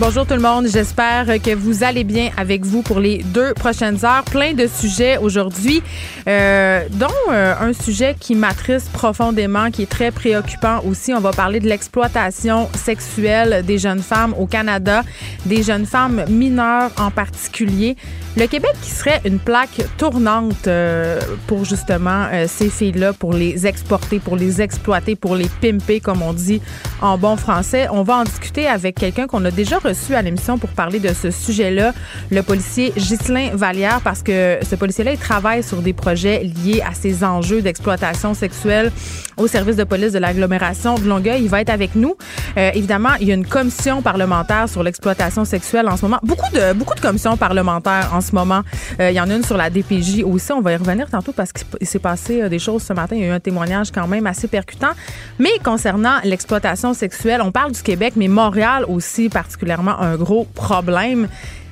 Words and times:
Bonjour 0.00 0.24
tout 0.24 0.32
le 0.32 0.40
monde, 0.40 0.66
j'espère 0.66 1.26
que 1.42 1.54
vous 1.54 1.84
allez 1.84 2.04
bien 2.04 2.30
avec 2.38 2.64
vous 2.64 2.80
pour 2.80 3.00
les 3.00 3.18
deux 3.18 3.52
prochaines 3.52 4.02
heures. 4.02 4.24
Plein 4.24 4.54
de 4.54 4.66
sujets 4.66 5.18
aujourd'hui, 5.18 5.82
euh, 6.26 6.84
dont 6.92 7.08
euh, 7.30 7.52
un 7.60 7.74
sujet 7.74 8.16
qui 8.18 8.34
m'attriste 8.34 8.90
profondément, 8.92 9.70
qui 9.70 9.82
est 9.82 9.90
très 9.90 10.10
préoccupant 10.10 10.80
aussi. 10.86 11.12
On 11.12 11.20
va 11.20 11.32
parler 11.32 11.60
de 11.60 11.68
l'exploitation 11.68 12.70
sexuelle 12.74 13.62
des 13.66 13.76
jeunes 13.76 14.00
femmes 14.00 14.34
au 14.38 14.46
Canada, 14.46 15.02
des 15.44 15.62
jeunes 15.62 15.84
femmes 15.84 16.24
mineures 16.30 16.92
en 16.96 17.10
particulier. 17.10 17.94
Le 18.36 18.46
Québec 18.46 18.72
qui 18.80 18.90
serait 18.90 19.20
une 19.24 19.38
plaque 19.38 19.82
tournante 19.98 20.68
euh, 20.68 21.20
pour 21.46 21.64
justement 21.64 22.26
ces 22.46 22.70
filles-là, 22.70 23.12
pour 23.12 23.32
les 23.32 23.66
exporter, 23.66 24.20
pour 24.20 24.36
les 24.36 24.62
exploiter, 24.62 25.16
pour 25.16 25.34
les 25.34 25.48
pimper, 25.60 26.00
comme 26.00 26.22
on 26.22 26.32
dit 26.32 26.62
en 27.00 27.18
bon 27.18 27.36
français. 27.36 27.88
On 27.90 28.02
va 28.02 28.18
en 28.18 28.24
discuter 28.24 28.66
avec 28.66 28.96
quelqu'un 28.96 29.26
qu'on 29.26 29.44
a 29.44 29.50
déjà 29.50 29.78
reçu 29.78 30.14
à 30.14 30.22
l'émission 30.22 30.58
pour 30.58 30.70
parler 30.70 31.00
de 31.00 31.12
ce 31.12 31.30
sujet-là, 31.30 31.92
le 32.30 32.42
policier 32.42 32.92
Ghislain 32.96 33.50
Vallière, 33.54 34.00
parce 34.02 34.22
que 34.22 34.58
ce 34.62 34.76
policier-là, 34.76 35.12
il 35.12 35.18
travaille 35.18 35.62
sur 35.62 35.82
des 35.82 35.92
projets 35.92 36.44
liés 36.44 36.82
à 36.88 36.94
ces 36.94 37.24
enjeux 37.24 37.62
d'exploitation 37.62 38.34
sexuelle 38.34 38.92
au 39.36 39.46
service 39.46 39.76
de 39.76 39.84
police 39.84 40.12
de 40.12 40.18
l'agglomération 40.18 40.94
de 40.94 41.08
Longueuil. 41.08 41.42
Il 41.42 41.48
va 41.48 41.60
être 41.62 41.70
avec 41.70 41.94
nous. 41.94 42.14
Euh, 42.56 42.70
évidemment, 42.74 43.14
il 43.20 43.28
y 43.28 43.32
a 43.32 43.34
une 43.34 43.46
commission 43.46 44.02
parlementaire 44.02 44.68
sur 44.68 44.82
l'exploitation 44.82 45.44
sexuelle 45.44 45.88
en 45.88 45.96
ce 45.96 46.02
moment. 46.02 46.18
Beaucoup 46.22 46.50
de, 46.52 46.72
beaucoup 46.74 46.94
de 46.94 47.00
commissions 47.00 47.36
parlementaires 47.36 48.10
en 48.12 48.19
ce 48.20 48.34
moment. 48.34 48.62
Euh, 49.00 49.10
il 49.10 49.16
y 49.16 49.20
en 49.20 49.28
a 49.30 49.34
une 49.34 49.44
sur 49.44 49.56
la 49.56 49.70
DPJ 49.70 50.22
aussi. 50.24 50.52
On 50.52 50.60
va 50.60 50.72
y 50.72 50.76
revenir 50.76 51.08
tantôt 51.10 51.32
parce 51.32 51.52
qu'il 51.52 51.86
s'est 51.86 51.98
passé 51.98 52.42
euh, 52.42 52.48
des 52.48 52.58
choses 52.58 52.82
ce 52.82 52.92
matin. 52.92 53.16
Il 53.16 53.22
y 53.22 53.24
a 53.24 53.28
eu 53.28 53.30
un 53.30 53.40
témoignage 53.40 53.90
quand 53.90 54.06
même 54.06 54.26
assez 54.26 54.48
percutant. 54.48 54.90
Mais 55.38 55.50
concernant 55.62 56.18
l'exploitation 56.24 56.94
sexuelle, 56.94 57.40
on 57.42 57.52
parle 57.52 57.72
du 57.72 57.82
Québec, 57.82 58.14
mais 58.16 58.28
Montréal 58.28 58.84
aussi 58.88 59.28
particulièrement 59.28 59.98
un 59.98 60.16
gros 60.16 60.44
problème. 60.44 61.28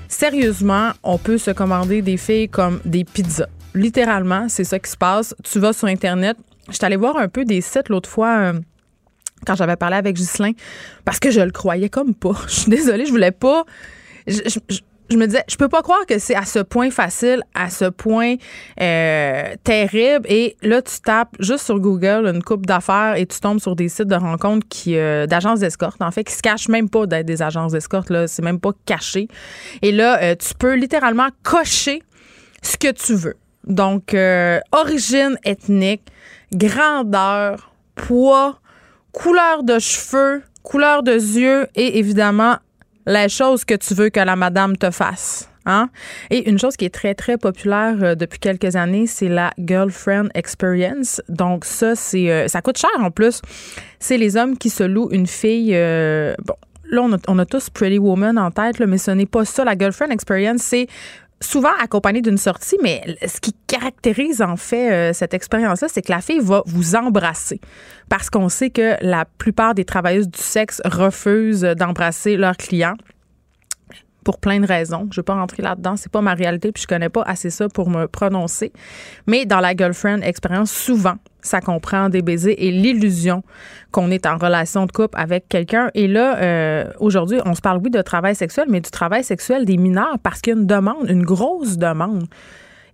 Sérieusement, 0.09 0.93
on 1.03 1.19
peut 1.19 1.39
se 1.39 1.51
commander 1.51 2.03
des 2.03 2.17
filles 2.17 2.49
comme 2.49 2.81
des 2.85 3.05
pizzas. 3.05 3.49
Littéralement, 3.75 4.49
c'est 4.49 4.65
ça 4.65 4.79
qui 4.79 4.91
se 4.91 4.97
passe. 4.97 5.35
Tu 5.45 5.59
vas 5.59 5.73
sur 5.73 5.89
Internet. 5.89 6.37
Je 6.69 6.75
suis 6.75 6.85
allée 6.85 6.97
voir 6.97 7.17
un 7.17 7.29
peu 7.29 7.45
des 7.45 7.61
sites 7.61 7.89
l'autre 7.89 8.09
fois. 8.09 8.39
Euh, 8.39 8.53
quand 9.47 9.55
j'avais 9.55 9.77
parlé 9.77 9.97
avec 9.97 10.17
Ghislain, 10.17 10.51
parce 11.05 11.21
que 11.21 11.31
je 11.31 11.41
le 11.41 11.53
croyais 11.53 11.89
comme 11.89 12.13
pas. 12.13 12.33
Je 12.49 12.55
suis 12.55 12.71
désolée, 12.71 13.07
je 13.07 13.13
voulais 13.13 13.31
pas 13.31 13.65
je 14.29 14.81
me 15.17 15.27
disais, 15.27 15.45
je 15.49 15.57
peux 15.57 15.69
pas 15.69 15.83
croire 15.83 16.05
que 16.07 16.19
c'est 16.19 16.35
à 16.35 16.45
ce 16.45 16.59
point 16.59 16.91
facile, 16.91 17.43
à 17.55 17.71
ce 17.71 17.87
point 17.87 18.37
euh, 18.81 19.55
terrible. 19.65 20.27
Et 20.29 20.57
là, 20.63 20.83
tu 20.83 21.01
tapes 21.01 21.35
juste 21.41 21.65
sur 21.65 21.81
Google 21.81 22.27
une 22.27 22.43
coupe 22.43 22.67
d'affaires 22.67 23.15
et 23.17 23.25
tu 23.27 23.41
tombes 23.41 23.61
sur 23.61 23.75
des 23.77 23.89
sites 23.89 24.09
de 24.09 24.15
rencontres 24.15 24.67
qui 24.69 24.97
euh, 24.97 25.27
d'agences 25.27 25.61
d'escorte, 25.61 26.03
en 26.03 26.11
fait, 26.11 26.25
qui 26.25 26.35
se 26.35 26.43
cachent 26.43 26.69
même 26.69 26.91
pas 26.91 27.07
d'être 27.07 27.27
des 27.27 27.43
agences 27.43 27.73
d'escorte. 27.73 28.11
Là, 28.11 28.27
c'est 28.27 28.43
même 28.43 28.61
pas 28.61 28.73
caché. 28.85 29.29
Et 29.83 29.93
là, 29.93 30.23
euh, 30.23 30.35
tu 30.35 30.55
peux 30.55 30.75
littéralement 30.75 31.29
cocher 31.43 32.03
ce 32.63 32.77
que 32.77 32.93
tu 32.93 33.15
veux. 33.15 33.37
Donc, 33.65 34.17
origine 34.73 35.37
ethnique, 35.45 36.03
grandeur, 36.53 37.73
poids, 37.95 38.61
couleur 39.13 39.63
de 39.63 39.79
cheveux, 39.79 40.43
couleur 40.63 41.03
de 41.03 41.13
yeux 41.13 41.67
et 41.75 41.99
évidemment 41.99 42.57
la 43.09 43.29
chose 43.29 43.65
que 43.65 43.75
tu 43.75 43.95
veux 43.95 44.11
que 44.11 44.21
la 44.21 44.37
madame 44.37 44.77
te 44.77 44.91
fasse. 44.91 45.49
Hein? 45.65 45.89
Et 46.31 46.49
une 46.49 46.59
chose 46.59 46.77
qui 46.77 46.85
est 46.85 46.95
très, 46.95 47.15
très 47.15 47.37
populaire 47.37 47.97
euh, 48.03 48.15
depuis 48.15 48.39
quelques 48.39 48.77
années, 48.77 49.07
c'est 49.07 49.29
la 49.29 49.53
girlfriend 49.59 50.29
experience. 50.35 51.21
Donc, 51.29 51.65
ça, 51.65 51.95
c'est 51.95 52.31
euh, 52.31 52.49
ça 52.49 52.63
coûte 52.63 52.79
cher 52.79 52.91
en 52.99 53.11
plus. 53.11 53.43
C'est 53.99 54.19
les 54.19 54.37
hommes 54.37 54.57
qui 54.57 54.71
se 54.71 54.83
louent 54.83 55.11
une 55.11 55.27
fille. 55.27 55.73
Euh, 55.75 56.35
bon, 56.45 56.55
là, 56.91 57.03
on 57.03 57.13
a, 57.15 57.17
on 57.29 57.39
a, 57.39 57.47
tous 57.47 57.71
Pretty 57.71 57.99
Woman 57.99 58.39
en 58.39 58.51
tête, 58.51 58.79
là, 58.79 58.87
mais 58.87 58.99
ce 58.99 59.11
n'est 59.11 59.27
pas 59.27 59.45
ça. 59.45 59.65
La 59.65 59.77
girlfriend 59.77 60.11
experience, 60.11 60.63
c'est 60.63 60.87
souvent 61.41 61.71
accompagné 61.81 62.21
d'une 62.21 62.39
sortie, 62.39 62.77
mais 62.83 63.03
ce 63.27 63.41
qui 63.41 63.55
caractérise 63.67 64.43
en 64.43 64.57
fait 64.57 64.91
euh, 64.91 65.13
cette 65.13 65.35
expérience-là, 65.35 65.89
c'est 65.89 66.03
que 66.03 66.13
la 66.13 66.21
fille 66.21 66.41
va 66.41 66.63
vous 66.67 66.97
embrasser. 66.97 67.61
Parce 68.09 68.31
qu'on 68.31 68.49
sait 68.49 68.71
que 68.71 68.97
la 69.01 69.25
plupart 69.25 69.75
des 69.75 69.85
travailleuses 69.85 70.29
du 70.29 70.41
sexe 70.41 70.81
refusent 70.85 71.63
d'embrasser 71.63 72.37
leurs 72.37 72.57
clients 72.57 72.97
pour 74.29 74.41
plein 74.41 74.61
de 74.61 74.67
raisons. 74.67 75.09
Je 75.11 75.19
ne 75.19 75.23
vais 75.23 75.25
pas 75.25 75.37
rentrer 75.37 75.63
là-dedans. 75.63 75.97
C'est 75.97 76.13
pas 76.13 76.21
ma 76.21 76.35
réalité, 76.35 76.71
puis 76.71 76.83
je 76.83 76.87
connais 76.87 77.09
pas 77.09 77.23
assez 77.23 77.49
ça 77.49 77.67
pour 77.71 77.89
me 77.89 78.05
prononcer. 78.05 78.75
Mais 79.27 79.47
dans 79.47 79.61
la 79.61 79.75
girlfriend 79.75 80.21
expérience, 80.21 80.71
souvent, 80.71 81.15
ça 81.41 81.63
comprend 81.63 82.11
des 82.11 82.21
baisers 82.21 82.55
et 82.59 82.71
l'illusion 82.71 83.43
qu'on 83.91 84.11
est 84.11 84.27
en 84.27 84.37
relation 84.37 84.85
de 84.85 84.93
couple 84.93 85.19
avec 85.19 85.49
quelqu'un. 85.49 85.91
Et 85.95 86.09
là, 86.09 86.37
euh, 86.43 86.85
aujourd'hui, 87.01 87.41
on 87.47 87.55
se 87.55 87.63
parle, 87.63 87.81
oui, 87.83 87.89
de 87.89 88.03
travail 88.03 88.35
sexuel, 88.35 88.67
mais 88.69 88.83
du 88.83 88.91
travail 88.91 89.25
sexuel 89.25 89.65
des 89.65 89.79
mineurs 89.79 90.19
parce 90.23 90.43
qu'il 90.43 90.53
y 90.53 90.57
a 90.59 90.61
une 90.61 90.67
demande, 90.67 91.09
une 91.09 91.25
grosse 91.25 91.79
demande. 91.79 92.27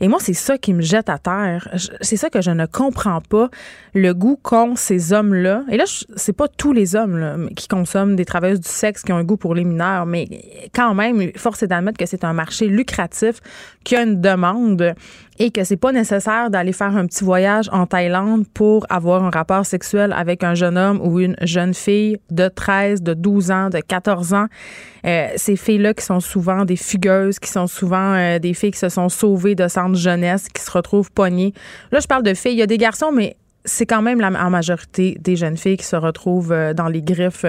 Et 0.00 0.08
moi, 0.08 0.18
c'est 0.20 0.34
ça 0.34 0.58
qui 0.58 0.74
me 0.74 0.82
jette 0.82 1.08
à 1.08 1.18
terre. 1.18 1.68
C'est 2.00 2.16
ça 2.16 2.30
que 2.30 2.40
je 2.40 2.50
ne 2.50 2.66
comprends 2.66 3.20
pas, 3.20 3.48
le 3.94 4.12
goût 4.12 4.38
qu'ont 4.42 4.76
ces 4.76 5.12
hommes-là. 5.12 5.62
Et 5.70 5.76
là, 5.76 5.84
c'est 6.16 6.32
pas 6.32 6.48
tous 6.48 6.72
les 6.72 6.96
hommes 6.96 7.50
qui 7.56 7.68
consomment 7.68 8.16
des 8.16 8.24
travailleuses 8.24 8.60
du 8.60 8.68
sexe 8.68 9.02
qui 9.02 9.12
ont 9.12 9.16
un 9.16 9.24
goût 9.24 9.36
pour 9.36 9.54
les 9.54 9.64
mineurs, 9.64 10.06
mais 10.06 10.28
quand 10.74 10.94
même, 10.94 11.30
force 11.36 11.62
est 11.62 11.68
d'admettre 11.68 11.98
que 11.98 12.06
c'est 12.06 12.24
un 12.24 12.32
marché 12.32 12.66
lucratif, 12.66 13.40
qu'il 13.84 13.98
y 13.98 14.00
a 14.00 14.04
une 14.04 14.20
demande 14.20 14.94
et 15.38 15.50
que 15.50 15.64
c'est 15.64 15.76
pas 15.76 15.92
nécessaire 15.92 16.50
d'aller 16.50 16.72
faire 16.72 16.96
un 16.96 17.06
petit 17.06 17.24
voyage 17.24 17.68
en 17.72 17.86
Thaïlande 17.86 18.46
pour 18.54 18.86
avoir 18.88 19.24
un 19.24 19.30
rapport 19.30 19.66
sexuel 19.66 20.12
avec 20.12 20.44
un 20.44 20.54
jeune 20.54 20.78
homme 20.78 21.00
ou 21.02 21.18
une 21.18 21.36
jeune 21.42 21.74
fille 21.74 22.18
de 22.30 22.48
13, 22.48 23.02
de 23.02 23.14
12 23.14 23.50
ans, 23.50 23.70
de 23.70 23.80
14 23.80 24.34
ans. 24.34 24.46
Euh, 25.06 25.28
ces 25.36 25.56
filles-là 25.56 25.92
qui 25.92 26.04
sont 26.04 26.20
souvent 26.20 26.64
des 26.64 26.76
fugueuses, 26.76 27.38
qui 27.38 27.50
sont 27.50 27.66
souvent 27.66 28.14
euh, 28.14 28.38
des 28.38 28.54
filles 28.54 28.70
qui 28.70 28.78
se 28.78 28.88
sont 28.88 29.08
sauvées 29.08 29.54
de 29.54 29.68
centres 29.68 29.93
jeunesse, 29.96 30.48
qui 30.48 30.62
se 30.62 30.70
retrouvent 30.70 31.10
poignées. 31.10 31.52
Là, 31.92 32.00
je 32.00 32.06
parle 32.06 32.22
de 32.22 32.34
filles. 32.34 32.52
Il 32.52 32.58
y 32.58 32.62
a 32.62 32.66
des 32.66 32.78
garçons, 32.78 33.12
mais 33.12 33.36
c'est 33.64 33.86
quand 33.86 34.02
même 34.02 34.20
la 34.20 34.28
en 34.28 34.50
majorité 34.50 35.16
des 35.20 35.36
jeunes 35.36 35.56
filles 35.56 35.76
qui 35.76 35.86
se 35.86 35.96
retrouvent 35.96 36.52
euh, 36.52 36.74
dans 36.74 36.88
les 36.88 37.02
griffes 37.02 37.46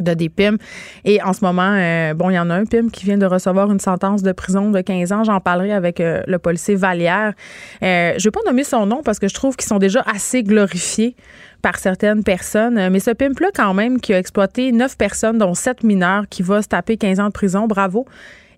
de 0.00 0.14
des 0.14 0.28
PIM. 0.28 0.56
Et 1.04 1.22
en 1.22 1.32
ce 1.32 1.44
moment, 1.44 1.74
euh, 1.74 2.14
bon, 2.14 2.30
il 2.30 2.34
y 2.34 2.38
en 2.38 2.50
a 2.50 2.54
un 2.54 2.64
PIM 2.64 2.88
qui 2.90 3.04
vient 3.04 3.18
de 3.18 3.26
recevoir 3.26 3.70
une 3.70 3.80
sentence 3.80 4.22
de 4.22 4.32
prison 4.32 4.70
de 4.70 4.80
15 4.80 5.12
ans. 5.12 5.24
J'en 5.24 5.40
parlerai 5.40 5.72
avec 5.72 6.00
euh, 6.00 6.22
le 6.26 6.38
policier 6.38 6.74
Vallière. 6.74 7.34
Euh, 7.82 8.12
je 8.12 8.16
ne 8.16 8.22
vais 8.24 8.30
pas 8.30 8.40
nommer 8.46 8.64
son 8.64 8.86
nom 8.86 9.02
parce 9.02 9.18
que 9.18 9.28
je 9.28 9.34
trouve 9.34 9.56
qu'ils 9.56 9.68
sont 9.68 9.78
déjà 9.78 10.02
assez 10.12 10.42
glorifiés 10.42 11.14
par 11.62 11.78
certaines 11.78 12.24
personnes. 12.24 12.88
Mais 12.90 13.00
ce 13.00 13.10
pimp-là, 13.10 13.48
quand 13.54 13.74
même, 13.74 14.00
qui 14.00 14.14
a 14.14 14.18
exploité 14.18 14.72
neuf 14.72 14.96
personnes, 14.96 15.38
dont 15.38 15.54
sept 15.54 15.82
mineurs, 15.82 16.28
qui 16.28 16.42
va 16.42 16.62
se 16.62 16.68
taper 16.68 16.96
15 16.96 17.20
ans 17.20 17.26
de 17.26 17.32
prison, 17.32 17.66
bravo, 17.66 18.06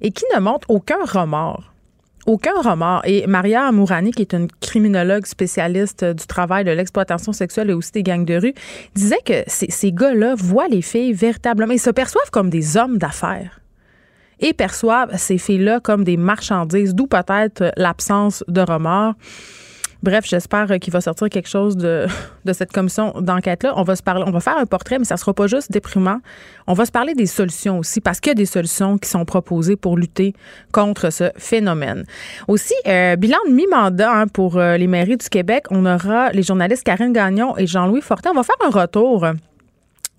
et 0.03 0.11
qui 0.11 0.25
ne 0.35 0.41
montre 0.41 0.69
aucun 0.71 0.99
remords 1.05 1.70
aucun 2.27 2.61
remords. 2.63 3.03
Et 3.05 3.27
Maria 3.27 3.67
Amourani, 3.67 4.13
qui 4.13 4.23
est 4.23 4.35
une 4.35 4.49
criminologue 4.61 5.27
spécialiste 5.27 6.05
du 6.05 6.27
travail 6.27 6.65
de 6.65 6.71
l'exploitation 6.71 7.33
sexuelle 7.33 7.71
et 7.71 7.73
aussi 7.73 7.93
des 7.93 8.03
gangs 8.03 8.25
de 8.25 8.37
rue, 8.37 8.55
disait 8.95 9.21
que 9.25 9.43
ces, 9.47 9.93
gars-là 9.93 10.35
voient 10.37 10.69
les 10.69 10.83
filles 10.83 11.13
véritablement, 11.13 11.73
ils 11.73 11.81
se 11.81 11.91
perçoivent 11.91 12.31
comme 12.31 12.51
des 12.51 12.77
hommes 12.77 12.99
d'affaires 12.99 13.61
et 14.41 14.53
perçoivent 14.53 15.17
ces 15.17 15.39
filles-là 15.39 15.81
comme 15.81 16.05
des 16.05 16.17
marchandises, 16.17 16.95
d'où 16.95 17.07
peut-être 17.07 17.73
l'absence 17.77 18.43
de 18.49 18.61
remords. 18.61 19.15
Bref, 20.03 20.25
j'espère 20.27 20.67
qu'il 20.81 20.93
va 20.93 21.01
sortir 21.01 21.29
quelque 21.29 21.49
chose 21.49 21.77
de, 21.77 22.07
cette 22.53 22.73
commission 22.73 23.13
d'enquête-là. 23.21 23.75
On 23.77 23.83
va 23.83 23.97
faire 23.97 24.57
un 24.57 24.67
portrait, 24.67 24.99
mais 24.99 25.05
ça 25.05 25.17
sera 25.17 25.35
pas 25.35 25.47
juste 25.47 25.71
déprimant. 25.71 26.21
On 26.67 26.73
va 26.73 26.87
se 26.87 26.93
parler 26.93 27.15
des 27.15 27.27
solutions 27.27 27.79
aussi, 27.79 28.01
parce 28.01 28.21
qu'il 28.21 28.31
y 28.31 28.33
a 28.33 28.35
des 28.35 28.47
solutions 28.47 28.97
qui 28.97 29.09
sont 29.09 29.25
proposées 29.25 29.77
pour 29.77 29.97
lutter 29.97 30.35
contre 30.73 31.11
ce 31.11 31.31
phénomène. 31.37 32.05
Aussi, 32.49 32.75
euh, 32.87 33.17
bilan 33.17 33.39
de 33.47 33.53
mi-mandat 33.53 34.11
hein, 34.11 34.27
pour 34.27 34.57
euh, 34.57 34.77
les 34.77 34.87
mairies 34.87 35.19
du 35.19 35.29
Québec. 35.29 35.65
On 35.71 35.85
aura 35.85 36.31
les 36.31 36.43
journalistes 36.43 36.85
Karine 36.85 37.13
Gagnon 37.13 37.57
et 37.59 37.67
Jean-Louis 37.67 38.01
Fortin. 38.01 38.31
On 38.33 38.37
va 38.37 38.43
faire 38.43 38.57
un 38.65 38.71
retour 38.71 39.27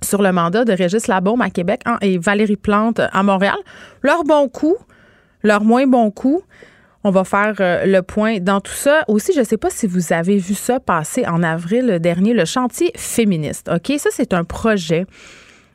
sur 0.04 0.22
le 0.22 0.32
mandat 0.32 0.66
de 0.66 0.74
Régis 0.74 1.08
Labaume 1.08 1.42
à 1.42 1.50
Québec 1.50 1.82
hein, 1.86 1.98
et 2.02 2.18
Valérie 2.18 2.56
Plante 2.56 3.00
à 3.00 3.24
Montréal. 3.24 3.58
Leur 4.02 4.24
bon 4.24 4.50
coup, 4.50 4.78
leur 5.44 5.64
moins 5.64 5.88
bon 5.88 6.12
coup. 6.12 6.42
On 7.04 7.10
va 7.10 7.24
faire 7.24 7.56
euh, 7.60 7.86
le 7.86 8.02
point 8.02 8.40
dans 8.40 8.62
tout 8.62 8.74
ça. 8.74 9.04
Aussi, 9.08 9.34
je 9.34 9.40
ne 9.40 9.46
sais 9.46 9.58
pas 9.58 9.70
si 9.70 9.88
vous 9.88 10.14
avez 10.14 10.38
vu 10.38 10.54
ça 10.54 10.80
passer 10.80 11.26
en 11.26 11.42
avril 11.42 11.98
dernier, 12.00 12.34
le 12.34 12.46
chantier 12.46 12.92
féministe. 12.96 13.70
OK, 13.74 13.98
ça, 13.98 14.10
c'est 14.12 14.34
un 14.34 14.44
projet 14.44 15.08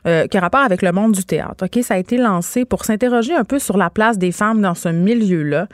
euh, 0.07 0.25
qui 0.27 0.37
a 0.37 0.39
rapport 0.39 0.61
avec 0.61 0.81
le 0.81 0.93
monde 0.93 1.11
du 1.11 1.25
théâtre. 1.25 1.65
Ok, 1.65 1.83
ça 1.83 1.95
a 1.95 1.97
été 1.97 2.15
lancé 2.15 2.63
pour 2.63 2.85
s'interroger 2.85 3.33
un 3.33 3.43
peu 3.43 3.59
sur 3.59 3.77
la 3.77 3.89
place 3.89 4.17
des 4.17 4.31
femmes 4.31 4.61
dans 4.61 4.73
ce 4.73 4.87
milieu-là, 4.87 5.67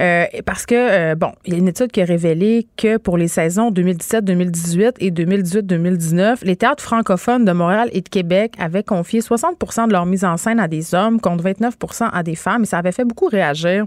euh, 0.00 0.26
parce 0.44 0.66
que 0.66 1.14
bon, 1.14 1.32
il 1.46 1.54
y 1.54 1.56
a 1.56 1.58
une 1.60 1.68
étude 1.68 1.90
qui 1.90 2.02
a 2.02 2.04
révélé 2.04 2.66
que 2.76 2.98
pour 2.98 3.16
les 3.16 3.28
saisons 3.28 3.70
2017-2018 3.70 4.96
et 5.00 5.10
2018-2019, 5.10 6.40
les 6.42 6.56
théâtres 6.56 6.82
francophones 6.82 7.46
de 7.46 7.52
Montréal 7.52 7.88
et 7.92 8.02
de 8.02 8.08
Québec 8.08 8.52
avaient 8.58 8.82
confié 8.82 9.20
60% 9.20 9.86
de 9.86 9.92
leur 9.92 10.04
mise 10.04 10.26
en 10.26 10.36
scène 10.36 10.60
à 10.60 10.68
des 10.68 10.94
hommes 10.94 11.18
contre 11.18 11.44
29% 11.44 12.10
à 12.12 12.22
des 12.22 12.34
femmes, 12.34 12.64
et 12.64 12.66
ça 12.66 12.76
avait 12.76 12.92
fait 12.92 13.04
beaucoup 13.04 13.28
réagir 13.28 13.86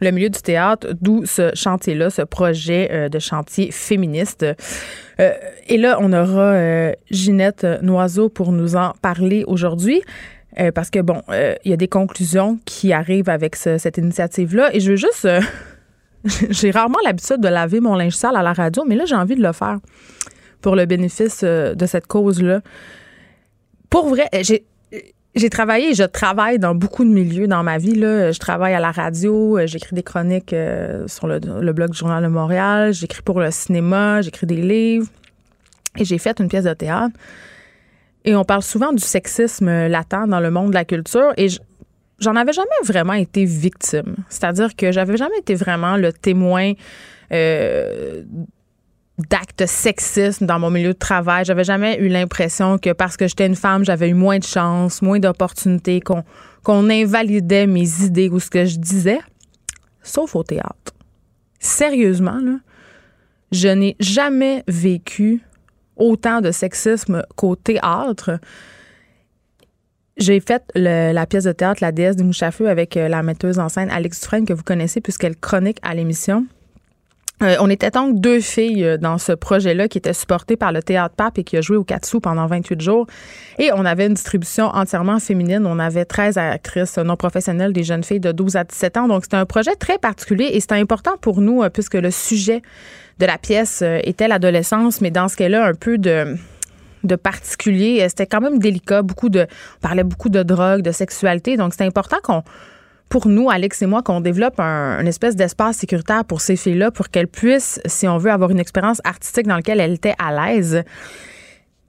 le 0.00 0.10
milieu 0.10 0.28
du 0.28 0.40
théâtre, 0.40 0.88
d'où 1.00 1.24
ce 1.24 1.50
chantier-là, 1.54 2.10
ce 2.10 2.22
projet 2.22 2.88
euh, 2.92 3.08
de 3.08 3.18
chantier 3.18 3.70
féministe. 3.70 4.44
Euh, 5.20 5.32
et 5.68 5.78
là, 5.78 5.98
on 6.00 6.12
aura 6.12 6.52
euh, 6.52 6.92
Ginette 7.10 7.66
Noiseau 7.82 8.28
pour 8.28 8.52
nous 8.52 8.76
en 8.76 8.92
parler 9.02 9.44
aujourd'hui. 9.46 10.02
parce 10.74 10.88
que, 10.88 11.00
bon, 11.00 11.20
il 11.64 11.70
y 11.70 11.74
a 11.74 11.76
des 11.76 11.88
conclusions 11.88 12.58
qui 12.64 12.94
arrivent 12.94 13.28
avec 13.28 13.56
cette 13.56 13.98
initiative-là. 13.98 14.74
Et 14.74 14.80
je 14.80 14.92
veux 14.92 14.96
juste. 14.96 15.28
j'ai 16.50 16.70
rarement 16.70 16.98
l'habitude 17.04 17.40
de 17.40 17.48
laver 17.48 17.80
mon 17.80 17.94
linge 17.94 18.14
sale 18.14 18.36
à 18.36 18.42
la 18.42 18.54
radio, 18.54 18.84
mais 18.86 18.96
là, 18.96 19.04
j'ai 19.04 19.14
envie 19.14 19.36
de 19.36 19.42
le 19.42 19.52
faire 19.52 19.78
pour 20.62 20.74
le 20.74 20.86
bénéfice 20.86 21.44
de 21.44 21.86
cette 21.86 22.06
cause-là. 22.06 22.62
Pour 23.90 24.08
vrai, 24.08 24.28
j'ai 24.40 24.64
j'ai 25.36 25.50
travaillé, 25.50 25.94
je 25.94 26.02
travaille 26.02 26.58
dans 26.58 26.74
beaucoup 26.74 27.04
de 27.04 27.10
milieux 27.10 27.46
dans 27.46 27.62
ma 27.62 27.76
vie. 27.76 27.94
Là. 27.94 28.32
Je 28.32 28.38
travaille 28.38 28.74
à 28.74 28.80
la 28.80 28.90
radio, 28.90 29.58
euh, 29.58 29.66
j'écris 29.66 29.94
des 29.94 30.02
chroniques 30.02 30.54
euh, 30.54 31.06
sur 31.06 31.26
le, 31.26 31.38
blog 31.38 31.90
du 31.90 31.98
Journal 31.98 32.22
de 32.22 32.28
Montréal, 32.28 32.94
j'écris 32.94 33.22
pour 33.22 33.40
le 33.40 33.50
cinéma, 33.50 34.22
j'écris 34.22 34.46
des 34.46 34.56
livres. 34.56 35.08
Et 35.98 36.04
j'ai 36.04 36.18
fait 36.18 36.40
une 36.40 36.48
pièce 36.48 36.64
de 36.64 36.72
théâtre. 36.72 37.14
Et 38.24 38.34
on 38.34 38.44
parle 38.44 38.62
souvent 38.62 38.92
du 38.92 39.02
sexisme 39.02 39.86
latent 39.86 40.26
dans 40.26 40.40
le 40.40 40.50
monde 40.50 40.70
de 40.70 40.74
la 40.74 40.84
culture. 40.84 41.32
Et 41.36 41.48
j'en 42.18 42.34
avais 42.36 42.52
jamais 42.52 42.68
vraiment 42.84 43.12
été 43.12 43.44
victime. 43.44 44.16
C'est-à-dire 44.28 44.74
que 44.74 44.90
j'avais 44.90 45.16
jamais 45.16 45.38
été 45.38 45.54
vraiment 45.54 45.96
le 45.96 46.12
témoin 46.12 46.72
euh, 47.32 48.22
d'actes 49.18 49.66
sexistes 49.66 50.44
dans 50.44 50.58
mon 50.58 50.70
milieu 50.70 50.92
de 50.92 50.98
travail. 50.98 51.44
J'avais 51.44 51.64
jamais 51.64 51.98
eu 51.98 52.08
l'impression 52.08 52.78
que 52.78 52.92
parce 52.92 53.16
que 53.16 53.26
j'étais 53.26 53.46
une 53.46 53.56
femme, 53.56 53.84
j'avais 53.84 54.10
eu 54.10 54.14
moins 54.14 54.38
de 54.38 54.44
chance, 54.44 55.02
moins 55.02 55.18
d'opportunités, 55.18 56.00
qu'on 56.00 56.22
qu'on 56.62 56.90
invalidait 56.90 57.68
mes 57.68 58.02
idées 58.02 58.28
ou 58.28 58.40
ce 58.40 58.50
que 58.50 58.64
je 58.64 58.76
disais, 58.76 59.20
sauf 60.02 60.34
au 60.34 60.42
théâtre. 60.42 60.94
Sérieusement, 61.60 62.40
je 63.52 63.68
n'ai 63.68 63.94
jamais 64.00 64.64
vécu 64.66 65.42
autant 65.94 66.40
de 66.40 66.50
sexisme 66.50 67.22
qu'au 67.36 67.54
théâtre. 67.54 68.40
J'ai 70.16 70.40
fait 70.40 70.64
la 70.74 71.26
pièce 71.26 71.44
de 71.44 71.52
théâtre 71.52 71.82
La 71.82 71.92
déesse 71.92 72.16
du 72.16 72.24
mouche 72.24 72.42
avec 72.42 72.96
euh, 72.96 73.06
la 73.06 73.22
metteuse 73.22 73.58
en 73.58 73.68
scène 73.68 73.90
Alex 73.90 74.20
Dufresne 74.20 74.44
que 74.46 74.54
vous 74.54 74.62
connaissez 74.62 75.00
puisqu'elle 75.00 75.36
chronique 75.36 75.78
à 75.82 75.94
l'émission. 75.94 76.46
Euh, 77.42 77.56
on 77.60 77.68
était 77.68 77.90
donc 77.90 78.18
deux 78.18 78.40
filles 78.40 78.82
euh, 78.82 78.96
dans 78.96 79.18
ce 79.18 79.32
projet-là 79.32 79.88
qui 79.88 79.98
était 79.98 80.14
supporté 80.14 80.56
par 80.56 80.72
le 80.72 80.82
Théâtre 80.82 81.14
Pape 81.14 81.36
et 81.38 81.44
qui 81.44 81.58
a 81.58 81.60
joué 81.60 81.76
au 81.76 81.84
Katsu 81.84 82.18
pendant 82.18 82.46
28 82.46 82.80
jours. 82.80 83.06
Et 83.58 83.70
on 83.74 83.84
avait 83.84 84.06
une 84.06 84.14
distribution 84.14 84.66
entièrement 84.66 85.18
féminine. 85.18 85.66
On 85.66 85.78
avait 85.78 86.06
13 86.06 86.38
actrices 86.38 86.96
non 86.96 87.16
professionnelles, 87.16 87.74
des 87.74 87.84
jeunes 87.84 88.04
filles 88.04 88.20
de 88.20 88.32
12 88.32 88.56
à 88.56 88.64
17 88.64 88.96
ans. 88.96 89.08
Donc, 89.08 89.24
c'était 89.24 89.36
un 89.36 89.44
projet 89.44 89.74
très 89.74 89.98
particulier 89.98 90.48
et 90.52 90.60
c'était 90.60 90.76
important 90.76 91.18
pour 91.20 91.42
nous 91.42 91.62
euh, 91.62 91.68
puisque 91.68 91.94
le 91.94 92.10
sujet 92.10 92.62
de 93.18 93.26
la 93.26 93.36
pièce 93.36 93.82
était 94.04 94.28
l'adolescence, 94.28 95.00
mais 95.00 95.10
dans 95.10 95.28
ce 95.28 95.36
cas-là, 95.36 95.66
un 95.66 95.74
peu 95.74 95.96
de 95.96 96.36
de 97.04 97.16
particulier. 97.16 98.04
C'était 98.08 98.26
quand 98.26 98.40
même 98.40 98.58
délicat. 98.58 99.02
Beaucoup 99.02 99.28
de, 99.28 99.42
on 99.42 99.80
parlait 99.80 100.02
beaucoup 100.02 100.28
de 100.28 100.42
drogue, 100.42 100.82
de 100.82 100.90
sexualité. 100.90 101.56
Donc, 101.56 101.72
c'était 101.72 101.84
important 101.84 102.16
qu'on 102.22 102.42
pour 103.08 103.28
nous, 103.28 103.50
Alex 103.50 103.82
et 103.82 103.86
moi, 103.86 104.02
qu'on 104.02 104.20
développe 104.20 104.58
un, 104.58 105.04
espèce 105.06 105.36
d'espace 105.36 105.76
sécuritaire 105.76 106.24
pour 106.24 106.40
ces 106.40 106.56
filles-là, 106.56 106.90
pour 106.90 107.08
qu'elles 107.08 107.28
puissent, 107.28 107.80
si 107.86 108.08
on 108.08 108.18
veut, 108.18 108.30
avoir 108.30 108.50
une 108.50 108.58
expérience 108.58 109.00
artistique 109.04 109.46
dans 109.46 109.56
laquelle 109.56 109.80
elles 109.80 109.94
étaient 109.94 110.16
à 110.18 110.32
l'aise. 110.32 110.82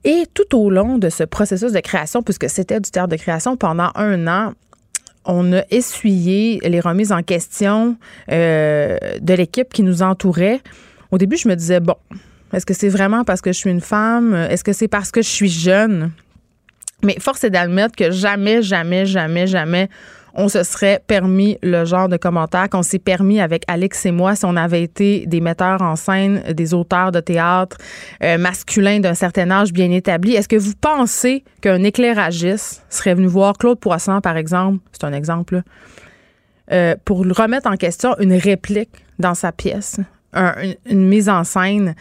Et 0.03 0.25
tout 0.33 0.55
au 0.55 0.69
long 0.69 0.99
de 0.99 1.09
ce 1.09 1.23
processus 1.23 1.71
de 1.71 1.79
création, 1.79 2.21
puisque 2.21 2.49
c'était 2.49 2.79
du 2.79 2.91
théâtre 2.91 3.09
de 3.09 3.15
création 3.15 3.57
pendant 3.57 3.89
un 3.95 4.27
an, 4.27 4.53
on 5.25 5.53
a 5.53 5.63
essuyé 5.71 6.59
les 6.63 6.79
remises 6.79 7.11
en 7.11 7.23
question 7.23 7.97
euh, 8.31 8.97
de 9.19 9.33
l'équipe 9.33 9.73
qui 9.73 9.83
nous 9.83 10.03
entourait. 10.03 10.61
Au 11.11 11.17
début, 11.17 11.35
je 11.35 11.49
me 11.49 11.55
disais, 11.55 11.79
bon, 11.79 11.95
est-ce 12.53 12.65
que 12.65 12.73
c'est 12.73 12.89
vraiment 12.89 13.23
parce 13.25 13.41
que 13.41 13.51
je 13.51 13.57
suis 13.57 13.71
une 13.71 13.81
femme? 13.81 14.33
Est-ce 14.33 14.63
que 14.63 14.71
c'est 14.71 14.87
parce 14.87 15.11
que 15.11 15.21
je 15.21 15.27
suis 15.27 15.49
jeune? 15.49 16.11
Mais 17.03 17.17
force 17.19 17.43
est 17.43 17.49
d'admettre 17.49 17.95
que 17.95 18.11
jamais, 18.11 18.61
jamais, 18.61 19.05
jamais, 19.05 19.47
jamais 19.47 19.89
on 20.37 20.47
se 20.47 20.63
serait 20.63 21.01
permis 21.07 21.57
le 21.63 21.83
genre 21.83 22.07
de 22.07 22.15
commentaire 22.15 22.69
qu'on 22.69 22.83
s'est 22.83 22.99
permis 22.99 23.41
avec 23.41 23.63
Alex 23.67 24.05
et 24.05 24.11
moi 24.11 24.35
si 24.35 24.45
on 24.45 24.55
avait 24.55 24.83
été 24.83 25.25
des 25.25 25.41
metteurs 25.41 25.81
en 25.81 25.95
scène, 25.95 26.43
des 26.53 26.75
auteurs 26.75 27.11
de 27.11 27.19
théâtre 27.19 27.77
euh, 28.23 28.37
masculins 28.37 28.99
d'un 28.99 29.15
certain 29.15 29.49
âge 29.49 29.73
bien 29.73 29.89
établi. 29.89 30.35
Est-ce 30.35 30.47
que 30.47 30.55
vous 30.55 30.73
pensez 30.79 31.43
qu'un 31.61 31.83
éclairagiste 31.83 32.85
serait 32.89 33.15
venu 33.15 33.25
voir 33.25 33.57
Claude 33.57 33.79
Poisson, 33.79 34.21
par 34.21 34.37
exemple, 34.37 34.79
c'est 34.91 35.03
un 35.03 35.13
exemple, 35.13 35.63
euh, 36.71 36.95
pour 37.03 37.19
remettre 37.19 37.67
en 37.69 37.75
question 37.75 38.15
une 38.19 38.33
réplique 38.33 38.91
dans 39.17 39.33
sa 39.33 39.51
pièce, 39.51 39.99
une 40.85 41.07
mise 41.07 41.29
en 41.29 41.43
scène? 41.43 41.95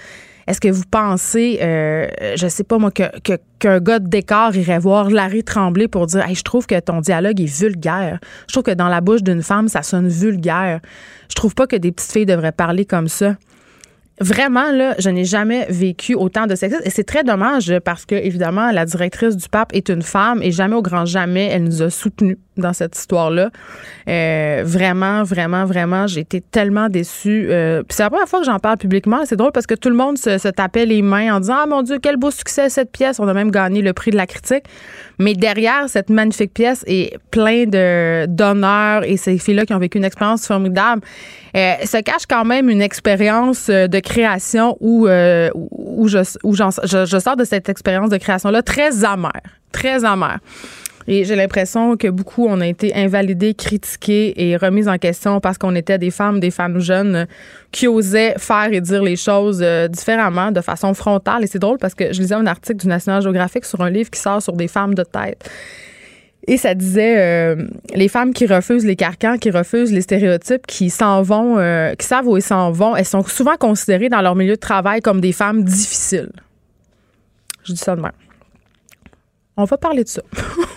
Est-ce 0.47 0.61
que 0.61 0.69
vous 0.69 0.85
pensez, 0.89 1.59
euh, 1.61 2.07
je 2.37 2.47
sais 2.47 2.63
pas 2.63 2.79
moi, 2.79 2.91
que, 2.93 3.03
qu'un 3.59 3.81
gars 3.81 3.99
de 3.99 4.09
décor 4.09 4.55
irait 4.55 4.79
voir 4.79 5.11
Larry 5.11 5.43
Tremblay 5.43 5.89
pour 5.89 6.07
dire 6.07 6.25
je 6.33 6.43
trouve 6.43 6.67
que 6.67 6.79
ton 6.79 7.01
dialogue 7.01 7.41
est 7.41 7.61
vulgaire. 7.61 8.21
Je 8.49 8.53
trouve 8.53 8.63
que 8.63 8.75
dans 8.75 8.89
la 8.89 9.01
bouche 9.01 9.23
d'une 9.23 9.43
femme, 9.43 9.69
ça 9.69 9.83
sonne 9.83 10.09
vulgaire. 10.09 10.81
Je 11.29 11.35
trouve 11.35 11.55
pas 11.55 11.67
que 11.67 11.77
des 11.77 11.91
petites 11.91 12.13
filles 12.13 12.27
devraient 12.27 12.53
parler 12.53 12.85
comme 12.85 13.09
ça. 13.09 13.37
Vraiment, 14.21 14.71
là, 14.73 14.95
je 14.99 15.11
n'ai 15.11 15.25
jamais 15.25 15.67
vécu 15.69 16.15
autant 16.15 16.47
de 16.47 16.55
sexisme. 16.55 16.83
Et 16.85 16.91
c'est 16.91 17.05
très 17.05 17.25
dommage 17.25 17.73
parce 17.85 18.07
que, 18.07 18.15
évidemment, 18.15 18.71
la 18.71 18.87
directrice 18.87 19.37
du 19.37 19.49
pape 19.49 19.75
est 19.75 19.91
une 19.91 20.03
femme 20.03 20.43
et 20.43 20.53
jamais 20.53 20.77
au 20.77 20.83
grand 20.83 21.05
jamais, 21.05 21.49
elle 21.49 21.65
nous 21.65 21.83
a 21.83 21.91
soutenus 21.91 22.39
dans 22.56 22.73
cette 22.73 22.97
histoire-là. 22.97 23.50
Euh, 24.08 24.62
vraiment, 24.64 25.23
vraiment, 25.23 25.64
vraiment, 25.64 26.06
j'ai 26.06 26.20
été 26.20 26.41
tellement 26.41 26.88
déçue. 26.88 27.49
Euh, 27.50 27.82
c'est 27.88 28.03
la 28.03 28.11
première 28.11 28.29
fois 28.29 28.41
que 28.41 28.47
j'en 28.47 28.58
parle 28.58 28.79
publiquement. 28.79 29.25
C'est 29.25 29.37
drôle 29.37 29.53
parce 29.53 29.67
que 29.67 29.75
tout 29.75 29.88
le 29.88 29.94
monde 29.94 30.19
se, 30.19 30.38
se, 30.38 30.49
tapait 30.49 30.87
les 30.87 31.03
mains 31.03 31.37
en 31.37 31.41
disant 31.41 31.56
Ah 31.62 31.67
mon 31.67 31.82
Dieu, 31.82 31.99
quel 32.00 32.17
beau 32.17 32.31
succès 32.31 32.69
cette 32.69 32.93
pièce. 32.93 33.20
On 33.20 33.29
a 33.29 33.35
même 33.35 33.50
gagné 33.50 33.82
le 33.82 33.93
prix 33.93 34.11
de 34.11 34.17
la 34.17 34.26
critique. 34.26 34.64
Mais 35.19 35.35
derrière 35.35 35.88
cette 35.88 36.11
magnifique 36.11 36.53
pièce 36.53 36.85
est 36.87 37.19
plein 37.31 37.64
de 37.67 38.26
d'honneur 38.26 39.05
et 39.05 39.17
ces 39.17 39.38
filles-là 39.38 39.67
qui 39.67 39.75
ont 39.75 39.79
vécu 39.79 39.99
une 39.99 40.05
expérience 40.05 40.47
formidable, 40.47 41.02
euh, 41.56 41.75
se 41.85 42.00
cache 42.02 42.26
quand 42.29 42.44
même 42.44 42.69
une 42.69 42.82
expérience 42.82 43.69
de 43.69 44.00
création 44.00 44.76
où, 44.81 45.09
où, 45.09 46.09
je, 46.09 46.19
où 46.42 46.54
je 46.54 47.19
sors 47.19 47.37
de 47.37 47.45
cette 47.45 47.69
expérience 47.69 48.11
de 48.11 48.19
création-là 48.19 48.62
très 48.62 49.04
amère, 49.04 49.33
très 49.73 50.04
amère. 50.04 50.38
Et 51.09 51.25
j'ai 51.25 51.37
l'impression 51.37 51.97
que 51.97 52.09
beaucoup 52.09 52.47
on 52.47 52.61
a 52.61 52.67
été 52.67 52.95
invalidés, 52.95 53.55
critiqués 53.55 54.49
et 54.49 54.57
remis 54.57 54.89
en 54.89 54.99
question 54.99 55.41
parce 55.41 55.57
qu'on 55.57 55.75
était 55.75 55.99
des 55.99 56.11
femmes, 56.11 56.41
des 56.41 56.51
femmes 56.51 56.81
jeunes 56.81 57.27
qui 57.71 57.87
osaient 57.87 58.35
faire 58.39 58.73
et 58.73 58.81
dire 58.81 59.03
les 59.03 59.17
choses 59.17 59.61
euh, 59.63 59.87
différemment, 59.87 60.51
de 60.51 60.61
façon 60.61 60.95
frontale. 60.95 61.45
Et 61.45 61.47
c'est 61.47 61.59
drôle 61.59 61.79
parce 61.79 61.95
que 61.95 62.13
je 62.13 62.21
lisais 62.21 62.35
un 62.35 62.47
article 62.47 62.79
du 62.79 62.89
National 62.89 63.23
Geographic 63.23 63.65
sur 63.65 63.81
un 63.83 63.91
livre 63.91 64.11
qui 64.11 64.21
sort 64.21 64.43
sur 64.43 64.55
des 64.55 64.69
femmes 64.69 64.95
de 64.95 65.05
tête. 65.05 65.49
Et 66.49 66.57
ça 66.57 66.75
disait 66.75 67.17
euh, 67.19 67.67
les 67.95 68.09
femmes 68.09 68.33
qui 68.33 68.47
refusent 68.47 68.87
les 68.87 68.95
carcans, 68.95 69.37
qui 69.37 69.51
refusent 69.51 69.93
les 69.93 70.01
stéréotypes, 70.01 70.67
qui 70.67 70.91
s'en 70.91 71.23
vont, 71.23 71.59
euh, 71.59 71.95
qui 71.95 72.07
savent 72.07 72.29
où 72.29 72.37
ils 72.37 72.43
s'en 72.43 72.71
vont, 72.71 72.95
elles 72.95 73.05
sont 73.05 73.25
souvent 73.25 73.57
considérées 73.57 74.09
dans 74.09 74.23
leur 74.23 74.37
milieu 74.37 74.55
de 74.55 74.61
travail 74.61 75.01
comme 75.01 75.21
des 75.21 75.33
femmes 75.33 75.65
difficiles. 75.65 76.31
Je 77.65 77.73
dis 77.73 77.79
ça 77.79 77.97
de 77.97 78.01
même. 78.01 78.13
On 79.57 79.65
va 79.65 79.77
parler 79.77 80.05
de 80.05 80.09
ça. 80.09 80.23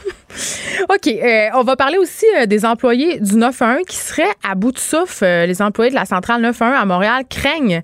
OK. 0.90 1.08
Euh, 1.08 1.48
on 1.56 1.64
va 1.64 1.76
parler 1.76 1.98
aussi 1.98 2.26
euh, 2.38 2.46
des 2.46 2.66
employés 2.66 3.20
du 3.20 3.36
911 3.36 3.84
qui 3.88 3.98
seraient 3.98 4.34
à 4.48 4.56
bout 4.56 4.72
de 4.72 4.80
souffle. 4.80 5.24
Euh, 5.24 5.46
les 5.46 5.62
employés 5.62 5.90
de 5.90 5.96
la 5.96 6.06
centrale 6.06 6.42
911 6.42 6.76
à 6.80 6.86
Montréal 6.86 7.24
craignent 7.30 7.82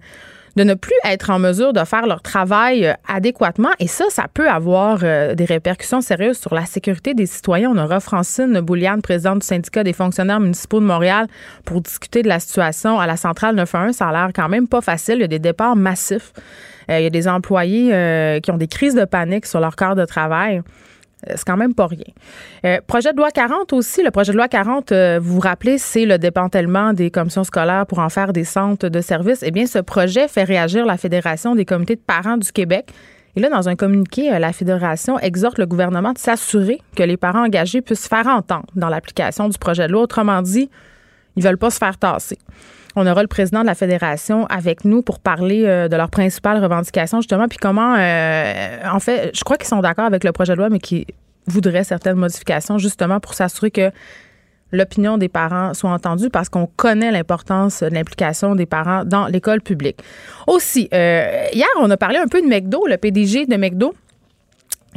de 0.56 0.64
ne 0.64 0.74
plus 0.74 0.96
être 1.04 1.32
en 1.32 1.40
mesure 1.40 1.74
de 1.74 1.84
faire 1.84 2.08
leur 2.08 2.22
travail 2.22 2.96
adéquatement. 3.10 3.72
Et 3.80 3.88
ça, 3.88 4.06
ça 4.10 4.28
peut 4.34 4.48
avoir 4.48 5.00
des 5.00 5.44
répercussions 5.44 6.00
sérieuses 6.00 6.38
sur 6.38 6.56
la 6.56 6.66
sécurité 6.66 7.14
des 7.14 7.26
citoyens. 7.26 7.72
On 7.76 7.78
aura 7.78 8.00
Francine 8.00 8.62
Bouliane, 8.62 9.02
présidente 9.02 9.40
du 9.40 9.46
syndicat 9.46 9.84
des 9.84 9.92
fonctionnaires 9.92 10.40
municipaux 10.40 10.80
de 10.80 10.86
Montréal, 10.86 11.28
pour 11.66 11.82
discuter 11.82 12.22
de 12.22 12.30
la 12.30 12.40
situation 12.40 13.02
à 13.02 13.06
la 13.06 13.18
centrale 13.18 13.56
911. 13.56 13.98
Ça 13.98 14.08
a 14.08 14.14
l'air 14.14 14.30
quand 14.34 14.48
même 14.48 14.70
pas 14.70 14.80
facile. 14.80 15.16
Il 15.16 15.22
y 15.22 15.26
a 15.26 15.28
des 15.28 15.40
départs 15.40 15.76
massifs. 15.76 16.32
il 16.88 17.02
y 17.02 17.06
a 17.06 17.10
des 17.10 17.28
employés 17.28 18.40
qui 18.42 18.50
ont 18.50 18.58
des 18.58 18.70
crises 18.70 18.96
de 18.96 19.04
panique 19.04 19.48
sur 19.48 19.60
leur 19.60 19.76
corps 19.76 19.96
de 19.96 20.06
travail. 20.06 20.62
Euh, 21.30 21.34
c'est 21.36 21.46
quand 21.46 21.58
même 21.58 21.74
pas 21.74 21.88
rien. 21.88 22.06
Euh, 22.66 22.80
projet 22.86 23.12
de 23.12 23.18
loi 23.18 23.32
40 23.32 23.74
aussi. 23.74 24.04
Le 24.04 24.12
projet 24.12 24.32
de 24.32 24.38
loi 24.38 24.48
40, 24.48 24.92
euh, 24.92 25.20
vous 25.22 25.36
vous 25.36 25.40
rappelez, 25.40 25.78
c'est 25.78 26.06
le 26.06 26.18
démantèlement 26.18 26.94
des 26.94 27.12
commissions 27.12 27.44
scolaires 27.44 27.86
pour 27.86 28.00
en 28.00 28.10
faire 28.10 28.34
des 28.34 28.44
centres 28.44 28.88
de 28.88 29.02
services. 29.02 29.44
Eh 29.44 29.52
bien, 29.52 29.66
ce 29.66 29.80
projet 29.80 30.28
fait 30.28 30.44
réagir 30.44 30.86
la 30.86 30.98
Fédération 30.98 31.56
des 31.56 31.66
comités 31.66 31.96
de 31.96 32.02
parents 32.02 32.38
du 32.38 32.52
Québec 32.52 32.92
Et 33.36 33.42
là, 33.42 33.50
dans 33.50 33.68
un 33.68 33.76
communiqué, 33.76 34.30
la 34.40 34.54
Fédération 34.54 35.20
exhorte 35.20 35.58
le 35.58 35.66
gouvernement 35.66 36.14
de 36.14 36.18
s'assurer 36.18 36.80
que 36.96 37.04
les 37.04 37.18
parents 37.18 37.46
engagés 37.46 37.82
puissent 37.82 38.08
faire 38.08 38.28
entendre 38.28 38.68
dans 38.76 38.90
l'application 38.90 39.50
du 39.50 39.58
projet 39.58 39.88
de 39.88 39.92
loi. 39.92 40.04
Autrement 40.04 40.42
dit, 40.42 40.70
ils 41.36 41.44
veulent 41.44 41.58
pas 41.58 41.70
se 41.70 41.78
faire 41.78 41.98
tasser. 41.98 42.38
On 42.96 43.06
aura 43.08 43.22
le 43.22 43.28
président 43.28 43.62
de 43.62 43.66
la 43.66 43.76
fédération 43.76 44.46
avec 44.46 44.86
nous 44.86 45.02
pour 45.02 45.20
parler 45.20 45.66
euh, 45.66 45.90
de 45.90 45.98
leurs 45.98 46.10
principales 46.10 46.64
revendications, 46.64 47.20
justement, 47.20 47.48
puis 47.48 47.58
comment, 47.58 47.96
euh, 47.98 48.78
en 48.90 49.00
fait, 49.00 49.32
je 49.34 49.44
crois 49.44 49.58
qu'ils 49.58 49.68
sont 49.68 49.82
d'accord 49.82 50.06
avec 50.06 50.24
le 50.24 50.32
projet 50.32 50.54
de 50.54 50.58
loi, 50.58 50.70
mais 50.70 50.80
qui 50.80 51.06
voudraient 51.46 51.84
certaines 51.84 52.16
modifications, 52.16 52.78
justement, 52.78 53.20
pour 53.20 53.34
s'assurer 53.34 53.70
que 53.70 53.92
l'opinion 54.72 55.18
des 55.18 55.28
parents 55.28 55.74
soit 55.74 55.92
entendue 55.92 56.30
parce 56.30 56.50
qu'on 56.50 56.68
connaît 56.76 57.12
l'importance 57.12 57.84
de 57.84 57.94
l'implication 57.94 58.56
des 58.56 58.66
parents 58.66 59.04
dans 59.06 59.28
l'école 59.28 59.62
publique. 59.62 60.00
Aussi, 60.48 60.90
euh, 60.94 61.48
hier, 61.54 61.68
on 61.80 61.90
a 61.92 61.98
parlé 61.98 62.18
un 62.18 62.28
peu 62.28 62.42
de 62.42 62.48
McDo, 62.48 62.88
le 62.88 62.98
PDG 62.98 63.46
de 63.46 63.58
McDo 63.58 63.94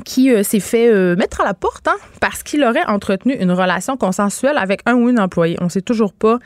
qui 0.05 0.31
s'est 0.45 0.61
fait 0.61 1.17
mettre 1.17 1.41
à 1.41 1.45
la 1.45 1.55
porte 1.55 1.89
hein, 1.89 1.97
parce 2.21 2.45
qu'il 2.45 2.63
aurait 2.63 2.87
entretenu 2.87 3.35
une 3.35 3.51
relation 3.51 3.97
consensuelle 3.97 4.57
avec 4.57 4.81
un 4.87 4.95
ou 4.95 5.09
une 5.09 5.19
employée. 5.19 5.57
On 5.61 5.65
ne 5.65 5.71
sait 5.71 5.83
toujours 5.83 6.13
pas 6.13 6.39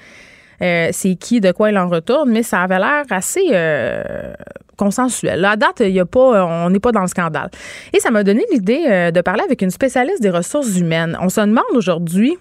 euh, 0.62 0.90
c'est 0.92 1.16
qui, 1.16 1.40
de 1.40 1.50
quoi 1.50 1.70
il 1.70 1.78
en 1.78 1.88
retourne, 1.88 2.30
mais 2.30 2.42
ça 2.42 2.62
avait 2.62 2.78
l'air 2.78 3.04
assez 3.10 3.48
euh, 3.50 4.32
consensuel. 4.76 5.44
À 5.44 5.56
date, 5.56 5.80
il 5.80 5.90
y 5.90 6.00
a 6.00 6.06
pas, 6.06 6.46
on 6.46 6.70
n'est 6.70 6.78
pas 6.78 6.92
dans 6.92 7.00
le 7.00 7.08
scandale. 7.08 7.50
Et 7.92 7.98
ça 7.98 8.10
m'a 8.10 8.22
donné 8.22 8.44
l'idée 8.52 8.84
euh, 8.88 9.10
de 9.10 9.20
parler 9.20 9.42
avec 9.42 9.62
une 9.62 9.70
spécialiste 9.70 10.22
des 10.22 10.30
ressources 10.30 10.78
humaines. 10.78 11.18
On 11.20 11.28
se 11.28 11.40
demande 11.40 11.64
aujourd'hui, 11.74 12.36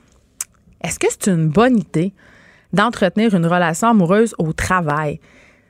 est-ce 0.84 1.00
que 1.00 1.08
c'est 1.10 1.32
une 1.32 1.48
bonne 1.48 1.78
idée 1.78 2.14
d'entretenir 2.74 3.34
une 3.34 3.48
relation 3.48 3.88
amoureuse 3.88 4.36
au 4.38 4.54
travail? 4.54 5.20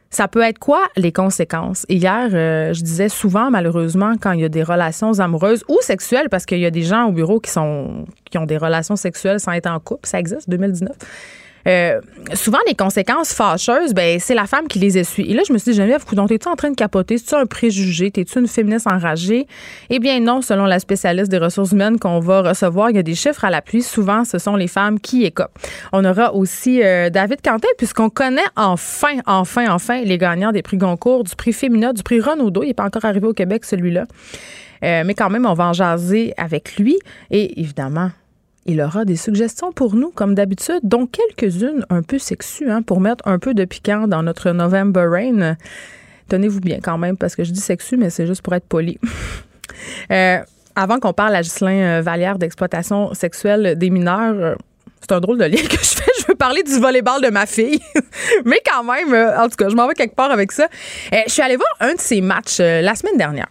Ça 0.09 0.27
peut 0.27 0.41
être 0.41 0.59
quoi 0.59 0.81
les 0.97 1.13
conséquences? 1.13 1.85
Hier, 1.87 2.29
je 2.31 2.81
disais 2.81 3.07
souvent, 3.07 3.49
malheureusement, 3.49 4.15
quand 4.19 4.33
il 4.33 4.41
y 4.41 4.43
a 4.43 4.49
des 4.49 4.61
relations 4.61 5.17
amoureuses 5.21 5.63
ou 5.69 5.77
sexuelles, 5.79 6.27
parce 6.29 6.45
qu'il 6.45 6.59
y 6.59 6.65
a 6.65 6.71
des 6.71 6.81
gens 6.81 7.05
au 7.05 7.13
bureau 7.13 7.39
qui 7.39 7.49
sont 7.49 8.03
qui 8.29 8.37
ont 8.37 8.45
des 8.45 8.57
relations 8.57 8.97
sexuelles 8.97 9.39
sans 9.39 9.53
être 9.53 9.67
en 9.67 9.79
couple, 9.79 10.05
ça 10.05 10.19
existe, 10.19 10.49
2019. 10.49 10.97
Euh, 11.67 11.99
souvent, 12.33 12.59
les 12.67 12.75
conséquences 12.75 13.33
fâcheuses, 13.33 13.93
ben, 13.93 14.19
c'est 14.19 14.33
la 14.33 14.47
femme 14.47 14.67
qui 14.67 14.79
les 14.79 14.97
essuie. 14.97 15.29
Et 15.29 15.33
là, 15.33 15.43
je 15.47 15.53
me 15.53 15.57
suis 15.57 15.71
dit, 15.71 15.77
Geneviève, 15.77 16.03
coudon, 16.05 16.27
t'es-tu 16.27 16.47
en 16.47 16.55
train 16.55 16.69
de 16.71 16.75
capoter? 16.75 17.17
C'est-tu 17.17 17.35
un 17.35 17.45
préjugé? 17.45 18.11
T'es-tu 18.11 18.39
une 18.39 18.47
féministe 18.47 18.87
enragée? 18.87 19.47
Eh 19.89 19.99
bien, 19.99 20.19
non, 20.19 20.41
selon 20.41 20.65
la 20.65 20.79
spécialiste 20.79 21.29
des 21.29 21.37
ressources 21.37 21.71
humaines 21.71 21.99
qu'on 21.99 22.19
va 22.19 22.41
recevoir, 22.41 22.89
il 22.89 22.95
y 22.95 22.99
a 22.99 23.03
des 23.03 23.15
chiffres 23.15 23.45
à 23.45 23.49
l'appui. 23.49 23.81
Souvent, 23.81 24.25
ce 24.25 24.37
sont 24.39 24.55
les 24.55 24.67
femmes 24.67 24.99
qui 24.99 25.23
écopent. 25.23 25.57
On 25.93 26.03
aura 26.05 26.33
aussi 26.33 26.81
euh, 26.83 27.09
David 27.09 27.41
Quentin, 27.43 27.67
puisqu'on 27.77 28.09
connaît 28.09 28.41
enfin, 28.55 29.19
enfin, 29.25 29.71
enfin 29.71 30.01
les 30.01 30.17
gagnants 30.17 30.51
des 30.51 30.61
prix 30.61 30.77
Goncourt, 30.77 31.23
du 31.23 31.35
prix 31.35 31.53
Féminin, 31.53 31.93
du 31.93 32.03
prix 32.03 32.19
Renaudot. 32.19 32.63
Il 32.63 32.67
n'est 32.67 32.73
pas 32.73 32.85
encore 32.85 33.05
arrivé 33.05 33.27
au 33.27 33.33
Québec, 33.33 33.65
celui-là. 33.65 34.05
Euh, 34.83 35.03
mais 35.05 35.13
quand 35.13 35.29
même, 35.29 35.45
on 35.45 35.53
va 35.53 35.65
en 35.65 35.73
jaser 35.73 36.33
avec 36.37 36.77
lui. 36.77 36.97
Et 37.29 37.59
évidemment, 37.59 38.11
il 38.65 38.81
aura 38.81 39.05
des 39.05 39.15
suggestions 39.15 39.71
pour 39.71 39.95
nous, 39.95 40.11
comme 40.11 40.35
d'habitude, 40.35 40.79
dont 40.83 41.07
quelques-unes 41.07 41.85
un 41.89 42.03
peu 42.03 42.19
sexues, 42.19 42.69
hein, 42.69 42.81
pour 42.81 43.01
mettre 43.01 43.27
un 43.27 43.39
peu 43.39 43.53
de 43.53 43.65
piquant 43.65 44.07
dans 44.07 44.23
notre 44.23 44.51
November 44.51 45.07
Rain. 45.09 45.57
Tenez-vous 46.29 46.61
bien 46.61 46.79
quand 46.81 46.97
même, 46.97 47.17
parce 47.17 47.35
que 47.35 47.43
je 47.43 47.51
dis 47.51 47.59
sexu, 47.59 47.97
mais 47.97 48.09
c'est 48.09 48.27
juste 48.27 48.41
pour 48.41 48.53
être 48.53 48.67
poli. 48.67 48.99
Euh, 50.11 50.39
avant 50.75 50.99
qu'on 50.99 51.13
parle 51.13 51.33
à 51.33 51.41
Ghislain 51.41 51.99
euh, 51.99 52.01
Vallière 52.01 52.37
d'exploitation 52.37 53.15
sexuelle 53.15 53.77
des 53.77 53.89
mineurs, 53.89 54.35
euh, 54.35 54.55
c'est 54.99 55.13
un 55.13 55.19
drôle 55.19 55.39
de 55.39 55.45
lien 55.45 55.61
que 55.69 55.77
je 55.77 55.95
fais. 55.95 56.11
Je 56.19 56.27
veux 56.27 56.35
parler 56.35 56.61
du 56.61 56.77
volleyball 56.77 57.21
de 57.21 57.29
ma 57.29 57.47
fille. 57.47 57.79
Mais 58.45 58.61
quand 58.63 58.83
même, 58.83 59.15
en 59.39 59.47
tout 59.47 59.55
cas, 59.55 59.69
je 59.69 59.75
m'en 59.75 59.87
vais 59.87 59.95
quelque 59.95 60.13
part 60.15 60.29
avec 60.29 60.51
ça. 60.51 60.67
je 61.11 61.31
suis 61.31 61.41
allée 61.41 61.55
voir 61.55 61.69
un 61.79 61.95
de 61.95 61.99
ces 61.99 62.21
matchs 62.21 62.59
la 62.59 62.93
semaine 62.93 63.17
dernière. 63.17 63.47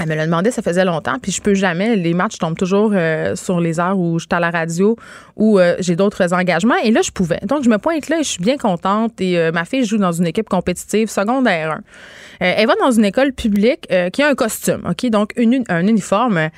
Elle 0.00 0.08
me 0.08 0.14
l'a 0.14 0.24
demandé, 0.24 0.50
ça 0.50 0.62
faisait 0.62 0.84
longtemps, 0.86 1.18
puis 1.20 1.30
je 1.30 1.42
peux 1.42 1.52
jamais. 1.52 1.94
Les 1.94 2.14
matchs 2.14 2.38
tombent 2.38 2.56
toujours 2.56 2.92
euh, 2.94 3.36
sur 3.36 3.60
les 3.60 3.78
heures 3.78 3.98
où 3.98 4.18
je 4.18 4.24
suis 4.24 4.34
à 4.34 4.40
la 4.40 4.50
radio 4.50 4.96
ou 5.36 5.58
euh, 5.58 5.76
j'ai 5.80 5.94
d'autres 5.94 6.32
engagements. 6.32 6.76
Et 6.82 6.90
là, 6.90 7.02
je 7.02 7.10
pouvais. 7.10 7.40
Donc, 7.42 7.64
je 7.64 7.68
me 7.68 7.76
pointe 7.76 8.08
là 8.08 8.20
et 8.20 8.22
je 8.22 8.28
suis 8.28 8.42
bien 8.42 8.56
contente. 8.56 9.20
Et 9.20 9.38
euh, 9.38 9.52
ma 9.52 9.66
fille 9.66 9.84
joue 9.84 9.98
dans 9.98 10.12
une 10.12 10.26
équipe 10.26 10.48
compétitive 10.48 11.10
secondaire 11.10 11.80
1. 12.40 12.46
elle 12.46 12.66
va 12.66 12.74
dans 12.76 12.90
une 12.90 13.04
école 13.04 13.34
publique 13.34 13.88
qui 14.12 14.22
a 14.22 14.28
un 14.28 14.34
costume, 14.34 14.82
OK? 14.88 15.10
Donc, 15.10 15.34
un 15.36 15.86
uniforme 15.86 16.48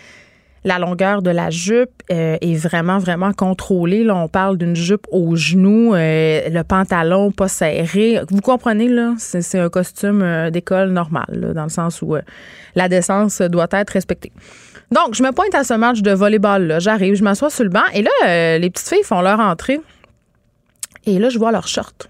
la 0.65 0.79
longueur 0.79 1.23
de 1.23 1.31
la 1.31 1.51
jupe 1.51 1.91
euh, 2.11 2.37
est 2.41 2.55
vraiment, 2.55 2.99
vraiment 2.99 3.33
contrôlée. 3.33 4.05
Là, 4.05 4.15
on 4.15 4.29
parle 4.29 4.59
d'une 4.59 4.77
jupe 4.77 5.07
au 5.11 5.35
genou, 5.35 5.95
euh, 5.95 6.49
le 6.49 6.63
pantalon 6.63 7.33
pas 7.33 7.49
serré. 7.49 8.21
Vous 8.31 8.41
comprenez, 8.41 8.89
là, 8.89 9.15
c'est 9.19 9.59
un 9.59 9.69
costume 9.69 10.23
euh, 10.23 10.51
d'école 10.51 10.91
normal, 10.91 11.53
dans 11.55 11.65
le 11.65 11.69
sens 11.69 12.01
où 12.03 12.17
la 12.75 12.89
décence 12.89 13.43
doit 13.43 13.69
être 13.73 13.91
respectée. 13.91 14.33
Donc, 14.93 15.15
je 15.15 15.23
me 15.23 15.33
pointe 15.33 15.55
à 15.55 15.65
ce 15.65 15.75
match 15.75 16.03
de 16.03 16.13
volleyball-là. 16.13 16.79
J'arrive, 16.79 17.15
je 17.15 17.25
m'assois 17.25 17.51
sur 17.51 17.65
le 17.65 17.71
banc 17.71 17.81
et 17.95 18.03
là, 18.03 18.59
les 18.59 18.71
petites 18.71 18.89
filles 18.89 19.05
font 19.05 19.23
leur 19.23 19.41
entrée. 19.41 19.81
Et 21.07 21.19
là, 21.19 21.29
je 21.31 21.39
vois 21.39 21.51
leur 21.51 21.67
short. 21.67 22.09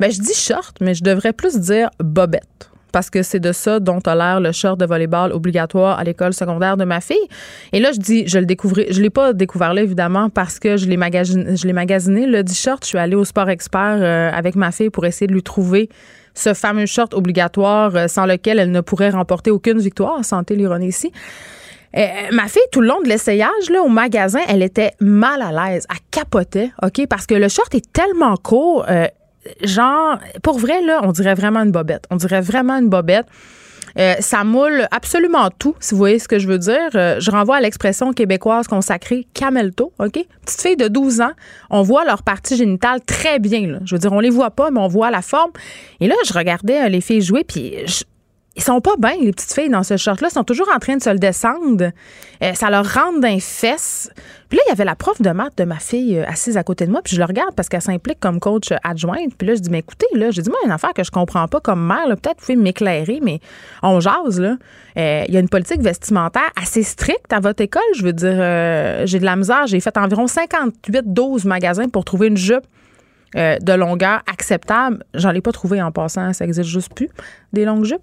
Ben, 0.00 0.10
je 0.10 0.18
dis 0.18 0.34
short, 0.34 0.78
mais 0.80 0.94
je 0.94 1.04
devrais 1.04 1.32
plus 1.32 1.60
dire 1.60 1.90
bobette 2.00 2.71
parce 2.92 3.10
que 3.10 3.22
c'est 3.22 3.40
de 3.40 3.52
ça 3.52 3.80
dont 3.80 3.98
a 4.00 4.14
l'air 4.14 4.40
le 4.40 4.52
short 4.52 4.78
de 4.78 4.86
volleyball 4.86 5.32
obligatoire 5.32 5.98
à 5.98 6.04
l'école 6.04 6.34
secondaire 6.34 6.76
de 6.76 6.84
ma 6.84 7.00
fille. 7.00 7.16
Et 7.72 7.80
là, 7.80 7.90
je 7.92 7.98
dis, 7.98 8.28
je 8.28 8.38
le 8.38 8.46
découvrais, 8.46 8.86
je 8.90 9.00
l'ai 9.00 9.10
pas 9.10 9.32
découvert 9.32 9.74
là, 9.74 9.82
évidemment, 9.82 10.30
parce 10.30 10.58
que 10.58 10.76
je 10.76 10.86
l'ai 10.86 10.96
magasiné. 10.96 12.26
Le 12.26 12.42
dit 12.42 12.54
short, 12.54 12.84
je 12.84 12.88
suis 12.88 12.98
allée 12.98 13.16
au 13.16 13.24
Sport 13.24 13.48
Expert 13.48 13.98
euh, 14.00 14.30
avec 14.32 14.54
ma 14.54 14.70
fille 14.70 14.90
pour 14.90 15.06
essayer 15.06 15.26
de 15.26 15.32
lui 15.32 15.42
trouver 15.42 15.88
ce 16.34 16.54
fameux 16.54 16.86
short 16.86 17.14
obligatoire 17.14 17.94
euh, 17.96 18.08
sans 18.08 18.26
lequel 18.26 18.58
elle 18.58 18.70
ne 18.70 18.80
pourrait 18.80 19.10
remporter 19.10 19.50
aucune 19.50 19.78
victoire. 19.78 20.24
Santé 20.24 20.54
l'ironie 20.54 20.88
ici. 20.88 21.12
Euh, 21.96 22.06
ma 22.32 22.48
fille, 22.48 22.62
tout 22.70 22.80
le 22.80 22.88
long 22.88 23.02
de 23.02 23.08
l'essayage, 23.08 23.68
là, 23.70 23.82
au 23.82 23.88
magasin, 23.88 24.40
elle 24.48 24.62
était 24.62 24.92
mal 25.00 25.42
à 25.42 25.52
l'aise. 25.52 25.86
Elle 25.90 25.98
capotait, 26.10 26.70
OK? 26.82 27.06
Parce 27.06 27.26
que 27.26 27.34
le 27.34 27.48
short 27.48 27.74
est 27.74 27.92
tellement 27.92 28.36
court, 28.36 28.86
genre, 29.62 30.18
pour 30.42 30.58
vrai, 30.58 30.82
là, 30.82 31.00
on 31.02 31.12
dirait 31.12 31.34
vraiment 31.34 31.60
une 31.60 31.72
bobette. 31.72 32.04
On 32.10 32.16
dirait 32.16 32.40
vraiment 32.40 32.74
une 32.74 32.88
bobette. 32.88 33.26
Euh, 33.98 34.14
ça 34.20 34.44
moule 34.44 34.86
absolument 34.90 35.50
tout, 35.50 35.74
si 35.80 35.90
vous 35.92 35.98
voyez 35.98 36.18
ce 36.18 36.28
que 36.28 36.38
je 36.38 36.48
veux 36.48 36.58
dire. 36.58 36.90
Euh, 36.94 37.20
je 37.20 37.30
renvoie 37.30 37.56
à 37.56 37.60
l'expression 37.60 38.12
québécoise 38.12 38.66
consacrée 38.66 39.26
camelto, 39.34 39.92
OK? 39.98 40.24
Petite 40.44 40.60
fille 40.60 40.76
de 40.76 40.88
12 40.88 41.20
ans, 41.20 41.32
on 41.70 41.82
voit 41.82 42.04
leur 42.04 42.22
partie 42.22 42.56
génitale 42.56 43.00
très 43.02 43.38
bien. 43.38 43.66
Là. 43.66 43.78
Je 43.84 43.94
veux 43.94 43.98
dire, 43.98 44.12
on 44.12 44.20
les 44.20 44.30
voit 44.30 44.50
pas, 44.50 44.70
mais 44.70 44.80
on 44.80 44.88
voit 44.88 45.10
la 45.10 45.22
forme. 45.22 45.50
Et 46.00 46.08
là, 46.08 46.14
je 46.26 46.32
regardais 46.32 46.86
euh, 46.86 46.88
les 46.88 47.00
filles 47.00 47.20
jouer, 47.20 47.44
puis 47.44 47.74
je, 47.86 48.04
ils 48.54 48.62
sont 48.62 48.82
pas 48.82 48.96
bien, 48.98 49.14
les 49.18 49.32
petites 49.32 49.54
filles, 49.54 49.70
dans 49.70 49.82
ce 49.82 49.96
short-là. 49.96 50.28
Ils 50.30 50.34
sont 50.34 50.44
toujours 50.44 50.68
en 50.74 50.78
train 50.78 50.96
de 50.96 51.02
se 51.02 51.08
le 51.08 51.18
descendre. 51.18 51.90
Euh, 52.42 52.52
ça 52.52 52.68
leur 52.68 52.84
rentre 52.84 53.20
d'un 53.20 53.38
fesse. 53.40 54.10
Puis 54.50 54.58
là, 54.58 54.64
il 54.66 54.68
y 54.68 54.72
avait 54.72 54.84
la 54.84 54.94
prof 54.94 55.22
de 55.22 55.30
maths 55.30 55.56
de 55.56 55.64
ma 55.64 55.78
fille 55.78 56.18
euh, 56.18 56.26
assise 56.26 56.58
à 56.58 56.62
côté 56.62 56.84
de 56.84 56.90
moi. 56.90 57.00
Puis 57.02 57.16
je 57.16 57.20
le 57.20 57.24
regarde 57.24 57.54
parce 57.54 57.70
qu'elle 57.70 57.80
s'implique 57.80 58.20
comme 58.20 58.40
coach 58.40 58.68
adjointe. 58.84 59.34
Puis 59.38 59.48
là, 59.48 59.54
je 59.54 59.60
dis, 59.60 59.70
mais 59.70 59.78
écoutez, 59.78 60.06
là, 60.14 60.30
j'ai 60.30 60.42
dit, 60.42 60.50
moi, 60.50 60.58
une 60.66 60.70
affaire 60.70 60.92
que 60.92 61.02
je 61.02 61.10
comprends 61.10 61.48
pas 61.48 61.60
comme 61.60 61.86
mère. 61.86 62.04
Peut-être 62.08 62.40
vous 62.40 62.46
pouvez 62.46 62.56
m'éclairer, 62.56 63.20
mais 63.22 63.40
on 63.82 64.00
jase, 64.00 64.38
là. 64.38 64.56
Euh, 64.98 65.24
il 65.26 65.32
y 65.32 65.38
a 65.38 65.40
une 65.40 65.48
politique 65.48 65.80
vestimentaire 65.80 66.50
assez 66.60 66.82
stricte 66.82 67.32
à 67.32 67.40
votre 67.40 67.62
école. 67.62 67.82
Je 67.96 68.02
veux 68.02 68.12
dire, 68.12 69.06
j'ai 69.06 69.18
de 69.18 69.24
la 69.24 69.36
misère. 69.36 69.66
J'ai 69.66 69.80
fait 69.80 69.96
environ 69.96 70.26
58-12 70.26 71.46
magasins 71.46 71.88
pour 71.88 72.04
trouver 72.04 72.26
une 72.26 72.36
jupe 72.36 72.66
de 73.34 73.72
longueur 73.72 74.22
acceptable. 74.30 75.04
J'en 75.14 75.30
ai 75.30 75.40
pas 75.40 75.52
trouvé 75.52 75.80
en 75.80 75.90
passant. 75.90 76.34
Ça 76.34 76.44
existe 76.44 76.68
juste 76.68 76.92
plus, 76.92 77.08
des 77.54 77.64
longues 77.64 77.84
jupes? 77.84 78.02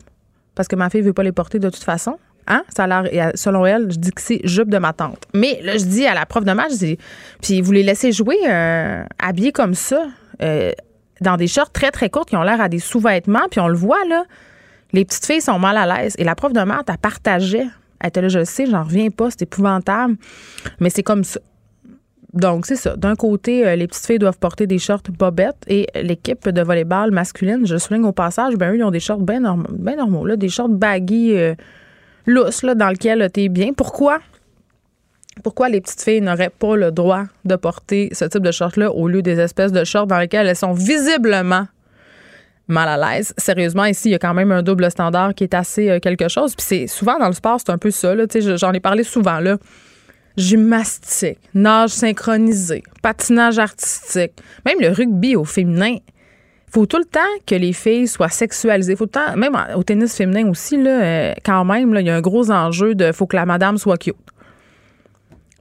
Parce 0.56 0.68
que 0.68 0.76
ma 0.76 0.90
fille 0.90 1.02
veut 1.02 1.14
pas 1.14 1.24
les 1.24 1.32
porter 1.32 1.60
de 1.60 1.70
toute 1.70 1.84
façon. 1.84 2.18
Hein? 2.48 2.64
Ça 2.76 2.86
a 2.86 3.02
l'air, 3.04 3.32
selon 3.36 3.66
elle, 3.66 3.92
je 3.92 3.98
dis 3.98 4.12
que 4.12 4.22
c'est 4.22 4.42
jupe 4.44 4.70
de 4.70 4.80
ma 4.80 4.92
tante. 4.92 5.24
Mais 5.34 5.60
là, 5.62 5.78
je 5.78 5.86
dis 5.86 6.08
à 6.08 6.16
la 6.16 6.26
prof 6.26 6.44
de 6.44 6.52
match, 6.52 6.72
puis 7.42 7.62
vous 7.62 7.72
les 7.72 7.84
laissez 7.84 8.12
jouer 8.12 8.38
euh, 8.48 9.04
habillés 9.20 9.52
comme 9.52 9.76
ça, 9.76 10.08
euh, 10.42 10.72
dans 11.22 11.38
des 11.38 11.48
shorts 11.48 11.72
très, 11.72 11.92
très 11.92 12.10
courtes 12.10 12.30
qui 12.30 12.38
ont 12.38 12.44
l'air 12.44 12.60
à 12.60 12.70
des 12.70 12.80
sous-vêtements, 12.80 13.48
puis 13.52 13.60
on 13.60 13.68
le 13.68 13.76
voit, 13.76 14.04
là, 14.08 14.24
les 14.94 15.06
petites 15.06 15.26
filles 15.26 15.42
sont 15.42 15.60
mal 15.60 15.78
à 15.78 15.86
l'aise. 15.86 16.16
Et 16.18 16.24
la 16.24 16.34
prof 16.34 16.52
de 16.52 16.62
maths, 16.62 16.90
elle 16.90 16.98
partageait. 16.98 17.68
Elle 18.00 18.08
était 18.08 18.22
là, 18.22 18.30
je 18.30 18.40
le 18.40 18.46
sais, 18.46 18.66
j'en 18.66 18.84
reviens 18.84 19.10
pas, 19.10 19.30
c'est 19.30 19.44
épouvantable. 19.44 20.16
Mais 20.80 20.90
c'est 20.90 21.04
comme 21.04 21.24
ça. 21.24 21.40
Donc, 22.34 22.68
c'est 22.68 22.76
ça. 22.76 22.96
D'un 22.96 23.16
côté, 23.16 23.66
euh, 23.66 23.76
les 23.76 23.88
petites 23.88 24.06
filles 24.06 24.20
doivent 24.20 24.38
porter 24.38 24.68
des 24.68 24.78
shorts 24.78 25.02
bobettes 25.18 25.64
et 25.68 25.88
l'équipe 25.96 26.48
de 26.48 26.62
volleyball 26.62 27.12
masculine, 27.12 27.66
je 27.66 27.78
souligne 27.78 28.06
au 28.06 28.12
passage, 28.12 28.56
ben 28.56 28.72
eux, 28.72 28.78
ils 28.78 28.84
ont 28.84 28.92
des 28.92 29.00
shorts 29.00 29.22
bien 29.22 29.40
normaux, 29.40 30.36
des 30.36 30.50
shorts 30.50 30.70
baggy 30.70 31.36
euh, 31.36 31.56
lousses, 32.28 32.64
dans 32.64 32.90
lesquels 32.90 33.30
tu 33.34 33.44
es 33.44 33.50
bien. 33.50 33.74
Pourquoi? 33.74 34.20
Pourquoi 35.44 35.70
les 35.70 35.82
petites 35.82 36.02
filles 36.02 36.22
n'auraient 36.22 36.52
pas 36.52 36.76
le 36.76 36.92
droit 36.92 37.24
de 37.46 37.56
porter 37.56 38.10
ce 38.12 38.26
type 38.26 38.44
de 38.44 38.52
shorts-là 38.52 38.92
au 38.92 39.08
lieu 39.08 39.22
des 39.22 39.40
espèces 39.40 39.72
de 39.72 39.84
shorts 39.84 40.08
dans 40.08 40.20
lesquels 40.20 40.46
elles 40.46 40.56
sont 40.56 40.74
visiblement 40.74 41.66
mal 42.68 42.90
à 42.90 43.16
l'aise? 43.16 43.34
Sérieusement, 43.38 43.86
ici, 43.86 44.10
il 44.10 44.12
y 44.12 44.16
a 44.16 44.20
quand 44.20 44.36
même 44.36 44.52
un 44.52 44.62
double 44.62 44.92
standard 44.92 45.34
qui 45.34 45.46
est 45.46 45.56
assez 45.56 45.90
euh, 45.90 46.00
quelque 46.00 46.28
chose. 46.28 46.56
Puis 46.56 46.66
c'est 46.68 46.88
souvent 46.88 47.18
dans 47.18 47.28
le 47.28 47.34
sport, 47.34 47.60
c'est 47.60 47.72
un 47.72 47.80
peu 47.80 47.90
ça. 47.90 48.14
J'en 48.58 48.74
ai 48.74 48.80
parlé 48.80 49.04
souvent. 49.04 49.40
là 49.40 49.58
gymnastique, 50.38 51.40
nage 51.54 51.90
synchronisé, 51.90 52.84
patinage 53.02 53.60
artistique, 53.60 54.34
même 54.66 54.80
le 54.80 54.90
rugby 54.90 55.36
au 55.36 55.46
féminin 55.46 55.98
faut 56.72 56.86
tout 56.86 56.98
le 56.98 57.06
temps 57.06 57.20
que 57.46 57.56
les 57.56 57.74
filles 57.74 58.08
soient 58.08 58.30
sexualisées. 58.30 58.96
Faut 58.96 59.08
tout 59.08 59.20
le 59.20 59.32
temps, 59.32 59.38
même 59.38 59.58
au 59.76 59.84
tennis 59.84 60.16
féminin 60.16 60.48
aussi, 60.48 60.78
là, 60.78 61.02
euh, 61.02 61.34
quand 61.44 61.66
même, 61.66 61.96
il 62.00 62.06
y 62.06 62.10
a 62.10 62.16
un 62.16 62.22
gros 62.22 62.52
enjeu 62.52 62.96
de 62.96 63.12
faut 63.12 63.26
que 63.26 63.36
la 63.36 63.46
madame 63.46 63.78
soit 63.78 63.98
cute. 63.98 64.16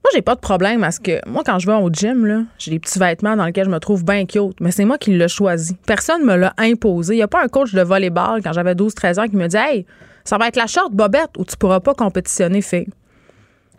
Moi, 0.04 0.10
j'ai 0.14 0.22
pas 0.22 0.34
de 0.34 0.40
problème 0.40 0.84
à 0.84 0.90
ce 0.90 1.00
que. 1.00 1.26
Moi, 1.28 1.42
quand 1.44 1.58
je 1.58 1.66
vais 1.66 1.74
au 1.74 1.90
gym, 1.90 2.46
j'ai 2.58 2.70
des 2.70 2.78
petits 2.78 2.98
vêtements 2.98 3.36
dans 3.36 3.44
lesquels 3.44 3.66
je 3.66 3.70
me 3.70 3.78
trouve 3.78 4.04
bien 4.04 4.26
cute, 4.26 4.60
mais 4.60 4.70
c'est 4.70 4.84
moi 4.84 4.96
qui 4.98 5.10
l'ai 5.10 5.28
choisi. 5.28 5.76
Personne 5.86 6.24
me 6.24 6.36
l'a 6.36 6.54
imposé. 6.58 7.14
Il 7.14 7.16
n'y 7.16 7.22
a 7.22 7.28
pas 7.28 7.42
un 7.42 7.48
coach 7.48 7.74
de 7.74 7.82
volleyball 7.82 8.42
quand 8.42 8.52
j'avais 8.52 8.74
12-13 8.74 9.20
ans 9.20 9.28
qui 9.28 9.36
me 9.36 9.48
dit 9.48 9.56
Hey, 9.56 9.86
ça 10.24 10.38
va 10.38 10.48
être 10.48 10.56
la 10.56 10.66
short 10.66 10.92
bobette 10.92 11.30
où 11.38 11.44
tu 11.44 11.56
pourras 11.56 11.80
pas 11.80 11.94
compétitionner, 11.94 12.62
fille. 12.62 12.88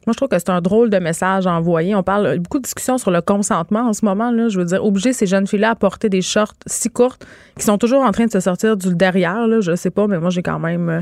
Moi, 0.09 0.13
je 0.13 0.17
trouve 0.17 0.29
que 0.29 0.39
c'est 0.39 0.49
un 0.49 0.59
drôle 0.59 0.89
de 0.89 0.97
message 0.97 1.45
envoyé. 1.45 1.93
On 1.93 2.01
parle 2.01 2.39
beaucoup 2.39 2.57
de 2.57 2.63
discussions 2.63 2.97
sur 2.97 3.11
le 3.11 3.21
consentement 3.21 3.81
en 3.81 3.93
ce 3.93 4.03
moment. 4.03 4.31
Là. 4.31 4.49
Je 4.49 4.57
veux 4.57 4.65
dire, 4.65 4.83
obliger 4.83 5.13
ces 5.13 5.27
jeunes 5.27 5.45
filles-là 5.45 5.69
à 5.69 5.75
porter 5.75 6.09
des 6.09 6.23
shorts 6.23 6.55
si 6.65 6.89
courtes 6.89 7.27
qui 7.55 7.63
sont 7.63 7.77
toujours 7.77 8.01
en 8.01 8.11
train 8.11 8.25
de 8.25 8.31
se 8.31 8.39
sortir 8.39 8.75
du 8.75 8.95
derrière. 8.95 9.45
Là. 9.45 9.61
Je 9.61 9.75
sais 9.75 9.91
pas, 9.91 10.07
mais 10.07 10.17
moi, 10.17 10.31
j'ai 10.31 10.41
quand 10.41 10.57
même 10.57 10.89
euh, 10.89 11.01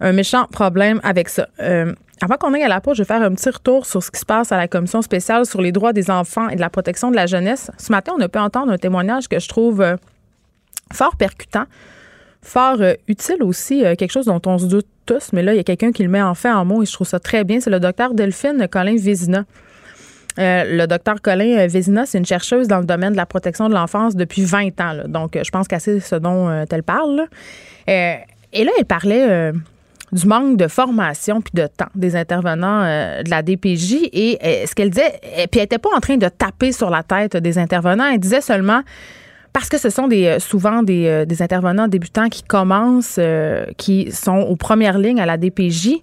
un 0.00 0.12
méchant 0.12 0.44
problème 0.52 1.00
avec 1.02 1.30
ça. 1.30 1.48
Euh, 1.60 1.94
avant 2.20 2.36
qu'on 2.36 2.52
aille 2.52 2.62
à 2.62 2.68
la 2.68 2.82
pause, 2.82 2.98
je 2.98 3.04
vais 3.04 3.06
faire 3.06 3.22
un 3.22 3.34
petit 3.34 3.48
retour 3.48 3.86
sur 3.86 4.02
ce 4.02 4.10
qui 4.10 4.20
se 4.20 4.26
passe 4.26 4.52
à 4.52 4.58
la 4.58 4.68
commission 4.68 5.00
spéciale 5.00 5.46
sur 5.46 5.62
les 5.62 5.72
droits 5.72 5.94
des 5.94 6.10
enfants 6.10 6.50
et 6.50 6.56
de 6.56 6.60
la 6.60 6.68
protection 6.68 7.10
de 7.10 7.16
la 7.16 7.24
jeunesse. 7.24 7.70
Ce 7.78 7.90
matin, 7.90 8.12
on 8.18 8.20
a 8.20 8.28
pu 8.28 8.38
entendre 8.38 8.70
un 8.70 8.76
témoignage 8.76 9.28
que 9.28 9.40
je 9.40 9.48
trouve 9.48 9.80
euh, 9.80 9.96
fort 10.92 11.16
percutant 11.16 11.64
fort 12.42 12.80
euh, 12.80 12.94
utile 13.08 13.42
aussi, 13.42 13.84
euh, 13.84 13.94
quelque 13.94 14.10
chose 14.10 14.26
dont 14.26 14.40
on 14.46 14.58
se 14.58 14.66
doute 14.66 14.86
tous, 15.06 15.32
mais 15.32 15.42
là, 15.42 15.54
il 15.54 15.56
y 15.56 15.60
a 15.60 15.64
quelqu'un 15.64 15.92
qui 15.92 16.02
le 16.02 16.08
met 16.08 16.22
en 16.22 16.34
fait 16.34 16.50
en 16.50 16.64
mots 16.64 16.82
et 16.82 16.86
je 16.86 16.92
trouve 16.92 17.06
ça 17.06 17.20
très 17.20 17.44
bien. 17.44 17.60
C'est 17.60 17.70
le 17.70 17.80
docteur 17.80 18.14
Delphine 18.14 18.66
Colin 18.70 18.96
Vézina. 18.96 19.44
Euh, 20.38 20.64
le 20.66 20.86
docteur 20.86 21.20
Colin 21.20 21.66
Vézina, 21.66 22.06
c'est 22.06 22.18
une 22.18 22.26
chercheuse 22.26 22.68
dans 22.68 22.78
le 22.78 22.84
domaine 22.84 23.12
de 23.12 23.16
la 23.16 23.26
protection 23.26 23.68
de 23.68 23.74
l'enfance 23.74 24.16
depuis 24.16 24.44
20 24.44 24.80
ans. 24.80 24.96
Donc, 25.06 25.38
je 25.42 25.50
pense 25.50 25.68
qu'elle 25.68 25.80
ce 25.80 26.16
dont 26.16 26.64
elle 26.70 26.82
parle. 26.82 27.26
et 27.86 28.24
là, 28.64 28.70
elle 28.78 28.84
parlait 28.86 29.52
du 30.12 30.26
manque 30.26 30.56
de 30.56 30.68
formation 30.68 31.42
puis 31.42 31.52
de 31.54 31.66
temps 31.66 31.90
des 31.94 32.16
intervenants 32.16 32.82
de 33.22 33.28
la 33.28 33.42
DPJ. 33.42 34.08
Et 34.12 34.38
ce 34.66 34.74
qu'elle 34.74 34.90
disait, 34.90 35.20
puis 35.50 35.60
elle 35.60 35.62
n'était 35.62 35.78
pas 35.78 35.90
en 35.94 36.00
train 36.00 36.16
de 36.16 36.28
taper 36.28 36.72
sur 36.72 36.88
la 36.88 37.02
tête 37.02 37.36
des 37.36 37.58
intervenants, 37.58 38.08
elle 38.10 38.20
disait 38.20 38.40
seulement 38.40 38.82
parce 39.52 39.68
que 39.68 39.78
ce 39.78 39.90
sont 39.90 40.08
des, 40.08 40.26
euh, 40.26 40.38
souvent 40.38 40.82
des, 40.82 41.06
euh, 41.06 41.24
des 41.24 41.42
intervenants 41.42 41.88
débutants 41.88 42.28
qui 42.28 42.42
commencent, 42.42 43.16
euh, 43.18 43.66
qui 43.76 44.10
sont 44.10 44.38
aux 44.38 44.56
premières 44.56 44.98
lignes 44.98 45.20
à 45.20 45.26
la 45.26 45.36
DPJ. 45.36 46.02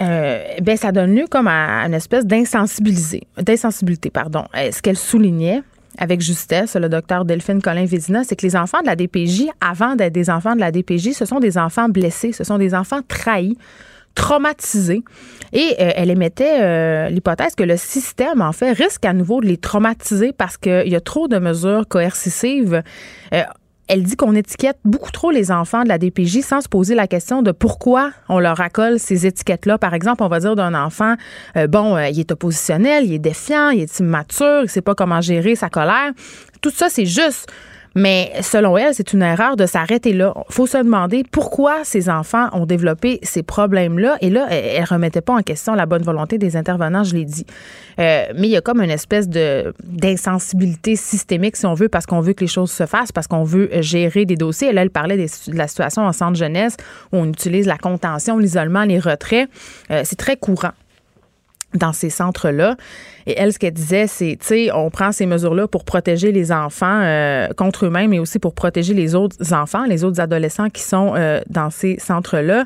ben 0.00 0.76
ça 0.76 0.92
donne 0.92 1.14
lieu 1.14 1.26
comme 1.28 1.48
à, 1.48 1.84
une 1.86 1.94
espèce 1.94 2.24
d'insensibilité, 2.26 4.10
pardon. 4.12 4.44
Ce 4.54 4.80
qu'elle 4.80 4.96
soulignait 4.96 5.62
avec 5.98 6.20
justesse, 6.20 6.76
le 6.76 6.88
docteur 6.88 7.24
Delphine 7.24 7.60
Colin 7.60 7.84
Vézina, 7.84 8.22
c'est 8.22 8.36
que 8.36 8.46
les 8.46 8.54
enfants 8.54 8.80
de 8.80 8.86
la 8.86 8.94
DPJ, 8.94 9.48
avant 9.60 9.96
d'être 9.96 10.12
des 10.12 10.30
enfants 10.30 10.54
de 10.54 10.60
la 10.60 10.70
DPJ, 10.70 11.12
ce 11.12 11.24
sont 11.24 11.40
des 11.40 11.58
enfants 11.58 11.88
blessés, 11.88 12.30
ce 12.30 12.44
sont 12.44 12.58
des 12.58 12.74
enfants 12.74 13.00
trahis, 13.08 13.58
traumatisés. 14.14 15.02
Et 15.52 15.76
euh, 15.80 15.90
elle 15.94 16.10
émettait 16.10 16.60
euh, 16.60 17.08
l'hypothèse 17.08 17.54
que 17.54 17.64
le 17.64 17.76
système, 17.76 18.42
en 18.42 18.52
fait, 18.52 18.72
risque 18.72 19.04
à 19.04 19.12
nouveau 19.12 19.40
de 19.40 19.46
les 19.46 19.56
traumatiser 19.56 20.32
parce 20.32 20.56
qu'il 20.56 20.88
y 20.88 20.96
a 20.96 21.00
trop 21.00 21.28
de 21.28 21.38
mesures 21.38 21.86
coercitives. 21.88 22.82
Euh, 23.32 23.42
elle 23.90 24.02
dit 24.02 24.16
qu'on 24.16 24.34
étiquette 24.34 24.76
beaucoup 24.84 25.10
trop 25.10 25.30
les 25.30 25.50
enfants 25.50 25.82
de 25.82 25.88
la 25.88 25.96
DPJ 25.96 26.40
sans 26.42 26.60
se 26.60 26.68
poser 26.68 26.94
la 26.94 27.06
question 27.06 27.40
de 27.40 27.52
pourquoi 27.52 28.10
on 28.28 28.38
leur 28.38 28.60
accole 28.60 28.98
ces 28.98 29.26
étiquettes-là. 29.26 29.78
Par 29.78 29.94
exemple, 29.94 30.22
on 30.22 30.28
va 30.28 30.40
dire 30.40 30.54
d'un 30.56 30.74
enfant, 30.74 31.14
bon, 31.70 31.96
il 31.96 32.20
est 32.20 32.30
oppositionnel, 32.30 33.06
il 33.06 33.14
est 33.14 33.18
défiant, 33.18 33.70
il 33.70 33.80
est 33.80 33.98
immature, 33.98 34.64
il 34.64 34.68
sait 34.68 34.82
pas 34.82 34.94
comment 34.94 35.22
gérer 35.22 35.54
sa 35.54 35.70
colère. 35.70 36.12
Tout 36.60 36.68
ça, 36.68 36.90
c'est 36.90 37.06
juste 37.06 37.50
mais 37.94 38.32
selon 38.42 38.76
elle, 38.76 38.94
c'est 38.94 39.12
une 39.12 39.22
erreur 39.22 39.56
de 39.56 39.66
s'arrêter 39.66 40.12
là. 40.12 40.34
Il 40.48 40.54
faut 40.54 40.66
se 40.66 40.78
demander 40.78 41.24
pourquoi 41.30 41.84
ces 41.84 42.08
enfants 42.08 42.48
ont 42.52 42.66
développé 42.66 43.18
ces 43.22 43.42
problèmes-là. 43.42 44.16
Et 44.20 44.30
là, 44.30 44.46
elle 44.50 44.82
ne 44.82 44.86
remettait 44.86 45.20
pas 45.20 45.34
en 45.34 45.42
question 45.42 45.74
la 45.74 45.86
bonne 45.86 46.02
volonté 46.02 46.38
des 46.38 46.56
intervenants, 46.56 47.04
je 47.04 47.14
l'ai 47.14 47.24
dit. 47.24 47.46
Euh, 47.98 48.26
mais 48.36 48.48
il 48.48 48.50
y 48.50 48.56
a 48.56 48.60
comme 48.60 48.80
une 48.80 48.90
espèce 48.90 49.28
de 49.28 49.74
d'insensibilité 49.82 50.96
systémique, 50.96 51.56
si 51.56 51.66
on 51.66 51.74
veut, 51.74 51.88
parce 51.88 52.06
qu'on 52.06 52.20
veut 52.20 52.32
que 52.32 52.42
les 52.42 52.46
choses 52.48 52.70
se 52.70 52.86
fassent, 52.86 53.12
parce 53.12 53.26
qu'on 53.26 53.44
veut 53.44 53.70
gérer 53.80 54.24
des 54.24 54.36
dossiers. 54.36 54.72
Là, 54.72 54.82
elle 54.82 54.90
parlait 54.90 55.16
de 55.16 55.56
la 55.56 55.68
situation 55.68 56.02
en 56.02 56.12
centre 56.12 56.36
jeunesse 56.36 56.76
où 57.12 57.16
on 57.16 57.26
utilise 57.26 57.66
la 57.66 57.78
contention, 57.78 58.38
l'isolement, 58.38 58.84
les 58.84 58.98
retraits. 58.98 59.48
Euh, 59.90 60.02
c'est 60.04 60.16
très 60.16 60.36
courant 60.36 60.72
dans 61.74 61.92
ces 61.92 62.10
centres-là. 62.10 62.76
Et 63.28 63.34
elle, 63.36 63.52
ce 63.52 63.58
qu'elle 63.58 63.74
disait, 63.74 64.06
c'est, 64.06 64.38
tu 64.40 64.46
sais, 64.46 64.72
on 64.72 64.88
prend 64.88 65.12
ces 65.12 65.26
mesures-là 65.26 65.68
pour 65.68 65.84
protéger 65.84 66.32
les 66.32 66.50
enfants 66.50 67.00
euh, 67.02 67.48
contre 67.58 67.84
eux-mêmes, 67.84 68.08
mais 68.08 68.18
aussi 68.18 68.38
pour 68.38 68.54
protéger 68.54 68.94
les 68.94 69.14
autres 69.14 69.52
enfants, 69.52 69.84
les 69.84 70.02
autres 70.02 70.18
adolescents 70.18 70.70
qui 70.70 70.80
sont 70.80 71.12
euh, 71.14 71.42
dans 71.50 71.68
ces 71.68 71.98
centres-là. 71.98 72.64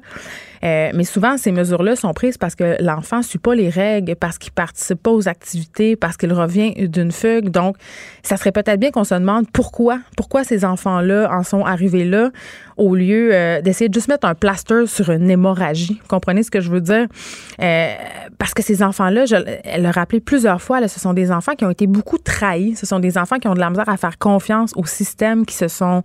Euh, 0.65 0.93
mais 0.95 1.03
souvent, 1.03 1.37
ces 1.39 1.51
mesures-là 1.51 1.97
sont 1.97 2.15
prises 2.15 2.39
parce 2.39 2.55
que 2.55 2.81
l'enfant 2.81 3.19
ne 3.19 3.23
suit 3.25 3.41
pas 3.41 3.57
les 3.57 3.69
règles, 3.69 4.15
parce 4.15 4.39
qu'il 4.39 4.53
participe 4.53 5.03
pas 5.03 5.11
aux 5.11 5.27
activités, 5.27 5.97
parce 5.97 6.17
qu'il 6.17 6.33
revient 6.33 6.75
d'une 6.89 7.11
fugue. 7.11 7.49
Donc, 7.49 7.77
ça 8.23 8.37
serait 8.37 8.53
peut-être 8.53 8.79
bien 8.79 8.93
qu'on 8.93 9.03
se 9.03 9.17
demande 9.17 9.47
pourquoi, 9.53 9.99
pourquoi 10.17 10.45
ces 10.45 10.65
enfants-là 10.65 11.29
en 11.33 11.43
sont 11.43 11.65
arrivés 11.65 12.05
là, 12.05 12.31
au 12.77 12.95
lieu 12.95 13.31
d'essayer 13.63 13.89
de 13.89 13.95
juste 13.95 14.07
mettre 14.07 14.29
un 14.29 14.37
plaster 14.37 14.87
sur 14.87 15.11
une 15.11 15.29
hémorragie. 15.29 15.99
Vous 16.01 16.09
comprenez 16.09 16.45
ce 16.45 16.53
que 16.53 16.61
je 16.61 16.71
veux 16.71 16.81
dire? 16.81 17.07
Parce 18.39 18.55
que 18.55 18.63
ces 18.63 18.85
enfants-là, 18.85 19.25
elle 19.65 19.83
l'a 19.83 19.91
rappelé 19.91 20.21
plusieurs 20.21 20.52
fois, 20.61 20.81
là, 20.81 20.89
ce 20.89 21.01
sont 21.01 21.15
des 21.15 21.31
enfants 21.31 21.55
qui 21.55 21.65
ont 21.65 21.71
été 21.71 21.87
beaucoup 21.87 22.19
trahis. 22.19 22.77
Ce 22.77 22.87
sont 22.87 22.99
des 22.99 23.17
enfants 23.17 23.39
qui 23.39 23.49
ont 23.49 23.55
de 23.55 23.61
la 23.61 23.71
misère 23.71 23.89
à 23.89 23.97
faire 23.97 24.19
confiance 24.19 24.73
au 24.77 24.85
système, 24.85 25.47
qui 25.47 25.55
se 25.55 25.69
sont 25.69 26.03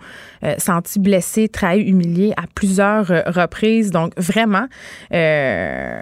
sentis 0.57 0.99
blessés, 0.99 1.49
trahis, 1.49 1.81
humiliés 1.81 2.33
à 2.38 2.43
plusieurs 2.53 3.07
reprises. 3.07 3.91
Donc, 3.91 4.13
vraiment, 4.17 4.67
euh, 5.13 6.01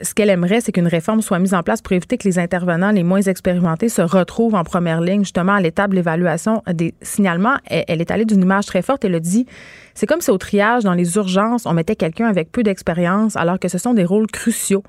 ce 0.00 0.14
qu'elle 0.14 0.30
aimerait, 0.30 0.60
c'est 0.60 0.72
qu'une 0.72 0.86
réforme 0.86 1.22
soit 1.22 1.38
mise 1.38 1.54
en 1.54 1.62
place 1.62 1.82
pour 1.82 1.92
éviter 1.92 2.16
que 2.16 2.26
les 2.26 2.38
intervenants 2.38 2.90
les 2.90 3.02
moins 3.02 3.20
expérimentés 3.20 3.88
se 3.88 4.02
retrouvent 4.02 4.54
en 4.54 4.64
première 4.64 5.00
ligne, 5.00 5.22
justement, 5.22 5.52
à 5.52 5.60
l'étape 5.60 5.90
de 5.90 5.96
l'évaluation 5.96 6.62
des 6.72 6.94
signalements. 7.02 7.56
Elle, 7.66 8.00
est 8.00 8.10
allée 8.10 8.24
d'une 8.24 8.42
image 8.42 8.66
très 8.66 8.82
forte. 8.82 9.04
Elle 9.04 9.14
a 9.14 9.20
dit 9.20 9.46
c'est 9.94 10.06
comme 10.06 10.20
si 10.20 10.30
au 10.30 10.38
triage, 10.38 10.84
dans 10.84 10.94
les 10.94 11.16
urgences, 11.16 11.66
on 11.66 11.72
mettait 11.72 11.96
quelqu'un 11.96 12.26
avec 12.26 12.50
peu 12.50 12.62
d'expérience, 12.62 13.36
alors 13.36 13.58
que 13.58 13.68
ce 13.68 13.78
sont 13.78 13.94
des 13.94 14.04
rôles 14.04 14.26
cruciaux. 14.26 14.82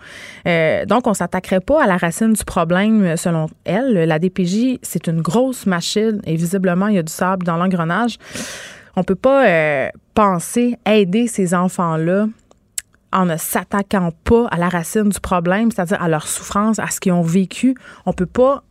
Euh, 0.48 0.86
donc, 0.86 1.08
on 1.08 1.14
s'attaquerait 1.14 1.60
pas 1.60 1.84
à 1.84 1.88
la 1.88 1.98
racine 1.98 2.34
du 2.34 2.44
problème, 2.44 3.18
selon 3.18 3.48
elle. 3.66 3.94
La 4.08 4.20
DPJ, 4.20 4.80
c'est 4.82 5.08
une 5.08 5.22
grosse 5.22 5.66
machine 5.66 6.22
et 6.26 6.36
visiblement, 6.36 6.88
il 6.88 6.96
y 6.96 7.00
a 7.00 7.04
du 7.04 7.12
sable 7.12 7.46
dans 7.46 7.58
l'engrenage. 7.58 8.18
On 8.96 9.04
peut 9.04 9.16
pas 9.16 9.48
euh, 9.48 9.90
penser 10.14 10.78
aider 10.86 11.28
ces 11.28 11.54
enfants-là 11.54 12.28
en 13.12 13.26
ne 13.26 13.38
s'attaquant 13.38 14.12
pas 14.24 14.48
à 14.48 14.58
la 14.58 14.70
racine 14.70 15.10
du 15.10 15.20
problème, 15.20 15.72
c'est-à-dire 15.72 16.02
à 16.02 16.10
leur 16.10 16.28
souffrance, 16.28 16.80
à 16.80 16.88
ce 16.88 17.00
qu'ils 17.00 17.12
ont 17.12 17.22
vécu. 17.22 17.76
On 18.06 18.14
peut 18.14 18.26
pas 18.26 18.64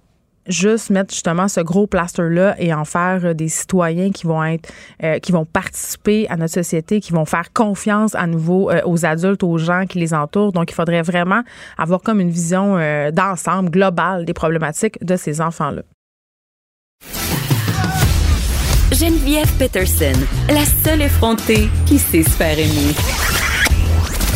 juste 0.47 0.91
mettre 0.91 1.13
justement 1.13 1.49
ce 1.49 1.61
gros 1.61 1.87
plaster-là 1.87 2.57
et 2.59 2.75
en 2.75 2.85
faire 2.85 3.35
des 3.35 3.49
citoyens 3.49 4.11
qui 4.11 4.27
vont 4.27 4.43
être, 4.45 4.71
euh, 5.03 5.19
qui 5.19 5.33
vont 5.33 5.45
participer 5.45 6.29
à 6.29 6.37
notre 6.37 6.55
société, 6.55 7.01
qui 7.01 7.13
vont 7.13 7.25
faire 7.25 7.53
confiance 7.53 8.15
à 8.15 8.27
nouveau 8.27 8.71
euh, 8.71 8.81
aux 8.85 9.05
adultes, 9.05 9.43
aux 9.43 9.59
gens 9.59 9.87
qui 9.87 9.99
les 9.99 10.15
entourent. 10.15 10.53
Donc, 10.53 10.71
il 10.71 10.75
faudrait 10.75 11.03
vraiment 11.03 11.43
avoir 11.79 12.01
comme 12.01 12.21
une 12.21 12.31
vision 12.31 12.77
euh, 12.77 13.11
d'ensemble, 13.11 13.71
globale 13.71 14.25
des 14.25 14.35
problématiques 14.35 15.03
de 15.05 15.17
ces 15.17 15.41
enfants-là. 15.41 15.83
Geneviève 18.93 19.51
Peterson, 19.59 20.13
la 20.49 20.65
seule 20.85 21.03
effrontée 21.03 21.69
qui 21.87 21.99
sait 21.99 22.23
se 22.23 22.31
faire 22.31 22.59
aimer. 22.59 22.95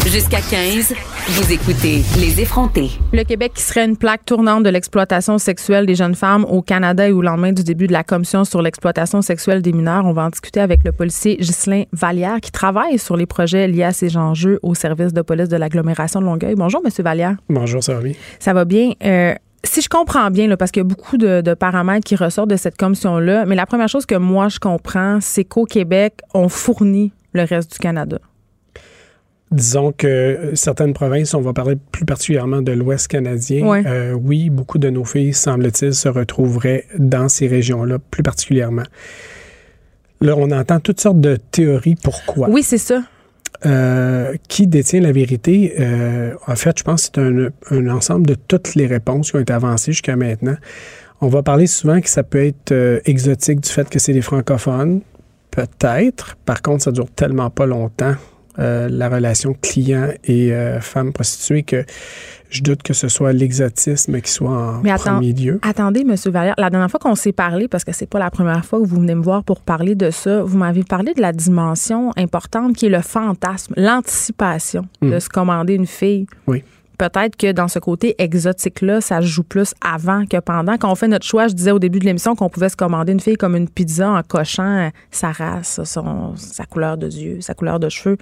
Jusqu'à 0.07 0.41
15, 0.41 0.95
vous 1.29 1.53
écoutez 1.53 2.03
Les 2.21 2.41
effrontés. 2.41 2.91
Le 3.13 3.25
Québec 3.25 3.55
qui 3.57 3.63
serait 3.63 3.85
une 3.85 3.97
plaque 3.97 4.25
tournante 4.25 4.63
de 4.63 4.71
l'exploitation 4.71 5.39
sexuelle 5.39 5.85
des 5.85 5.97
jeunes 5.97 6.15
femmes 6.15 6.45
au 6.45 6.63
Canada 6.63 7.09
et 7.09 7.11
au 7.11 7.21
lendemain 7.21 7.53
du 7.53 7.65
début 7.65 7.89
de 7.89 7.93
la 7.93 8.05
commission 8.05 8.45
sur 8.45 8.63
l'exploitation 8.63 9.23
sexuelle 9.23 9.61
des 9.61 9.73
mineurs. 9.73 10.07
On 10.07 10.13
va 10.13 10.23
en 10.23 10.29
discuter 10.29 10.61
avec 10.61 10.85
le 10.85 10.93
policier 10.93 11.37
Ghislain 11.37 11.83
Vallière 11.93 12.41
qui 12.41 12.53
travaille 12.53 12.99
sur 12.99 13.17
les 13.17 13.27
projets 13.27 13.67
liés 13.67 13.83
à 13.83 13.93
ces 13.93 14.17
enjeux 14.17 14.61
au 14.63 14.77
service 14.77 15.13
de 15.13 15.21
police 15.21 15.49
de 15.49 15.57
l'agglomération 15.57 16.21
de 16.21 16.27
Longueuil. 16.27 16.55
Bonjour, 16.55 16.81
Monsieur 16.85 17.03
Vallière. 17.03 17.35
Bonjour, 17.49 17.83
ça 17.83 17.95
va 17.95 18.03
bien? 18.03 18.13
Ça 18.39 18.53
va 18.53 18.65
bien. 18.65 18.93
Euh, 19.05 19.35
si 19.65 19.83
je 19.83 19.89
comprends 19.89 20.31
bien, 20.31 20.47
là, 20.47 20.57
parce 20.57 20.71
qu'il 20.71 20.81
y 20.81 20.87
a 20.87 20.89
beaucoup 20.89 21.17
de, 21.17 21.41
de, 21.41 21.55
paramètres 21.55 22.05
qui 22.05 22.15
ressortent 22.15 22.51
de 22.51 22.57
cette 22.57 22.77
commission-là, 22.77 23.47
mais 23.47 23.57
la 23.57 23.67
première 23.67 23.89
chose 23.89 24.07
que 24.07 24.15
moi 24.15 24.49
je 24.49 24.61
comprends, 24.61 25.19
c'est 25.21 25.45
qu'au 25.45 25.65
Québec, 25.65 26.21
on 26.35 26.49
fournit 26.49 27.13
le 27.33 27.43
reste 27.43 27.73
du 27.73 27.79
Canada. 27.79 28.19
Disons 29.53 29.93
que 29.93 30.51
certaines 30.55 30.93
provinces, 30.93 31.33
on 31.35 31.41
va 31.41 31.53
parler 31.53 31.77
plus 31.93 32.05
particulièrement 32.05 32.63
de 32.63 32.73
l'Ouest 32.73 33.07
canadien. 33.07 33.85
Euh, 33.87 34.13
oui, 34.13 34.51
beaucoup 34.51 34.79
de 34.79 34.91
nos 34.91 35.05
filles, 35.05 35.35
semble-t-il, 35.35 35.95
se 35.95 36.09
retrouveraient 36.09 36.85
dans 36.99 37.29
ces 37.29 37.47
régions-là, 37.47 37.99
plus 38.11 38.25
particulièrement. 38.25 38.83
Là, 40.21 40.35
on 40.37 40.51
entend 40.51 40.81
toutes 40.81 41.01
sortes 41.01 41.21
de 41.21 41.37
théories 41.37 41.95
pourquoi. 41.95 42.49
Oui, 42.51 42.65
c'est 42.65 42.79
ça. 42.79 43.03
Euh, 43.65 44.35
qui 44.49 44.67
détient 44.67 45.01
la 45.01 45.13
vérité? 45.13 45.75
Euh, 45.79 46.35
en 46.47 46.57
fait, 46.57 46.79
je 46.79 46.85
pense 46.85 47.09
que 47.09 47.13
c'est 47.15 47.21
un, 47.21 47.51
un, 47.71 47.89
ensemble 47.89 48.27
de 48.27 48.35
toutes 48.35 48.75
les 48.75 48.87
réponses 48.87 49.31
qui 49.31 49.37
ont 49.37 49.41
été 49.41 49.53
avancées 49.53 49.93
jusqu'à 49.93 50.17
maintenant. 50.17 50.57
On 51.21 51.29
va 51.29 51.43
parler 51.43 51.67
souvent 51.67 52.01
que 52.01 52.11
ça 52.11 52.23
peut 52.23 52.45
être 52.45 53.01
exotique 53.07 53.61
du 53.61 53.71
fait 53.71 53.89
que 53.89 53.99
c'est 53.99 54.13
des 54.13 54.23
francophones 54.23 55.01
Peut-être. 55.57 56.37
Par 56.45 56.61
contre, 56.61 56.83
ça 56.85 56.93
dure 56.93 57.11
tellement 57.11 57.49
pas 57.49 57.65
longtemps, 57.65 58.15
euh, 58.59 58.89
la 58.91 59.09
relation 59.09 59.55
client 59.61 60.09
et 60.25 60.53
euh, 60.53 60.81
femme 60.81 61.13
prostituée, 61.13 61.63
que 61.63 61.85
je 62.49 62.63
doute 62.63 62.83
que 62.83 62.95
ce 62.95 63.09
soit 63.09 63.33
l'exotisme 63.33 64.21
qui 64.21 64.31
soit 64.31 64.51
en 64.51 64.81
Mais 64.83 64.95
premier 64.95 65.33
lieu. 65.33 65.59
Attendez, 65.63 66.01
M. 66.01 66.15
Valère, 66.31 66.55
la 66.57 66.71
dernière 66.71 66.91
fois 66.91 67.01
qu'on 67.01 67.15
s'est 67.15 67.33
parlé, 67.33 67.69
parce 67.69 67.85
que 67.85 67.93
c'est 67.93 68.07
pas 68.09 68.19
la 68.19 68.31
première 68.31 68.65
fois 68.65 68.81
que 68.81 68.87
vous 68.87 69.01
venez 69.01 69.15
me 69.15 69.23
voir 69.23 69.43
pour 69.45 69.61
parler 69.61 69.95
de 69.95 70.11
ça, 70.11 70.43
vous 70.43 70.57
m'avez 70.57 70.85
parlé 70.85 71.13
de 71.13 71.21
la 71.21 71.33
dimension 71.33 72.13
importante 72.17 72.77
qui 72.77 72.87
est 72.87 72.91
le 72.91 73.01
fantasme, 73.03 73.75
l'anticipation 73.77 74.87
de 75.03 75.17
Mm. 75.17 75.21
se 75.21 75.29
commander 75.29 75.75
une 75.75 75.87
fille. 75.87 76.27
Oui. 76.47 76.63
Peut-être 76.99 77.37
que 77.37 77.53
dans 77.53 77.69
ce 77.69 77.79
côté 77.79 78.15
exotique-là, 78.19 79.03
ça 79.03 79.21
se 79.21 79.27
joue 79.27 79.43
plus 79.43 79.75
avant 79.83 80.25
que 80.25 80.39
pendant. 80.39 80.79
Quand 80.79 80.91
on 80.91 80.95
fait 80.95 81.09
notre 81.09 81.27
choix, 81.27 81.47
je 81.47 81.53
disais 81.55 81.71
au 81.73 81.79
début 81.79 81.99
de 81.99 82.07
l'émission 82.07 82.35
qu'on 82.35 82.49
pouvait 82.49 82.71
se 82.71 82.77
commander 82.77 83.13
une 83.13 83.21
fille 83.21 83.37
comme 83.37 83.55
une 83.55 83.69
pizza 83.69 84.11
en 84.11 84.23
cochant 84.23 84.87
euh, 84.87 84.89
sa 85.11 85.31
race, 85.31 85.81
son, 85.85 86.35
sa 86.37 86.65
couleur 86.65 86.97
de 86.97 87.07
yeux, 87.07 87.43
sa 87.43 87.53
couleur 87.53 87.79
de 87.81 87.91
cheveux. 87.91 88.17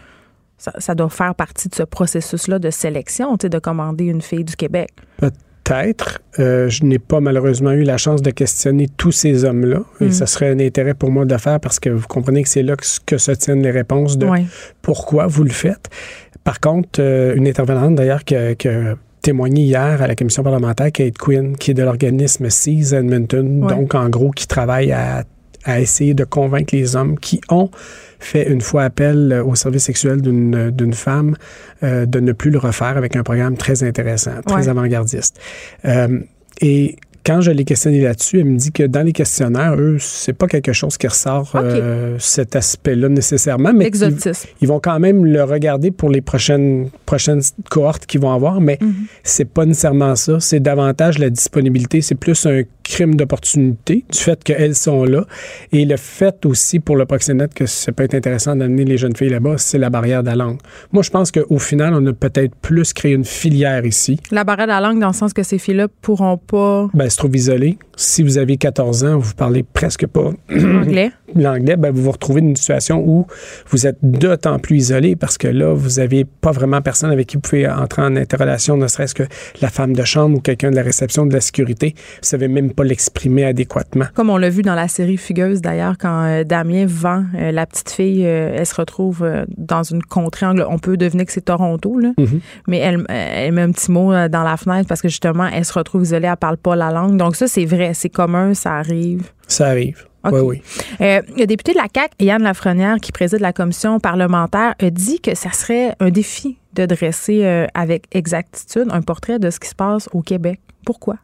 Ça, 0.64 0.72
ça 0.79 0.94
doit 0.94 1.11
faire 1.11 1.35
partie 1.35 1.68
de 1.68 1.74
ce 1.74 1.83
processus-là 1.83 2.59
de 2.59 2.70
sélection, 2.70 3.37
de 3.37 3.59
commander 3.59 4.05
une 4.05 4.22
fille 4.22 4.44
du 4.44 4.57
Québec. 4.57 4.88
Peut-être. 5.18 6.20
Euh, 6.38 6.68
je 6.68 6.85
n'ai 6.85 6.98
pas 6.98 7.20
malheureusement 7.20 7.72
eu 7.72 7.83
la 7.83 7.96
chance 7.98 8.22
de 8.22 8.31
questionner 8.31 8.88
tous 8.96 9.12
ces 9.12 9.44
hommes-là. 9.44 9.81
Et 10.00 10.07
Mm. 10.07 10.12
ce 10.12 10.27
serait 10.27 10.50
un 10.50 10.59
intérêt 10.61 10.94
pour 10.94 11.11
moi 11.11 11.24
de 11.27 11.33
le 11.33 11.38
faire 11.38 11.61
parce 11.61 11.79
que 11.81 11.90
vous 11.90 12.07
comprenez 12.07 12.42
que 12.42 12.48
c'est 12.48 12.62
là 12.62 12.77
que, 12.77 12.85
que 13.05 13.18
se 13.18 13.33
tiennent 13.33 13.62
les 13.62 13.70
réponses 13.70 14.16
de 14.16 14.27
Oui. 14.27 14.46
pourquoi 14.83 15.27
vous 15.27 15.44
le 15.44 15.50
faites. 15.50 15.90
Par 16.44 16.61
contre, 16.61 16.98
euh, 17.00 17.35
une 17.35 17.46
intervenante 17.48 17.94
d'ailleurs 17.94 18.24
qui 18.24 18.35
a 18.37 18.55
témoigné 19.22 19.62
hier 19.64 20.03
à 20.03 20.07
la 20.07 20.14
commission 20.14 20.42
parlementaire, 20.42 20.92
Kate 20.92 21.16
Quinn, 21.18 21.57
qui 21.57 21.70
est 21.70 21.74
de 21.74 21.83
l'organisme 21.83 22.48
Seas 22.50 22.92
Edmonton, 22.94 23.61
donc 23.66 23.94
en 23.94 24.09
gros 24.11 24.31
qui 24.31 24.46
travaille 24.46 24.92
à, 24.92 25.24
à 25.64 25.81
essayer 25.81 26.14
de 26.14 26.24
convaincre 26.24 26.74
les 26.74 26.96
hommes 26.96 27.18
qui 27.18 27.40
ont 27.50 27.70
fait 28.20 28.48
une 28.48 28.61
fois 28.61 28.85
appel 28.85 29.42
au 29.44 29.55
service 29.55 29.85
sexuel 29.85 30.22
d'une 30.22 30.70
d'une 30.70 30.94
femme 30.94 31.37
euh, 31.83 32.07
de 32.07 32.20
ne 32.20 32.33
plus 32.33 32.50
le 32.50 32.59
refaire 32.59 32.96
avec 32.96 33.16
un 33.16 33.22
programme 33.22 33.57
très 33.57 33.83
intéressant, 33.83 34.40
très 34.46 34.55
Ouais. 34.64 34.68
avant-gardiste. 34.68 35.38
Euh, 35.85 36.20
et 36.61 36.96
quand 37.24 37.40
je 37.40 37.50
l'ai 37.50 37.64
questionné 37.64 38.00
là-dessus, 38.02 38.40
elle 38.40 38.44
me 38.46 38.56
dit 38.58 38.70
que 38.72 38.82
dans 38.82 39.02
les 39.02 39.12
questionnaires, 39.12 39.74
eux, 39.78 39.96
c'est 39.98 40.32
pas 40.34 40.46
quelque 40.46 40.72
chose 40.72 40.96
qui 40.98 41.06
ressort 41.06 41.52
euh, 41.54 42.16
cet 42.18 42.54
aspect-là 42.56 43.08
nécessairement, 43.08 43.72
mais 43.72 43.90
ils- 44.60 44.68
vont 44.68 44.80
quand 44.80 44.98
même 45.00 45.24
le 45.24 45.42
regarder 45.44 45.90
pour 45.90 46.10
les 46.10 46.20
prochaines, 46.20 46.88
prochaines 47.06 47.40
cohortes 47.70 48.06
qu'ils 48.06 48.20
vont 48.20 48.32
avoir, 48.32 48.60
mais 48.60 48.78
Mhm. 48.80 48.94
c'est 49.22 49.44
pas 49.46 49.64
nécessairement 49.64 50.16
ça. 50.16 50.38
C'est 50.40 50.60
davantage 50.60 51.18
la 51.18 51.30
disponibilité. 51.30 52.00
C'est 52.02 52.14
plus 52.14 52.44
un 52.46 52.62
crime 52.82 53.14
d'opportunité 53.14 54.04
du 54.12 54.18
fait 54.18 54.42
qu'elles 54.44 54.74
sont 54.74 55.04
là. 55.04 55.24
Et 55.72 55.87
le 55.87 55.96
fait 55.96 56.44
aussi 56.44 56.80
pour 56.80 56.96
le 56.96 57.06
proxénète 57.06 57.54
que 57.54 57.64
ça 57.64 57.92
peut 57.92 58.02
être 58.02 58.14
intéressant 58.14 58.54
d'amener 58.56 58.84
les 58.84 58.98
jeunes 58.98 59.16
filles 59.16 59.30
là-bas, 59.30 59.54
c'est 59.56 59.78
la 59.78 59.88
barrière 59.88 60.22
de 60.22 60.28
la 60.28 60.37
langue. 60.37 60.58
Moi, 60.92 61.02
je 61.02 61.08
pense 61.10 61.30
qu'au 61.32 61.58
final, 61.58 61.94
on 61.94 62.04
a 62.06 62.12
peut-être 62.12 62.54
plus 62.56 62.92
créé 62.92 63.12
une 63.14 63.24
filière 63.24 63.87
ici. 63.87 64.20
La 64.30 64.44
barrière 64.44 64.66
de 64.66 64.72
la 64.72 64.80
langue, 64.80 65.00
dans 65.00 65.08
le 65.08 65.14
sens 65.14 65.32
que 65.32 65.42
ces 65.42 65.56
filles-là 65.58 65.88
pourront 66.02 66.37
pas 66.37 66.88
Ben, 66.92 67.08
se 67.14 67.18
trouve 67.18 67.37
isolé. 67.37 67.79
Si 67.96 68.22
vous 68.22 68.38
avez 68.38 68.57
14 68.57 69.05
ans, 69.05 69.18
vous 69.18 69.35
parlez 69.35 69.62
presque 69.62 70.07
pas 70.07 70.33
anglais. 70.50 71.12
l'anglais, 71.35 71.77
ben, 71.77 71.92
vous 71.92 72.03
vous 72.03 72.11
retrouvez 72.11 72.40
dans 72.40 72.48
une 72.48 72.57
situation 72.57 73.03
où 73.07 73.27
vous 73.68 73.87
êtes 73.87 73.98
d'autant 74.03 74.59
plus 74.59 74.77
isolé 74.77 75.16
parce 75.16 75.38
que 75.38 75.48
là, 75.48 75.72
vous 75.72 76.00
n'avez 76.00 76.24
pas 76.24 76.53
vraiment 76.53 76.81
personne 76.83 77.11
avec 77.11 77.27
qui 77.29 77.37
vous 77.37 77.40
pouvez 77.40 77.68
entrer 77.68 78.03
en 78.03 78.16
interrelation, 78.16 78.77
ne 78.77 78.87
serait-ce 78.87 79.14
que 79.14 79.24
la 79.61 79.68
femme 79.68 79.94
de 79.94 80.05
chambre 80.05 80.38
ou 80.38 80.40
quelqu'un 80.40 80.70
de 80.70 80.77
la 80.77 80.83
réception 80.83 81.27
de 81.27 81.33
la 81.33 81.40
sécurité. 81.40 81.94
Vous 81.96 82.29
savez 82.29 82.48
même 82.48 82.72
pas 82.72 82.85
l'exprimer 82.85 83.44
adéquatement. 83.44 84.07
Comme 84.14 84.31
on 84.31 84.37
l'a 84.37 84.50
vu 84.50 84.62
dans 84.62 84.74
la 84.74 84.88
série 84.88 85.16
Fugueuse, 85.16 85.61
d'ailleurs, 85.61 85.96
quand 85.98 86.24
euh, 86.24 86.44
Damien 86.44 86.87
vend 86.87 87.24
euh, 87.37 87.53
la 87.53 87.66
petite 87.66 87.90
fille, 87.90 88.27
euh, 88.27 88.57
elle 88.57 88.66
se 88.66 88.74
retrouve 88.74 89.27
dans 89.57 89.83
une 89.83 90.03
contrée 90.03 90.46
anglo. 90.46 90.64
On 90.68 90.79
peut 90.79 90.96
deviner 90.96 91.24
que 91.24 91.33
c'est 91.33 91.44
Toronto, 91.44 91.98
là. 91.98 92.12
Mhm. 92.18 92.40
mais 92.68 92.79
elle, 92.79 93.05
elle 93.09 93.53
met 93.53 93.62
un 93.62 93.72
petit 93.72 93.90
mot 93.90 94.12
dans 94.29 94.42
la 94.42 94.57
fenêtre 94.57 94.88
parce 94.88 95.03
que 95.03 95.09
justement, 95.09 95.46
elle 95.46 95.64
se 95.64 95.72
retrouve 95.72 96.03
isolée, 96.03 96.29
elle 96.29 96.37
parle 96.37 96.57
pas 96.57 96.77
la 96.77 96.90
langue. 96.90 97.03
Donc 97.08 97.36
ça, 97.36 97.46
c'est 97.46 97.64
vrai, 97.64 97.94
c'est 97.94 98.08
commun, 98.08 98.54
ça 98.54 98.74
arrive. 98.76 99.30
Ça 99.46 99.68
arrive. 99.68 100.06
Oui, 100.32 100.40
oui. 100.40 100.62
Euh, 101.00 101.20
le 101.36 101.44
député 101.44 101.72
de 101.72 101.78
la 101.78 101.86
CAQ, 101.94 102.14
Yann 102.20 102.42
Lafrenière, 102.42 102.96
qui 102.96 103.12
préside 103.12 103.40
la 103.40 103.52
commission 103.52 104.00
parlementaire, 104.00 104.74
a 104.78 104.90
dit 104.90 105.20
que 105.20 105.34
ça 105.34 105.52
serait 105.52 105.94
un 106.00 106.10
défi 106.10 106.58
de 106.72 106.86
dresser 106.86 107.44
euh, 107.44 107.66
avec 107.74 108.06
exactitude 108.12 108.88
un 108.90 109.02
portrait 109.02 109.38
de 109.38 109.50
ce 109.50 109.60
qui 109.60 109.68
se 109.68 109.74
passe 109.74 110.08
au 110.12 110.22
Québec. 110.22 110.60
Pourquoi? 110.86 111.16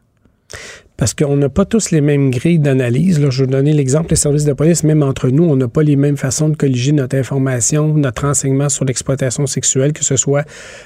Parce 1.01 1.15
qu'on 1.15 1.35
n'a 1.35 1.49
pas 1.49 1.65
tous 1.65 1.89
les 1.89 1.99
mêmes 1.99 2.29
grilles 2.29 2.59
d'analyse. 2.59 3.15
Je 3.15 3.25
vais 3.25 3.45
vous 3.45 3.51
donner 3.51 3.73
l'exemple 3.73 4.09
des 4.09 4.15
services 4.15 4.45
de 4.45 4.53
police. 4.53 4.83
Même 4.83 5.01
entre 5.01 5.29
nous, 5.29 5.45
on 5.45 5.55
n'a 5.55 5.67
pas 5.67 5.81
les 5.81 5.95
mêmes 5.95 6.15
façons 6.15 6.47
de 6.47 6.55
colliger 6.55 6.91
notre 6.91 7.17
information, 7.17 7.95
notre 7.95 8.27
renseignement 8.27 8.69
sur 8.69 8.85
l'exploitation 8.85 9.47
sexuelle, 9.47 9.93
que 9.93 10.03
ce 10.03 10.15
soit 10.15 10.45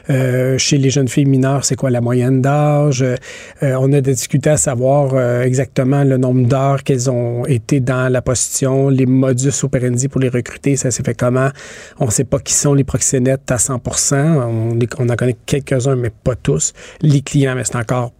euh, 0.10 0.58
chez 0.58 0.78
les 0.78 0.90
jeunes 0.90 1.10
filles 1.10 1.26
mineures, 1.26 1.66
c'est 1.66 1.76
quoi 1.76 1.90
la 1.90 2.00
moyenne 2.00 2.42
d'âge? 2.42 3.02
Euh, 3.04 3.18
on 3.62 3.92
a 3.92 4.00
discuté 4.00 4.52
à 4.52 4.56
savoir 4.56 5.16
euh, 5.16 5.44
exactement 5.44 6.06
le 6.06 6.16
nombre 6.16 6.48
d'heures 6.48 6.84
qu'elles 6.84 7.10
ont 7.10 7.46
été 7.46 7.82
dans 7.82 8.10
la 8.10 8.22
position, 8.22 8.88
les 8.88 9.06
modus 9.06 9.64
operandi 9.64 10.08
pour 10.08 10.22
les 10.22 10.30
recruter, 10.30 10.78
ça 10.78 10.92
s'est 10.92 11.04
fait 11.04 11.14
comment? 11.14 11.50
On 12.00 12.06
ne 12.06 12.12
sait 12.12 12.24
pas 12.24 12.40
qui 12.40 12.54
sont 12.54 12.74
les 12.74 12.86
proxénètes 12.86 13.52
à 13.52 13.58
100 13.58 13.82
On, 14.14 14.80
on 15.00 15.10
en 15.10 15.16
connaît 15.18 15.36
quelques-uns, 15.46 15.98
mais 15.98 16.10
pas 16.24 16.36
tous. 16.36 16.72
Les 17.02 17.22
clients, 17.22 17.56
mais 17.56 17.66
c'est 17.66 17.76
encore 17.76 18.14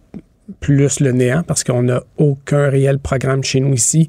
plus 0.60 1.00
le 1.00 1.12
néant 1.12 1.42
parce 1.46 1.64
qu'on 1.64 1.82
n'a 1.82 2.02
aucun 2.18 2.68
réel 2.68 2.98
programme 2.98 3.42
chez 3.42 3.60
nous 3.60 3.74
ici 3.74 4.08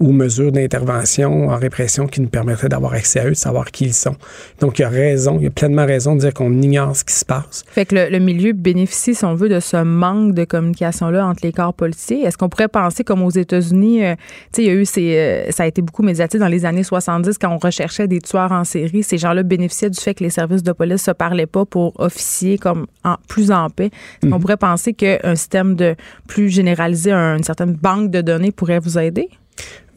ou 0.00 0.12
mesure 0.12 0.52
d'intervention 0.52 1.48
en 1.48 1.56
répression 1.56 2.06
qui 2.06 2.20
nous 2.20 2.28
permettrait 2.28 2.68
d'avoir 2.68 2.92
accès 2.92 3.20
à 3.20 3.26
eux, 3.26 3.30
de 3.30 3.34
savoir 3.34 3.70
qui 3.70 3.86
ils 3.86 3.94
sont. 3.94 4.16
Donc, 4.60 4.78
il 4.78 4.82
y 4.82 4.84
a 4.84 4.88
raison, 4.88 5.36
il 5.38 5.44
y 5.44 5.46
a 5.46 5.50
pleinement 5.50 5.86
raison 5.86 6.14
de 6.14 6.20
dire 6.20 6.34
qu'on 6.34 6.52
ignore 6.60 6.94
ce 6.94 7.04
qui 7.04 7.14
se 7.14 7.24
passe. 7.24 7.64
Fait 7.68 7.86
que 7.86 7.94
le, 7.94 8.08
le 8.10 8.18
milieu 8.18 8.52
bénéficie, 8.52 9.14
si 9.14 9.24
on 9.24 9.34
veut, 9.34 9.48
de 9.48 9.60
ce 9.60 9.82
manque 9.82 10.34
de 10.34 10.44
communication-là 10.44 11.26
entre 11.26 11.40
les 11.42 11.52
corps 11.52 11.74
policiers. 11.74 12.22
Est-ce 12.22 12.36
qu'on 12.36 12.48
pourrait 12.48 12.68
penser, 12.68 13.04
comme 13.04 13.22
aux 13.22 13.30
États-Unis, 13.30 14.04
euh, 14.04 14.14
tu 14.14 14.22
sais, 14.52 14.62
il 14.62 14.66
y 14.66 14.70
a 14.70 14.74
eu 14.74 14.84
ces, 14.84 15.16
euh, 15.16 15.50
ça 15.50 15.64
a 15.64 15.66
été 15.66 15.82
beaucoup 15.82 16.02
médiatisé 16.02 16.38
dans 16.38 16.48
les 16.48 16.64
années 16.64 16.82
70 16.82 17.38
quand 17.38 17.52
on 17.52 17.58
recherchait 17.58 18.08
des 18.08 18.20
tueurs 18.20 18.52
en 18.52 18.64
série. 18.64 19.02
Ces 19.02 19.18
gens-là 19.18 19.42
bénéficiaient 19.42 19.90
du 19.90 20.00
fait 20.00 20.14
que 20.14 20.24
les 20.24 20.30
services 20.30 20.62
de 20.62 20.72
police 20.72 21.02
se 21.02 21.10
parlaient 21.10 21.46
pas 21.46 21.64
pour 21.64 21.98
officier 22.00 22.58
comme 22.58 22.86
en, 23.04 23.16
plus 23.28 23.50
en 23.50 23.70
paix. 23.70 23.90
Est-ce 24.22 24.30
qu'on 24.30 24.40
pourrait 24.40 24.56
penser 24.56 24.92
qu'un 24.92 25.34
système 25.34 25.74
de 25.78 25.94
plus 26.26 26.48
généralisé, 26.50 27.10
un- 27.12 27.36
une 27.38 27.44
certaine 27.44 27.72
banque 27.72 28.10
de 28.10 28.20
données 28.20 28.52
pourrait 28.52 28.80
vous 28.80 28.98
aider? 28.98 29.28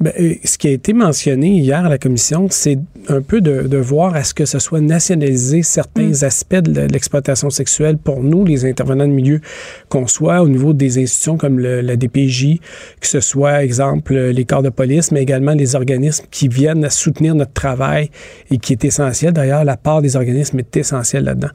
Ben, 0.02 0.14
euh, 0.20 0.34
ce 0.44 0.58
qui 0.58 0.68
a 0.68 0.72
été 0.72 0.94
mentionné 0.94 1.50
hier 1.50 1.86
à 1.86 1.90
la 1.90 1.98
commission, 1.98 2.48
c'est 2.50 2.80
un 3.08 3.22
peu 3.22 3.40
de, 3.42 3.68
de 3.68 3.78
voir 3.78 4.16
à 4.16 4.24
ce 4.24 4.34
que 4.34 4.46
ce 4.46 4.60
soit 4.60 4.82
nationalisé 4.82 5.64
certains 5.64 6.24
aspects 6.24 6.56
de 6.56 6.82
l'exploitation 6.82 7.50
sexuelle 7.50 7.98
pour 7.98 8.24
nous, 8.24 8.46
les 8.46 8.66
intervenants 8.66 9.08
de 9.08 9.14
milieu, 9.14 9.42
qu'on 9.90 10.08
soit 10.08 10.42
au 10.42 10.50
niveau 10.50 10.74
des 10.74 11.02
institutions 11.02 11.38
comme 11.38 11.60
le, 11.60 11.82
la 11.82 11.96
DPJ, 11.96 12.60
que 13.00 13.08
ce 13.08 13.20
soit, 13.20 13.64
exemple, 13.64 14.16
les 14.16 14.46
corps 14.46 14.64
de 14.64 14.70
police, 14.70 15.12
mais 15.12 15.22
également 15.22 15.54
les 15.54 15.76
organismes 15.76 16.26
qui 16.32 16.48
viennent 16.48 16.84
à 16.84 16.90
soutenir 16.90 17.36
notre 17.36 17.54
travail 17.54 18.10
et 18.50 18.58
qui 18.58 18.74
est 18.74 18.84
essentiel. 18.86 19.34
D'ailleurs, 19.34 19.64
la 19.64 19.78
part 19.78 20.02
des 20.02 20.16
organismes 20.16 20.60
est 20.60 20.78
essentielle 20.78 21.26
là-dedans. 21.26 21.50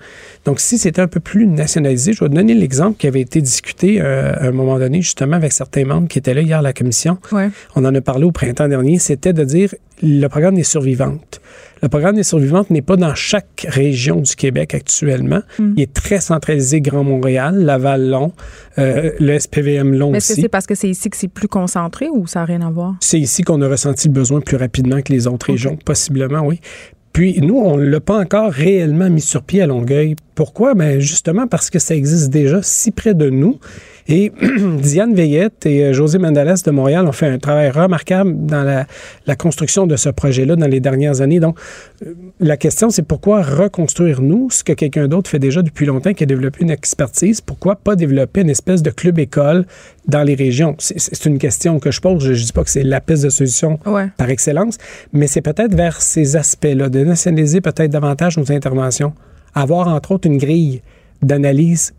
Donc, 0.44 0.60
si 0.60 0.78
c'était 0.78 1.02
un 1.02 1.08
peu 1.08 1.20
plus 1.20 1.46
nationalisé, 1.46 2.12
je 2.12 2.22
vais 2.24 2.28
donner 2.30 2.54
l'exemple 2.54 2.96
qui 2.96 3.06
avait 3.06 3.20
été 3.20 3.40
discuté 3.40 4.00
euh, 4.00 4.34
à 4.34 4.46
un 4.46 4.52
moment 4.52 4.78
donné, 4.78 5.02
justement, 5.02 5.36
avec 5.36 5.52
certains 5.52 5.84
membres 5.84 6.08
qui 6.08 6.18
étaient 6.18 6.34
là 6.34 6.42
hier 6.42 6.58
à 6.58 6.62
la 6.62 6.72
commission 6.72 7.18
Ouais. 7.32 7.50
on 7.74 7.84
en 7.84 7.94
a 7.94 8.00
parlé 8.00 8.24
au 8.24 8.32
printemps 8.36 8.68
dernier, 8.68 8.98
c'était 8.98 9.32
de 9.32 9.44
dire 9.44 9.74
le 10.02 10.26
programme 10.28 10.56
des 10.56 10.62
survivantes. 10.62 11.40
Le 11.82 11.88
programme 11.88 12.16
des 12.16 12.22
survivantes 12.22 12.68
n'est 12.68 12.82
pas 12.82 12.96
dans 12.96 13.14
chaque 13.14 13.66
région 13.66 14.20
du 14.20 14.36
Québec 14.36 14.74
actuellement. 14.74 15.40
Mm. 15.58 15.72
Il 15.76 15.82
est 15.82 15.92
très 15.92 16.20
centralisé 16.20 16.82
Grand 16.82 17.02
Montréal, 17.02 17.64
Laval-Long, 17.64 18.32
euh, 18.78 19.12
le 19.18 19.38
SPVM 19.38 19.94
Long 19.94 20.10
Mais 20.10 20.18
est-ce 20.18 20.34
que 20.34 20.42
c'est 20.42 20.48
parce 20.50 20.66
que 20.66 20.74
c'est 20.74 20.90
ici 20.90 21.08
que 21.08 21.16
c'est 21.16 21.28
plus 21.28 21.48
concentré 21.48 22.08
ou 22.10 22.26
ça 22.26 22.40
n'a 22.40 22.44
rien 22.44 22.60
à 22.60 22.70
voir? 22.70 22.96
C'est 23.00 23.18
ici 23.18 23.42
qu'on 23.42 23.62
a 23.62 23.68
ressenti 23.68 24.08
le 24.08 24.12
besoin 24.12 24.40
plus 24.42 24.58
rapidement 24.58 25.00
que 25.00 25.14
les 25.14 25.26
autres 25.26 25.46
régions, 25.46 25.76
possiblement, 25.82 26.40
oui. 26.40 26.60
Puis 27.14 27.40
nous, 27.40 27.56
on 27.56 27.78
ne 27.78 27.86
l'a 27.86 28.00
pas 28.00 28.20
encore 28.20 28.52
réellement 28.52 29.08
mis 29.08 29.22
sur 29.22 29.42
pied 29.42 29.62
à 29.62 29.66
Longueuil. 29.66 30.14
Pourquoi? 30.36 30.74
Ben 30.74 31.00
justement 31.00 31.48
parce 31.48 31.68
que 31.70 31.78
ça 31.80 31.96
existe 31.96 32.30
déjà 32.30 32.60
si 32.62 32.92
près 32.92 33.14
de 33.14 33.28
nous. 33.30 33.58
Et 34.08 34.30
Diane 34.82 35.14
Veillette 35.14 35.66
et 35.66 35.86
euh, 35.86 35.92
José 35.92 36.18
Mandales 36.18 36.54
de 36.64 36.70
Montréal 36.70 37.06
ont 37.08 37.12
fait 37.12 37.26
un 37.26 37.38
travail 37.38 37.70
remarquable 37.70 38.46
dans 38.46 38.62
la, 38.62 38.86
la 39.26 39.34
construction 39.34 39.84
de 39.88 39.96
ce 39.96 40.10
projet-là 40.10 40.54
dans 40.54 40.68
les 40.68 40.78
dernières 40.78 41.22
années. 41.22 41.40
Donc, 41.40 41.58
euh, 42.06 42.14
la 42.38 42.56
question, 42.56 42.88
c'est 42.90 43.02
pourquoi 43.02 43.42
reconstruire 43.42 44.22
nous 44.22 44.48
ce 44.50 44.62
que 44.62 44.74
quelqu'un 44.74 45.08
d'autre 45.08 45.28
fait 45.28 45.40
déjà 45.40 45.60
depuis 45.62 45.86
longtemps, 45.86 46.12
qui 46.12 46.22
a 46.22 46.26
développé 46.26 46.58
une 46.62 46.70
expertise? 46.70 47.40
Pourquoi 47.40 47.74
pas 47.74 47.96
développer 47.96 48.42
une 48.42 48.50
espèce 48.50 48.80
de 48.80 48.90
club-école 48.90 49.66
dans 50.06 50.22
les 50.22 50.36
régions? 50.36 50.76
C'est- 50.78 51.00
C'est 51.00 51.26
une 51.28 51.38
question 51.38 51.80
que 51.80 51.90
je 51.90 52.00
pose. 52.00 52.22
Je 52.22 52.30
ne 52.30 52.36
dis 52.36 52.52
pas 52.52 52.62
que 52.62 52.70
c'est 52.70 52.84
la 52.84 53.00
piste 53.00 53.24
de 53.24 53.30
solution 53.30 53.80
Ouais. 53.86 54.06
par 54.18 54.30
excellence, 54.30 54.78
mais 55.12 55.26
c'est 55.26 55.40
peut-être 55.42 55.74
vers 55.74 56.00
ces 56.00 56.36
aspects-là, 56.36 56.90
de 56.90 57.02
nationaliser 57.02 57.60
peut-être 57.60 57.90
davantage 57.90 58.36
nos 58.38 58.52
interventions, 58.52 59.14
avoir 59.56 59.88
entre 59.88 60.12
autres 60.12 60.28
une 60.28 60.38
grille 60.38 60.82
d'analyse 61.22 61.92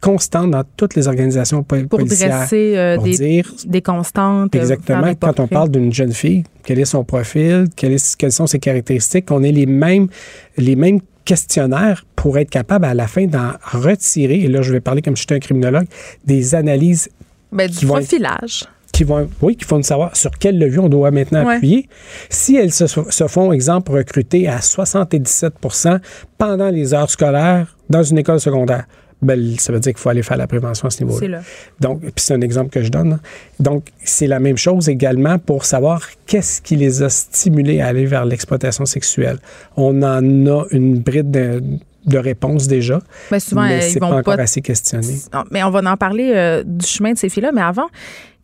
constante 0.00 0.50
dans 0.50 0.64
toutes 0.76 0.94
les 0.94 1.08
organisations 1.08 1.62
pour. 1.62 1.78
Dresser, 2.06 2.74
euh, 2.76 2.94
pour 2.94 3.04
des, 3.04 3.16
dire 3.16 3.52
des 3.66 3.82
constantes. 3.82 4.54
Euh, 4.54 4.58
exactement. 4.58 5.12
Quand 5.20 5.40
on 5.40 5.46
parle 5.46 5.70
d'une 5.70 5.92
jeune 5.92 6.12
fille, 6.12 6.44
quel 6.64 6.78
est 6.78 6.86
son 6.86 7.04
profil, 7.04 7.66
quelles 7.76 7.98
sont 8.32 8.46
ses 8.46 8.58
caractéristiques, 8.58 9.26
qu'on 9.26 9.42
ait 9.42 9.52
les 9.52 9.66
mêmes, 9.66 10.08
les 10.56 10.76
mêmes 10.76 11.00
questionnaires 11.26 12.06
pour 12.16 12.38
être 12.38 12.50
capable 12.50 12.86
à 12.86 12.94
la 12.94 13.06
fin 13.06 13.26
d'en 13.26 13.52
retirer, 13.62 14.40
et 14.40 14.48
là 14.48 14.62
je 14.62 14.72
vais 14.72 14.80
parler 14.80 15.02
comme 15.02 15.16
si 15.16 15.22
j'étais 15.22 15.34
un 15.34 15.40
criminologue, 15.40 15.86
des 16.24 16.54
analyses. 16.54 17.10
Ben, 17.52 17.68
du 17.68 17.84
profilage 17.84 18.64
qui 18.92 19.04
vont, 19.04 19.28
oui, 19.40 19.56
qui 19.56 19.64
vont 19.64 19.82
savoir 19.82 20.16
sur 20.16 20.30
quel 20.38 20.58
levier 20.58 20.78
on 20.78 20.88
doit 20.88 21.10
maintenant 21.10 21.46
appuyer. 21.48 21.88
Si 22.28 22.56
elles 22.56 22.72
se, 22.72 22.86
se, 22.86 23.28
font, 23.28 23.52
exemple, 23.52 23.92
recruter 23.92 24.48
à 24.48 24.58
77% 24.58 26.00
pendant 26.38 26.70
les 26.70 26.94
heures 26.94 27.10
scolaires 27.10 27.76
dans 27.88 28.02
une 28.02 28.18
école 28.18 28.40
secondaire, 28.40 28.86
ben, 29.22 29.58
ça 29.58 29.72
veut 29.72 29.80
dire 29.80 29.92
qu'il 29.92 30.00
faut 30.00 30.08
aller 30.08 30.22
faire 30.22 30.38
la 30.38 30.46
prévention 30.46 30.86
à 30.86 30.90
ce 30.90 31.04
niveau-là. 31.04 31.42
Donc, 31.78 32.00
puis 32.00 32.12
c'est 32.16 32.34
un 32.34 32.40
exemple 32.40 32.70
que 32.70 32.82
je 32.82 32.88
donne. 32.88 33.14
Hein. 33.14 33.20
Donc, 33.58 33.88
c'est 34.02 34.26
la 34.26 34.40
même 34.40 34.56
chose 34.56 34.88
également 34.88 35.38
pour 35.38 35.66
savoir 35.66 36.08
qu'est-ce 36.26 36.62
qui 36.62 36.76
les 36.76 37.02
a 37.02 37.10
stimulés 37.10 37.80
à 37.80 37.88
aller 37.88 38.06
vers 38.06 38.24
l'exploitation 38.24 38.86
sexuelle. 38.86 39.38
On 39.76 40.02
en 40.02 40.46
a 40.46 40.64
une 40.70 41.00
bride 41.00 41.80
de, 42.04 42.18
réponse 42.18 42.66
déjà. 42.66 43.00
Mais 43.30 43.40
souvent, 43.40 43.62
mais 43.62 43.80
c'est 43.82 44.00
pas 44.00 44.06
encore 44.06 44.38
assez 44.38 44.60
questionné. 44.60 45.16
Mais 45.50 45.62
on 45.62 45.70
va 45.70 45.90
en 45.90 45.96
parler 45.96 46.32
euh, 46.34 46.62
du 46.64 46.86
chemin 46.86 47.12
de 47.12 47.18
ces 47.18 47.28
filles-là. 47.28 47.52
Mais 47.52 47.62
avant, 47.62 47.88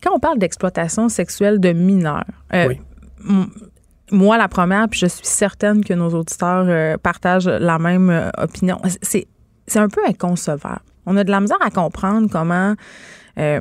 quand 0.03 0.11
on 0.15 0.19
parle 0.19 0.39
d'exploitation 0.39 1.09
sexuelle 1.09 1.59
de 1.59 1.71
mineurs, 1.71 2.25
euh, 2.53 2.73
moi, 4.11 4.37
la 4.37 4.47
première, 4.47 4.87
puis 4.87 4.99
je 4.99 5.07
suis 5.07 5.25
certaine 5.25 5.83
que 5.83 5.93
nos 5.93 6.09
auditeurs 6.09 6.65
euh, 6.67 6.97
partagent 6.97 7.47
la 7.47 7.77
même 7.79 8.31
opinion, 8.37 8.79
c'est 9.01 9.27
c'est 9.67 9.79
un 9.79 9.89
peu 9.89 10.01
inconcevable. 10.07 10.81
On 11.05 11.15
a 11.17 11.23
de 11.23 11.31
la 11.31 11.39
misère 11.39 11.57
à 11.61 11.69
comprendre 11.69 12.29
comment 12.31 12.75
euh, 13.37 13.59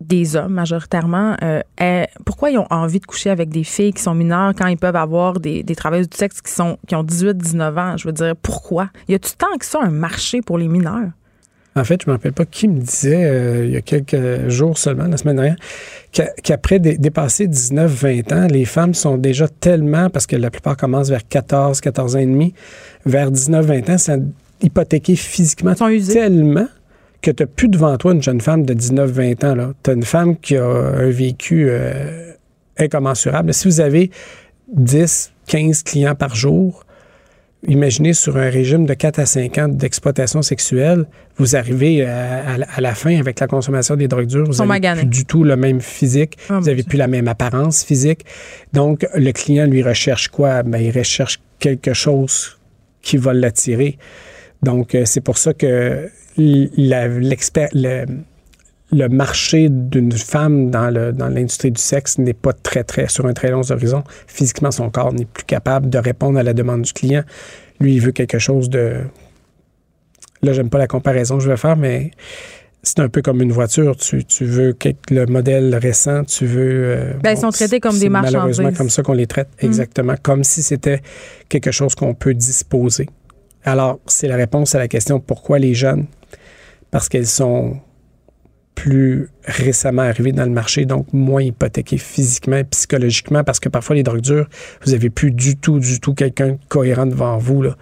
des 0.00 0.36
hommes 0.36 0.52
majoritairement, 0.52 1.36
euh, 1.42 2.04
pourquoi 2.24 2.50
ils 2.50 2.58
ont 2.58 2.66
envie 2.70 3.00
de 3.00 3.06
coucher 3.06 3.30
avec 3.30 3.48
des 3.48 3.64
filles 3.64 3.92
qui 3.92 4.02
sont 4.02 4.14
mineures 4.14 4.52
quand 4.56 4.66
ils 4.66 4.76
peuvent 4.76 4.96
avoir 4.96 5.40
des, 5.40 5.62
des 5.62 5.74
travailleuses 5.74 6.08
du 6.08 6.16
sexe 6.16 6.42
qui, 6.42 6.52
sont, 6.52 6.78
qui 6.86 6.94
ont 6.94 7.02
18-19 7.04 7.78
ans? 7.78 7.96
Je 7.96 8.06
veux 8.06 8.12
dire, 8.12 8.34
pourquoi? 8.42 8.90
Y 9.08 9.14
a-tu 9.14 9.32
tant 9.36 9.56
que 9.58 9.64
ça 9.64 9.80
un 9.82 9.90
marché 9.90 10.42
pour 10.42 10.58
les 10.58 10.68
mineurs? 10.68 11.10
En 11.76 11.84
fait, 11.84 12.00
je 12.02 12.06
ne 12.06 12.12
me 12.12 12.16
rappelle 12.16 12.32
pas 12.32 12.46
qui 12.46 12.68
me 12.68 12.80
disait 12.80 13.24
euh, 13.26 13.66
il 13.66 13.72
y 13.72 13.76
a 13.76 13.82
quelques 13.82 14.48
jours 14.48 14.78
seulement, 14.78 15.04
la 15.04 15.18
semaine 15.18 15.36
dernière, 15.36 15.56
qu'après 16.42 16.78
dépasser 16.78 17.46
19-20 17.48 18.34
ans, 18.34 18.46
les 18.50 18.64
femmes 18.64 18.94
sont 18.94 19.18
déjà 19.18 19.46
tellement, 19.46 20.08
parce 20.08 20.26
que 20.26 20.36
la 20.36 20.50
plupart 20.50 20.78
commencent 20.78 21.10
vers 21.10 21.28
14, 21.28 21.82
14 21.82 22.16
ans 22.16 22.18
et 22.18 22.26
demi, 22.26 22.54
vers 23.04 23.30
19-20 23.30 23.92
ans, 23.92 23.98
ça 23.98 24.16
hypothéqués 24.62 25.16
physiquement 25.16 25.74
tellement 25.74 26.66
que 27.26 27.32
tu 27.32 27.42
n'as 27.42 27.48
plus 27.48 27.68
devant 27.68 27.96
toi 27.96 28.12
une 28.12 28.22
jeune 28.22 28.40
femme 28.40 28.64
de 28.64 28.72
19-20 28.72 29.46
ans. 29.46 29.72
Tu 29.82 29.90
as 29.90 29.94
une 29.94 30.04
femme 30.04 30.36
qui 30.36 30.56
a 30.56 30.64
un 30.64 31.10
vécu 31.10 31.66
euh, 31.68 32.32
incommensurable. 32.78 33.52
Si 33.52 33.66
vous 33.66 33.80
avez 33.80 34.10
10, 34.72 35.32
15 35.48 35.82
clients 35.82 36.14
par 36.14 36.36
jour, 36.36 36.84
imaginez 37.66 38.12
sur 38.12 38.36
un 38.36 38.48
régime 38.48 38.86
de 38.86 38.94
4 38.94 39.18
à 39.18 39.26
5 39.26 39.58
ans 39.58 39.68
d'exploitation 39.68 40.40
sexuelle, 40.42 41.06
vous 41.36 41.56
arrivez 41.56 42.04
à, 42.04 42.80
la 42.80 42.94
fin 42.94 43.18
avec 43.18 43.40
la 43.40 43.48
consommation 43.48 43.96
des 43.96 44.06
drogues 44.06 44.26
dures, 44.26 44.48
vous 44.48 44.64
n'avez 44.64 45.00
plus 45.00 45.06
du 45.06 45.24
tout 45.24 45.42
le 45.42 45.56
même 45.56 45.80
physique, 45.80 46.38
oh, 46.48 46.60
vous 46.60 46.66
n'avez 46.66 46.84
plus 46.84 46.96
la 46.96 47.08
même 47.08 47.26
apparence 47.26 47.82
physique. 47.82 48.24
Donc, 48.72 49.04
le 49.14 49.32
client, 49.32 49.66
lui, 49.66 49.82
recherche 49.82 50.28
quoi? 50.28 50.62
Ben, 50.62 50.78
il 50.78 50.96
recherche 50.96 51.40
quelque 51.58 51.92
chose 51.92 52.56
qui 53.02 53.16
va 53.16 53.34
l'attirer. 53.34 53.98
Donc, 54.62 54.94
euh, 54.94 55.02
c'est 55.04 55.20
pour 55.20 55.38
ça 55.38 55.54
que 55.54 56.08
le, 56.36 58.06
marché 59.08 59.68
d'une 59.68 60.12
femme 60.12 60.70
dans, 60.70 60.90
l'industrie 60.90 61.70
du 61.70 61.80
sexe 61.80 62.18
n'est 62.18 62.34
pas 62.34 62.52
très, 62.52 62.84
très, 62.84 63.08
sur 63.08 63.26
un 63.26 63.32
très 63.32 63.50
long 63.50 63.62
horizon. 63.70 64.04
Physiquement, 64.26 64.70
son 64.70 64.90
corps 64.90 65.12
n'est 65.12 65.24
plus 65.24 65.44
capable 65.44 65.90
de 65.90 65.98
répondre 65.98 66.38
à 66.38 66.42
la 66.42 66.54
demande 66.54 66.82
du 66.82 66.92
client. 66.92 67.22
Lui, 67.80 67.94
il 67.94 68.00
veut 68.00 68.12
quelque 68.12 68.38
chose 68.38 68.70
de. 68.70 69.00
Là, 70.42 70.52
j'aime 70.52 70.70
pas 70.70 70.78
la 70.78 70.86
comparaison 70.86 71.38
que 71.38 71.44
je 71.44 71.48
vais 71.48 71.56
faire, 71.56 71.76
mais 71.76 72.10
c'est 72.86 73.00
un 73.00 73.08
peu 73.08 73.20
comme 73.20 73.42
une 73.42 73.52
voiture. 73.52 73.96
Tu, 73.96 74.24
veux 74.40 74.76
le 75.10 75.26
modèle 75.26 75.74
récent, 75.74 76.24
tu 76.24 76.46
veux. 76.46 76.84
Euh, 76.84 77.12
ben, 77.22 77.32
ils 77.32 77.38
sont 77.38 77.50
traités 77.50 77.80
comme 77.80 77.98
des 77.98 78.08
marchandises. 78.08 78.34
Malheureusement, 78.34 78.72
comme 78.72 78.90
ça 78.90 79.02
qu'on 79.02 79.12
les 79.12 79.26
traite. 79.26 79.48
Mm. 79.60 79.66
Exactement. 79.66 80.14
Comme 80.22 80.44
si 80.44 80.62
c'était 80.62 81.02
quelque 81.48 81.72
chose 81.72 81.94
qu'on 81.94 82.14
peut 82.14 82.34
disposer. 82.34 83.08
Alors, 83.66 83.98
c'est 84.06 84.28
la 84.28 84.36
réponse 84.36 84.76
à 84.76 84.78
la 84.78 84.86
question 84.86 85.18
pourquoi 85.18 85.58
les 85.58 85.74
jeunes? 85.74 86.06
Parce 86.92 87.08
qu'elles 87.08 87.26
sont 87.26 87.80
plus 88.76 89.28
récemment 89.44 90.02
arrivées 90.02 90.30
dans 90.30 90.44
le 90.44 90.50
marché, 90.50 90.84
donc 90.84 91.12
moins 91.12 91.42
hypothéquées 91.42 91.98
physiquement 91.98 92.58
et 92.58 92.64
psychologiquement, 92.64 93.42
parce 93.42 93.58
que 93.58 93.68
parfois 93.68 93.96
les 93.96 94.04
drogues 94.04 94.20
dures, 94.20 94.48
vous 94.84 94.92
n'avez 94.92 95.10
plus 95.10 95.32
du 95.32 95.56
tout, 95.56 95.80
du 95.80 95.98
tout 95.98 96.14
quelqu'un 96.14 96.58
cohérent 96.68 97.06
devant 97.06 97.38
vous. 97.38 97.62
Là. 97.62 97.76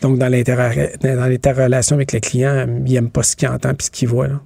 Donc, 0.00 0.18
dans 0.18 0.28
l'interrelation 0.28 1.94
avec 1.94 2.12
le 2.12 2.18
client, 2.18 2.66
il 2.84 2.92
n'aime 2.92 3.10
pas 3.10 3.22
ce 3.22 3.36
qu'il 3.36 3.46
entend 3.46 3.74
puis 3.74 3.86
ce 3.86 3.90
qu'il 3.92 4.08
voit. 4.08 4.26
Là. 4.26 4.40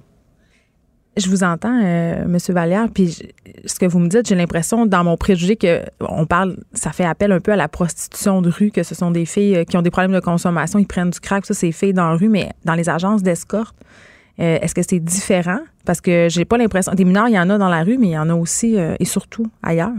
Je 1.17 1.29
vous 1.29 1.43
entends, 1.43 1.81
euh, 1.83 2.25
M. 2.25 2.37
Vallière, 2.49 2.87
puis 2.93 3.17
ce 3.65 3.79
que 3.79 3.87
vous 3.87 3.97
me 3.97 4.07
dites, 4.07 4.27
j'ai 4.27 4.35
l'impression, 4.35 4.85
dans 4.85 5.03
mon 5.03 5.17
préjugé, 5.17 5.55
que 5.55 5.81
on 5.99 6.27
parle, 6.27 6.57
ça 6.73 6.91
fait 6.91 7.05
appel 7.05 7.31
un 7.31 7.39
peu 7.39 7.51
à 7.51 7.55
la 7.55 7.67
prostitution 7.67 8.41
de 8.41 8.49
rue, 8.49 8.69
que 8.69 8.83
ce 8.83 8.93
sont 8.93 9.09
des 9.09 9.25
filles 9.25 9.57
euh, 9.57 9.63
qui 9.63 9.77
ont 9.77 9.81
des 9.81 9.89
problèmes 9.89 10.13
de 10.13 10.19
consommation, 10.19 10.77
ils 10.77 10.85
prennent 10.85 11.09
du 11.09 11.19
crack, 11.19 11.45
ça, 11.45 11.55
c'est 11.55 11.71
filles 11.71 11.93
dans 11.93 12.09
la 12.09 12.15
rue, 12.15 12.29
mais 12.29 12.51
dans 12.65 12.75
les 12.75 12.87
agences 12.87 13.23
d'escorte, 13.23 13.75
euh, 14.39 14.59
est-ce 14.61 14.75
que 14.75 14.83
c'est 14.87 14.99
différent? 14.99 15.59
Parce 15.85 16.01
que 16.01 16.27
j'ai 16.29 16.45
pas 16.45 16.57
l'impression. 16.57 16.93
Des 16.93 17.05
mineurs, 17.05 17.29
il 17.29 17.33
y 17.33 17.39
en 17.39 17.49
a 17.49 17.57
dans 17.57 17.69
la 17.69 17.83
rue, 17.83 17.97
mais 17.97 18.07
il 18.07 18.11
y 18.11 18.17
en 18.19 18.29
a 18.29 18.35
aussi 18.35 18.75
et 18.77 19.05
surtout 19.05 19.47
ailleurs. 19.63 19.93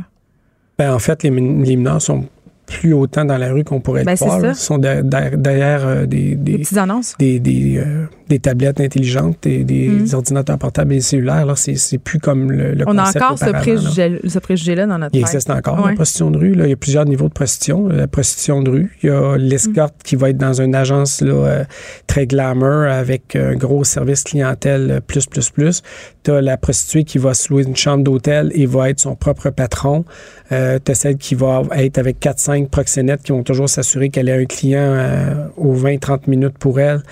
Ben, 0.78 0.94
en 0.94 1.00
fait, 1.00 1.24
les 1.24 1.30
mineurs 1.30 2.00
sont 2.00 2.26
plus 2.68 2.92
autant 2.92 3.24
dans 3.24 3.38
la 3.38 3.50
rue 3.52 3.64
qu'on 3.64 3.80
pourrait 3.80 4.04
ben, 4.04 4.12
le 4.12 4.26
voir. 4.26 4.44
Ils 4.44 4.54
sont 4.54 4.78
derrière, 4.78 5.86
euh, 5.86 6.06
des, 6.06 6.34
des, 6.34 6.58
des, 6.58 6.78
annonces. 6.78 7.14
Des, 7.18 7.40
euh, 7.78 8.06
des, 8.28 8.38
tablettes 8.38 8.80
intelligentes, 8.80 9.46
et 9.46 9.64
des 9.64 9.88
mm. 9.88 10.14
ordinateurs 10.14 10.58
portables 10.58 10.92
et 10.92 11.00
cellulaires. 11.00 11.46
Là, 11.46 11.54
c'est, 11.56 11.98
plus 11.98 12.18
comme 12.18 12.52
le, 12.52 12.74
le 12.74 12.84
On 12.86 12.98
a 12.98 13.08
encore 13.08 13.38
ce, 13.38 13.50
préjugé, 13.50 14.20
ce 14.26 14.38
préjugé-là 14.38 14.86
dans 14.86 14.98
notre 14.98 15.16
Il 15.16 15.20
existe 15.20 15.50
encore, 15.50 15.86
la 15.86 15.94
prostitution 15.94 16.30
de 16.30 16.38
rue. 16.38 16.54
Là. 16.54 16.66
Il 16.66 16.70
y 16.70 16.72
a 16.72 16.76
plusieurs 16.76 17.06
niveaux 17.06 17.28
de 17.28 17.32
prostitution. 17.32 17.88
La 17.88 18.06
prostitution 18.06 18.62
de 18.62 18.70
rue, 18.70 18.96
il 19.02 19.08
y 19.08 19.10
a 19.10 19.36
l'escorte 19.36 19.94
qui 20.04 20.16
va 20.16 20.30
être 20.30 20.38
dans 20.38 20.60
une 20.60 20.74
agence 20.74 21.20
là, 21.22 21.32
euh, 21.32 21.64
très 22.06 22.26
glamour 22.26 22.86
avec 22.90 23.34
un 23.34 23.54
gros 23.54 23.84
service 23.84 24.24
clientèle 24.24 25.00
plus, 25.06 25.26
plus, 25.26 25.50
plus. 25.50 25.82
Tu 26.22 26.30
as 26.30 26.40
la 26.40 26.56
prostituée 26.56 27.04
qui 27.04 27.18
va 27.18 27.34
se 27.34 27.52
louer 27.52 27.64
une 27.64 27.76
chambre 27.76 28.04
d'hôtel 28.04 28.50
et 28.54 28.66
va 28.66 28.90
être 28.90 29.00
son 29.00 29.14
propre 29.14 29.50
patron. 29.50 30.04
Tu 30.50 30.54
as 30.54 30.94
celle 30.94 31.16
qui 31.16 31.34
va 31.34 31.62
être 31.72 31.98
avec 31.98 32.20
4-5 32.20 32.57
proxénètes 32.66 33.22
qui 33.22 33.32
vont 33.32 33.42
toujours 33.42 33.68
s'assurer 33.68 34.10
qu'elle 34.10 34.28
a 34.30 34.34
un 34.34 34.44
client 34.44 34.80
euh, 34.80 35.48
aux 35.56 35.74
20-30 35.74 36.28
minutes 36.28 36.58
pour 36.58 36.80
elle. 36.80 37.02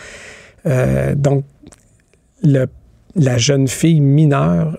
Euh, 0.66 1.14
donc, 1.14 1.44
la 2.42 3.38
jeune 3.38 3.68
fille 3.68 4.00
mineure 4.00 4.76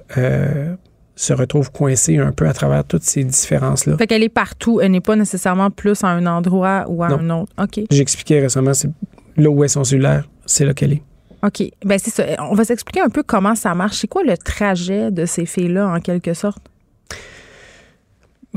se 1.18 1.34
retrouve 1.34 1.72
coincée 1.72 2.18
un 2.18 2.32
peu 2.32 2.48
à 2.48 2.54
travers 2.54 2.84
toutes 2.84 3.04
ces 3.04 3.24
différences-là. 3.24 3.98
Fait 3.98 4.08
qu'elle 4.08 4.24
est 4.24 4.30
partout. 4.30 4.80
Elle 4.80 4.92
n'est 4.92 5.02
pas 5.02 5.16
nécessairement 5.16 5.72
plus 5.72 6.04
à 6.04 6.08
un 6.10 6.26
endroit 6.28 6.86
ou 6.88 7.04
à 7.04 7.08
un 7.08 7.30
autre. 7.32 7.52
OK. 7.62 7.82
J'ai 7.90 8.02
expliqué 8.02 8.40
récemment, 8.40 8.74
c'est 8.74 8.90
là 9.36 9.50
où 9.50 9.64
est 9.64 9.68
son 9.68 9.84
cellulaire, 9.84 10.30
c'est 10.46 10.64
là 10.64 10.74
qu'elle 10.74 10.94
est. 10.94 11.04
OK. 11.44 11.64
Ben 11.84 12.00
c'est 12.00 12.12
ça. 12.12 12.24
On 12.40 12.54
va 12.54 12.64
s'expliquer 12.64 13.02
un 13.02 13.10
peu 13.10 13.24
comment 13.24 13.56
ça 13.56 13.74
marche. 13.74 13.98
C'est 13.98 14.08
quoi 14.08 14.24
le 14.24 14.38
trajet 14.38 15.12
de 15.12 15.26
ces 15.26 15.46
filles-là, 15.46 15.88
en 15.88 16.00
quelque 16.00 16.34
sorte? 16.34 16.62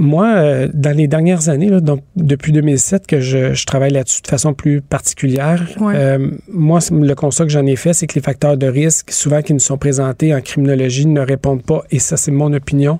Moi, 0.00 0.26
euh, 0.28 0.68
dans 0.72 0.96
les 0.96 1.08
dernières 1.08 1.50
années, 1.50 1.70
donc 1.82 2.00
depuis 2.16 2.52
2007 2.52 3.06
que 3.06 3.20
je, 3.20 3.66
travaille 3.66 3.90
là-dessus 3.90 4.22
de 4.22 4.28
façon 4.28 4.54
plus 4.54 4.80
particulière, 4.80 5.62
euh, 5.82 6.30
moi, 6.50 6.78
le 6.90 7.14
constat 7.14 7.44
que 7.44 7.50
j'en 7.50 7.66
ai 7.66 7.76
fait, 7.76 7.92
c'est 7.92 8.06
que 8.06 8.14
les 8.14 8.22
facteurs 8.22 8.56
de 8.56 8.66
risque, 8.66 9.10
souvent 9.10 9.42
qui 9.42 9.52
nous 9.52 9.60
sont 9.60 9.76
présentés 9.76 10.34
en 10.34 10.40
criminologie, 10.40 11.04
ne 11.04 11.20
répondent 11.20 11.62
pas, 11.62 11.84
et 11.90 11.98
ça 11.98 12.16
c'est 12.16 12.30
mon 12.30 12.50
opinion, 12.54 12.98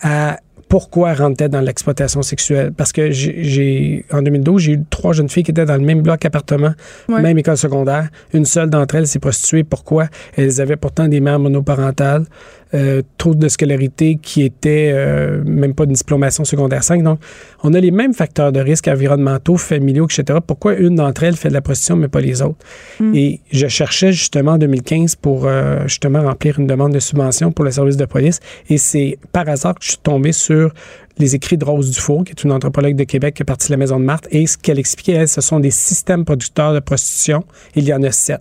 à 0.00 0.40
pourquoi 0.68 1.12
rentrer 1.12 1.48
dans 1.48 1.60
l'exploitation 1.60 2.22
sexuelle? 2.22 2.72
Parce 2.74 2.92
que 2.92 3.10
j'ai, 3.10 4.06
en 4.10 4.22
2012, 4.22 4.62
j'ai 4.62 4.72
eu 4.72 4.80
trois 4.88 5.12
jeunes 5.12 5.28
filles 5.28 5.42
qui 5.42 5.50
étaient 5.50 5.66
dans 5.66 5.76
le 5.76 5.84
même 5.84 6.00
bloc 6.00 6.24
appartement, 6.24 6.72
même 7.10 7.36
école 7.36 7.58
secondaire. 7.58 8.08
Une 8.32 8.46
seule 8.46 8.70
d'entre 8.70 8.94
elles 8.94 9.06
s'est 9.06 9.18
prostituée. 9.18 9.64
Pourquoi? 9.64 10.06
Elles 10.34 10.62
avaient 10.62 10.76
pourtant 10.76 11.08
des 11.08 11.20
mères 11.20 11.38
monoparentales. 11.38 12.24
Euh, 12.74 13.02
trop 13.18 13.34
de 13.34 13.48
scolarité 13.48 14.16
qui 14.16 14.42
était 14.42 14.92
euh, 14.94 15.42
même 15.44 15.74
pas 15.74 15.84
de 15.84 15.92
diplomation 15.92 16.42
secondaire 16.46 16.82
5. 16.82 17.02
Donc, 17.02 17.18
on 17.62 17.74
a 17.74 17.80
les 17.80 17.90
mêmes 17.90 18.14
facteurs 18.14 18.50
de 18.50 18.60
risque 18.60 18.88
environnementaux, 18.88 19.58
familiaux, 19.58 20.06
etc. 20.06 20.38
Pourquoi 20.46 20.76
une 20.76 20.94
d'entre 20.94 21.22
elles 21.24 21.36
fait 21.36 21.50
de 21.50 21.54
la 21.54 21.60
prostitution, 21.60 21.96
mais 21.96 22.08
pas 22.08 22.22
les 22.22 22.40
autres? 22.40 22.64
Hmm. 22.98 23.14
Et 23.14 23.40
je 23.50 23.66
cherchais 23.66 24.12
justement 24.12 24.52
en 24.52 24.58
2015 24.58 25.16
pour 25.16 25.44
euh, 25.44 25.82
justement 25.86 26.22
remplir 26.22 26.58
une 26.58 26.66
demande 26.66 26.94
de 26.94 26.98
subvention 26.98 27.52
pour 27.52 27.66
le 27.66 27.72
service 27.72 27.98
de 27.98 28.06
police. 28.06 28.40
Et 28.70 28.78
c'est 28.78 29.18
par 29.32 29.46
hasard 29.50 29.74
que 29.74 29.84
je 29.84 29.90
suis 29.90 30.00
tombé 30.02 30.32
sur 30.32 30.72
les 31.18 31.34
écrits 31.34 31.58
de 31.58 31.66
Rose 31.66 31.90
Dufour, 31.90 32.24
qui 32.24 32.30
est 32.30 32.42
une 32.42 32.52
anthropologue 32.52 32.96
de 32.96 33.04
Québec 33.04 33.34
qui 33.34 33.42
est 33.42 33.44
partie 33.44 33.68
de 33.68 33.72
la 33.72 33.76
Maison 33.76 34.00
de 34.00 34.04
Marthe. 34.06 34.28
Et 34.30 34.46
ce 34.46 34.56
qu'elle 34.56 34.78
expliquait, 34.78 35.12
elle, 35.12 35.28
ce 35.28 35.42
sont 35.42 35.60
des 35.60 35.70
systèmes 35.70 36.24
producteurs 36.24 36.72
de 36.72 36.80
prostitution. 36.80 37.44
Il 37.74 37.84
y 37.84 37.92
en 37.92 38.02
a 38.02 38.10
sept 38.12 38.40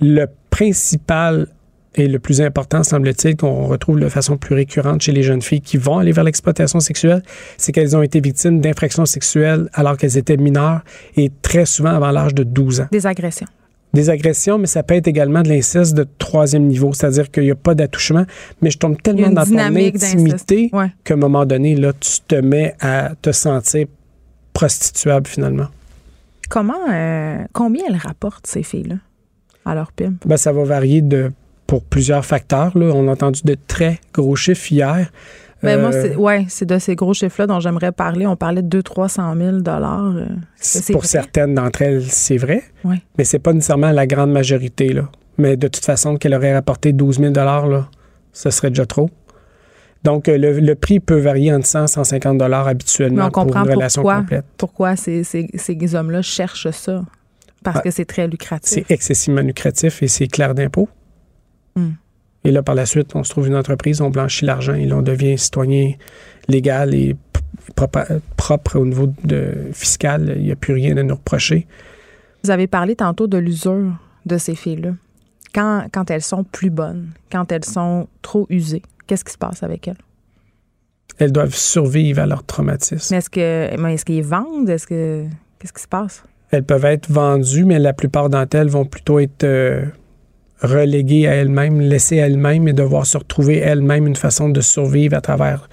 Le 0.00 0.24
principal 0.48 1.48
et 1.94 2.08
le 2.08 2.18
plus 2.18 2.40
important, 2.40 2.82
semble-t-il, 2.82 3.36
qu'on 3.36 3.66
retrouve 3.66 4.00
de 4.00 4.08
façon 4.08 4.38
plus 4.38 4.54
récurrente 4.54 5.02
chez 5.02 5.12
les 5.12 5.22
jeunes 5.22 5.42
filles 5.42 5.60
qui 5.60 5.76
vont 5.76 5.98
aller 5.98 6.12
vers 6.12 6.24
l'exploitation 6.24 6.80
sexuelle, 6.80 7.22
c'est 7.58 7.72
qu'elles 7.72 7.96
ont 7.96 8.02
été 8.02 8.20
victimes 8.20 8.60
d'infractions 8.60 9.04
sexuelles 9.04 9.68
alors 9.74 9.96
qu'elles 9.96 10.16
étaient 10.16 10.38
mineures 10.38 10.80
et 11.16 11.30
très 11.42 11.66
souvent 11.66 11.90
avant 11.90 12.10
l'âge 12.10 12.34
de 12.34 12.44
12 12.44 12.80
ans. 12.80 12.88
Des 12.90 13.06
agressions. 13.06 13.46
Des 13.92 14.08
agressions, 14.08 14.56
mais 14.56 14.66
ça 14.66 14.82
peut 14.82 14.94
être 14.94 15.06
également 15.06 15.42
de 15.42 15.50
l'inceste 15.50 15.94
de 15.94 16.06
troisième 16.18 16.64
niveau, 16.64 16.94
c'est-à-dire 16.94 17.30
qu'il 17.30 17.42
n'y 17.42 17.50
a 17.50 17.54
pas 17.54 17.74
d'attouchement, 17.74 18.24
mais 18.62 18.70
je 18.70 18.78
tombe 18.78 19.00
tellement 19.02 19.28
dans 19.28 19.44
ton 19.44 19.58
intimité 19.58 20.70
qu'à 21.04 21.14
un 21.14 21.16
moment 21.18 21.44
donné, 21.44 21.74
là, 21.74 21.92
tu 21.92 22.20
te 22.26 22.36
mets 22.36 22.74
à 22.80 23.12
te 23.20 23.32
sentir 23.32 23.86
prostituable 24.54 25.26
finalement. 25.26 25.66
Comment, 26.48 26.74
euh, 26.90 27.38
combien 27.52 27.84
elles 27.88 27.96
rapportent 27.96 28.46
ces 28.46 28.62
filles-là 28.62 28.96
à 29.66 29.74
leur 29.74 29.92
pimp? 29.92 30.26
Ben, 30.26 30.38
ça 30.38 30.52
va 30.52 30.64
varier 30.64 31.02
de 31.02 31.30
pour 31.72 31.84
plusieurs 31.84 32.26
facteurs. 32.26 32.76
Là. 32.76 32.92
On 32.94 33.08
a 33.08 33.12
entendu 33.12 33.40
de 33.44 33.56
très 33.66 33.98
gros 34.12 34.36
chiffres 34.36 34.70
hier. 34.70 35.10
Ben 35.62 35.80
moi, 35.80 35.88
euh, 35.88 36.02
c'est, 36.02 36.16
ouais, 36.16 36.44
c'est 36.50 36.66
de 36.66 36.78
ces 36.78 36.94
gros 36.94 37.14
chiffres-là 37.14 37.46
dont 37.46 37.60
j'aimerais 37.60 37.92
parler. 37.92 38.26
On 38.26 38.36
parlait 38.36 38.60
de 38.60 38.82
200-300 38.82 39.38
000 39.38 39.56
dollars. 39.60 40.12
Euh, 40.14 40.26
pour 40.92 41.06
certaines 41.06 41.54
d'entre 41.54 41.80
elles, 41.80 42.04
c'est 42.04 42.36
vrai. 42.36 42.62
Oui. 42.84 42.96
Mais 43.16 43.24
c'est 43.24 43.38
pas 43.38 43.54
nécessairement 43.54 43.90
la 43.90 44.06
grande 44.06 44.32
majorité. 44.32 44.92
Là. 44.92 45.08
Mais 45.38 45.56
de 45.56 45.66
toute 45.66 45.82
façon, 45.82 46.16
qu'elle 46.16 46.34
aurait 46.34 46.52
rapporté 46.52 46.92
12 46.92 47.20
000 47.20 47.32
là, 47.32 47.88
ce 48.34 48.50
serait 48.50 48.68
déjà 48.68 48.84
trop. 48.84 49.08
Donc, 50.04 50.28
euh, 50.28 50.36
le, 50.36 50.74
prix 50.74 51.00
peut 51.00 51.20
varier 51.20 51.54
entre 51.54 51.66
100 51.66 51.84
et 51.84 51.88
150 51.88 52.36
dollars 52.36 52.68
habituellement 52.68 53.30
pour 53.30 53.56
une 53.56 53.70
relation 53.70 54.02
complète. 54.02 54.44
Pourquoi 54.58 54.96
ces, 54.96 55.24
ces, 55.24 55.48
ces 55.54 55.94
hommes-là 55.94 56.20
cherchent 56.20 56.68
ça? 56.68 57.02
Parce 57.64 57.80
que 57.80 57.90
c'est 57.90 58.04
très 58.04 58.28
lucratif. 58.28 58.84
C'est 58.86 58.92
excessivement 58.92 59.40
lucratif 59.40 60.02
et 60.02 60.08
c'est 60.08 60.26
clair 60.26 60.54
d'impôt. 60.54 60.90
Hmm. 61.76 61.92
Et 62.44 62.50
là, 62.50 62.62
par 62.62 62.74
la 62.74 62.86
suite, 62.86 63.14
on 63.14 63.22
se 63.22 63.30
trouve 63.30 63.46
une 63.46 63.54
entreprise, 63.54 64.00
on 64.00 64.10
blanchit 64.10 64.44
l'argent 64.44 64.74
et 64.74 64.86
là, 64.86 64.96
on 64.96 65.02
devient 65.02 65.38
citoyen 65.38 65.92
légal 66.48 66.94
et 66.94 67.16
propre, 68.36 68.78
au 68.78 68.84
niveau 68.84 69.12
de, 69.24 69.70
fiscal. 69.72 70.34
Il 70.36 70.42
n'y 70.42 70.52
a 70.52 70.56
plus 70.56 70.74
rien 70.74 70.96
à 70.96 71.02
nous 71.02 71.14
reprocher. 71.14 71.66
Vous 72.42 72.50
avez 72.50 72.66
parlé 72.66 72.96
tantôt 72.96 73.26
de 73.26 73.38
l'usure 73.38 73.92
de 74.26 74.38
ces 74.38 74.54
filles-là. 74.54 74.92
Quand, 75.54 75.86
quand 75.92 76.10
elles 76.10 76.22
sont 76.22 76.44
plus 76.44 76.70
bonnes, 76.70 77.10
quand 77.30 77.52
elles 77.52 77.64
sont 77.64 78.08
trop 78.22 78.46
usées, 78.50 78.82
qu'est-ce 79.06 79.24
qui 79.24 79.32
se 79.32 79.38
passe 79.38 79.62
avec 79.62 79.86
elles? 79.86 79.98
Elles 81.18 81.32
doivent 81.32 81.54
survivre 81.54 82.22
à 82.22 82.26
leur 82.26 82.42
traumatisme. 82.44 83.14
Mais 83.14 83.18
est-ce 83.18 83.30
que 83.30 83.86
est-ce 83.86 84.04
qu'ils 84.04 84.24
vendent? 84.24 84.68
Est-ce 84.68 84.86
que 84.86 85.26
qu'est-ce 85.58 85.72
qui 85.72 85.82
se 85.82 85.88
passe? 85.88 86.24
Elles 86.50 86.64
peuvent 86.64 86.86
être 86.86 87.10
vendues, 87.10 87.64
mais 87.64 87.78
la 87.78 87.92
plupart 87.92 88.30
d'entre 88.30 88.56
elles 88.56 88.68
vont 88.68 88.86
plutôt 88.86 89.18
être 89.18 89.44
euh, 89.44 89.84
reléguées 90.62 91.26
à 91.26 91.34
elles-mêmes, 91.34 91.80
laissées 91.80 92.20
à 92.20 92.26
elles-mêmes 92.26 92.68
et 92.68 92.72
devoir 92.72 93.06
se 93.06 93.18
retrouver 93.18 93.58
elles-mêmes 93.58 94.06
une 94.06 94.16
façon 94.16 94.48
de 94.48 94.60
survivre 94.60 95.16
à 95.16 95.20
travers 95.20 95.68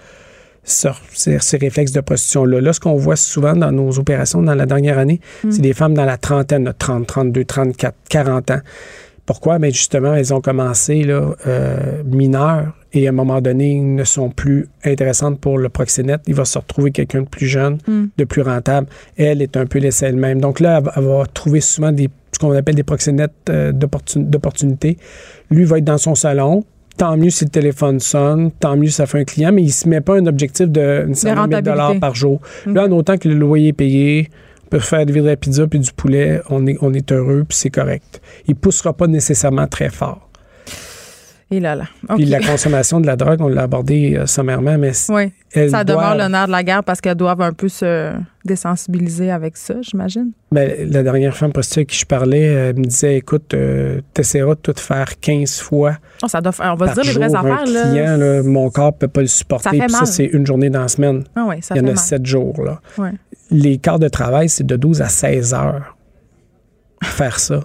ces, 0.63 1.58
réflexes 1.58 1.91
de 1.91 2.02
prostitution-là. 2.02 2.62
Là, 2.62 2.73
ce 2.73 2.80
qu'on 2.80 2.95
voit 2.95 3.15
souvent 3.15 3.56
dans 3.56 3.71
nos 3.71 3.97
opérations 3.99 4.41
dans 4.41 4.56
la 4.56 4.65
dernière 4.65 4.97
année, 4.97 5.19
mm. 5.43 5.52
c'est 5.52 5.62
des 5.62 5.73
femmes 5.73 5.93
dans 5.93 6.06
la 6.06 6.17
trentaine, 6.17 6.73
30, 6.78 7.08
32, 7.08 7.45
34, 7.45 7.95
40 8.10 8.52
ans. 8.52 8.60
Pourquoi? 9.25 9.60
Bien, 9.60 9.69
justement, 9.69 10.15
elles 10.15 10.34
ont 10.34 10.41
commencé 10.41 11.04
là, 11.04 11.36
euh, 11.45 12.02
mineures 12.04 12.73
et 12.93 13.06
à 13.06 13.10
un 13.10 13.13
moment 13.13 13.41
donné, 13.41 13.80
ne 13.80 14.04
sont 14.04 14.32
plus 14.32 14.67
intéressantes 14.84 15.39
pour 15.39 15.60
le 15.60 15.69
proxénète. 15.69 16.21
Il 16.25 16.34
va 16.34 16.45
se 16.45 16.58
retrouver 16.58 16.89
quelqu'un 16.91 17.21
de 17.21 17.28
plus 17.28 17.45
jeune, 17.45 17.78
mm. 17.88 18.06
de 18.17 18.23
plus 18.23 18.41
rentable. 18.41 18.88
Elle 19.17 19.43
est 19.43 19.56
un 19.56 19.67
peu 19.67 19.78
laissée 19.78 20.08
elle-même. 20.08 20.41
Donc 20.41 20.60
là, 20.60 20.82
elle 20.95 21.04
va 21.04 21.25
trouver 21.32 21.62
souvent 21.62 21.91
des 21.91 22.10
ce 22.31 22.39
qu'on 22.39 22.51
appelle 22.51 22.75
des 22.75 22.83
proxénètes 22.83 23.33
euh, 23.49 23.71
d'opportunité. 23.71 24.97
Lui 25.49 25.65
va 25.65 25.77
être 25.77 25.83
dans 25.85 25.97
son 25.97 26.15
salon. 26.15 26.63
Tant 26.97 27.15
mieux 27.15 27.29
si 27.29 27.45
le 27.45 27.49
téléphone 27.49 27.99
sonne, 27.99 28.51
tant 28.51 28.75
mieux 28.75 28.87
si 28.87 28.93
ça 28.93 29.05
fait 29.05 29.19
un 29.19 29.23
client, 29.23 29.51
mais 29.53 29.61
il 29.61 29.67
ne 29.67 29.71
se 29.71 29.87
met 29.87 30.01
pas 30.01 30.17
un 30.17 30.25
objectif 30.25 30.67
de 30.67 31.05
1000 31.07 31.61
dollars 31.63 31.97
par 31.99 32.13
jour. 32.13 32.41
Mm. 32.65 32.73
Là, 32.73 32.85
en 32.85 32.91
autant 32.91 33.17
que 33.17 33.29
le 33.29 33.35
loyer 33.35 33.69
est 33.69 33.73
payé, 33.73 34.29
on 34.65 34.69
peut 34.69 34.79
faire 34.79 35.05
de 35.05 35.13
la 35.13 35.37
pizza 35.37 35.65
puis 35.65 35.79
du 35.79 35.91
poulet, 35.93 36.41
on 36.49 36.67
est, 36.67 36.77
on 36.81 36.93
est 36.93 37.11
heureux 37.11 37.45
puis 37.47 37.57
c'est 37.57 37.69
correct. 37.69 38.21
Il 38.47 38.51
ne 38.51 38.59
poussera 38.59 38.91
pas 38.93 39.07
nécessairement 39.07 39.67
très 39.67 39.89
fort. 39.89 40.28
Et 41.51 41.59
là, 41.59 41.75
là. 41.75 41.85
Puis 42.15 42.25
la 42.25 42.39
consommation 42.39 42.99
de 42.99 43.07
la 43.07 43.15
drogue, 43.15 43.41
on 43.41 43.47
l'a 43.47 43.63
abordé 43.63 44.15
euh, 44.15 44.27
sommairement, 44.27 44.77
mais 44.77 44.91
oui. 45.09 45.31
ça 45.69 45.83
demeure 45.83 46.15
l'honneur 46.15 46.45
de 46.45 46.51
la 46.51 46.63
guerre 46.63 46.83
parce 46.83 47.01
qu'elles 47.01 47.15
doivent 47.15 47.41
un 47.41 47.53
peu 47.53 47.67
se 47.69 48.12
désensibiliser 48.45 49.31
avec 49.31 49.57
ça, 49.57 49.75
j'imagine. 49.81 50.31
Mais 50.51 50.77
ben, 50.79 50.91
la 50.91 51.03
dernière 51.03 51.35
femme 51.35 51.51
prostituée 51.51 51.81
à 51.81 51.85
qui 51.85 51.97
je 51.97 52.05
parlais 52.05 52.41
elle 52.41 52.77
me 52.77 52.85
disait 52.85 53.17
écoute, 53.17 53.53
euh, 53.53 54.01
t'essaieras 54.13 54.55
de 54.55 54.59
tout 54.59 54.73
faire 54.77 55.19
15 55.19 55.59
fois. 55.59 55.97
Oh, 56.23 56.27
ça 56.27 56.39
doit 56.39 56.53
on 56.59 56.75
va 56.75 56.93
dire 56.93 57.03
les 57.03 57.13
vraies 57.13 57.35
affaires. 57.35 57.63
Client, 57.63 58.17
là. 58.17 58.43
mon 58.43 58.69
corps 58.69 58.93
peut 58.93 59.07
pas 59.07 59.21
le 59.21 59.27
supporter. 59.27 59.79
Ça, 59.89 59.99
ça 59.99 60.05
c'est 60.05 60.25
une 60.25 60.45
journée 60.45 60.69
dans 60.69 60.81
la 60.81 60.88
semaine. 60.88 61.23
Ah 61.35 61.45
oui, 61.47 61.55
ça 61.62 61.75
Il 61.75 61.81
y 61.81 61.85
en 61.85 61.91
a 61.91 61.95
7 61.95 62.25
jours. 62.25 62.63
Là. 62.63 62.79
Les 63.49 63.79
quarts 63.79 63.99
de 63.99 64.07
travail, 64.07 64.49
c'est 64.49 64.65
de 64.65 64.75
12 64.75 65.01
à 65.01 65.09
16 65.09 65.53
heures 65.55 65.95
faire 67.03 67.39
ça. 67.39 67.62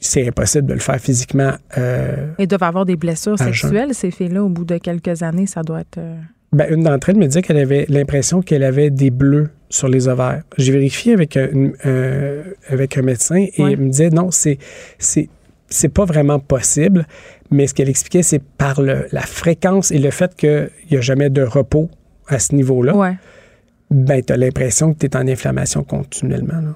C'est 0.00 0.26
impossible 0.26 0.66
de 0.66 0.74
le 0.74 0.80
faire 0.80 0.98
physiquement. 0.98 1.52
Euh, 1.76 2.32
Ils 2.38 2.46
doivent 2.48 2.62
avoir 2.62 2.84
des 2.84 2.96
blessures 2.96 3.38
sexuelles, 3.38 3.94
ces 3.94 4.10
filles-là, 4.10 4.42
au 4.42 4.48
bout 4.48 4.64
de 4.64 4.78
quelques 4.78 5.22
années, 5.22 5.46
ça 5.46 5.62
doit 5.62 5.80
être. 5.80 5.98
Euh, 5.98 6.16
ben, 6.52 6.66
une 6.72 6.82
d'entre 6.82 7.10
elles 7.10 7.16
me 7.16 7.26
disait 7.26 7.42
qu'elle 7.42 7.58
avait 7.58 7.84
l'impression 7.88 8.40
qu'elle 8.42 8.64
avait 8.64 8.90
des 8.90 9.10
bleus 9.10 9.50
sur 9.68 9.88
les 9.88 10.08
ovaires. 10.08 10.42
J'ai 10.56 10.72
vérifié 10.72 11.12
avec 11.12 11.36
un, 11.36 11.72
avec 12.68 12.96
un 12.96 13.02
médecin 13.02 13.36
et 13.36 13.52
il 13.58 13.76
me 13.78 13.90
disait 13.90 14.10
non, 14.10 14.30
c'est 14.30 14.58
c'est 15.70 15.88
pas 15.88 16.04
vraiment 16.04 16.38
possible, 16.38 17.06
mais 17.50 17.66
ce 17.66 17.74
qu'elle 17.74 17.88
expliquait, 17.90 18.22
c'est 18.22 18.42
par 18.42 18.80
le, 18.80 19.06
la 19.12 19.20
fréquence 19.20 19.90
et 19.90 19.98
le 19.98 20.10
fait 20.10 20.34
qu'il 20.34 20.70
n'y 20.90 20.96
a 20.96 21.00
jamais 21.00 21.28
de 21.30 21.42
repos 21.42 21.90
à 22.26 22.38
ce 22.38 22.54
niveau-là. 22.54 22.96
Ouais. 22.96 23.16
Ben, 23.90 24.22
tu 24.22 24.32
as 24.32 24.36
l'impression 24.36 24.92
que 24.92 24.98
tu 24.98 25.06
es 25.06 25.16
en 25.16 25.26
inflammation 25.28 25.82
continuellement. 25.82 26.60
Là. 26.60 26.74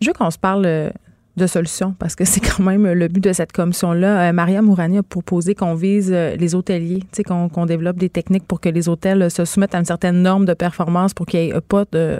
Je 0.00 0.08
veux 0.08 0.12
qu'on 0.12 0.30
se 0.30 0.38
parle 0.38 0.64
euh, 0.66 0.90
de 1.38 1.46
solutions 1.46 1.94
parce 1.98 2.14
que 2.14 2.24
c'est 2.24 2.40
quand 2.40 2.62
même 2.62 2.86
le 2.86 3.08
but 3.08 3.22
de 3.22 3.32
cette 3.32 3.52
commission-là. 3.52 4.28
Euh, 4.28 4.32
Maria 4.32 4.60
Mourani 4.62 4.98
a 4.98 5.02
proposé 5.02 5.54
qu'on 5.54 5.74
vise 5.74 6.10
euh, 6.12 6.36
les 6.36 6.54
hôteliers, 6.54 7.02
qu'on 7.26 7.66
développe 7.66 7.96
des 7.96 8.10
techniques 8.10 8.46
pour 8.46 8.60
que 8.60 8.68
les 8.68 8.88
hôtels 8.88 9.30
se 9.30 9.44
soumettent 9.44 9.74
à 9.74 9.78
une 9.78 9.84
certaine 9.84 10.22
norme 10.22 10.44
de 10.44 10.54
performance 10.54 11.14
pour 11.14 11.26
qu'il 11.26 11.40
n'y 11.40 11.50
ait 11.50 11.60
pas 11.60 11.84
de 11.92 12.18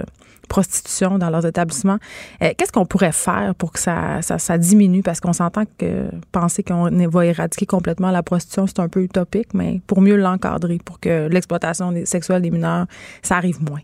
prostitution 0.48 1.18
dans 1.18 1.28
leurs 1.28 1.44
établissements. 1.44 1.98
Qu'est-ce 2.40 2.72
qu'on 2.72 2.86
pourrait 2.86 3.12
faire 3.12 3.54
pour 3.54 3.70
que 3.70 3.78
ça, 3.78 4.22
ça, 4.22 4.56
diminue? 4.56 5.02
Parce 5.02 5.20
qu'on 5.20 5.34
s'entend 5.34 5.64
que 5.76 6.04
penser 6.32 6.62
qu'on 6.62 6.88
va 7.08 7.26
éradiquer 7.26 7.66
complètement 7.66 8.10
la 8.10 8.22
prostitution, 8.22 8.66
c'est 8.66 8.80
un 8.80 8.88
peu 8.88 9.02
utopique, 9.02 9.52
mais 9.52 9.82
pour 9.86 10.00
mieux 10.00 10.16
l'encadrer, 10.16 10.78
pour 10.82 11.00
que 11.00 11.28
l'exploitation 11.28 11.92
sexuelle 12.06 12.40
des 12.40 12.50
mineurs, 12.50 12.86
ça 13.22 13.36
arrive 13.36 13.62
moins. 13.62 13.80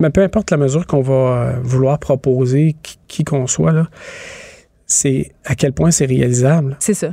Mais 0.00 0.10
peu 0.10 0.22
importe 0.22 0.50
la 0.50 0.56
mesure 0.56 0.86
qu'on 0.86 1.02
va 1.02 1.14
euh, 1.14 1.52
vouloir 1.62 1.98
proposer, 1.98 2.76
qui 3.08 3.24
qu'on 3.24 3.46
soit, 3.46 3.72
là, 3.72 3.86
c'est 4.86 5.32
à 5.44 5.54
quel 5.54 5.72
point 5.72 5.90
c'est 5.90 6.06
réalisable. 6.06 6.76
C'est 6.80 6.94
ça. 6.94 7.10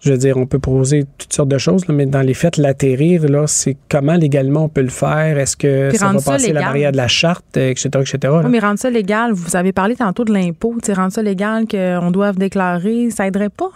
Je 0.00 0.12
veux 0.12 0.18
dire, 0.18 0.36
on 0.36 0.46
peut 0.46 0.58
proposer 0.58 1.04
toutes 1.16 1.32
sortes 1.32 1.48
de 1.48 1.58
choses, 1.58 1.88
mais 1.88 2.06
dans 2.06 2.20
les 2.20 2.34
faits, 2.34 2.58
l'atterrir, 2.58 3.24
là, 3.28 3.46
c'est 3.46 3.76
comment 3.88 4.14
légalement 4.14 4.64
on 4.64 4.68
peut 4.68 4.82
le 4.82 4.88
faire? 4.88 5.38
Est-ce 5.38 5.56
que 5.56 5.90
ça 5.94 6.12
va 6.12 6.20
passer 6.20 6.52
la 6.52 6.60
barrière 6.60 6.92
de 6.92 6.98
la 6.98 7.08
charte, 7.08 7.56
etc., 7.56 7.88
etc. 7.94 8.34
Oui, 8.44 8.50
mais 8.50 8.58
rendre 8.58 8.78
ça 8.78 8.90
légal, 8.90 9.32
vous 9.32 9.56
avez 9.56 9.72
parlé 9.72 9.96
tantôt 9.96 10.24
de 10.24 10.32
l'impôt. 10.32 10.76
Rendre 10.94 11.12
ça 11.12 11.22
légal 11.22 11.66
qu'on 11.66 12.10
doive 12.10 12.36
déclarer, 12.36 13.10
ça 13.10 13.26
aiderait 13.26 13.48
pas? 13.48 13.70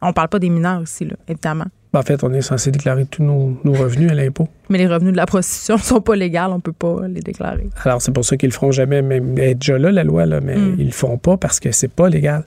On 0.00 0.12
parle 0.12 0.28
pas 0.28 0.38
des 0.38 0.48
mineurs 0.48 0.80
aussi, 0.80 1.04
là, 1.04 1.14
évidemment. 1.28 1.66
En 1.92 2.02
fait, 2.02 2.22
on 2.22 2.32
est 2.32 2.40
censé 2.40 2.70
déclarer 2.70 3.04
tous 3.04 3.22
nos, 3.22 3.58
revenus 3.64 4.10
à 4.10 4.14
l'impôt. 4.14 4.48
Mais 4.68 4.78
les 4.78 4.86
revenus 4.86 5.12
de 5.12 5.16
la 5.16 5.26
prostitution 5.26 5.74
ne 5.74 5.80
sont 5.82 6.00
pas 6.00 6.14
légaux, 6.14 6.38
on 6.50 6.56
ne 6.56 6.60
peut 6.60 6.72
pas 6.72 7.00
les 7.08 7.20
déclarer. 7.20 7.68
Alors, 7.84 8.00
c'est 8.00 8.12
pour 8.12 8.24
ça 8.24 8.36
qu'ils 8.36 8.50
le 8.50 8.54
feront 8.54 8.70
jamais, 8.70 8.98
être 9.38 9.58
déjà 9.58 9.78
là, 9.78 9.90
la 9.90 10.04
loi, 10.04 10.24
là, 10.26 10.40
mais 10.40 10.56
mm. 10.56 10.76
ils 10.78 10.86
le 10.86 10.92
font 10.92 11.18
pas 11.18 11.36
parce 11.36 11.58
que 11.58 11.72
c'est 11.72 11.90
pas 11.90 12.08
légal. 12.08 12.44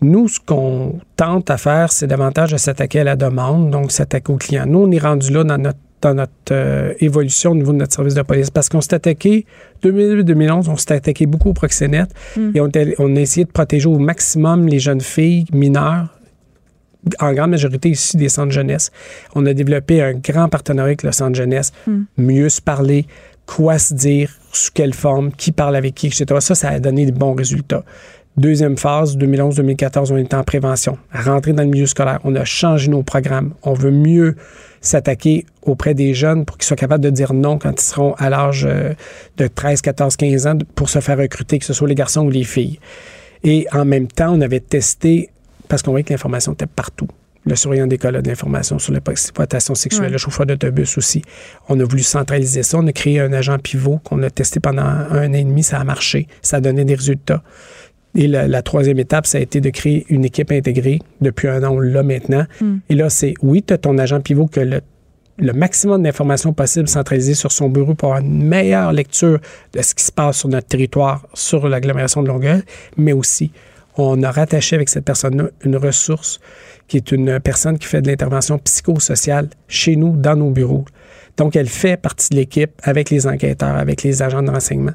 Nous, 0.00 0.28
ce 0.28 0.40
qu'on 0.40 0.98
tente 1.16 1.50
à 1.50 1.58
faire, 1.58 1.92
c'est 1.92 2.06
davantage 2.06 2.52
de 2.52 2.56
s'attaquer 2.56 3.00
à 3.00 3.04
la 3.04 3.16
demande, 3.16 3.70
donc 3.70 3.92
s'attaquer 3.92 4.32
aux 4.32 4.36
clients. 4.36 4.64
Nous, 4.66 4.78
on 4.78 4.90
est 4.90 4.98
rendu 4.98 5.30
là 5.30 5.44
dans 5.44 5.58
notre 5.58 5.78
dans 6.00 6.14
notre 6.14 6.32
euh, 6.52 6.94
évolution 7.00 7.50
au 7.50 7.54
niveau 7.54 7.72
de 7.72 7.76
notre 7.76 7.92
service 7.92 8.14
de 8.14 8.22
police. 8.22 8.50
Parce 8.50 8.70
qu'on 8.70 8.80
s'est 8.80 8.94
attaqué, 8.94 9.44
2008-2011, 9.84 10.70
on 10.70 10.76
s'est 10.78 10.94
attaqué 10.94 11.26
beaucoup 11.26 11.50
aux 11.50 11.54
proxénètes 11.54 12.14
mm. 12.38 12.50
et 12.54 12.60
on, 12.62 12.70
on, 12.98 13.16
a 13.16 13.20
essayé 13.20 13.44
de 13.44 13.50
protéger 13.50 13.86
au 13.86 13.98
maximum 13.98 14.66
les 14.66 14.78
jeunes 14.78 15.02
filles 15.02 15.44
mineures 15.52 16.08
en 17.18 17.32
grande 17.32 17.50
majorité 17.50 17.90
ici 17.90 18.16
des 18.16 18.28
centres 18.28 18.52
jeunesse. 18.52 18.90
On 19.34 19.46
a 19.46 19.54
développé 19.54 20.02
un 20.02 20.12
grand 20.14 20.48
partenariat 20.48 20.88
avec 20.88 21.02
le 21.02 21.12
centre 21.12 21.36
jeunesse, 21.36 21.72
hmm. 21.86 22.02
mieux 22.18 22.48
se 22.48 22.60
parler, 22.60 23.06
quoi 23.46 23.78
se 23.78 23.94
dire, 23.94 24.30
sous 24.52 24.70
quelle 24.72 24.94
forme, 24.94 25.32
qui 25.32 25.52
parle 25.52 25.76
avec 25.76 25.94
qui, 25.94 26.06
etc. 26.08 26.24
Ça, 26.40 26.54
ça 26.54 26.68
a 26.68 26.80
donné 26.80 27.06
de 27.06 27.12
bons 27.12 27.34
résultats. 27.34 27.84
Deuxième 28.36 28.78
phase, 28.78 29.16
2011-2014, 29.18 30.12
on 30.12 30.16
est 30.16 30.32
en 30.34 30.44
prévention. 30.44 30.96
Rentrer 31.12 31.52
dans 31.52 31.64
le 31.64 31.68
milieu 31.68 31.86
scolaire, 31.86 32.20
on 32.24 32.34
a 32.36 32.44
changé 32.44 32.88
nos 32.88 33.02
programmes. 33.02 33.54
On 33.62 33.74
veut 33.74 33.90
mieux 33.90 34.36
s'attaquer 34.80 35.44
auprès 35.62 35.94
des 35.94 36.14
jeunes 36.14 36.44
pour 36.44 36.56
qu'ils 36.56 36.66
soient 36.66 36.76
capables 36.76 37.04
de 37.04 37.10
dire 37.10 37.34
non 37.34 37.58
quand 37.58 37.72
ils 37.72 37.84
seront 37.84 38.14
à 38.14 38.30
l'âge 38.30 38.64
euh, 38.68 38.94
de 39.36 39.46
13, 39.46 39.82
14, 39.82 40.16
15 40.16 40.46
ans 40.46 40.58
pour 40.74 40.88
se 40.88 41.00
faire 41.00 41.18
recruter, 41.18 41.58
que 41.58 41.64
ce 41.64 41.72
soit 41.72 41.88
les 41.88 41.94
garçons 41.94 42.24
ou 42.24 42.30
les 42.30 42.44
filles. 42.44 42.78
Et 43.42 43.66
en 43.72 43.84
même 43.84 44.06
temps, 44.06 44.32
on 44.32 44.40
avait 44.40 44.60
testé 44.60 45.30
parce 45.70 45.82
qu'on 45.82 45.92
voyait 45.92 46.04
que 46.04 46.12
l'information 46.12 46.52
était 46.52 46.66
partout. 46.66 47.08
Le 47.46 47.56
surveillant 47.56 47.86
d'école 47.86 48.16
a 48.16 48.22
de 48.22 48.28
l'information 48.28 48.78
sur 48.78 48.92
l'exploitation 48.92 49.74
sexuelle, 49.74 50.12
le 50.12 50.18
chauffeur 50.18 50.44
d'autobus 50.44 50.98
aussi. 50.98 51.22
On 51.70 51.80
a 51.80 51.84
voulu 51.84 52.02
centraliser 52.02 52.62
ça. 52.62 52.76
On 52.78 52.86
a 52.86 52.92
créé 52.92 53.18
un 53.20 53.32
agent 53.32 53.58
pivot 53.58 53.98
qu'on 54.04 54.22
a 54.22 54.28
testé 54.28 54.60
pendant 54.60 54.82
un 54.82 55.30
an 55.30 55.32
et 55.32 55.44
demi. 55.44 55.62
Ça 55.62 55.80
a 55.80 55.84
marché. 55.84 56.26
Ça 56.42 56.58
a 56.58 56.60
donné 56.60 56.84
des 56.84 56.96
résultats. 56.96 57.42
Et 58.14 58.26
la, 58.26 58.62
troisième 58.62 58.98
étape, 58.98 59.26
ça 59.26 59.38
a 59.38 59.40
été 59.40 59.60
de 59.60 59.70
créer 59.70 60.04
une 60.10 60.24
équipe 60.24 60.50
intégrée. 60.50 60.98
Depuis 61.20 61.48
un 61.48 61.62
an, 61.62 61.70
on 61.70 61.78
l'a 61.78 62.02
maintenant. 62.02 62.44
Hmm. 62.60 62.78
Et 62.90 62.94
là, 62.94 63.08
c'est 63.08 63.34
oui, 63.40 63.62
tu 63.62 63.72
as 63.72 63.78
ton 63.78 63.96
agent 63.96 64.20
pivot 64.20 64.46
que 64.46 64.60
le, 64.60 64.80
le 65.38 65.52
maximum 65.52 66.02
d'informations 66.02 66.52
possibles 66.52 66.88
centralisées 66.88 67.34
sur 67.34 67.52
son 67.52 67.68
bureau 67.68 67.94
pour 67.94 68.08
avoir 68.08 68.20
une 68.20 68.42
meilleure 68.42 68.92
lecture 68.92 69.38
de 69.72 69.80
ce 69.82 69.94
qui 69.94 70.04
se 70.04 70.12
passe 70.12 70.38
sur 70.38 70.48
notre 70.48 70.66
territoire, 70.66 71.26
sur 71.32 71.68
l'agglomération 71.68 72.22
de 72.22 72.28
Longueuil, 72.28 72.62
mais 72.96 73.12
aussi, 73.12 73.52
on 73.96 74.22
a 74.22 74.30
rattaché 74.30 74.76
avec 74.76 74.88
cette 74.88 75.04
personne-là 75.04 75.50
une 75.64 75.76
ressource 75.76 76.40
qui 76.88 76.96
est 76.96 77.12
une 77.12 77.38
personne 77.40 77.78
qui 77.78 77.86
fait 77.86 78.02
de 78.02 78.08
l'intervention 78.08 78.58
psychosociale 78.58 79.48
chez 79.68 79.96
nous, 79.96 80.16
dans 80.16 80.36
nos 80.36 80.50
bureaux. 80.50 80.84
Donc, 81.36 81.56
elle 81.56 81.68
fait 81.68 81.96
partie 81.96 82.30
de 82.30 82.36
l'équipe 82.36 82.72
avec 82.82 83.10
les 83.10 83.26
enquêteurs, 83.26 83.76
avec 83.76 84.02
les 84.02 84.22
agents 84.22 84.42
de 84.42 84.50
renseignement. 84.50 84.92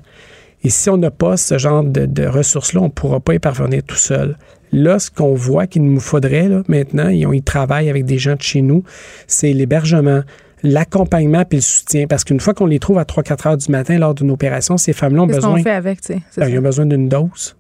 Et 0.63 0.69
si 0.69 0.89
on 0.89 0.97
n'a 0.97 1.11
pas 1.11 1.37
ce 1.37 1.57
genre 1.57 1.83
de, 1.83 2.27
ressources-là, 2.27 2.81
on 2.81 2.85
ne 2.85 2.89
pourra 2.89 3.19
pas 3.19 3.35
y 3.35 3.39
parvenir 3.39 3.83
tout 3.83 3.95
seul. 3.95 4.37
Là, 4.71 4.99
ce 4.99 5.09
qu'on 5.09 5.35
voit 5.35 5.67
qu'il 5.67 5.83
nous 5.83 5.99
faudrait 5.99 6.49
là, 6.49 6.63
maintenant, 6.67 7.07
et 7.07 7.25
on 7.25 7.33
y 7.33 7.41
travaille 7.41 7.89
avec 7.89 8.03
des 8.05 8.17
gens 8.17 8.35
de 8.35 8.41
chez 8.41 8.61
nous, 8.61 8.83
c'est 9.27 9.53
l'hébergement, 9.53 10.21
l'accompagnement 10.63 11.45
puis 11.45 11.59
le 11.59 11.61
soutien. 11.61 12.07
Parce 12.07 12.23
qu'une 12.23 12.39
fois 12.39 12.53
qu'on 12.53 12.65
les 12.65 12.79
trouve 12.79 12.97
à 12.97 13.03
3-4 13.03 13.47
heures 13.47 13.57
du 13.57 13.71
matin 13.71 13.97
lors 13.97 14.15
d'une 14.15 14.31
opération, 14.31 14.75
ces 14.77 14.91
femmes-là 14.91 15.21
ont 15.21 15.27
besoin. 15.27 15.41
Qu'est-ce 15.41 15.57
qu'on 15.57 15.63
fait 15.63 15.75
avec, 15.75 16.01
tu 16.01 16.13
sais? 16.13 16.21
Ben, 16.37 16.49
ils 16.49 16.59
ont 16.59 16.63
besoin 16.63 16.85
d'une 16.85 17.07
dose 17.07 17.55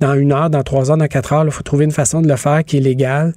dans 0.00 0.14
une 0.14 0.32
heure, 0.32 0.50
dans 0.50 0.62
trois 0.62 0.90
heures, 0.90 0.96
dans 0.96 1.06
quatre 1.06 1.32
heures. 1.32 1.44
Il 1.44 1.50
faut 1.50 1.62
trouver 1.62 1.84
une 1.84 1.92
façon 1.92 2.20
de 2.20 2.28
le 2.28 2.36
faire 2.36 2.64
qui 2.64 2.78
est 2.78 2.80
légale. 2.80 3.32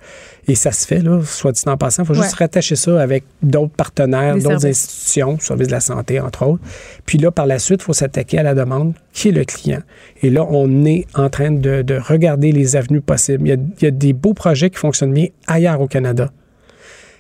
Et 0.48 0.56
ça 0.56 0.72
se 0.72 0.86
fait, 0.86 1.00
là, 1.00 1.22
soit 1.24 1.52
dit 1.52 1.62
en 1.68 1.78
passant. 1.78 2.04
Il 2.04 2.08
faut 2.08 2.14
juste 2.14 2.36
rattacher 2.36 2.76
ça 2.76 3.00
avec 3.02 3.24
d'autres 3.42 3.74
partenaires, 3.74 4.36
d'autres 4.38 4.66
institutions, 4.66 5.38
service 5.40 5.68
de 5.68 5.74
la 5.74 5.80
santé, 5.80 6.20
entre 6.20 6.46
autres. 6.46 6.64
Puis 7.06 7.18
là, 7.18 7.32
par 7.32 7.46
la 7.46 7.60
suite, 7.60 7.82
il 7.82 7.86
faut 7.86 7.94
s'attaquer 7.94 8.40
à 8.40 8.44
la 8.44 8.56
demande, 8.56 8.94
qui 9.14 9.30
est 9.30 9.32
le 9.32 9.46
client. 9.46 9.82
Et 10.22 10.30
là, 10.30 10.46
on 10.50 10.86
est 10.86 11.06
en 11.14 11.30
train 11.30 11.52
de, 11.52 11.86
regarder 12.00 12.52
les 12.52 12.76
avenues 12.76 13.02
possibles. 13.02 13.48
Il 13.48 13.50
y, 13.50 13.54
a, 13.54 13.58
il 13.82 13.84
y 13.84 13.88
a 13.88 13.92
des 13.92 14.14
beaux 14.14 14.34
projets 14.34 14.70
qui 14.70 14.78
fonctionnent 14.78 15.14
bien 15.14 15.28
ailleurs 15.48 15.80
au 15.82 15.88
Canada. 15.88 16.32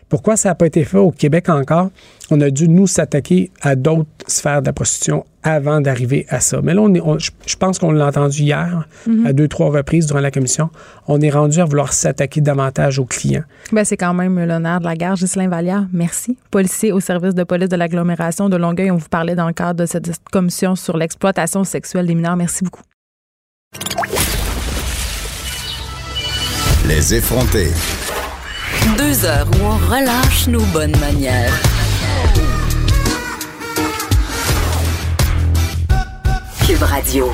Pourquoi 0.09 0.35
ça 0.35 0.49
n'a 0.49 0.55
pas 0.55 0.65
été 0.65 0.83
fait 0.83 0.97
au 0.97 1.11
Québec 1.11 1.49
encore? 1.49 1.91
On 2.31 2.41
a 2.41 2.49
dû 2.49 2.67
nous 2.67 2.87
s'attaquer 2.87 3.51
à 3.61 3.75
d'autres 3.75 4.09
sphères 4.27 4.61
de 4.61 4.65
la 4.65 4.73
prostitution 4.73 5.23
avant 5.43 5.81
d'arriver 5.81 6.25
à 6.29 6.39
ça. 6.39 6.61
Mais 6.61 6.73
là, 6.73 6.81
on 6.81 7.17
je, 7.19 7.55
pense 7.57 7.79
qu'on 7.79 7.91
l'a 7.91 8.07
entendu 8.07 8.41
hier 8.41 8.87
mhm. 9.07 9.25
à 9.25 9.33
deux, 9.33 9.47
trois 9.47 9.69
reprises 9.69 10.07
durant 10.07 10.19
la 10.19 10.31
commission. 10.31 10.69
On 11.07 11.21
est 11.21 11.29
rendu 11.29 11.59
à 11.59 11.65
vouloir 11.65 11.93
s'attaquer 11.93 12.41
davantage 12.41 12.99
aux 12.99 13.05
clients. 13.05 13.43
Ben, 13.71 13.85
c'est 13.85 13.97
quand 13.97 14.13
même 14.13 14.43
l'honneur 14.43 14.79
de 14.79 14.85
la 14.85 14.95
gare. 14.95 15.15
Ghislain 15.15 15.47
Vallière, 15.47 15.87
merci. 15.93 16.37
Policier 16.51 16.91
au 16.91 16.99
service 16.99 17.35
de 17.35 17.43
police 17.43 17.69
de 17.69 17.77
l'agglomération 17.77 18.49
de 18.49 18.57
Longueuil. 18.57 18.91
On 18.91 18.97
vous 18.97 19.09
parlait 19.09 19.35
dans 19.35 19.47
le 19.47 19.53
cadre 19.53 19.79
de 19.79 19.85
cette 19.85 20.11
commission 20.31 20.75
sur 20.75 20.97
l'exploitation 20.97 21.63
sexuelle 21.63 22.07
des 22.07 22.15
mineurs. 22.15 22.35
Merci 22.35 22.63
beaucoup. 22.63 22.81
Les 26.87 27.13
effrontés. 27.13 27.69
Deux 28.97 29.25
heures 29.25 29.47
où 29.51 29.65
on 29.65 29.93
relâche 29.93 30.47
nos 30.47 30.63
bonnes 30.73 30.97
manières. 30.99 31.53
Cube 36.65 36.81
Radio. 36.81 37.29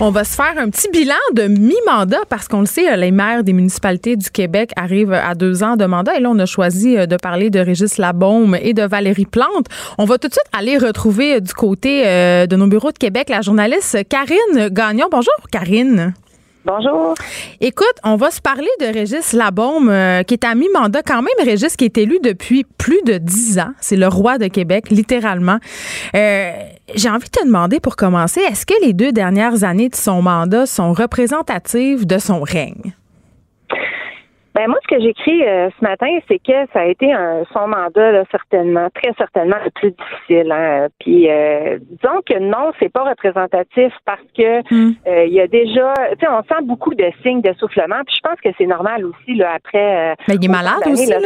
On 0.00 0.10
va 0.10 0.24
se 0.24 0.34
faire 0.34 0.54
un 0.58 0.68
petit 0.68 0.88
bilan 0.90 1.14
de 1.32 1.44
mi-mandat 1.44 2.20
parce 2.28 2.48
qu'on 2.48 2.60
le 2.60 2.66
sait, 2.66 2.96
les 2.96 3.10
maires 3.10 3.42
des 3.42 3.52
municipalités 3.52 4.16
du 4.16 4.30
Québec 4.30 4.72
arrivent 4.76 5.12
à 5.12 5.34
deux 5.34 5.62
ans 5.62 5.76
de 5.76 5.84
mandat. 5.86 6.16
Et 6.16 6.20
là, 6.20 6.30
on 6.30 6.38
a 6.38 6.46
choisi 6.46 6.96
euh, 6.96 7.06
de 7.06 7.16
parler 7.16 7.50
de 7.50 7.60
Régis 7.60 7.98
Labaume 7.98 8.56
et 8.60 8.74
de 8.74 8.82
Valérie 8.82 9.26
Plante. 9.26 9.66
On 9.98 10.04
va 10.04 10.18
tout 10.18 10.28
de 10.28 10.34
suite 10.34 10.46
aller 10.52 10.76
retrouver 10.76 11.36
euh, 11.36 11.40
du 11.40 11.54
côté 11.54 12.02
euh, 12.06 12.46
de 12.46 12.56
nos 12.56 12.66
bureaux 12.66 12.92
de 12.92 12.98
Québec 12.98 13.28
la 13.30 13.40
journaliste 13.40 13.96
Karine 14.08 14.68
Gagnon. 14.70 15.06
Bonjour, 15.10 15.34
Karine. 15.50 16.14
Bonjour. 16.64 17.14
Écoute, 17.60 17.94
on 18.04 18.14
va 18.14 18.30
se 18.30 18.40
parler 18.40 18.68
de 18.80 18.86
Régis 18.86 19.32
Labaume, 19.32 19.88
euh, 19.88 20.22
qui 20.22 20.34
est 20.34 20.44
à 20.44 20.54
mi-mandat 20.54 21.02
quand 21.02 21.20
même. 21.20 21.34
Régis 21.44 21.76
qui 21.76 21.84
est 21.84 21.98
élu 21.98 22.18
depuis 22.22 22.64
plus 22.78 23.02
de 23.02 23.18
dix 23.18 23.58
ans. 23.58 23.72
C'est 23.80 23.96
le 23.96 24.06
roi 24.06 24.38
de 24.38 24.46
Québec, 24.46 24.90
littéralement. 24.90 25.58
Euh, 26.14 26.52
j'ai 26.94 27.10
envie 27.10 27.24
de 27.24 27.30
te 27.30 27.44
demander 27.44 27.80
pour 27.80 27.96
commencer, 27.96 28.40
est-ce 28.40 28.64
que 28.64 28.74
les 28.84 28.92
deux 28.92 29.10
dernières 29.10 29.64
années 29.64 29.88
de 29.88 29.96
son 29.96 30.22
mandat 30.22 30.66
sont 30.66 30.92
représentatives 30.92 32.06
de 32.06 32.18
son 32.18 32.42
règne? 32.42 32.94
Ben 34.54 34.68
moi, 34.68 34.78
ce 34.82 34.94
que 34.94 35.00
j'écris 35.00 35.46
euh, 35.46 35.70
ce 35.78 35.84
matin, 35.84 36.18
c'est 36.28 36.38
que 36.38 36.52
ça 36.74 36.80
a 36.80 36.84
été 36.84 37.10
un 37.10 37.42
son 37.54 37.68
mandat 37.68 38.12
là, 38.12 38.24
certainement, 38.30 38.88
très 38.94 39.12
certainement 39.16 39.56
le 39.64 39.70
plus 39.70 39.92
difficile. 39.92 40.52
Hein. 40.52 40.88
Puis 41.00 41.30
euh, 41.30 41.78
disons 41.80 42.20
que 42.26 42.38
non, 42.38 42.72
c'est 42.78 42.90
pas 42.90 43.04
représentatif 43.04 43.92
parce 44.04 44.20
que 44.36 44.60
hmm. 44.70 44.94
euh, 45.06 45.24
il 45.24 45.32
y 45.32 45.40
a 45.40 45.46
déjà, 45.46 45.94
tu 46.12 46.18
sais, 46.20 46.28
on 46.28 46.42
sent 46.42 46.62
beaucoup 46.64 46.94
de 46.94 47.10
signes 47.22 47.40
d'essoufflement. 47.40 48.02
Puis 48.06 48.16
je 48.16 48.28
pense 48.28 48.38
que 48.40 48.50
c'est 48.58 48.66
normal 48.66 49.06
aussi 49.06 49.34
là 49.36 49.52
après. 49.54 50.14
Mais 50.28 50.34
il 50.34 50.44
est 50.44 50.48
malade 50.48 50.82
aussi 50.86 51.10
là. 51.10 51.18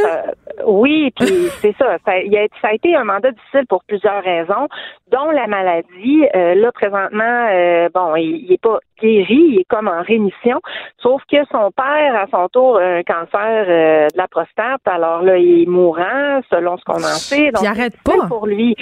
oui, 0.64 1.12
puis 1.16 1.26
c'est 1.60 1.74
ça. 1.78 1.98
Ça 2.04 2.12
a, 2.12 2.46
ça 2.62 2.68
a 2.68 2.74
été 2.74 2.94
un 2.94 3.04
mandat 3.04 3.32
difficile 3.32 3.66
pour 3.68 3.82
plusieurs 3.84 4.22
raisons, 4.22 4.68
dont 5.10 5.30
la 5.30 5.48
maladie. 5.48 6.22
là 6.32 6.70
présentement, 6.70 7.48
bon, 7.92 8.14
il, 8.14 8.44
il 8.46 8.52
est 8.52 8.62
pas 8.62 8.78
guéri, 9.02 9.46
il 9.48 9.58
est 9.60 9.68
comme 9.68 9.88
en 9.88 10.02
rémission. 10.02 10.60
Sauf 11.02 11.22
que 11.30 11.38
son 11.50 11.70
père, 11.72 12.14
à 12.14 12.26
son 12.30 12.48
tour, 12.48 12.80
un 13.15 13.15
cancer 13.16 13.64
euh, 13.68 14.08
de 14.08 14.16
la 14.16 14.28
prostate. 14.28 14.80
Alors 14.86 15.22
là, 15.22 15.38
il 15.38 15.62
est 15.62 15.66
mourant, 15.66 16.40
selon 16.50 16.76
ce 16.76 16.84
qu'on 16.84 16.94
en 16.94 17.18
sait. 17.18 17.50
Donc, 17.52 17.62
il 17.62 17.66
arrête 17.66 17.96
pas. 18.02 18.26
Pour 18.28 18.46
lui. 18.46 18.76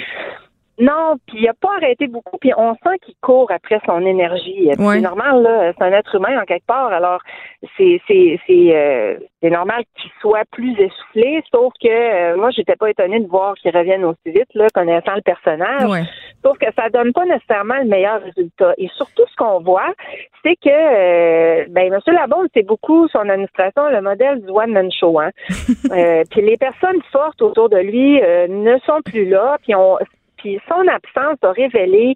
Non, 0.77 1.15
puis 1.25 1.37
il 1.39 1.47
a 1.47 1.53
pas 1.53 1.75
arrêté 1.77 2.07
beaucoup, 2.07 2.37
puis 2.37 2.51
on 2.57 2.73
sent 2.75 2.97
qu'il 3.01 3.15
court 3.21 3.49
après 3.49 3.79
son 3.85 4.05
énergie. 4.05 4.69
C'est 4.75 4.99
normal, 4.99 5.41
là, 5.41 5.71
c'est 5.71 5.83
un 5.83 5.93
être 5.93 6.15
humain 6.15 6.41
en 6.41 6.43
quelque 6.43 6.65
part, 6.65 6.91
alors 6.91 7.21
c'est 7.77 8.01
c'est 8.07 8.39
c'est 8.45 8.75
euh, 8.75 9.15
c'est 9.41 9.51
normal 9.51 9.83
qu'il 9.95 10.11
soit 10.19 10.43
plus 10.51 10.73
essoufflé, 10.73 11.41
sauf 11.49 11.71
que 11.81 11.87
euh, 11.87 12.35
moi 12.35 12.49
j'étais 12.51 12.75
pas 12.75 12.89
étonnée 12.89 13.21
de 13.21 13.27
voir 13.27 13.55
qu'il 13.55 13.75
revienne 13.75 14.03
aussi 14.03 14.19
vite, 14.25 14.53
là, 14.53 14.67
connaissant 14.73 15.15
le 15.15 15.21
personnage. 15.21 16.07
Sauf 16.43 16.57
que 16.57 16.67
ça 16.75 16.89
donne 16.89 17.13
pas 17.13 17.25
nécessairement 17.25 17.77
le 17.77 17.85
meilleur 17.85 18.21
résultat. 18.21 18.73
Et 18.77 18.87
surtout 18.95 19.23
ce 19.31 19.35
qu'on 19.35 19.61
voit, 19.61 19.93
c'est 20.43 20.55
que 20.57 20.69
euh, 20.69 21.65
ben 21.69 21.91
M. 21.91 21.99
Labonde, 22.07 22.49
c'est 22.53 22.65
beaucoup 22.65 23.07
son 23.07 23.29
administration, 23.29 23.89
le 23.89 24.01
modèle 24.01 24.41
du 24.41 24.49
one 24.51 24.71
man 24.71 24.91
show. 24.91 25.19
Hein. 25.19 25.31
puis 26.29 26.41
les 26.41 26.57
personnes 26.57 27.01
fortes 27.11 27.41
autour 27.41 27.69
de 27.69 27.77
lui 27.77 28.21
ne 28.21 28.77
sont 28.85 29.01
plus 29.03 29.25
là, 29.25 29.57
puis 29.63 29.73
on 29.73 29.97
son 30.43 30.87
absence 30.87 31.37
a 31.41 31.51
révélé 31.51 32.15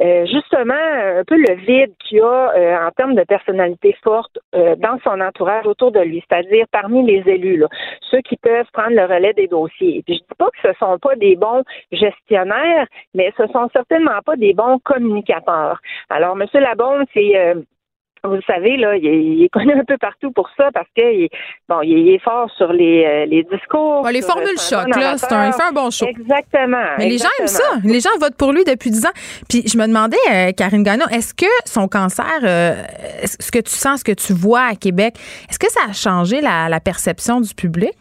euh, 0.00 0.26
justement 0.26 0.74
un 0.74 1.24
peu 1.24 1.36
le 1.36 1.54
vide 1.56 1.92
qu'il 1.98 2.18
y 2.18 2.20
a 2.20 2.52
euh, 2.54 2.86
en 2.86 2.90
termes 2.92 3.16
de 3.16 3.24
personnalité 3.24 3.96
forte 4.04 4.38
euh, 4.54 4.76
dans 4.76 4.96
son 5.02 5.20
entourage 5.20 5.66
autour 5.66 5.90
de 5.90 5.98
lui, 5.98 6.22
c'est-à-dire 6.28 6.66
parmi 6.70 7.04
les 7.04 7.28
élus, 7.28 7.64
ceux 8.08 8.20
qui 8.20 8.36
peuvent 8.36 8.70
prendre 8.72 8.94
le 8.94 9.02
relais 9.02 9.32
des 9.32 9.48
dossiers. 9.48 10.04
je 10.06 10.12
ne 10.12 10.18
dis 10.18 10.24
pas 10.38 10.50
que 10.50 10.68
ce 10.68 10.78
sont 10.78 10.98
pas 11.00 11.16
des 11.16 11.34
bons 11.34 11.64
gestionnaires, 11.90 12.86
mais 13.12 13.32
ce 13.36 13.48
sont 13.48 13.68
certainement 13.72 14.20
pas 14.24 14.36
des 14.36 14.54
bons 14.54 14.78
communicateurs. 14.84 15.80
Alors, 16.10 16.40
M. 16.40 16.46
Labonde, 16.54 17.06
c'est 17.12 17.54
vous 18.24 18.40
savez, 18.46 18.76
là, 18.76 18.96
il 18.96 19.42
est, 19.44 19.48
connu 19.52 19.72
un 19.72 19.84
peu 19.84 19.96
partout 19.98 20.30
pour 20.32 20.48
ça 20.56 20.70
parce 20.72 20.88
que 20.96 21.28
bon, 21.68 21.82
il 21.82 22.08
est 22.10 22.18
fort 22.18 22.50
sur 22.56 22.72
les, 22.72 23.04
euh, 23.04 23.26
les 23.26 23.44
discours. 23.44 24.06
les 24.10 24.22
formules 24.22 24.58
choc, 24.58 24.88
là, 24.94 25.16
c'est 25.16 25.32
un, 25.32 25.46
il 25.46 25.52
fait 25.52 25.62
un 25.62 25.72
bon 25.72 25.90
show. 25.90 26.06
Exactement. 26.06 26.96
Mais 26.98 27.08
les 27.08 27.18
gens 27.18 27.28
aiment 27.40 27.46
ça. 27.46 27.76
Les 27.84 28.00
gens 28.00 28.10
votent 28.20 28.36
pour 28.36 28.52
lui 28.52 28.64
depuis 28.64 28.90
10 28.90 29.06
ans. 29.06 29.12
Puis 29.48 29.62
je 29.66 29.78
me 29.78 29.86
demandais, 29.86 30.16
euh, 30.30 30.52
Karine 30.52 30.82
Gagnon, 30.82 31.06
est-ce 31.08 31.34
que 31.34 31.46
son 31.64 31.88
cancer, 31.88 32.26
euh, 32.42 32.82
ce 33.24 33.50
que 33.50 33.60
tu 33.60 33.72
sens, 33.72 34.00
ce 34.00 34.04
que 34.04 34.12
tu 34.12 34.32
vois 34.32 34.62
à 34.62 34.74
Québec, 34.74 35.14
est-ce 35.48 35.58
que 35.58 35.70
ça 35.70 35.80
a 35.88 35.92
changé 35.92 36.40
la 36.40 36.80
perception 36.80 37.40
du 37.40 37.54
public? 37.54 37.92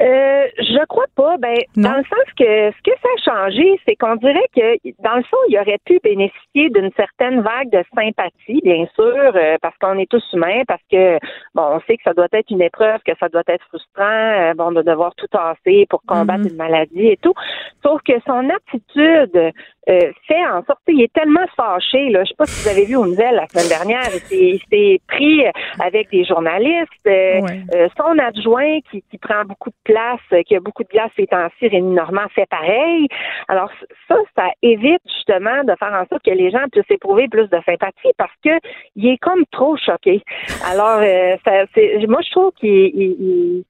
Euh, 0.00 0.46
je 0.58 0.84
crois 0.86 1.06
pas. 1.14 1.36
Ben, 1.38 1.56
dans 1.76 1.96
le 1.96 2.04
sens 2.04 2.26
que 2.36 2.70
ce 2.70 2.82
que 2.82 2.90
ça 3.02 3.08
a 3.16 3.48
changé, 3.48 3.80
c'est 3.86 3.96
qu'on 3.96 4.16
dirait 4.16 4.48
que 4.54 4.92
dans 5.02 5.16
le 5.16 5.22
fond, 5.22 5.38
il 5.48 5.58
aurait 5.58 5.78
pu 5.84 5.98
bénéficier 6.02 6.68
d'une 6.70 6.90
certaine 6.96 7.40
vague 7.40 7.70
de 7.70 7.82
sympathie, 7.94 8.60
bien 8.62 8.86
sûr, 8.94 9.32
euh, 9.34 9.56
parce 9.62 9.76
qu'on 9.78 9.98
est 9.98 10.10
tous 10.10 10.22
humains, 10.32 10.62
parce 10.68 10.82
que 10.90 11.18
bon, 11.54 11.62
on 11.62 11.80
sait 11.86 11.96
que 11.96 12.02
ça 12.04 12.12
doit 12.12 12.28
être 12.32 12.50
une 12.50 12.62
épreuve, 12.62 13.00
que 13.06 13.12
ça 13.18 13.28
doit 13.28 13.42
être 13.46 13.64
frustrant, 13.68 14.02
euh, 14.04 14.54
bon, 14.54 14.72
de 14.72 14.82
devoir 14.82 15.14
tout 15.14 15.28
tasser 15.28 15.86
pour 15.88 16.02
combattre 16.02 16.44
mm-hmm. 16.44 16.50
une 16.50 16.56
maladie 16.56 17.06
et 17.06 17.16
tout. 17.16 17.34
Sauf 17.82 18.02
que 18.02 18.14
son 18.26 18.50
attitude 18.50 19.52
euh, 19.88 20.12
fait 20.26 20.44
en 20.46 20.64
sorte, 20.64 20.80
il 20.88 21.02
est 21.02 21.12
tellement 21.12 21.46
fâché, 21.56 22.08
là, 22.10 22.24
je 22.24 22.30
sais 22.30 22.34
pas 22.36 22.46
si 22.46 22.62
vous 22.62 22.68
avez 22.68 22.86
vu 22.86 22.96
aux 22.96 23.06
nouvelles 23.06 23.36
la 23.36 23.46
semaine 23.46 23.68
dernière, 23.68 24.10
il 24.32 24.60
s'est 24.68 25.00
pris 25.06 25.44
avec 25.78 26.10
des 26.10 26.24
journalistes, 26.24 26.90
euh, 27.06 27.40
euh, 27.74 27.88
son 27.96 28.18
adjoint 28.18 28.80
qui, 28.90 29.04
qui, 29.10 29.18
prend 29.18 29.44
beaucoup 29.44 29.70
de 29.70 29.76
place, 29.84 30.44
qui 30.46 30.56
a 30.56 30.60
beaucoup 30.60 30.82
de 30.82 30.88
place 30.88 31.10
ces 31.16 31.26
temps-ci, 31.26 31.68
Rémi 31.68 31.94
Normand, 31.94 32.26
fait 32.34 32.46
pareil. 32.46 33.06
Alors 33.48 33.70
ça, 34.08 34.16
ça 34.36 34.48
évite 34.62 35.02
justement 35.06 35.62
de 35.62 35.74
faire 35.78 35.92
en 35.92 36.06
sorte 36.08 36.24
que 36.24 36.30
les 36.30 36.50
gens 36.50 36.64
puissent 36.72 36.90
éprouver 36.90 37.28
plus 37.28 37.48
de 37.48 37.58
sympathie 37.64 38.12
parce 38.18 38.34
que 38.44 38.58
il 38.96 39.08
est 39.08 39.18
comme 39.18 39.44
trop 39.52 39.76
choqué. 39.76 40.22
Alors, 40.68 41.00
ça, 41.44 41.64
moi, 42.08 42.20
je 42.22 42.30
trouve 42.30 42.52
qu'il 42.58 43.64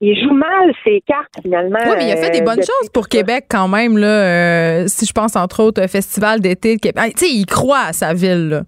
il, 0.00 0.22
joue 0.22 0.32
mal 0.32 0.72
ses 0.84 1.02
cartes 1.06 1.34
finalement. 1.42 1.78
Oui, 1.84 1.94
mais 1.98 2.08
il 2.08 2.12
a 2.12 2.16
fait 2.16 2.30
des 2.30 2.42
bonnes 2.42 2.62
choses 2.62 2.90
pour 2.92 3.08
Québec 3.08 3.46
quand 3.48 3.68
même 3.68 3.98
là. 3.98 4.06
Euh, 4.06 4.84
si 4.86 5.06
je 5.06 5.12
pense 5.12 5.36
entre 5.36 5.62
autres 5.62 5.84
au 5.84 5.88
festival 5.88 6.40
d'été 6.40 6.76
de 6.76 6.80
Québec. 6.80 7.14
Tu 7.16 7.26
sais, 7.26 7.32
il 7.32 7.46
croit 7.46 7.86
à 7.88 7.92
sa 7.92 8.14
ville. 8.14 8.48
Là. 8.48 8.62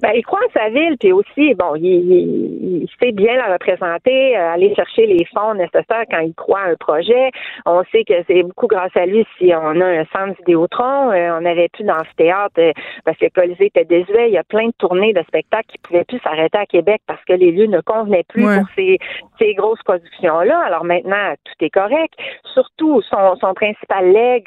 Ben, 0.00 0.12
il 0.14 0.24
croit 0.24 0.38
en 0.46 0.52
sa 0.52 0.68
ville, 0.68 0.96
puis 0.98 1.12
aussi, 1.12 1.54
bon, 1.54 1.74
il, 1.74 1.84
il, 1.84 2.88
sait 3.00 3.10
bien 3.10 3.34
la 3.36 3.52
représenter, 3.52 4.36
euh, 4.36 4.52
aller 4.52 4.72
chercher 4.74 5.06
les 5.06 5.24
fonds 5.34 5.54
nécessaires 5.54 6.04
quand 6.08 6.20
il 6.20 6.34
croit 6.34 6.60
à 6.60 6.70
un 6.70 6.76
projet. 6.76 7.30
On 7.66 7.82
sait 7.90 8.04
que 8.04 8.14
c'est 8.28 8.44
beaucoup 8.44 8.68
grâce 8.68 8.96
à 8.96 9.06
lui 9.06 9.26
si 9.38 9.52
on 9.54 9.80
a 9.80 9.84
un 9.84 10.04
centre 10.12 10.38
Vidéotron. 10.38 11.10
Euh, 11.10 11.36
on 11.36 11.40
n'avait 11.40 11.68
plus 11.68 11.84
d'amphithéâtre 11.84 12.54
euh, 12.58 12.72
parce 13.04 13.18
que 13.18 13.26
Colisée 13.34 13.66
était 13.66 13.84
désuet. 13.84 14.28
Il 14.28 14.34
y 14.34 14.38
a 14.38 14.44
plein 14.44 14.66
de 14.66 14.72
tournées 14.78 15.12
de 15.12 15.22
spectacles 15.22 15.66
qui 15.68 15.78
pouvaient 15.78 16.04
plus 16.04 16.20
s'arrêter 16.20 16.58
à 16.58 16.66
Québec 16.66 17.02
parce 17.06 17.24
que 17.24 17.32
les 17.32 17.50
lieux 17.50 17.66
ne 17.66 17.80
convenaient 17.80 18.24
plus 18.28 18.44
pour 18.44 18.68
ces, 18.76 18.98
ces 19.40 19.54
grosses 19.54 19.82
productions-là. 19.82 20.60
Alors 20.60 20.84
maintenant, 20.84 21.34
tout 21.44 21.64
est 21.64 21.70
correct. 21.70 22.14
Surtout, 22.54 23.02
son, 23.02 23.34
son 23.40 23.52
principal 23.54 24.12
leg, 24.12 24.44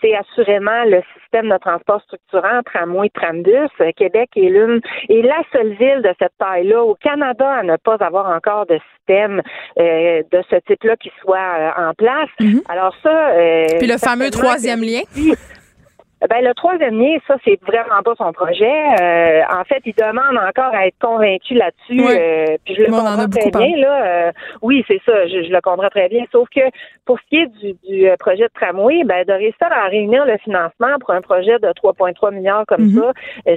c'est 0.00 0.14
assurément 0.14 0.84
le 0.86 1.02
système 1.14 1.25
de 1.42 1.58
transport 1.58 2.00
structurant, 2.02 2.62
tramway, 2.64 3.10
trambus. 3.10 3.70
Québec 3.96 4.30
est 4.36 4.48
l'une 4.48 4.80
est 5.08 5.22
la 5.22 5.42
seule 5.52 5.74
ville 5.74 6.02
de 6.02 6.14
cette 6.18 6.32
taille-là 6.38 6.82
au 6.82 6.94
Canada 6.94 7.48
à 7.48 7.62
ne 7.62 7.76
pas 7.76 7.96
avoir 8.00 8.26
encore 8.34 8.66
de 8.66 8.78
système 8.96 9.42
euh, 9.78 10.22
de 10.30 10.42
ce 10.50 10.56
type-là 10.66 10.96
qui 10.96 11.10
soit 11.20 11.36
euh, 11.36 11.88
en 11.88 11.94
place. 11.94 12.28
Mhm. 12.40 12.62
Alors 12.68 12.94
ça. 13.02 13.30
Euh, 13.30 13.66
Puis 13.78 13.86
le 13.86 13.98
fameux 13.98 14.30
troisième 14.30 14.80
lien. 14.80 15.02
Ben, 16.22 16.42
le 16.42 16.54
troisième 16.54 16.98
lien, 16.98 17.18
ça, 17.26 17.36
c'est 17.44 17.60
vraiment 17.62 18.02
pas 18.02 18.14
son 18.16 18.32
projet. 18.32 18.72
Euh, 19.00 19.42
en 19.50 19.64
fait, 19.64 19.82
il 19.84 19.92
demande 19.94 20.38
encore 20.38 20.74
à 20.74 20.86
être 20.86 20.98
convaincu 20.98 21.52
là-dessus. 21.52 22.00
Euh, 22.00 22.56
puis 22.64 22.74
je 22.74 22.84
le 22.84 22.86
comprends 22.86 23.28
très 23.28 23.50
bien. 23.50 23.76
Là, 23.76 24.06
euh, 24.06 24.32
oui, 24.62 24.82
c'est 24.88 25.00
ça, 25.04 25.26
je, 25.26 25.52
le 25.52 25.60
comprends 25.60 25.90
très 25.90 26.08
bien. 26.08 26.24
Sauf 26.32 26.48
que 26.48 26.62
pour 27.04 27.18
ce 27.20 27.24
qui 27.28 27.36
est 27.36 27.46
du, 27.48 27.74
du 27.86 28.08
projet 28.18 28.44
de 28.44 28.52
tramway, 28.54 29.04
ben, 29.04 29.26
de 29.26 29.32
réussir 29.34 29.68
à 29.70 29.88
réunir 29.88 30.24
le 30.24 30.38
financement 30.38 30.98
pour 31.00 31.10
un 31.10 31.20
projet 31.20 31.58
de 31.58 31.68
3,3 31.68 32.34
milliards 32.34 32.64
comme 32.66 32.86
mhm. 32.86 32.98
ça, 32.98 33.12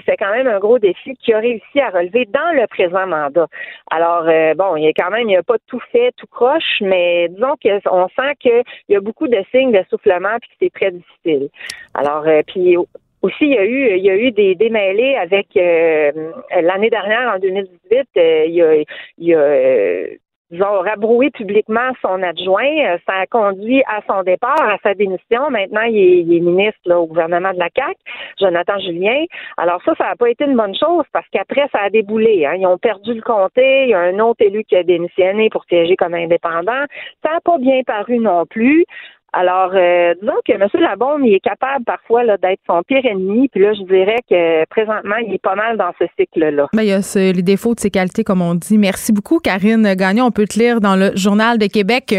c'est 0.05 0.17
quand 0.17 0.31
même 0.31 0.47
un 0.47 0.59
gros 0.59 0.79
défi 0.79 1.15
qu'il 1.15 1.35
a 1.35 1.39
réussi 1.39 1.79
à 1.79 1.89
relever 1.89 2.25
dans 2.25 2.53
le 2.53 2.67
présent 2.67 3.07
mandat. 3.07 3.47
Alors, 3.89 4.25
bon, 4.55 4.75
il 4.75 4.85
a 4.85 4.91
quand 4.91 5.11
même, 5.11 5.29
il 5.29 5.37
a 5.37 5.43
pas 5.43 5.57
tout 5.67 5.81
fait, 5.93 6.11
tout 6.17 6.27
croche, 6.27 6.81
mais 6.81 7.29
disons 7.29 7.55
qu'on 7.63 8.07
sent 8.09 8.35
qu'il 8.39 8.63
y 8.89 8.95
a 8.97 8.99
beaucoup 8.99 9.29
de 9.29 9.41
signes 9.51 9.71
d'essoufflement 9.71 10.37
puis 10.41 10.49
que 10.49 10.55
c'est 10.61 10.73
très 10.73 10.91
difficile. 10.91 11.49
Alors, 11.93 12.25
puis 12.49 12.77
aussi, 13.21 13.45
il 13.45 13.53
y 13.53 13.57
a 13.57 13.65
eu, 13.65 13.97
il 13.97 14.03
y 14.03 14.09
a 14.09 14.15
eu 14.15 14.31
des 14.31 14.55
démêlés 14.55 15.15
avec 15.15 15.47
euh, 15.57 16.31
l'année 16.61 16.89
dernière, 16.89 17.33
en 17.35 17.39
2018, 17.39 18.07
euh, 18.17 18.45
il 18.47 18.53
y 18.53 18.61
a, 18.61 18.75
il 18.75 18.85
y 19.17 19.33
a 19.33 19.39
euh, 19.39 20.15
rabroué 20.51 21.29
publiquement 21.31 21.91
son 22.01 22.23
adjoint. 22.23 22.97
Ça 23.05 23.15
a 23.15 23.27
conduit 23.27 23.83
à 23.87 23.99
son 24.07 24.23
départ, 24.23 24.61
à 24.61 24.77
sa 24.83 24.93
démission. 24.93 25.49
Maintenant, 25.49 25.81
il 25.81 26.33
est, 26.33 26.39
ministre 26.39 26.93
au 26.93 27.07
gouvernement 27.07 27.51
de 27.51 27.59
la 27.59 27.69
CAC, 27.69 27.97
Jonathan 28.39 28.79
Julien. 28.79 29.25
Alors 29.57 29.81
ça, 29.83 29.93
ça 29.97 30.05
n'a 30.05 30.15
pas 30.15 30.29
été 30.29 30.45
une 30.45 30.55
bonne 30.55 30.75
chose 30.75 31.03
parce 31.11 31.27
qu'après, 31.33 31.67
ça 31.73 31.79
a 31.81 31.89
déboulé. 31.89 32.45
Hein. 32.45 32.55
Ils 32.57 32.65
ont 32.65 32.77
perdu 32.77 33.13
le 33.13 33.21
comté. 33.21 33.83
Il 33.83 33.89
y 33.89 33.93
a 33.93 33.99
un 33.99 34.19
autre 34.19 34.45
élu 34.45 34.63
qui 34.63 34.77
a 34.77 34.83
démissionné 34.83 35.49
pour 35.49 35.65
siéger 35.65 35.97
comme 35.97 36.13
indépendant. 36.13 36.85
Ça 37.21 37.33
n'a 37.33 37.41
pas 37.43 37.57
bien 37.57 37.81
paru 37.85 38.17
non 38.19 38.45
plus. 38.45 38.85
Alors, 39.33 39.71
euh, 39.73 40.13
que 40.45 40.53
M. 40.53 40.67
Labonde, 40.79 41.21
il 41.23 41.33
est 41.33 41.39
capable 41.39 41.85
parfois 41.85 42.23
d'être 42.37 42.61
son 42.67 42.81
pire 42.83 43.05
ennemi. 43.05 43.47
Puis 43.49 43.61
là, 43.61 43.73
je 43.73 43.83
dirais 43.83 44.19
que 44.29 44.65
présentement, 44.65 45.15
il 45.25 45.33
est 45.33 45.41
pas 45.41 45.55
mal 45.55 45.77
dans 45.77 45.91
ce 45.99 46.05
cycle-là. 46.17 46.67
Mais 46.73 46.85
il 46.85 46.89
y 46.89 46.93
a 46.93 47.31
les 47.31 47.41
défauts 47.41 47.75
de 47.75 47.79
ses 47.79 47.91
qualités, 47.91 48.23
comme 48.23 48.41
on 48.41 48.55
dit. 48.55 48.77
Merci 48.77 49.11
beaucoup, 49.11 49.39
Karine 49.39 49.93
Gagnon. 49.95 50.25
On 50.25 50.31
peut 50.31 50.45
te 50.45 50.57
lire 50.57 50.81
dans 50.81 50.95
le 50.95 51.11
Journal 51.15 51.57
de 51.57 51.67
Québec. 51.67 52.15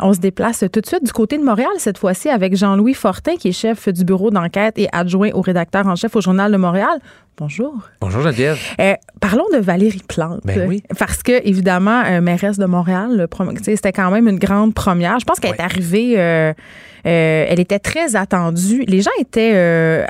On 0.00 0.12
se 0.12 0.20
déplace 0.20 0.64
tout 0.72 0.80
de 0.80 0.86
suite 0.86 1.04
du 1.04 1.12
côté 1.12 1.38
de 1.38 1.44
Montréal, 1.44 1.70
cette 1.78 1.98
fois-ci, 1.98 2.28
avec 2.28 2.56
Jean-Louis 2.56 2.94
Fortin, 2.94 3.36
qui 3.36 3.48
est 3.48 3.52
chef 3.52 3.88
du 3.88 4.04
bureau 4.04 4.30
d'enquête 4.30 4.78
et 4.78 4.88
adjoint 4.92 5.30
au 5.34 5.40
rédacteur 5.40 5.86
en 5.86 5.96
chef 5.96 6.16
au 6.16 6.20
Journal 6.20 6.50
de 6.50 6.56
Montréal. 6.56 6.98
Bonjour. 7.38 7.72
Bonjour 8.00 8.22
Geneviève. 8.22 8.58
Euh, 8.80 8.94
parlons 9.20 9.44
de 9.52 9.58
Valérie 9.58 10.02
Plante. 10.08 10.40
Ben 10.42 10.66
oui. 10.66 10.82
Parce 10.98 11.22
que, 11.22 11.46
évidemment, 11.46 12.02
euh, 12.04 12.20
mairesse 12.20 12.58
de 12.58 12.66
Montréal, 12.66 13.28
c'était 13.62 13.92
quand 13.92 14.10
même 14.10 14.26
une 14.26 14.40
grande 14.40 14.74
première. 14.74 15.20
Je 15.20 15.24
pense 15.24 15.38
qu'elle 15.38 15.54
est 15.54 15.60
arrivée, 15.60 16.14
euh, 16.18 16.52
elle 17.04 17.60
était 17.60 17.78
très 17.78 18.16
attendue. 18.16 18.82
Les 18.88 19.02
gens 19.02 19.12
étaient 19.20 20.04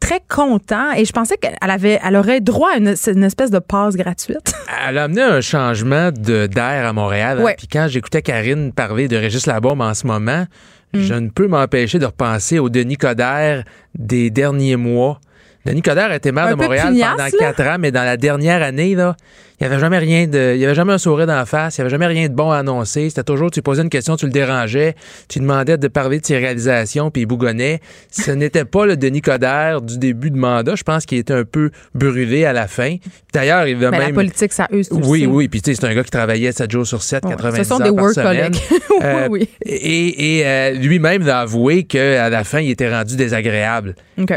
très 0.00 0.20
contents 0.28 0.90
et 0.96 1.04
je 1.04 1.12
pensais 1.12 1.36
qu'elle 1.36 1.54
avait, 1.60 2.00
elle 2.04 2.16
aurait 2.16 2.40
droit 2.40 2.70
à 2.74 2.78
une, 2.78 2.88
espèce 2.88 3.52
de 3.52 3.60
passe 3.60 3.94
gratuite. 3.94 4.52
Elle 4.88 4.98
a 4.98 5.04
amené 5.04 5.22
un 5.22 5.40
changement 5.40 6.10
d'air 6.10 6.86
à 6.88 6.92
Montréal. 6.92 7.40
Hein. 7.40 7.52
Puis 7.56 7.68
quand 7.68 7.86
j'écoutais 7.88 8.20
Karine 8.20 8.72
parler 8.72 9.06
de 9.06 9.16
Régis 9.16 9.46
Labombe 9.46 9.80
en 9.80 9.94
ce 9.94 10.08
moment, 10.08 10.46
mm. 10.92 11.00
je 11.00 11.14
ne 11.14 11.28
peux 11.28 11.46
m'empêcher 11.46 12.00
de 12.00 12.06
repenser 12.06 12.58
au 12.58 12.68
Denis 12.68 12.96
Coderre 12.96 13.62
des 13.96 14.30
derniers 14.30 14.74
mois 14.74 15.20
Denis 15.64 15.82
Coderre 15.82 16.10
a 16.10 16.16
été 16.16 16.32
maire 16.32 16.50
de 16.50 16.54
Montréal 16.54 16.92
pendant 16.92 17.30
quatre 17.38 17.62
ans, 17.62 17.76
mais 17.78 17.92
dans 17.92 18.04
la 18.04 18.16
dernière 18.16 18.62
année, 18.62 18.94
là, 18.94 19.16
il 19.62 19.68
n'y 19.68 19.74
avait 19.74 19.80
jamais 19.80 19.98
rien 19.98 20.26
de. 20.26 20.54
Il 20.56 20.60
y 20.60 20.64
avait 20.64 20.74
jamais 20.74 20.92
un 20.92 20.98
sourire 20.98 21.28
dans 21.28 21.36
la 21.36 21.46
face, 21.46 21.78
il 21.78 21.80
n'y 21.80 21.82
avait 21.82 21.90
jamais 21.90 22.08
rien 22.08 22.28
de 22.28 22.34
bon 22.34 22.50
à 22.50 22.58
annoncer. 22.58 23.08
C'était 23.08 23.22
toujours, 23.22 23.48
tu 23.52 23.62
posais 23.62 23.82
une 23.82 23.90
question, 23.90 24.16
tu 24.16 24.26
le 24.26 24.32
dérangeais, 24.32 24.96
tu 25.28 25.38
demandais 25.38 25.78
de 25.78 25.86
parler 25.86 26.18
de 26.18 26.26
ses 26.26 26.36
réalisations, 26.36 27.12
puis 27.12 27.22
il 27.22 27.26
bougonnait. 27.26 27.78
Ce 28.10 28.30
n'était 28.32 28.64
pas 28.64 28.86
le 28.86 28.96
Denis 28.96 29.20
Coderre 29.20 29.80
du 29.80 29.98
début 29.98 30.32
de 30.32 30.36
mandat. 30.36 30.74
Je 30.74 30.82
pense 30.82 31.06
qu'il 31.06 31.18
était 31.18 31.32
un 31.32 31.44
peu 31.44 31.70
brûlé 31.94 32.44
à 32.44 32.52
la 32.52 32.66
fin. 32.66 32.96
D'ailleurs, 33.32 33.68
il 33.68 33.76
va 33.76 33.92
même. 33.92 34.00
La 34.00 34.12
politique, 34.12 34.52
ça 34.52 34.66
use 34.72 34.88
Oui, 34.90 35.26
oui. 35.26 35.46
Puis, 35.46 35.62
tu 35.62 35.70
sais, 35.70 35.80
c'est 35.80 35.86
un 35.86 35.94
gars 35.94 36.02
qui 36.02 36.10
travaillait 36.10 36.50
7 36.50 36.68
jours 36.68 36.86
sur 36.86 37.00
7, 37.00 37.22
90 37.22 37.58
Ce 37.58 37.62
sont 37.62 37.78
des 37.78 37.90
work 37.90 38.14
collègues. 38.14 38.56
oui, 39.00 39.28
oui. 39.30 39.48
Et, 39.64 40.38
et 40.38 40.46
euh, 40.46 40.70
lui-même 40.72 41.28
a 41.28 41.42
avoué 41.42 41.84
qu'à 41.84 42.28
la 42.28 42.42
fin, 42.42 42.58
il 42.58 42.70
était 42.70 42.92
rendu 42.92 43.14
désagréable. 43.14 43.94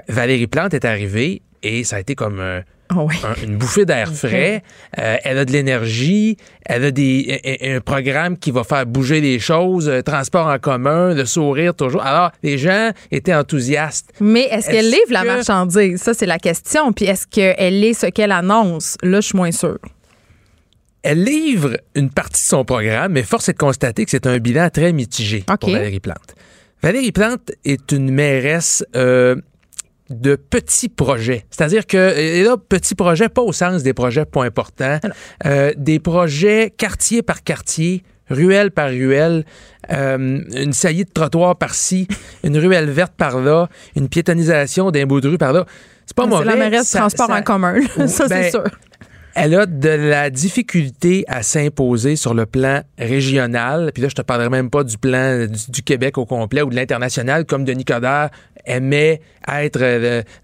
Valérie 0.07 0.45
Plante 0.45 0.75
est 0.75 0.85
arrivée 0.85 1.41
et 1.63 1.83
ça 1.83 1.95
a 1.95 1.99
été 1.99 2.13
comme 2.13 2.39
euh, 2.39 2.61
ah 2.89 3.33
une 3.43 3.57
bouffée 3.57 3.85
d'air 3.85 4.13
frais. 4.13 4.63
Euh, 4.99 5.17
elle 5.23 5.37
a 5.39 5.45
de 5.45 5.51
l'énergie, 5.51 6.37
elle 6.65 6.85
a 6.85 6.91
des, 6.91 7.59
un, 7.61 7.81
programme 7.81 8.37
qui 8.37 8.51
va 8.51 8.63
faire 8.63 8.85
bouger 8.85 9.21
les 9.21 9.39
choses, 9.39 9.89
euh, 9.89 10.01
transport 10.01 10.47
en 10.47 10.59
commun, 10.59 11.13
le 11.13 11.25
sourire 11.25 11.73
toujours. 11.73 12.03
Alors, 12.03 12.31
les 12.43 12.57
gens 12.57 12.91
étaient 13.11 13.33
enthousiastes. 13.33 14.11
Mais 14.19 14.43
est-ce 14.51 14.69
qu'elle 14.69 14.89
livre 14.89 15.11
la 15.11 15.23
marchandise? 15.23 16.01
Ça, 16.01 16.13
c'est 16.13 16.25
la 16.25 16.39
question. 16.39 16.93
Puis 16.93 17.05
est-ce 17.05 17.27
qu'elle 17.27 17.83
est 17.83 17.93
ce 17.93 18.07
qu'elle 18.07 18.31
annonce? 18.31 18.97
Là, 19.01 19.19
je 19.19 19.27
suis 19.27 19.37
moins 19.37 19.51
sûre. 19.51 19.79
Elle 21.01 21.23
livre 21.23 21.77
une 21.93 22.09
partie 22.09 22.41
de 22.41 22.47
son 22.47 22.65
programme, 22.65 23.13
mais 23.13 23.23
force 23.23 23.49
est 23.49 23.53
de 23.53 23.57
constater 23.57 24.05
que 24.05 24.11
c'est 24.11 24.25
un 24.25 24.37
bilan 24.39 24.69
très 24.69 24.91
mitigé 24.91 25.43
pour 25.59 25.69
Valérie 25.69 25.99
Plante. 25.99 26.35
Valérie 26.81 27.11
Plante 27.11 27.51
est 27.63 27.91
une 27.91 28.11
mairesse 28.11 28.83
de 30.09 30.35
petits 30.35 30.89
projets. 30.89 31.45
C'est-à-dire 31.49 31.87
que, 31.87 32.17
et 32.17 32.43
là, 32.43 32.57
petits 32.57 32.95
projets, 32.95 33.29
pas 33.29 33.41
au 33.41 33.53
sens 33.53 33.83
des 33.83 33.93
projets 33.93 34.25
pas 34.25 34.43
importants, 34.43 34.99
euh, 35.45 35.73
des 35.77 35.99
projets 35.99 36.71
quartier 36.75 37.23
par 37.23 37.43
quartier, 37.43 38.03
ruelle 38.29 38.71
par 38.71 38.89
ruelle, 38.89 39.45
euh, 39.91 40.41
une 40.53 40.73
saillie 40.73 41.05
de 41.05 41.11
trottoir 41.11 41.55
par-ci, 41.55 42.07
une 42.43 42.57
ruelle 42.57 42.89
verte 42.89 43.13
par-là, 43.17 43.69
une 43.95 44.09
piétonisation 44.09 44.91
d'un 44.91 45.05
bout 45.05 45.21
de 45.21 45.29
rue 45.29 45.37
par-là. 45.37 45.65
C'est 46.05 46.15
pas 46.15 46.27
mauvais. 46.27 46.43
C'est 46.43 46.57
la 46.57 46.69
mairesse 46.69 46.91
de 46.91 46.97
transport 46.97 47.31
en 47.31 47.41
commun, 47.41 47.75
ça 48.07 48.27
c'est 48.27 48.29
ben, 48.29 48.51
sûr. 48.51 48.63
Elle 49.37 49.53
a 49.55 49.65
de 49.65 49.89
la 49.89 50.29
difficulté 50.29 51.25
à 51.27 51.43
s'imposer 51.43 52.15
sur 52.15 52.33
le 52.33 52.45
plan 52.45 52.83
régional. 52.97 53.91
Puis 53.93 54.01
là, 54.01 54.07
je 54.07 54.15
te 54.15 54.21
parlerai 54.21 54.47
même 54.47 54.69
pas 54.69 54.85
du 54.85 54.97
plan 54.97 55.45
du, 55.45 55.81
Québec 55.83 56.17
au 56.17 56.25
complet 56.25 56.61
ou 56.61 56.69
de 56.69 56.75
l'international, 56.75 57.43
comme 57.43 57.65
Denis 57.65 57.83
Coderre 57.83 58.29
aimait 58.65 59.21
être 59.47 59.79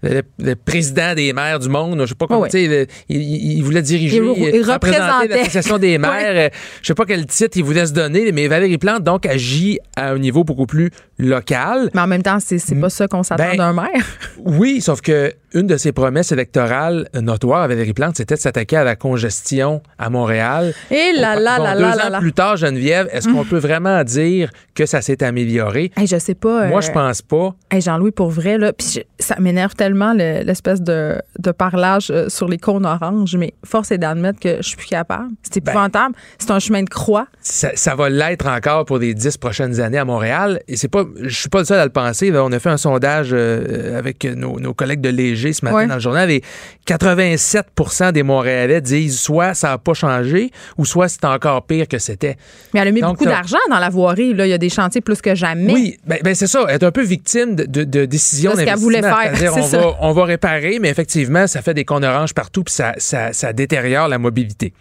le, 0.02 0.54
président 0.54 1.14
des 1.14 1.32
maires 1.32 1.58
du 1.58 1.68
monde. 1.68 2.00
Je 2.00 2.06
sais 2.06 2.14
pas 2.14 2.26
comment, 2.26 2.46
il, 2.46 2.86
il, 3.08 3.62
voulait 3.62 3.82
diriger, 3.82 4.18
il, 4.18 4.62
représenter 4.62 5.28
l'association 5.28 5.78
des 5.78 5.98
maires. 5.98 6.50
Je 6.80 6.86
sais 6.86 6.94
pas 6.94 7.04
quel 7.04 7.26
titre 7.26 7.56
il 7.56 7.64
voulait 7.64 7.86
se 7.86 7.92
donner, 7.92 8.32
mais 8.32 8.46
Valérie 8.48 8.78
Plante, 8.78 9.02
donc, 9.02 9.26
agit 9.26 9.78
à 9.96 10.10
un 10.10 10.18
niveau 10.18 10.44
beaucoup 10.44 10.66
plus 10.66 10.90
local. 11.18 11.90
Mais 11.94 12.00
en 12.00 12.06
même 12.06 12.22
temps, 12.22 12.38
c'est 12.40 12.80
pas 12.80 12.90
ça 12.90 13.08
qu'on 13.08 13.22
s'attend 13.22 13.44
ben, 13.44 13.56
d'un 13.56 13.72
maire. 13.72 14.06
oui, 14.38 14.80
sauf 14.80 15.00
que 15.00 15.32
une 15.54 15.66
de 15.66 15.76
ses 15.76 15.92
promesses 15.92 16.32
électorales 16.32 17.08
notoires, 17.14 17.66
Valérie 17.68 17.92
Plante, 17.92 18.16
c'était 18.16 18.34
de 18.36 18.40
s'attaquer 18.40 18.76
à 18.76 18.84
la 18.84 18.96
congestion 18.96 19.82
à 19.98 20.10
Montréal. 20.10 20.74
Et 20.90 21.12
là, 21.14 21.34
là, 21.38 21.58
là, 21.58 21.74
Deux 21.74 21.80
là, 21.82 22.06
ans 22.06 22.10
là. 22.10 22.18
plus 22.20 22.32
tard, 22.32 22.56
Geneviève, 22.56 23.08
est-ce 23.12 23.28
qu'on 23.28 23.44
peut 23.44 23.58
vraiment 23.58 24.02
dire 24.04 24.50
que 24.74 24.86
ça 24.86 25.00
s'est 25.02 25.22
amélioré? 25.22 25.92
Hey, 25.96 26.06
je 26.06 26.18
sais 26.18 26.34
pas. 26.34 26.66
Moi, 26.68 26.78
euh, 26.78 26.80
je 26.82 26.90
pense 26.92 27.22
pas. 27.22 27.54
Hey, 27.70 27.80
Jean-Louis, 27.80 28.10
pour 28.12 28.30
vrai, 28.30 28.58
là, 28.58 28.72
je- 28.80 29.00
ça 29.18 29.36
m'énerve 29.40 29.74
tellement 29.74 30.12
le- 30.12 30.42
l'espèce 30.44 30.80
de, 30.80 31.16
de 31.38 31.50
parlage 31.50 32.10
euh, 32.10 32.28
sur 32.28 32.48
les 32.48 32.58
cônes 32.58 32.86
oranges, 32.86 33.36
mais 33.36 33.54
force 33.64 33.90
est 33.92 33.98
d'admettre 33.98 34.40
que 34.40 34.56
je 34.58 34.62
suis 34.68 34.76
plus 34.76 34.86
capable. 34.88 35.28
C'est 35.42 35.62
Ben. 35.62 35.72
épouvantable. 35.72 36.14
C'est 36.38 36.50
un 36.50 36.58
chemin 36.58 36.82
de 36.82 36.88
croix. 36.90 37.26
Ça, 37.40 37.70
ça 37.74 37.94
va 37.94 38.08
l'être 38.08 38.46
encore 38.46 38.84
pour 38.84 38.98
les 38.98 39.14
dix 39.14 39.36
prochaines 39.36 39.80
années 39.80 39.98
à 39.98 40.04
Montréal. 40.04 40.60
Et 40.68 40.76
c'est 40.76 40.88
pas, 40.88 41.04
je 41.22 41.28
suis 41.36 41.48
pas 41.48 41.58
le 41.60 41.64
seul 41.64 41.78
à 41.78 41.84
le 41.84 41.90
penser. 41.90 42.30
là. 42.30 42.44
On 42.44 42.52
a 42.52 42.58
fait 42.58 42.70
un 42.70 42.76
sondage 42.76 43.30
euh, 43.32 43.98
avec 43.98 44.24
nos, 44.24 44.58
nos 44.60 44.74
collègues 44.74 45.00
de 45.00 45.08
Léger 45.10 45.41
ce 45.52 45.64
matin 45.64 45.76
Ouais. 45.78 45.86
dans 45.86 45.94
le 45.94 46.00
journal 46.00 46.30
et 46.30 46.42
87% 46.86 48.12
des 48.12 48.22
Montréalais 48.22 48.80
disent 48.80 49.18
soit 49.18 49.54
ça 49.54 49.68
n'a 49.70 49.78
pas 49.78 49.94
changé 49.94 50.50
ou 50.78 50.84
soit 50.84 51.08
c'est 51.08 51.24
encore 51.24 51.64
pire 51.66 51.88
que 51.88 51.98
c'était. 51.98 52.36
Mais 52.74 52.80
elle 52.80 52.88
a 52.88 52.90
mis 52.90 53.00
Donc, 53.00 53.12
beaucoup 53.18 53.24
d'argent 53.24 53.58
dans 53.70 53.78
la 53.78 53.88
voirie. 53.88 54.34
Là. 54.34 54.46
Il 54.46 54.50
y 54.50 54.52
a 54.52 54.58
des 54.58 54.68
chantiers 54.68 55.00
plus 55.00 55.20
que 55.20 55.34
jamais. 55.34 55.72
Oui, 55.72 55.96
ben, 56.06 56.18
ben, 56.22 56.34
c'est 56.34 56.46
ça. 56.46 56.64
Elle 56.68 56.74
est 56.76 56.84
un 56.84 56.90
peu 56.92 57.02
victime 57.02 57.56
de, 57.56 57.64
de, 57.64 57.84
de 57.84 58.04
décisions 58.04 58.52
De 58.52 58.56
ce 58.58 58.64
qu'elle 58.64 58.74
d'investissement. 58.74 59.00
voulait 59.00 59.02
faire, 59.30 59.36
C'est-à-dire, 59.36 59.64
c'est 59.70 59.76
on 59.78 59.80
va, 59.80 59.96
on 60.00 60.12
va 60.12 60.24
réparer, 60.24 60.78
mais 60.80 60.88
effectivement, 60.90 61.46
ça 61.46 61.62
fait 61.62 61.74
des 61.74 61.84
cônes 61.84 62.04
oranges 62.04 62.34
partout 62.34 62.62
puis 62.64 62.74
ça, 62.74 62.92
ça, 62.98 63.32
ça 63.32 63.52
détériore 63.52 64.08
la 64.08 64.18
mobilité. 64.18 64.72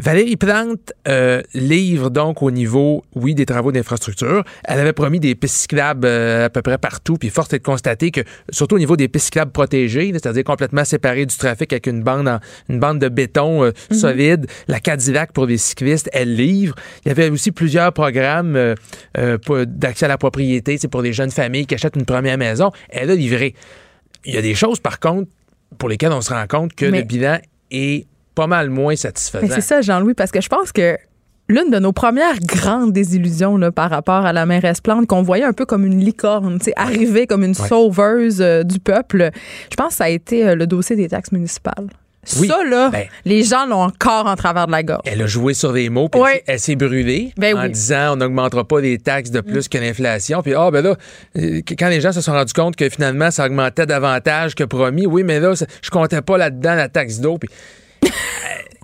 Valérie 0.00 0.36
Plante 0.36 0.92
euh, 1.06 1.40
livre 1.54 2.10
donc 2.10 2.42
au 2.42 2.50
niveau, 2.50 3.04
oui, 3.14 3.34
des 3.34 3.46
travaux 3.46 3.70
d'infrastructure. 3.70 4.42
Elle 4.64 4.80
avait 4.80 4.92
promis 4.92 5.20
des 5.20 5.34
pistes 5.36 5.54
cyclables 5.56 6.06
euh, 6.06 6.46
à 6.46 6.50
peu 6.50 6.62
près 6.62 6.78
partout, 6.78 7.16
puis 7.16 7.30
force 7.30 7.52
est 7.52 7.58
de 7.58 7.62
constater 7.64 8.10
que, 8.10 8.20
surtout 8.50 8.74
au 8.74 8.78
niveau 8.80 8.96
des 8.96 9.06
pistes 9.08 9.26
cyclables 9.26 9.52
protégées, 9.52 10.10
c'est-à-dire 10.12 10.42
complètement 10.44 10.84
séparées 10.84 11.26
du 11.26 11.36
trafic 11.36 11.72
avec 11.72 11.86
une 11.86 12.02
bande, 12.02 12.26
en- 12.26 12.40
une 12.68 12.80
bande 12.80 12.98
de 12.98 13.08
béton 13.08 13.62
euh, 13.64 13.70
solide, 13.92 14.46
la 14.66 14.80
Cadillac 14.80 15.32
pour 15.32 15.46
les 15.46 15.58
cyclistes, 15.58 16.10
elle 16.12 16.34
livre. 16.34 16.74
Il 17.04 17.08
y 17.08 17.10
avait 17.12 17.30
aussi 17.30 17.52
plusieurs 17.52 17.92
programmes 17.92 18.74
d'accès 19.66 20.04
à 20.06 20.08
la 20.08 20.18
propriété, 20.18 20.76
c'est 20.78 20.88
pour 20.88 21.02
les 21.02 21.12
jeunes 21.12 21.30
familles 21.30 21.66
qui 21.66 21.74
achètent 21.74 21.96
une 21.96 22.04
première 22.04 22.36
maison. 22.38 22.70
Elle 22.90 23.10
a 23.10 23.14
livré. 23.14 23.54
Il 24.24 24.34
y 24.34 24.38
a 24.38 24.42
des 24.42 24.54
choses, 24.54 24.80
par 24.80 24.98
contre, 25.00 25.30
pour 25.78 25.88
lesquelles 25.88 26.12
on 26.12 26.20
se 26.20 26.32
rend 26.32 26.46
compte 26.48 26.74
que 26.74 26.86
Mais- 26.86 26.98
le 27.00 27.04
bilan 27.04 27.38
est 27.70 28.06
pas 28.34 28.46
mal 28.46 28.70
moins 28.70 28.96
satisfaisant. 28.96 29.46
c'est 29.54 29.60
ça, 29.60 29.80
Jean-Louis, 29.82 30.14
parce 30.14 30.30
que 30.30 30.40
je 30.40 30.48
pense 30.48 30.72
que 30.72 30.96
l'une 31.48 31.70
de 31.70 31.78
nos 31.78 31.92
premières 31.92 32.38
grandes 32.40 32.92
désillusions 32.92 33.56
là, 33.56 33.70
par 33.70 33.90
rapport 33.90 34.24
à 34.26 34.32
la 34.32 34.46
mairesse 34.46 34.80
Plante, 34.80 35.06
qu'on 35.06 35.22
voyait 35.22 35.44
un 35.44 35.52
peu 35.52 35.66
comme 35.66 35.84
une 35.84 36.00
licorne, 36.00 36.58
arriver 36.76 37.26
comme 37.26 37.44
une 37.44 37.54
sauveuse 37.54 38.40
euh, 38.40 38.62
du 38.62 38.78
peuple, 38.78 39.30
je 39.70 39.76
pense 39.76 39.88
que 39.90 39.94
ça 39.94 40.04
a 40.04 40.08
été 40.08 40.46
euh, 40.48 40.54
le 40.54 40.66
dossier 40.66 40.96
des 40.96 41.08
taxes 41.08 41.32
municipales. 41.32 41.88
Oui. 42.40 42.48
Ça, 42.48 42.64
là, 42.64 42.88
Ben- 42.88 43.04
les 43.26 43.42
gens 43.42 43.66
l'ont 43.66 43.82
encore 43.82 44.24
en 44.26 44.34
travers 44.34 44.66
de 44.66 44.72
la 44.72 44.82
gorge. 44.82 45.02
Elle 45.04 45.20
a 45.20 45.26
joué 45.26 45.52
sur 45.52 45.74
des 45.74 45.90
mots, 45.90 46.08
puis 46.08 46.22
Oui. 46.22 46.30
elle 46.46 46.58
s'est- 46.58 46.74
brûlée 46.74 47.34
Ben 47.36 47.54
en 47.54 47.60
oui. 47.64 47.68
Mm. 47.68 47.72
disant 47.72 48.12
on 48.14 48.16
n'augmentera 48.16 48.64
pas 48.64 48.80
les 48.80 48.96
taxes 48.96 49.30
de 49.30 49.42
plus 49.42 49.68
que 49.68 49.76
l'inflation. 49.76 50.40
Puis, 50.40 50.54
ah, 50.54 50.70
ben 50.70 50.82
là, 50.82 50.96
euh, 51.36 51.60
quand 51.78 51.88
les 51.90 52.00
gens 52.00 52.12
se 52.12 52.22
sont 52.22 52.32
rendus 52.32 52.54
compte 52.54 52.76
que 52.76 52.88
finalement, 52.88 53.30
ça 53.30 53.44
augmentait 53.44 53.84
davantage 53.84 54.54
que 54.54 54.64
promis, 54.64 55.04
oui, 55.04 55.22
mais 55.22 55.38
là, 55.38 55.52
je 55.82 55.90
comptais 55.90 56.22
pas 56.22 56.38
là-dedans 56.38 56.74
la 56.74 56.88
taxe 56.88 57.18
d'eau. 57.20 57.36
Puis, 57.36 57.50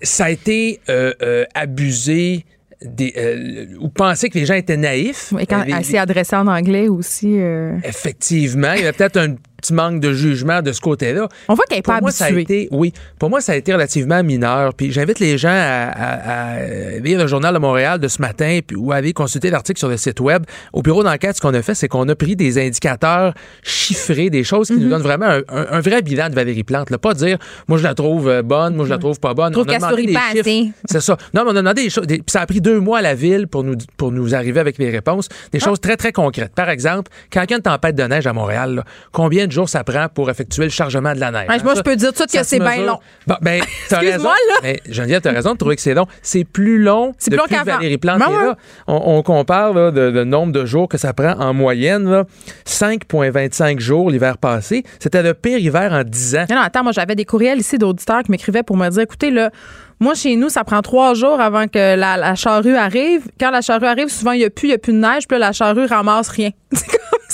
ça 0.01 0.25
a 0.25 0.29
été 0.29 0.79
euh, 0.89 1.13
euh, 1.21 1.45
abusé. 1.55 2.45
Des, 2.83 3.13
euh, 3.15 3.77
ou 3.79 3.89
penser 3.89 4.27
que 4.27 4.39
les 4.39 4.47
gens 4.47 4.55
étaient 4.55 4.75
naïfs. 4.75 5.35
Et 5.39 5.45
quand 5.45 5.63
elle 5.67 5.85
s'est 5.85 5.99
adressée 5.99 6.35
en 6.35 6.47
anglais 6.47 6.87
aussi, 6.87 7.37
Effectivement, 7.83 8.73
il 8.73 8.79
y 8.79 8.81
avait 8.81 8.93
peut-être 8.93 9.17
un 9.17 9.35
petit 9.61 9.73
manque 9.73 9.99
de 10.01 10.11
jugement 10.13 10.61
de 10.61 10.71
ce 10.73 10.81
côté-là. 10.81 11.27
on 11.47 11.53
voit 11.53 11.63
qu'elle 11.69 11.77
n'est 11.77 11.81
pas 11.83 12.01
moi, 12.01 12.11
ça 12.11 12.25
a 12.25 12.27
habituée. 12.27 12.63
été, 12.63 12.67
oui, 12.71 12.91
pour 13.19 13.29
moi, 13.29 13.39
ça 13.41 13.53
a 13.53 13.55
été 13.55 13.71
relativement 13.73 14.21
mineur. 14.23 14.73
Puis 14.73 14.91
j'invite 14.91 15.19
les 15.19 15.37
gens 15.37 15.49
à, 15.49 15.53
à- 15.93 16.55
à 16.55 16.59
lire 16.99 17.19
le 17.19 17.27
journal 17.27 17.53
de 17.53 17.59
Montréal 17.59 17.99
de 17.99 18.07
ce 18.07 18.21
matin 18.21 18.59
puis, 18.65 18.75
ou 18.75 18.91
à 18.91 18.95
aller 18.95 19.13
consulter 19.13 19.49
l'article 19.49 19.79
sur 19.79 19.87
le 19.89 19.97
site 19.97 20.19
web. 20.19 20.43
Au 20.73 20.81
bureau 20.81 21.03
d'enquête, 21.03 21.35
ce 21.37 21.41
qu'on 21.41 21.53
a 21.53 21.61
fait, 21.61 21.75
c'est 21.75 21.87
qu'on 21.87 22.07
a 22.09 22.15
pris 22.15 22.35
des 22.35 22.57
indicateurs 22.57 23.33
chiffrés, 23.63 24.29
des 24.29 24.43
choses 24.43 24.67
qui 24.67 24.73
Mhm. 24.73 24.83
nous 24.83 24.89
donnent 24.89 25.01
vraiment 25.01 25.27
un, 25.27 25.41
un- 25.49 25.67
un 25.71 25.79
vrai 25.79 26.01
bilan 26.01 26.29
de 26.29 26.35
Valérie 26.35 26.63
Plante. 26.63 26.89
Là. 26.89 26.97
Pas 26.97 27.13
dire, 27.13 27.37
moi, 27.67 27.77
je 27.77 27.83
la 27.83 27.93
trouve 27.93 28.27
euh, 28.27 28.41
bonne, 28.41 28.75
moi, 28.75 28.85
je 28.85 28.89
la 28.89 28.97
trouve 28.97 29.19
pas 29.19 29.33
bonne. 29.33 29.51
Trouve 29.53 29.65
On 29.67 29.71
a 29.73 29.77
demandé 29.77 30.05
des 30.07 30.13
pas 30.13 30.31
chiffres. 30.33 30.71
C'est 30.85 31.01
ça. 31.01 31.17
Non, 31.33 31.43
mais 31.45 31.51
on 31.51 31.55
a 31.55 31.61
demandé 31.61 31.83
des 31.83 31.89
choses. 31.89 32.07
des- 32.07 32.17
puis 32.17 32.25
ça 32.31 32.41
a 32.41 32.45
pris 32.45 32.61
deux 32.61 32.79
mois 32.79 32.99
à 32.99 33.01
la 33.01 33.13
ville 33.15 33.47
pour 33.47 33.63
nous, 33.63 33.75
pour 33.97 34.11
nous 34.11 34.33
arriver 34.35 34.59
avec 34.59 34.77
les 34.77 34.89
réponses. 34.89 35.29
Des 35.51 35.59
Ah. 35.61 35.65
choses 35.65 35.79
très, 35.79 35.97
très 35.97 36.11
concrètes. 36.11 36.53
Par 36.55 36.69
exemple, 36.69 37.11
quand 37.31 37.43
il 37.43 37.51
y 37.51 37.53
a 37.53 37.57
une 37.57 37.61
tempête 37.63 37.95
de 37.95 38.03
neige 38.03 38.27
à 38.27 38.33
Montréal, 38.33 38.75
là, 38.75 38.83
combien 39.11 39.45
de 39.47 39.50
jours 39.51 39.69
ça 39.69 39.83
prend 39.83 40.07
pour 40.09 40.29
effectuer 40.29 40.63
le 40.63 40.69
chargement 40.69 41.13
de 41.13 41.19
la 41.19 41.31
neige? 41.31 41.47
Ouais, 41.49 41.55
Hein, 41.55 41.63
moi, 41.63 41.73
ça- 41.75 41.79
je 41.79 41.83
peux 41.83 41.95
dire 41.95 42.13
tout 42.13 42.23
de 42.25 42.29
suite 42.29 42.41
que 42.41 42.47
c'est 42.47 42.59
bien 42.59 42.77
long. 42.85 42.99
Bon, 43.27 43.35
ben, 43.41 43.61
t'as 43.89 43.97
raison. 43.99 44.07
Excuse-moi, 44.09 44.33
là. 44.49 44.55
Mais 44.63 44.79
Geneviève, 44.89 45.21
t'as 45.21 45.31
raison 45.31 45.53
de 45.53 45.57
trouver 45.57 45.75
que 45.75 45.81
c'est 45.81 45.93
long. 45.93 46.05
C'est 46.21 46.43
plus 46.43 46.79
long 46.81 47.13
C'est 47.17 47.29
plus 47.31 47.37
long 47.37 47.43
depuis 47.45 47.55
que 47.57 47.63
qu'avant. 47.65 47.77
Valérie 47.77 47.97
Plante 47.97 48.19
Ben 48.19 48.29
est 48.29 48.45
là. 48.45 48.57
On, 48.87 49.17
on 49.17 49.23
compare 49.23 49.73
là, 49.73 49.91
de, 49.91 50.11
de 50.11 50.23
nombre 50.23 50.51
de 50.53 50.65
jours 50.65 50.87
que 50.89 50.97
ça 50.97 51.13
prend 51.13 51.33
en 51.39 51.53
moyenne. 51.53 52.09
là. 52.09 52.23
5,25 52.65 53.79
jours 53.79 54.09
l'hiver 54.09 54.37
passé. 54.37 54.83
C'était 54.99 55.23
le 55.23 55.33
pire 55.33 55.57
hiver 55.57 55.91
en 55.93 56.03
10 56.03 56.35
ans. 56.35 56.45
Non, 56.49 56.55
non, 56.57 56.61
attends, 56.63 56.83
moi, 56.83 56.91
j'avais 56.91 57.15
des 57.15 57.25
courriels 57.25 57.59
ici 57.59 57.77
d'auditeurs 57.77 58.23
qui 58.23 58.31
m'écrivaient 58.31 58.63
pour 58.63 58.77
me 58.77 58.89
dire 58.89 59.01
écoutez, 59.03 59.31
là, 59.31 59.51
moi, 59.99 60.15
chez 60.15 60.35
nous, 60.35 60.49
ça 60.49 60.63
prend 60.63 60.81
trois 60.81 61.13
jours 61.13 61.39
avant 61.39 61.67
que 61.67 61.95
la, 61.95 62.17
la 62.17 62.33
charrue 62.35 62.75
arrive. 62.75 63.21
Quand 63.39 63.51
la 63.51 63.61
charrue 63.61 63.85
arrive, 63.85 64.07
souvent, 64.09 64.31
il 64.31 64.39
n'y 64.39 64.45
a 64.45 64.49
plus, 64.49 64.69
il 64.69 64.73
a 64.73 64.77
plus 64.79 64.93
de 64.93 64.97
neige, 64.97 65.27
puis 65.27 65.37
là, 65.37 65.47
la 65.47 65.51
charrue 65.51 65.85
ramasse 65.85 66.29
rien. 66.29 66.49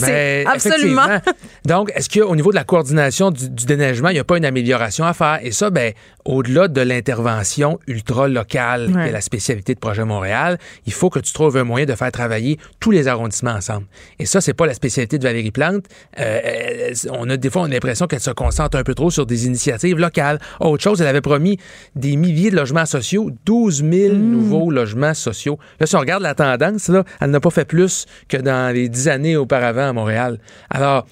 Ben, 0.05 0.47
absolument. 0.47 1.07
Donc, 1.65 1.91
est-ce 1.95 2.09
qu'au 2.09 2.35
niveau 2.35 2.51
de 2.51 2.55
la 2.55 2.63
coordination 2.63 3.31
du, 3.31 3.49
du 3.49 3.65
déneigement, 3.65 4.09
il 4.09 4.13
n'y 4.13 4.19
a 4.19 4.23
pas 4.23 4.37
une 4.37 4.45
amélioration 4.45 5.05
à 5.05 5.13
faire? 5.13 5.39
Et 5.41 5.51
ça, 5.51 5.69
ben, 5.69 5.93
au-delà 6.25 6.67
de 6.67 6.81
l'intervention 6.81 7.79
ultra 7.87 8.27
locale, 8.27 8.87
qui 8.87 8.93
Ouais. 8.97 9.09
est 9.09 9.11
la 9.11 9.21
spécialité 9.21 9.73
de 9.73 9.79
Projet 9.79 10.03
Montréal, 10.05 10.57
il 10.85 10.93
faut 10.93 11.09
que 11.09 11.19
tu 11.19 11.31
trouves 11.33 11.55
un 11.57 11.63
moyen 11.63 11.85
de 11.85 11.93
faire 11.95 12.11
travailler 12.11 12.57
tous 12.79 12.91
les 12.91 13.07
arrondissements 13.07 13.51
ensemble. 13.51 13.85
Et 14.19 14.25
ça, 14.25 14.41
c'est 14.41 14.53
pas 14.53 14.65
la 14.65 14.73
spécialité 14.73 15.17
de 15.17 15.23
Valérie 15.23 15.51
Plante. 15.51 15.85
Euh, 16.19 16.39
elle- 16.43 16.93
on 17.11 17.29
a 17.29 17.37
des 17.37 17.49
fois 17.49 17.61
on 17.63 17.65
a 17.65 17.69
l'impression 17.69 18.07
qu'elle 18.07 18.19
se 18.19 18.31
concentre 18.31 18.77
un 18.77 18.83
peu 18.83 18.93
trop 18.95 19.09
sur 19.11 19.25
des 19.25 19.45
initiatives 19.45 19.97
locales. 19.97 20.39
Autre 20.59 20.83
chose, 20.83 21.01
elle 21.01 21.07
avait 21.07 21.21
promis 21.21 21.57
des 21.95 22.15
milliers 22.17 22.49
de 22.51 22.55
logements 22.55 22.85
sociaux, 22.85 23.29
12 23.45 23.83
000 23.89 24.13
Mm. 24.15 24.31
nouveaux 24.31 24.71
logements 24.71 25.13
sociaux. 25.13 25.57
Là, 25.79 25.85
si 25.85 25.95
on 25.95 25.99
regarde 25.99 26.23
la 26.23 26.35
tendance, 26.35 26.87
là, 26.89 27.03
elle 27.21 27.31
n'a 27.31 27.39
pas 27.39 27.49
fait 27.49 27.65
plus 27.65 28.05
que 28.27 28.37
dans 28.37 28.73
les 28.73 28.89
dix 28.89 29.07
années 29.07 29.37
auparavant 29.37 29.86
à 29.89 29.93
Montréal. 29.93 30.39
Alors, 30.69 31.07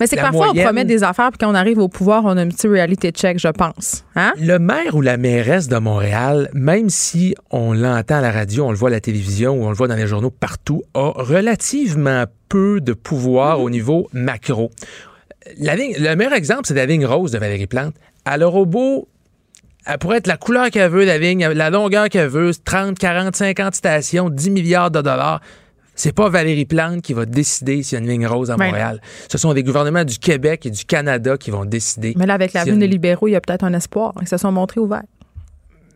Mais 0.00 0.06
c'est 0.06 0.16
que 0.16 0.22
parfois, 0.22 0.46
moyenne- 0.46 0.62
on 0.62 0.64
promet 0.68 0.84
des 0.84 1.04
affaires, 1.04 1.28
puis 1.30 1.38
quand 1.38 1.50
on 1.50 1.54
arrive 1.54 1.78
au 1.78 1.88
pouvoir, 1.88 2.24
on 2.24 2.36
a 2.36 2.42
un 2.42 2.48
petit 2.48 2.66
reality 2.66 3.10
check, 3.10 3.38
je 3.38 3.48
pense. 3.48 4.04
Hein? 4.14 4.32
Le 4.40 4.58
maire 4.58 4.94
ou 4.94 5.00
la 5.02 5.16
mairesse 5.16 5.68
de 5.68 5.76
Montréal, 5.78 6.48
même 6.54 6.88
si 6.88 7.34
on 7.50 7.72
l'entend 7.74 8.16
à 8.16 8.20
la 8.22 8.32
radio, 8.32 8.64
on 8.66 8.70
le 8.70 8.76
voit 8.76 8.88
à 8.88 8.92
la 8.92 9.00
télévision 9.00 9.52
ou 9.60 9.64
on 9.64 9.68
le 9.68 9.74
voit 9.76 9.88
dans 9.88 9.96
les 9.96 10.06
journaux 10.06 10.30
partout, 10.30 10.82
a 10.94 11.12
relativement 11.16 12.24
peu 12.48 12.80
de 12.80 12.92
pouvoir 12.92 13.60
au 13.60 13.70
niveau 13.70 14.08
macro. 14.12 14.70
La 15.58 15.76
ligne- 15.76 15.96
le 15.98 16.14
meilleur 16.16 16.32
exemple, 16.32 16.62
c'est 16.64 16.74
la 16.74 16.86
ligne 16.86 17.06
rose 17.06 17.30
de 17.32 17.38
Valérie 17.38 17.66
Plante. 17.66 17.94
Elle 18.30 18.42
aura 18.42 18.64
beau 18.64 19.08
elle 19.88 19.98
pourrait 19.98 20.16
être 20.16 20.26
la 20.26 20.36
couleur 20.36 20.68
qu'elle 20.70 20.90
veut, 20.90 21.04
la 21.04 21.16
ligne, 21.16 21.46
la 21.46 21.70
longueur 21.70 22.08
qu'elle 22.08 22.26
veut, 22.28 22.50
30, 22.64 22.98
40, 22.98 23.36
50 23.36 23.72
stations, 23.76 24.30
10 24.30 24.50
milliards 24.50 24.90
de 24.90 25.00
dollars. 25.00 25.40
C'est 25.96 26.12
pas 26.12 26.28
Valérie 26.28 26.66
Plante 26.66 27.02
qui 27.02 27.14
va 27.14 27.24
décider 27.24 27.82
s'il 27.82 27.98
y 27.98 28.00
a 28.00 28.04
une 28.04 28.10
ligne 28.10 28.26
rose 28.26 28.50
à 28.50 28.56
Ben. 28.56 28.66
Montréal. 28.66 29.00
Ce 29.30 29.38
sont 29.38 29.52
les 29.52 29.62
gouvernements 29.62 30.04
du 30.04 30.18
Québec 30.18 30.66
et 30.66 30.70
du 30.70 30.84
Canada 30.84 31.36
qui 31.36 31.50
vont 31.50 31.64
décider. 31.64 32.14
Mais 32.16 32.26
là, 32.26 32.34
avec 32.34 32.52
l'avenue 32.52 32.78
des 32.78 32.86
libéraux, 32.86 33.28
il 33.28 33.32
y 33.32 33.36
a 33.36 33.40
peut-être 33.40 33.64
un 33.64 33.72
espoir. 33.72 34.12
Ils 34.20 34.28
se 34.28 34.36
sont 34.36 34.52
montrés 34.52 34.78
ouverts. 34.80 35.02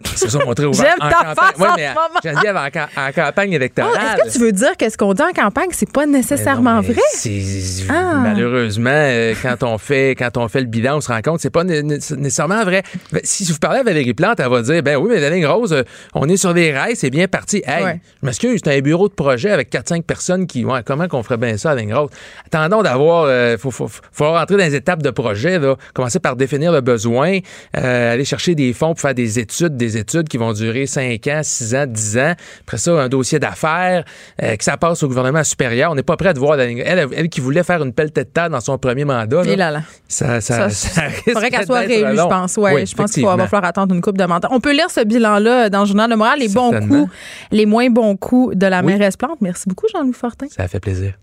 Ils 0.02 0.18
se 0.18 0.28
sont 0.30 0.40
montrés 0.46 0.64
ouverts 0.64 0.94
J'aime 0.98 1.10
ta 1.10 1.14
campagne. 1.14 1.34
face 1.34 1.58
Ouais, 1.58 1.66
en 1.68 1.74
ce 1.76 1.82
moment. 1.82 2.20
Geneviève, 2.42 2.56
en, 2.56 3.00
en 3.08 3.12
campagne 3.12 3.50
Oh, 3.52 3.56
électorale. 3.56 3.92
Est-ce 4.26 4.32
que 4.34 4.38
tu 4.38 4.44
veux 4.44 4.52
dire 4.52 4.76
que 4.78 4.88
ce 4.88 4.96
qu'on 4.96 5.12
dit 5.12 5.22
en 5.22 5.32
campagne, 5.32 5.68
c'est 5.72 5.90
pas 5.92 6.06
Mais 6.06 6.18
nécessairement 6.18 6.76
non, 6.76 6.80
mais 6.82 6.94
vrai? 6.94 7.02
c'est- 7.12 7.84
Ah. 7.90 8.14
Malheureusement, 8.22 8.90
euh, 8.92 9.34
quand 9.42 9.62
on 9.62 9.76
fait 9.78 10.14
quand 10.18 10.36
on 10.36 10.48
fait 10.48 10.60
le 10.60 10.66
bilan, 10.66 10.96
on 10.96 11.00
se 11.00 11.08
rend 11.12 11.20
compte 11.22 11.36
que 11.36 11.42
c'est 11.42 11.50
pas 11.50 11.64
né- 11.64 11.82
né- 11.82 11.98
nécessairement 12.16 12.64
vrai. 12.64 12.82
Ben, 13.12 13.20
Si 13.24 13.44
vous 13.44 13.58
parlez 13.58 13.80
à 13.80 13.82
Valérie 13.82 14.14
Plante, 14.14 14.40
elle 14.40 14.48
va 14.48 14.62
dire 14.62 14.82
ben 14.82 14.96
oui, 14.96 15.08
mais 15.12 15.20
la 15.20 15.30
ligne 15.30 15.46
rose, 15.46 15.72
euh, 15.72 15.82
on 16.14 16.28
est 16.28 16.36
sur 16.36 16.54
des 16.54 16.72
rails, 16.72 16.96
c'est 16.96 17.10
bien 17.10 17.28
parti. 17.28 17.62
Hey, 17.66 17.84
Ouais. 17.84 18.00
je 18.22 18.26
m'excuse, 18.26 18.60
c'est 18.64 18.74
un 18.76 18.80
bureau 18.80 19.08
de 19.08 19.14
projet 19.14 19.50
avec 19.50 19.70
4-5 19.70 20.02
personnes 20.04 20.46
qui 20.46 20.64
ouais, 20.64 20.80
comment 20.84 21.08
qu'on 21.08 21.22
ferait 21.22 21.36
bien 21.36 21.56
ça 21.58 21.72
à 21.72 21.74
la 21.74 21.82
ligne 21.82 21.94
rose? 21.94 22.10
Attendons 22.46 22.82
d'avoir 22.82 23.24
euh, 23.24 23.56
faut, 23.58 23.70
faut, 23.70 23.88
faut 24.12 24.30
rentrer 24.30 24.56
dans 24.56 24.64
les 24.64 24.74
étapes 24.74 25.02
de 25.02 25.10
projet 25.10 25.58
là, 25.58 25.76
commencer 25.94 26.20
par 26.20 26.36
définir 26.36 26.72
le 26.72 26.80
besoin, 26.80 27.38
aller 27.74 28.24
chercher 28.24 28.54
des 28.54 28.72
fonds 28.72 28.94
pour 28.94 29.00
faire 29.00 29.14
des 29.14 29.38
études, 29.38 29.76
des 29.76 29.89
études 29.96 30.28
qui 30.28 30.36
vont 30.38 30.52
durer 30.52 30.86
5 30.86 31.26
ans, 31.28 31.40
6 31.42 31.74
ans, 31.74 31.86
10 31.86 32.18
ans. 32.18 32.34
Après 32.62 32.78
ça, 32.78 32.92
un 32.92 33.08
dossier 33.08 33.38
d'affaires, 33.38 34.04
euh, 34.42 34.56
que 34.56 34.64
ça 34.64 34.76
passe 34.76 35.02
au 35.02 35.08
gouvernement 35.08 35.44
supérieur. 35.44 35.90
On 35.92 35.94
n'est 35.94 36.02
pas 36.02 36.16
prêt 36.16 36.32
de 36.34 36.38
voir 36.38 36.56
la 36.56 36.66
ligne. 36.66 36.82
Elle, 36.84 37.06
elle 37.14 37.28
qui 37.28 37.40
voulait 37.40 37.62
faire 37.62 37.82
une 37.82 37.92
pelletée 37.92 38.24
de 38.24 38.28
terre 38.30 38.50
dans 38.50 38.60
son 38.60 38.78
premier 38.78 39.04
mandat. 39.04 39.42
Et 39.44 39.56
là 39.56 39.70
là. 39.70 39.82
Ça, 40.08 40.40
Ça, 40.40 40.68
ça, 40.68 40.70
ça 40.70 41.10
faudrait 41.24 41.50
qu'elle 41.50 41.66
soit 41.66 41.80
d'être 41.86 41.88
réélue, 42.02 42.16
long. 42.16 42.24
je 42.24 42.28
pense. 42.28 42.56
Ouais, 42.56 42.74
Oui, 42.74 42.86
je 42.86 42.94
pense 42.94 43.12
qu'il 43.12 43.24
va 43.24 43.36
falloir 43.46 43.64
attendre 43.64 43.94
une 43.94 44.00
coupe 44.00 44.18
de 44.18 44.24
mandat. 44.24 44.48
On 44.50 44.60
peut 44.60 44.72
lire 44.72 44.90
ce 44.90 45.04
bilan-là 45.04 45.70
dans 45.70 45.80
le 45.80 45.86
Journal 45.86 46.10
de 46.10 46.16
Montréal, 46.16 46.38
les 46.40 46.48
bons 46.48 46.72
coups, 46.86 47.10
les 47.50 47.66
moins 47.66 47.88
bons 47.90 48.16
coups 48.16 48.56
de 48.56 48.66
la 48.66 48.80
Oui. 48.80 48.86
mairesse 48.92 49.16
Plante. 49.16 49.40
Merci 49.40 49.68
beaucoup, 49.68 49.86
Jean-Louis 49.92 50.12
Fortin. 50.12 50.46
Ça 50.50 50.66
fait 50.68 50.80
plaisir. 50.80 51.14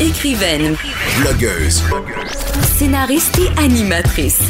Écrivaine. 0.00 0.76
Blogueuse. 1.20 1.82
Scénariste 2.62 3.38
et 3.38 3.60
animatrice. 3.60 4.40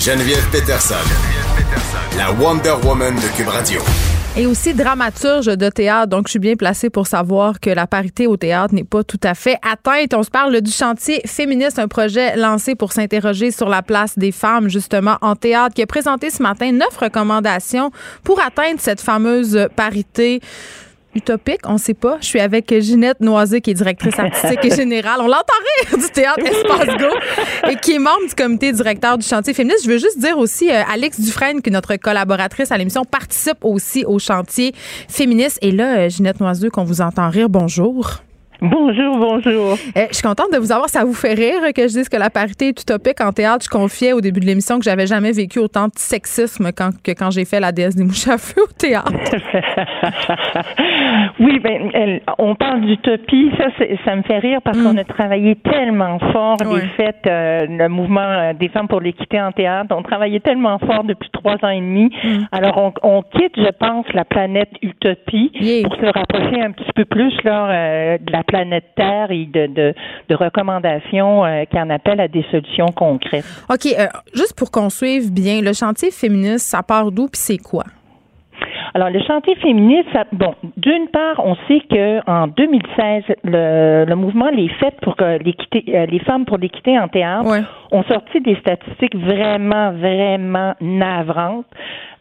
Geneviève 0.00 0.48
Peterson. 0.50 0.94
La 2.16 2.32
Wonder 2.32 2.74
Woman 2.84 3.14
de 3.14 3.36
Cube 3.36 3.48
Radio. 3.48 3.80
Et 4.36 4.46
aussi 4.46 4.74
dramaturge 4.74 5.46
de 5.46 5.68
théâtre, 5.68 6.08
donc 6.08 6.26
je 6.26 6.32
suis 6.32 6.38
bien 6.38 6.56
placée 6.56 6.90
pour 6.90 7.06
savoir 7.06 7.60
que 7.60 7.70
la 7.70 7.86
parité 7.86 8.26
au 8.26 8.36
théâtre 8.36 8.74
n'est 8.74 8.84
pas 8.84 9.04
tout 9.04 9.20
à 9.22 9.34
fait 9.34 9.58
atteinte. 9.62 10.14
On 10.14 10.22
se 10.22 10.30
parle 10.30 10.60
du 10.60 10.72
chantier 10.72 11.22
féministe, 11.26 11.78
un 11.78 11.88
projet 11.88 12.36
lancé 12.36 12.74
pour 12.74 12.92
s'interroger 12.92 13.50
sur 13.50 13.68
la 13.68 13.82
place 13.82 14.18
des 14.18 14.32
femmes 14.32 14.68
justement 14.68 15.16
en 15.20 15.36
théâtre, 15.36 15.74
qui 15.74 15.82
a 15.82 15.86
présenté 15.86 16.30
ce 16.30 16.42
matin 16.42 16.72
neuf 16.72 16.96
recommandations 16.96 17.90
pour 18.24 18.40
atteindre 18.40 18.80
cette 18.80 19.00
fameuse 19.00 19.68
parité 19.76 20.40
utopique, 21.14 21.60
on 21.64 21.74
ne 21.74 21.78
sait 21.78 21.94
pas. 21.94 22.18
Je 22.20 22.26
suis 22.26 22.40
avec 22.40 22.72
Ginette 22.80 23.20
Noisé, 23.20 23.60
qui 23.60 23.70
est 23.70 23.74
directrice 23.74 24.18
artistique 24.18 24.64
et 24.64 24.70
générale. 24.76 25.20
On 25.20 25.26
l'entend 25.26 25.54
rire 25.88 25.98
du 25.98 26.10
théâtre 26.10 26.44
Espace 26.44 26.96
Go 26.98 27.68
et 27.70 27.76
qui 27.76 27.92
est 27.92 27.98
membre 27.98 28.26
du 28.28 28.34
comité 28.34 28.72
directeur 28.72 29.18
du 29.18 29.26
chantier 29.26 29.54
féministe. 29.54 29.84
Je 29.84 29.90
veux 29.90 29.98
juste 29.98 30.18
dire 30.18 30.38
aussi, 30.38 30.70
euh, 30.70 30.82
Alex 30.92 31.20
Dufresne, 31.20 31.62
que 31.62 31.70
notre 31.70 31.96
collaboratrice 31.96 32.70
à 32.70 32.78
l'émission, 32.78 33.04
participe 33.04 33.58
aussi 33.64 34.04
au 34.04 34.18
chantier 34.18 34.74
féministe. 35.08 35.58
Et 35.62 35.70
là, 35.70 35.98
euh, 35.98 36.08
Ginette 36.08 36.40
Noiseux, 36.40 36.70
qu'on 36.70 36.84
vous 36.84 37.00
entend 37.00 37.28
rire, 37.30 37.48
bonjour. 37.48 38.20
Bonjour, 38.64 39.18
bonjour. 39.18 39.76
Eh, 39.94 40.06
je 40.08 40.14
suis 40.14 40.22
contente 40.22 40.50
de 40.50 40.56
vous 40.56 40.72
avoir. 40.72 40.88
Ça 40.88 41.04
vous 41.04 41.12
fait 41.12 41.34
rire 41.34 41.60
que 41.76 41.82
je 41.82 41.88
dise 41.88 42.08
que 42.08 42.16
la 42.16 42.30
parité 42.30 42.68
est 42.68 42.80
utopique 42.80 43.20
en 43.20 43.30
théâtre. 43.30 43.62
Je 43.62 43.68
confiais 43.68 44.14
au 44.14 44.22
début 44.22 44.40
de 44.40 44.46
l'émission 44.46 44.78
que 44.78 44.84
j'avais 44.84 45.06
jamais 45.06 45.32
vécu 45.32 45.58
autant 45.58 45.88
de 45.88 45.92
sexisme 45.96 46.72
quand, 46.72 46.90
que 47.02 47.10
quand 47.10 47.30
j'ai 47.30 47.44
fait 47.44 47.60
la 47.60 47.72
déesse 47.72 47.94
des 47.94 48.04
mouches 48.04 48.26
à 48.26 48.38
feu 48.38 48.62
au 48.62 48.72
théâtre. 48.72 49.12
oui, 51.40 51.58
ben, 51.58 52.20
on 52.38 52.54
parle 52.54 52.86
d'utopie. 52.86 53.50
Ça, 53.58 53.66
ça 54.02 54.16
me 54.16 54.22
fait 54.22 54.38
rire 54.38 54.60
parce 54.64 54.78
qu'on 54.78 54.94
mm. 54.94 54.98
a 54.98 55.04
travaillé 55.04 55.56
tellement 55.56 56.18
fort 56.32 56.56
les 56.74 56.88
fêtes, 56.96 57.26
euh, 57.26 57.66
le 57.68 57.88
mouvement 57.88 58.20
euh, 58.20 58.54
des 58.54 58.70
femmes 58.70 58.88
pour 58.88 59.02
l'équité 59.02 59.42
en 59.42 59.52
théâtre. 59.52 59.94
On 59.94 60.02
travaillait 60.02 60.40
tellement 60.40 60.78
fort 60.78 61.04
depuis 61.04 61.28
trois 61.34 61.56
ans 61.62 61.68
et 61.68 61.80
demi. 61.80 62.10
Mm. 62.24 62.44
Alors, 62.50 62.94
on, 63.02 63.22
quitte, 63.22 63.56
je 63.56 63.70
pense, 63.78 64.06
la 64.14 64.24
planète 64.24 64.70
utopie 64.80 65.52
pour 65.84 65.96
se 65.96 66.06
rapprocher 66.06 66.62
un 66.62 66.70
petit 66.70 66.92
peu 66.94 67.04
plus 67.04 67.34
là, 67.44 67.70
euh, 67.70 68.18
de 68.18 68.32
la 68.32 68.42
planète 68.42 68.53
Terre 68.96 69.30
et 69.30 69.46
de, 69.46 69.66
de, 70.28 70.34
recommandations 70.34 71.44
euh, 71.44 71.64
qui 71.64 71.78
en 71.78 71.90
appellent 71.90 72.20
à 72.20 72.28
des 72.28 72.44
solutions 72.50 72.88
concrètes. 72.94 73.44
OK. 73.70 73.86
Euh, 73.86 74.06
juste 74.34 74.54
pour 74.56 74.70
qu'on 74.70 74.90
suive 74.90 75.32
bien, 75.32 75.60
le 75.60 75.72
chantier 75.72 76.10
féministe, 76.10 76.66
ça 76.66 76.82
part 76.82 77.10
d'où 77.10 77.28
puis 77.28 77.40
c'est 77.40 77.58
quoi? 77.58 77.84
Alors, 78.92 79.10
le 79.10 79.20
chantier 79.20 79.54
féministe, 79.56 80.08
bon, 80.32 80.54
d'une 80.76 81.08
part, 81.08 81.40
on 81.44 81.56
sait 81.68 81.80
que 81.90 82.20
en 82.30 82.48
2016, 82.48 83.24
le, 83.44 84.04
le 84.04 84.14
mouvement 84.14 84.50
Les 84.50 84.68
Fêtes 84.68 85.00
pour 85.00 85.16
l'équité, 85.20 85.84
euh, 85.88 86.06
les 86.06 86.18
femmes 86.20 86.44
pour 86.44 86.58
l'équité 86.58 86.98
en 86.98 87.08
théâtre 87.08 87.48
ont 87.92 88.02
sorti 88.04 88.40
des 88.40 88.56
statistiques 88.56 89.16
vraiment, 89.16 89.92
vraiment 89.92 90.74
navrantes. 90.80 91.66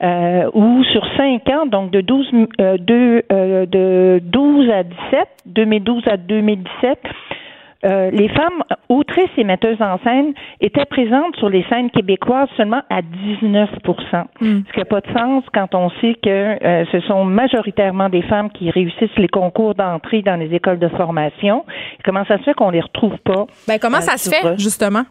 Euh, 0.04 0.50
où 0.54 0.84
sur 0.92 1.06
cinq 1.16 1.48
ans, 1.50 1.66
donc 1.66 1.92
de 1.92 2.02
12, 2.02 2.28
euh, 2.60 2.78
de, 2.78 3.24
euh, 3.32 3.66
de 3.66 4.20
12 4.22 4.70
à 4.70 4.84
17, 4.84 5.28
2012 5.46 6.04
à 6.08 6.18
2017, 6.18 7.00
euh, 7.86 8.12
les 8.12 8.30
femmes 8.30 8.64
autrices 8.90 9.30
et 9.38 9.44
metteuses 9.44 9.82
en 9.82 9.98
scène 10.04 10.34
étaient 10.62 10.86
présentes 10.86 11.36
sur 11.38 11.50
les 11.50 11.64
scènes 11.70 11.90
québécoises 11.90 12.48
seulement 12.56 12.82
à 12.90 13.02
19 13.02 13.70
hmm. 13.72 14.62
Ce 14.68 14.74
qui 14.74 14.80
n'a 14.80 14.86
pas 14.86 15.02
de 15.02 15.12
sens 15.12 15.44
quand 15.54 15.76
on 15.76 15.90
sait 16.02 16.16
que 16.22 16.30
euh, 16.30 16.86
ce 16.92 17.00
sont 17.02 17.26
majoritairement 17.26 18.10
des 18.10 18.22
femmes 18.24 18.50
qui 18.52 18.70
réussissent 18.70 19.18
les 19.18 19.28
concours 19.28 19.76
d'entrée 19.76 20.22
dans 20.22 20.36
les 20.36 20.54
écoles 20.54 20.80
de 20.80 20.88
formation. 20.90 21.66
Comment 22.06 22.26
ça 22.26 22.38
se 22.38 22.44
fait 22.44 22.54
qu'on 22.54 22.70
les 22.70 22.82
retrouve 22.82 23.18
pas? 23.24 23.46
Ben, 23.68 23.78
comment 23.80 24.02
ça 24.02 24.18
se 24.18 24.30
fait, 24.30 24.58
justement? 24.58 25.04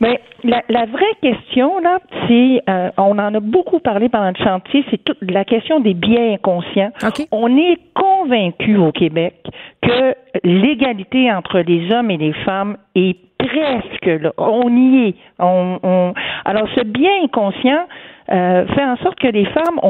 Ben, 0.00 0.16
la, 0.44 0.62
la, 0.68 0.86
vraie 0.86 1.14
question, 1.20 1.80
là, 1.80 1.98
c'est, 2.28 2.60
euh, 2.68 2.90
on 2.96 3.18
en 3.18 3.34
a 3.34 3.40
beaucoup 3.40 3.80
parlé 3.80 4.08
pendant 4.08 4.28
le 4.28 4.44
chantier, 4.44 4.84
c'est 4.90 5.02
toute 5.02 5.18
la 5.20 5.44
question 5.44 5.80
des 5.80 5.94
biais 5.94 6.34
inconscients. 6.34 6.92
On 7.32 7.56
est 7.56 7.78
convaincu 7.94 8.76
au 8.76 8.92
Québec 8.92 9.34
que 9.82 10.14
l'égalité 10.44 11.32
entre 11.32 11.58
les 11.60 11.92
hommes 11.92 11.97
et 12.10 12.16
les 12.16 12.32
femmes 12.44 12.76
est 12.94 13.16
presque 13.38 14.06
là. 14.06 14.32
On 14.38 14.68
y 14.76 15.08
est. 15.08 15.14
Alors, 15.38 16.68
ce 16.74 16.82
bien 16.82 17.22
inconscient, 17.24 17.86
euh, 18.30 18.66
fait 18.66 18.84
en 18.84 18.96
sorte 18.98 19.18
que 19.18 19.28
les 19.28 19.46
femmes 19.46 19.80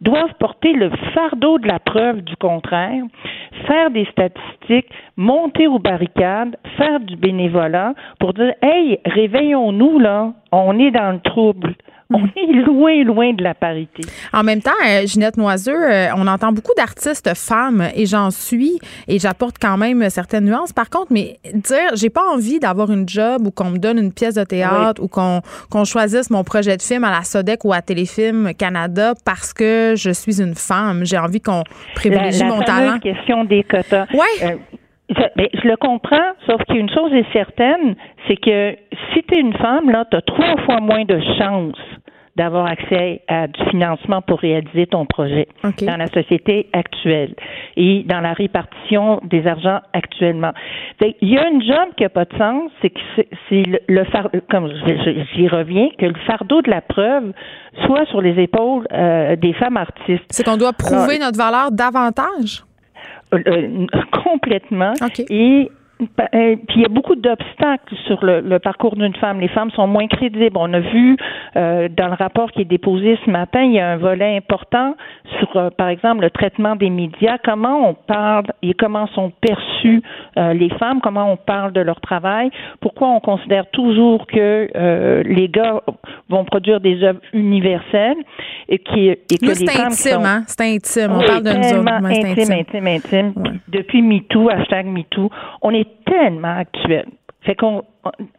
doivent 0.00 0.34
porter 0.38 0.72
le 0.72 0.90
fardeau 1.14 1.58
de 1.58 1.68
la 1.68 1.78
preuve 1.78 2.22
du 2.22 2.36
contraire, 2.36 3.02
faire 3.66 3.90
des 3.90 4.06
statistiques, 4.06 4.90
monter 5.16 5.66
aux 5.66 5.78
barricades, 5.78 6.56
faire 6.78 7.00
du 7.00 7.16
bénévolat 7.16 7.92
pour 8.18 8.32
dire 8.32 8.54
Hey, 8.62 8.98
réveillons-nous 9.04 9.98
là, 9.98 10.32
on 10.52 10.78
est 10.78 10.90
dans 10.90 11.12
le 11.12 11.20
trouble. 11.20 11.74
On 12.12 12.26
est 12.36 12.52
loin, 12.52 13.04
loin 13.04 13.32
de 13.32 13.42
la 13.42 13.54
parité. 13.54 14.02
En 14.32 14.42
même 14.42 14.60
temps, 14.60 14.70
euh, 14.86 15.06
Ginette 15.06 15.36
Noiseux, 15.36 15.72
euh, 15.72 16.08
on 16.16 16.26
entend 16.26 16.52
beaucoup 16.52 16.72
d'artistes 16.76 17.34
femmes 17.34 17.88
et 17.94 18.06
j'en 18.06 18.30
suis 18.30 18.78
et 19.08 19.18
j'apporte 19.18 19.56
quand 19.60 19.76
même 19.76 20.08
certaines 20.10 20.44
nuances. 20.44 20.72
Par 20.72 20.90
contre, 20.90 21.08
mais 21.10 21.38
dire, 21.54 21.94
j'ai 21.94 22.10
pas 22.10 22.24
envie 22.32 22.58
d'avoir 22.58 22.90
une 22.90 23.08
job 23.08 23.46
ou 23.46 23.50
qu'on 23.50 23.70
me 23.70 23.78
donne 23.78 23.98
une 23.98 24.12
pièce 24.12 24.34
de 24.34 24.44
théâtre 24.44 25.02
ou 25.02 25.08
qu'on 25.08 25.84
choisisse 25.84 26.30
mon 26.30 26.44
projet 26.44 26.76
de 26.76 26.82
film 26.82 27.04
à 27.04 27.10
la 27.10 27.22
Sodec 27.22 27.64
ou 27.64 27.72
à 27.72 27.82
Téléfilm 27.82 28.52
Canada 28.54 29.14
parce 29.24 29.52
que 29.52 29.94
je 29.96 30.10
suis 30.10 30.40
une 30.40 30.54
femme. 30.54 31.04
J'ai 31.04 31.18
envie 31.18 31.40
qu'on 31.40 31.64
privilégie 31.94 32.44
mon 32.44 32.60
talent. 32.62 32.94
La 32.94 32.98
question 32.98 33.44
des 33.44 33.64
quotas. 33.64 34.06
Ouais. 34.12 34.44
Euh, 34.44 34.56
ben, 35.36 35.48
je 35.52 35.68
le 35.68 35.76
comprends, 35.76 36.32
sauf 36.46 36.62
qu'une 36.68 36.90
chose 36.90 37.12
est 37.12 37.30
certaine, 37.32 37.94
c'est 38.28 38.36
que 38.36 38.76
si 39.12 39.22
tu 39.22 39.36
es 39.36 39.40
une 39.40 39.54
femme, 39.54 39.90
là, 39.90 40.04
tu 40.10 40.16
as 40.16 40.22
trois 40.22 40.56
fois 40.64 40.80
moins 40.80 41.04
de 41.04 41.20
chances 41.38 41.76
d'avoir 42.36 42.66
accès 42.66 43.20
à 43.28 43.46
du 43.46 43.62
financement 43.70 44.22
pour 44.22 44.40
réaliser 44.40 44.86
ton 44.86 45.04
projet 45.04 45.48
dans 45.82 45.96
la 45.96 46.06
société 46.06 46.68
actuelle 46.72 47.34
et 47.76 48.04
dans 48.04 48.20
la 48.20 48.32
répartition 48.32 49.20
des 49.24 49.46
argents 49.46 49.80
actuellement. 49.92 50.52
Il 51.20 51.28
y 51.28 51.36
a 51.36 51.48
une 51.48 51.62
job 51.62 51.90
qui 51.96 52.04
n'a 52.04 52.08
pas 52.08 52.24
de 52.24 52.36
sens, 52.38 52.70
c'est 52.80 52.90
que 52.90 53.00
c'est 53.48 53.64
le, 53.86 54.04
fardeau, 54.04 54.38
comme 54.50 54.72
j'y 55.34 55.48
reviens, 55.48 55.88
que 55.98 56.06
le 56.06 56.18
fardeau 56.26 56.62
de 56.62 56.70
la 56.70 56.80
preuve 56.80 57.32
soit 57.84 58.06
sur 58.06 58.22
les 58.22 58.40
épaules 58.42 58.86
euh, 58.92 59.36
des 59.36 59.52
femmes 59.52 59.76
artistes. 59.76 60.24
C'est 60.30 60.44
qu'on 60.44 60.56
doit 60.56 60.72
prouver 60.72 61.18
notre 61.18 61.36
valeur 61.36 61.70
davantage? 61.70 62.64
Euh, 63.34 63.38
euh, 63.46 63.86
complètement. 64.24 64.92
Et 66.00 66.04
euh, 66.34 66.56
puis 66.66 66.76
il 66.76 66.82
y 66.82 66.84
a 66.84 66.88
beaucoup 66.88 67.14
d'obstacles 67.14 67.94
sur 68.06 68.24
le, 68.24 68.58
parcours 68.58 68.96
d'une 68.96 69.14
femme. 69.14 69.40
Les 69.40 69.48
femmes 69.48 69.70
sont 69.70 69.86
moins 69.86 70.08
crédibles. 70.08 70.56
On 70.56 70.72
a 70.72 70.80
vu 70.80 71.16
euh, 71.56 71.88
dans 71.88 72.08
le 72.08 72.14
rapport 72.14 72.50
qui 72.50 72.62
est 72.62 72.66
déposé 72.66 73.18
ce 73.24 73.30
matin, 73.30 73.62
il 73.62 73.72
y 73.72 73.80
a 73.80 73.90
un 73.90 73.96
volet 73.96 74.36
important 74.36 74.94
sur, 75.38 75.56
euh, 75.56 75.70
par 75.70 75.88
exemple, 75.88 76.22
le 76.22 76.30
traitement 76.30 76.76
des 76.76 76.90
médias. 76.90 77.38
Comment 77.44 77.88
on 77.88 77.94
parle 77.94 78.46
et 78.62 78.74
comment 78.74 79.06
sont 79.08 79.32
perçues 79.40 80.02
les 80.36 80.70
femmes, 80.78 81.00
comment 81.02 81.30
on 81.32 81.36
parle 81.36 81.72
de 81.72 81.80
leur 81.80 82.00
travail? 82.00 82.50
Pourquoi 82.80 83.08
on 83.08 83.20
considère 83.20 83.68
toujours 83.70 84.26
que 84.26 85.22
les 85.24 85.48
gars 85.48 85.80
vont 86.28 86.44
produire 86.44 86.80
des 86.80 87.02
œuvres 87.02 87.20
universelles 87.32 88.16
et, 88.68 88.78
qui, 88.78 89.08
et 89.08 89.18
que 89.40 89.46
les 89.46 89.66
femmes 89.66 89.92
intime, 89.92 90.24
hein? 90.24 90.44
C'est 90.46 90.62
intime. 90.62 91.12
On 91.12 91.24
parle 91.24 91.42
de 91.42 91.52
nous 91.52 91.82
Intime, 91.82 92.52
intime, 92.52 92.86
intime. 92.86 93.32
Depuis 93.68 94.02
MeToo, 94.02 94.48
hashtag 94.48 94.86
MeToo, 94.86 95.30
on 95.60 95.70
est 95.70 95.86
tellement 96.04 96.56
actuel. 96.58 97.06
Fait 97.42 97.54
qu'on 97.54 97.84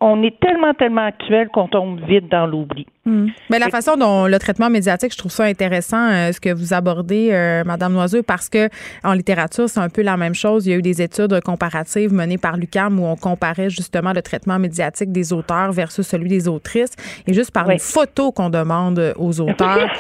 on 0.01 0.22
est 0.24 0.38
tellement, 0.39 0.74
tellement 0.74 1.05
actuel 1.05 1.47
qu'on 1.47 1.68
tombe 1.68 1.99
vite 2.01 2.30
dans 2.30 2.45
l'oubli. 2.45 2.86
Hmm. 3.05 3.28
Mais 3.49 3.59
la 3.59 3.70
façon 3.70 3.95
dont 3.95 4.28
le 4.28 4.39
traitement 4.39 4.70
médiatique, 4.70 5.11
je 5.14 5.18
trouve 5.18 5.32
ça 5.32 5.43
intéressant, 5.43 6.09
euh, 6.09 6.32
ce 6.32 6.39
que 6.39 6.53
vous 6.53 6.74
abordez, 6.74 7.30
euh, 7.32 7.64
Madame 7.66 7.93
Noiseux, 7.93 8.24
parce 8.24 8.49
que 8.49 8.70
en 9.03 9.14
littérature, 9.14 9.70
c'est 9.70 9.80
un 9.80 9.89
peu 9.89 10.01
la 10.01 10.18
même 10.18 10.36
chose. 10.36 10.66
Il 10.66 10.72
y 10.72 10.74
a 10.74 10.78
eu 10.78 10.82
des 10.82 11.01
études 11.01 11.39
comparatives 11.41 12.14
menées 12.14 12.38
par 12.38 12.57
l'UCAM 12.57 12.99
où 12.99 13.05
on 13.05 13.16
comparait 13.16 13.70
justement 13.70 14.14
le 14.14 14.22
traitement 14.22 14.59
médiatique 14.59 15.11
des 15.11 15.32
auteurs 15.32 15.72
versus 15.72 16.05
celui 16.05 16.30
des 16.30 16.47
autrices. 16.47 16.93
Et 17.28 17.34
juste 17.34 17.51
par 17.51 17.70
une 17.70 17.80
photo 17.80 18.32
qu'on 18.32 18.49
demande 18.49 19.14
aux 19.18 19.39
auteurs. 19.39 19.89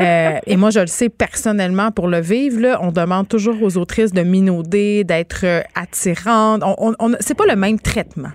Euh, 0.00 0.38
et 0.46 0.56
moi, 0.56 0.70
je 0.70 0.78
le 0.78 0.86
sais 0.86 1.08
personnellement 1.08 1.90
pour 1.90 2.06
le 2.06 2.20
vivre, 2.20 2.60
là, 2.60 2.78
on 2.82 2.92
demande 2.92 3.26
toujours 3.26 3.60
aux 3.60 3.76
autrices 3.78 4.12
de 4.12 4.22
minauder, 4.22 5.02
d'être 5.02 5.44
attirantes. 5.74 6.62
On, 6.64 6.94
on, 7.00 7.16
c'est 7.18 7.36
pas 7.36 7.46
le 7.46 7.56
même 7.56 7.80
traitement. 7.80 8.28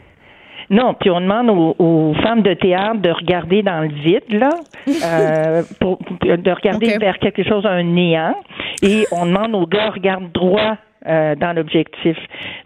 Non, 0.69 0.93
puis 0.93 1.09
on 1.09 1.21
demande 1.21 1.49
aux, 1.49 2.13
femmes 2.23 2.41
de 2.41 2.53
théâtre 2.53 3.01
de 3.01 3.09
regarder 3.09 3.63
dans 3.63 3.81
le 3.81 3.89
vide, 3.89 4.23
là, 4.29 4.49
euh, 4.87 5.63
pour, 5.79 5.99
de 6.21 6.51
regarder 6.51 6.97
vers 6.97 7.19
quelque 7.19 7.43
chose, 7.43 7.65
un 7.65 7.83
néant, 7.83 8.35
et 8.81 9.05
on 9.11 9.25
demande 9.25 9.55
aux 9.55 9.67
gars, 9.67 9.89
regarde 9.89 10.31
droit 10.31 10.77
euh, 11.05 11.35
dans 11.35 11.53
l'objectif. 11.53 12.17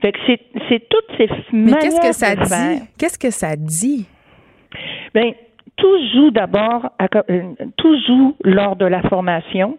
Fait 0.01 0.11
que 0.11 0.19
c'est, 0.27 0.39
c'est 0.69 0.87
toutes 0.89 1.17
ces 1.17 1.29
Mais 1.51 1.73
qu'est-ce 1.73 2.01
que 2.01 2.13
ça 2.13 2.35
dit? 2.35 2.83
Qu'est-ce 2.97 3.19
que 3.19 3.31
ça 3.31 3.55
dit? 3.55 4.07
Ben, 5.13 5.33
tout 5.75 5.97
joue 6.13 6.31
d'abord, 6.31 6.89
euh, 7.01 7.53
tout 7.77 7.97
joue 8.05 8.35
lors 8.43 8.75
de 8.75 8.85
la 8.85 9.01
formation. 9.03 9.77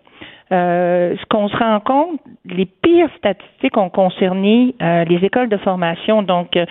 Euh, 0.51 1.15
ce 1.21 1.27
qu'on 1.27 1.49
se 1.49 1.57
rend 1.57 1.81
compte, 1.81 2.21
les 2.47 2.67
pires 2.67 3.11
statistiques 3.19 3.77
ont 3.77 3.91
concerné 3.91 4.75
euh, 4.81 5.05
les 5.05 5.25
écoles 5.25 5.49
de 5.49 5.59
formation, 5.59 6.23
donc 6.23 6.57
euh, 6.57 6.65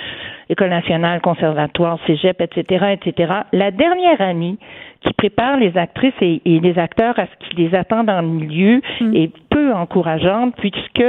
École 0.50 0.70
nationale, 0.70 1.20
conservatoire, 1.22 2.00
cégep, 2.08 2.40
etc., 2.42 2.94
etc. 2.94 3.34
La 3.52 3.72
dernière 3.72 4.22
année 4.22 4.58
qui 5.02 5.14
prépare 5.14 5.58
les 5.58 5.78
actrices 5.78 6.14
et, 6.22 6.42
les 6.46 6.80
acteurs 6.80 7.20
à 7.20 7.26
ce 7.26 7.48
qui 7.48 7.56
les 7.58 7.76
attend 7.76 8.04
dans 8.04 8.22
le 8.22 8.28
milieu 8.28 8.82
mm. 9.02 9.16
est 9.16 9.32
peu 9.50 9.74
encourageante 9.74 10.56
puisque 10.58 11.04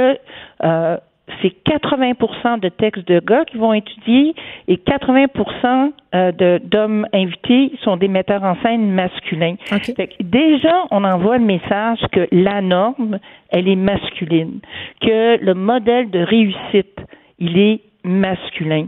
euh, 0.63 0.97
c'est 1.41 1.53
80% 1.65 2.59
de 2.59 2.69
textes 2.69 3.07
de 3.07 3.19
gars 3.19 3.45
qui 3.45 3.57
vont 3.57 3.73
étudier 3.73 4.33
et 4.67 4.75
80% 4.75 5.91
euh, 6.15 6.59
d'hommes 6.63 7.07
invités 7.13 7.71
sont 7.83 7.97
des 7.97 8.07
metteurs 8.07 8.43
en 8.43 8.55
scène 8.61 8.91
masculins. 8.91 9.55
déjà, 10.19 10.85
on 10.91 11.03
envoie 11.03 11.37
le 11.37 11.45
message 11.45 11.99
que 12.11 12.27
la 12.31 12.61
norme, 12.61 13.19
elle 13.49 13.67
est 13.67 13.75
masculine, 13.75 14.59
que 15.01 15.43
le 15.43 15.53
modèle 15.53 16.09
de 16.09 16.19
réussite, 16.19 16.99
il 17.39 17.57
est 17.57 17.81
masculin 18.03 18.87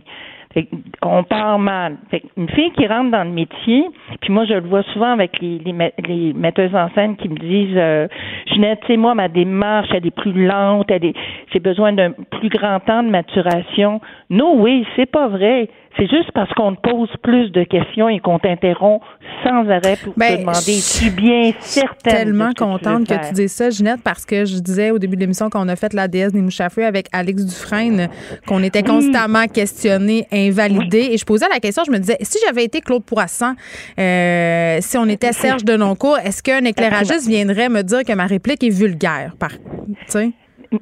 on 1.02 1.24
part 1.24 1.60
mal. 1.60 1.98
une 2.38 2.50
fille 2.50 2.72
qui 2.72 2.86
rentre 2.88 3.12
dans 3.12 3.24
le 3.24 3.32
métier, 3.32 3.86
puis 4.22 4.34
moi 4.34 4.46
je 4.46 4.54
le 4.54 4.68
vois 4.68 4.84
souvent 4.94 5.12
avec 5.12 5.40
les, 5.42 5.60
les, 5.60 6.34
metteuses 6.34 6.76
en 6.76 6.90
scène 6.92 7.16
qui 7.16 7.30
me 7.30 7.36
disent 7.36 7.78
euh, 7.78 8.08
Jeanette, 8.48 8.82
tu 8.82 8.88
sais, 8.88 8.98
moi, 8.98 9.16
ma 9.16 9.28
démarche, 9.28 9.90
elle 9.94 10.06
est 10.06 10.16
plus 10.16 10.34
lente, 10.46 10.90
elle 10.92 11.06
est 11.06 11.16
j'ai 11.54 11.60
besoin 11.60 11.94
d'un 11.94 12.12
plus 12.12 12.50
grand 12.50 12.80
temps 12.80 13.04
de 13.04 13.10
maturation. 13.10 14.02
Non, 14.30 14.62
oui, 14.62 14.86
c'est 14.96 15.10
pas 15.10 15.28
vrai. 15.28 15.70
C'est 15.98 16.10
juste 16.10 16.32
parce 16.34 16.52
qu'on 16.54 16.76
te 16.76 16.90
pose 16.90 17.10
plus 17.22 17.52
de 17.52 17.64
questions 17.64 18.08
et 18.08 18.20
qu'on 18.20 18.40
t'interrompt 18.40 19.04
sans 19.44 19.70
arrêt 19.70 19.98
pour 20.02 20.14
te 20.14 20.20
ben, 20.20 20.40
demander 20.40 20.60
si 20.60 21.10
bien 21.10 21.52
certaines. 21.60 22.14
tellement 22.14 22.52
contente 22.58 23.08
que, 23.08 23.28
tu 23.28 23.34
dises 23.34 23.52
ça, 23.52 23.70
Ginette, 23.70 24.02
parce 24.04 24.26
que 24.26 24.46
je 24.46 24.60
disais 24.60 24.92
au 24.92 25.00
début 25.00 25.16
de 25.16 25.22
l'émission 25.22 25.50
qu'on 25.50 25.68
a 25.68 25.76
fait 25.76 25.94
la 25.94 26.08
déesse 26.08 26.32
des 26.32 26.42
mouches 26.42 26.62
avec 26.62 27.08
Alex 27.12 27.46
Dufresne, 27.46 28.08
qu'on 28.48 28.64
était 28.64 28.84
constamment 28.84 29.48
questionné, 29.48 30.26
invalidé. 30.32 31.10
Et 31.12 31.18
je 31.18 31.26
posais 31.26 31.48
la 31.50 31.60
question, 31.60 31.84
je 31.86 31.92
me 31.92 31.98
disais, 31.98 32.18
si 32.22 32.38
j'avais 32.46 32.64
été 32.64 32.82
Claude 32.82 33.04
Poisson, 33.04 33.56
euh, 34.00 34.78
si 34.80 34.98
on 34.98 35.06
était 35.06 35.34
Serge 35.34 35.66
de 35.66 35.76
Noncourt, 35.76 36.18
est-ce 36.20 36.42
qu'un 36.42 36.64
éclairagiste 36.64 37.28
viendrait 37.28 37.70
me 37.70 37.82
dire 37.82 38.04
que 38.08 38.14
ma 38.14 38.26
réplique 38.26 38.64
est 38.64 38.70
vulgaire? 38.70 39.34
Par, 39.40 39.52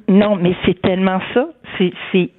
non, 0.08 0.36
mais 0.36 0.54
c'est 0.64 0.80
tellement 0.82 1.20
ça. 1.34 1.48
C'est 1.78 2.30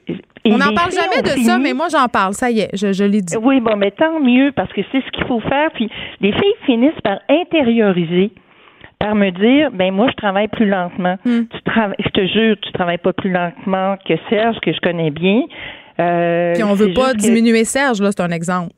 on 0.46 0.58
n'en 0.58 0.74
parle 0.74 0.92
jamais 0.92 1.22
de 1.22 1.42
ça, 1.42 1.58
mais 1.58 1.74
moi 1.74 1.88
j'en 1.92 2.08
parle. 2.08 2.34
Ça 2.34 2.50
y 2.50 2.62
est, 2.62 2.70
je, 2.76 2.94
je 2.94 3.04
l'ai 3.04 3.22
dit. 3.22 3.36
Oui, 3.38 3.60
bon, 3.60 3.76
mais 3.76 3.92
tant 3.92 4.20
mieux 4.20 4.52
parce 4.56 4.72
que 4.74 4.82
c'est 4.92 5.02
ce 5.02 5.12
qu'il 5.12 5.26
faut 5.26 5.40
faire. 5.42 5.72
Puis 5.74 5.90
les 6.20 6.32
filles 6.32 6.56
finissent 6.66 7.02
par 7.04 7.20
intérioriser, 7.30 8.32
par 9.00 9.16
me 9.16 9.30
dire, 9.32 9.72
ben 9.72 9.94
moi 9.94 10.08
je 10.10 10.16
travaille 10.16 10.48
plus 10.48 10.68
lentement. 10.68 11.18
Hmm. 11.26 11.44
Tu 11.52 11.62
travailles, 11.64 11.96
je 12.00 12.10
te 12.10 12.26
jure, 12.28 12.56
tu 12.62 12.72
travailles 12.72 12.98
pas 12.98 13.14
plus 13.14 13.32
lentement 13.32 13.98
que 14.08 14.14
Serge 14.30 14.60
que 14.62 14.74
je 14.74 14.80
connais 14.80 15.12
bien. 15.12 15.42
Euh, 16.00 16.54
Puis 16.54 16.64
on 16.64 16.74
veut 16.74 16.94
pas 16.94 17.14
diminuer 17.14 17.64
Serge, 17.64 18.02
là, 18.02 18.10
c'est 18.12 18.22
un 18.22 18.32
exemple. 18.32 18.72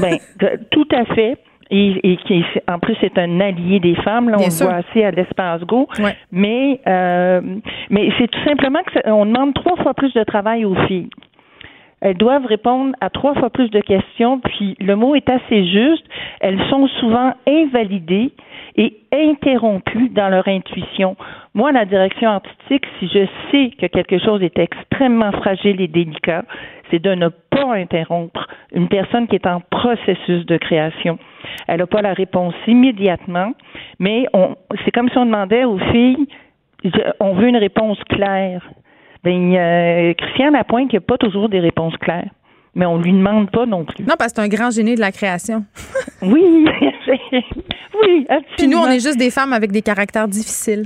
ben, 0.00 0.18
tout 0.70 0.88
à 0.92 1.04
fait 1.14 1.38
et, 1.70 2.16
qui 2.26 2.44
en 2.68 2.78
plus 2.78 2.96
c'est 3.00 3.18
un 3.18 3.40
allié 3.40 3.80
des 3.80 3.94
femmes 3.96 4.28
là 4.28 4.36
on 4.38 4.44
le 4.44 4.64
voit 4.64 4.74
assez 4.74 5.04
à 5.04 5.10
l'espace 5.10 5.62
go. 5.62 5.88
Mais 6.32 6.80
euh, 6.86 7.40
mais 7.90 8.10
c'est 8.18 8.28
tout 8.28 8.44
simplement 8.44 8.80
qu'on 9.04 9.26
demande 9.26 9.54
trois 9.54 9.76
fois 9.76 9.94
plus 9.94 10.12
de 10.14 10.22
travail 10.24 10.64
aux 10.64 10.74
filles. 10.86 11.10
Elles 12.02 12.16
doivent 12.16 12.44
répondre 12.44 12.94
à 13.00 13.08
trois 13.08 13.34
fois 13.34 13.50
plus 13.50 13.70
de 13.70 13.80
questions 13.80 14.38
puis 14.40 14.76
le 14.80 14.96
mot 14.96 15.14
est 15.14 15.28
assez 15.28 15.66
juste. 15.66 16.04
Elles 16.40 16.60
sont 16.68 16.86
souvent 17.00 17.32
invalidées 17.48 18.32
et 18.76 18.98
interrompues 19.12 20.10
dans 20.10 20.28
leur 20.28 20.46
intuition. 20.46 21.16
Moi 21.54 21.72
la 21.72 21.84
direction 21.84 22.30
artistique 22.30 22.84
si 22.98 23.08
je 23.08 23.26
sais 23.50 23.70
que 23.80 23.86
quelque 23.86 24.18
chose 24.18 24.42
est 24.42 24.58
extrêmement 24.58 25.32
fragile 25.32 25.80
et 25.80 25.88
délicat 25.88 26.44
c'est 26.90 27.02
de 27.02 27.14
ne 27.14 27.28
pas 27.28 27.74
interrompre 27.74 28.46
une 28.72 28.88
personne 28.88 29.26
qui 29.26 29.36
est 29.36 29.46
en 29.46 29.60
processus 29.70 30.46
de 30.46 30.56
création. 30.56 31.18
Elle 31.66 31.78
n'a 31.78 31.86
pas 31.86 32.02
la 32.02 32.12
réponse 32.12 32.54
immédiatement, 32.66 33.52
mais 33.98 34.26
c'est 34.84 34.90
comme 34.90 35.08
si 35.08 35.18
on 35.18 35.26
demandait 35.26 35.64
aux 35.64 35.78
filles, 35.78 36.26
on 37.20 37.34
veut 37.34 37.48
une 37.48 37.56
réponse 37.56 37.98
claire. 38.08 38.62
Ben, 39.24 39.54
euh, 39.54 40.14
Christian 40.14 40.50
Lapointe, 40.50 40.92
il 40.92 40.96
n'y 40.96 40.98
a 40.98 41.00
pas 41.00 41.18
toujours 41.18 41.48
des 41.48 41.60
réponses 41.60 41.96
claires 41.96 42.30
mais 42.76 42.84
on 42.84 42.98
lui 42.98 43.10
demande 43.10 43.50
pas 43.50 43.64
non 43.64 43.84
plus. 43.86 44.04
Non, 44.04 44.14
parce 44.18 44.32
que 44.32 44.42
c'est 44.42 44.42
un 44.42 44.48
grand 44.48 44.70
génie 44.70 44.94
de 44.94 45.00
la 45.00 45.10
création. 45.10 45.64
oui, 46.22 46.44
oui, 47.08 48.26
absolument. 48.28 48.44
Puis 48.58 48.68
nous, 48.68 48.76
on 48.76 48.86
est 48.88 49.00
juste 49.00 49.18
des 49.18 49.30
femmes 49.30 49.54
avec 49.54 49.72
des 49.72 49.82
caractères 49.82 50.28
difficiles. 50.28 50.84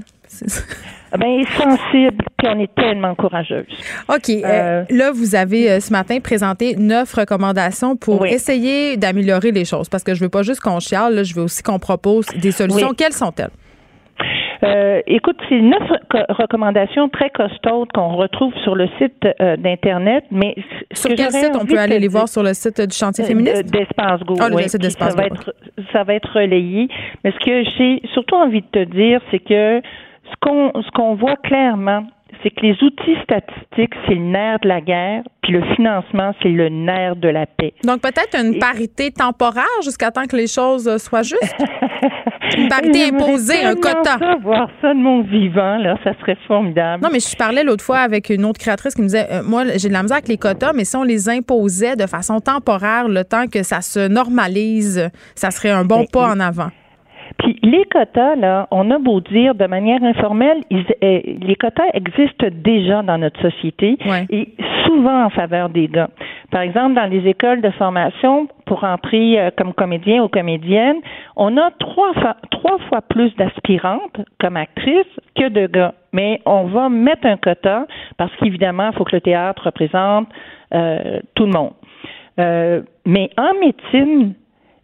Ben, 1.19 1.45
sensible, 1.45 2.25
puis 2.41 2.49
on 2.55 2.59
est 2.59 2.75
tellement 2.75 3.15
courageuse. 3.15 3.67
OK. 4.09 4.31
Euh, 4.31 4.43
euh, 4.45 4.85
là, 4.91 5.11
vous 5.13 5.35
avez 5.35 5.71
euh, 5.71 5.81
ce 5.81 5.93
matin 5.93 6.19
présenté 6.21 6.75
neuf 6.77 7.13
recommandations 7.13 7.97
pour 7.97 8.25
essayer 8.27 8.97
d'améliorer 8.97 9.53
les 9.53 9.65
choses. 9.65 9.89
Parce 9.89 10.03
que 10.03 10.15
je 10.15 10.23
veux 10.23 10.31
pas 10.31 10.43
juste 10.43 10.61
qu'on 10.61 10.81
chiale, 10.81 11.15
là, 11.15 11.23
je 11.23 11.35
veux 11.35 11.43
aussi 11.43 11.63
qu'on 11.63 11.79
propose 11.79 12.27
des 12.29 12.53
solutions. 12.53 12.93
Quelles 12.97 13.13
sont-elles? 13.13 13.51
écoute, 15.07 15.39
c'est 15.49 15.61
neuf 15.61 15.83
recommandations 16.29 17.09
très 17.09 17.31
costaudes 17.31 17.91
qu'on 17.93 18.17
retrouve 18.17 18.53
sur 18.63 18.75
le 18.75 18.89
site 18.99 19.27
d'Internet, 19.59 20.25
mais 20.31 20.55
sur 20.93 21.09
quel 21.15 21.31
site 21.31 21.57
on 21.59 21.65
peut 21.65 21.79
aller 21.79 21.99
les 21.99 22.09
voir 22.09 22.29
sur 22.29 22.43
le 22.43 22.53
site 22.53 22.79
du 22.81 22.95
chantier 22.95 23.25
féministe? 23.25 23.65
D'Espace 23.73 24.21
Go. 24.21 24.35
Ah, 24.39 24.51
le 24.51 24.63
site 24.69 24.83
d'Espace 24.83 25.17
Go. 25.17 25.23
Ça 25.93 26.05
va 26.05 26.15
être 26.15 26.29
relayé. 26.35 26.89
Mais 27.25 27.33
ce 27.33 27.39
que 27.45 27.65
j'ai 27.77 28.03
surtout 28.13 28.35
envie 28.35 28.61
de 28.61 28.67
te 28.67 28.85
dire, 28.85 29.21
c'est 29.31 29.39
que 29.39 29.81
ce 30.31 30.37
qu'on 30.43 30.73
ce 30.83 30.91
qu'on 30.91 31.15
voit 31.15 31.37
clairement, 31.37 32.05
c'est 32.43 32.51
que 32.51 32.61
les 32.63 32.77
outils 32.83 33.17
statistiques, 33.23 33.95
c'est 34.07 34.15
le 34.15 34.21
nerf 34.21 34.59
de 34.61 34.69
la 34.69 34.81
guerre, 34.81 35.23
puis 35.43 35.53
le 35.53 35.63
financement, 35.75 36.33
c'est 36.43 36.49
le 36.49 36.69
nerf 36.69 37.17
de 37.17 37.29
la 37.29 37.47
paix. 37.47 37.73
Donc 37.85 38.01
peut-être 38.01 38.39
une 38.39 38.59
parité 38.59 39.11
temporaire 39.11 39.65
jusqu'à 39.85 40.11
temps 40.11 40.27
que 40.27 40.37
les 40.37 40.47
choses 40.47 40.97
soient 40.99 41.23
justes? 41.23 41.57
une 42.57 42.69
parité 42.69 43.05
imposée, 43.05 43.65
un 43.65 43.75
quota. 43.75 44.19
Ça, 44.19 44.37
voir 44.43 44.69
ça 44.81 44.95
de 44.95 44.99
mon 44.99 45.23
vivant, 45.23 45.77
là, 45.79 45.97
ça 46.05 46.13
serait 46.21 46.37
formidable. 46.47 47.03
Non, 47.03 47.11
mais 47.13 47.21
je 47.21 47.37
parlais 47.37 47.65
l'autre 47.65 47.85
fois 47.85 47.99
avec 47.99 48.31
une 48.31 48.45
autre 48.45 48.59
créatrice 48.59 48.95
qui 48.95 49.03
me 49.03 49.07
disait, 49.07 49.27
euh, 49.31 49.43
moi, 49.43 49.65
j'ai 49.77 49.89
de 49.89 49.93
la 49.93 50.03
misère 50.03 50.17
avec 50.17 50.29
les 50.29 50.37
quotas, 50.37 50.73
mais 50.73 50.85
si 50.85 50.97
on 50.97 51.05
les 51.05 51.29
imposait 51.29 51.97
de 51.97 52.07
façon 52.07 52.41
temporaire, 52.41 53.09
le 53.09 53.25
temps 53.25 53.47
que 53.47 53.63
ça 53.63 53.81
se 53.81 54.09
normalise, 54.09 55.11
ça 55.35 55.51
serait 55.51 55.71
un 55.71 55.85
bon 55.85 56.01
ben, 56.01 56.07
pas 56.13 56.29
en 56.29 56.41
avant. 56.41 56.71
Puis 57.39 57.59
les 57.63 57.85
quotas, 57.85 58.37
là, 58.37 58.67
on 58.71 58.91
a 58.91 58.99
beau 58.99 59.21
dire 59.21 59.55
de 59.55 59.67
manière 59.67 60.03
informelle, 60.03 60.63
ils, 60.71 60.85
euh, 61.03 61.21
les 61.25 61.57
quotas 61.57 61.89
existent 61.95 62.47
déjà 62.51 63.03
dans 63.03 63.19
notre 63.19 63.41
société 63.41 63.97
et 64.31 64.49
souvent 64.87 65.25
en 65.25 65.31
faveur 65.31 65.69
des 65.69 65.89
gars. 65.89 66.11
Par 66.51 66.63
exemple, 66.63 66.95
dans 66.95 67.07
les 67.07 67.29
écoles 67.29 67.61
de 67.63 67.71
formation, 67.71 68.49
pour 68.67 68.85
entrer 68.85 69.41
euh, 69.41 69.51
comme 69.57 69.73
comédien 69.73 70.23
ou 70.23 70.29
comédienne, 70.29 70.97
on 71.37 71.57
a 71.57 71.71
trois 71.79 72.13
fois, 72.15 72.37
trois 72.51 72.79
fois 72.89 73.03
plus 73.03 73.35
d'aspirantes 73.37 74.21
comme 74.41 74.57
actrices 74.57 75.21
que 75.37 75.49
de 75.49 75.67
gars. 75.67 75.95
Mais 76.13 76.41
on 76.45 76.65
va 76.65 76.89
mettre 76.89 77.27
un 77.27 77.37
quota 77.37 77.87
parce 78.17 78.35
qu'évidemment, 78.37 78.91
il 78.93 78.97
faut 78.97 79.05
que 79.05 79.15
le 79.15 79.21
théâtre 79.21 79.63
représente 79.67 80.29
euh, 80.75 81.21
tout 81.35 81.47
le 81.47 81.53
monde. 81.53 81.73
mais 83.07 83.31
en 83.37 83.55
médecine, 83.61 84.35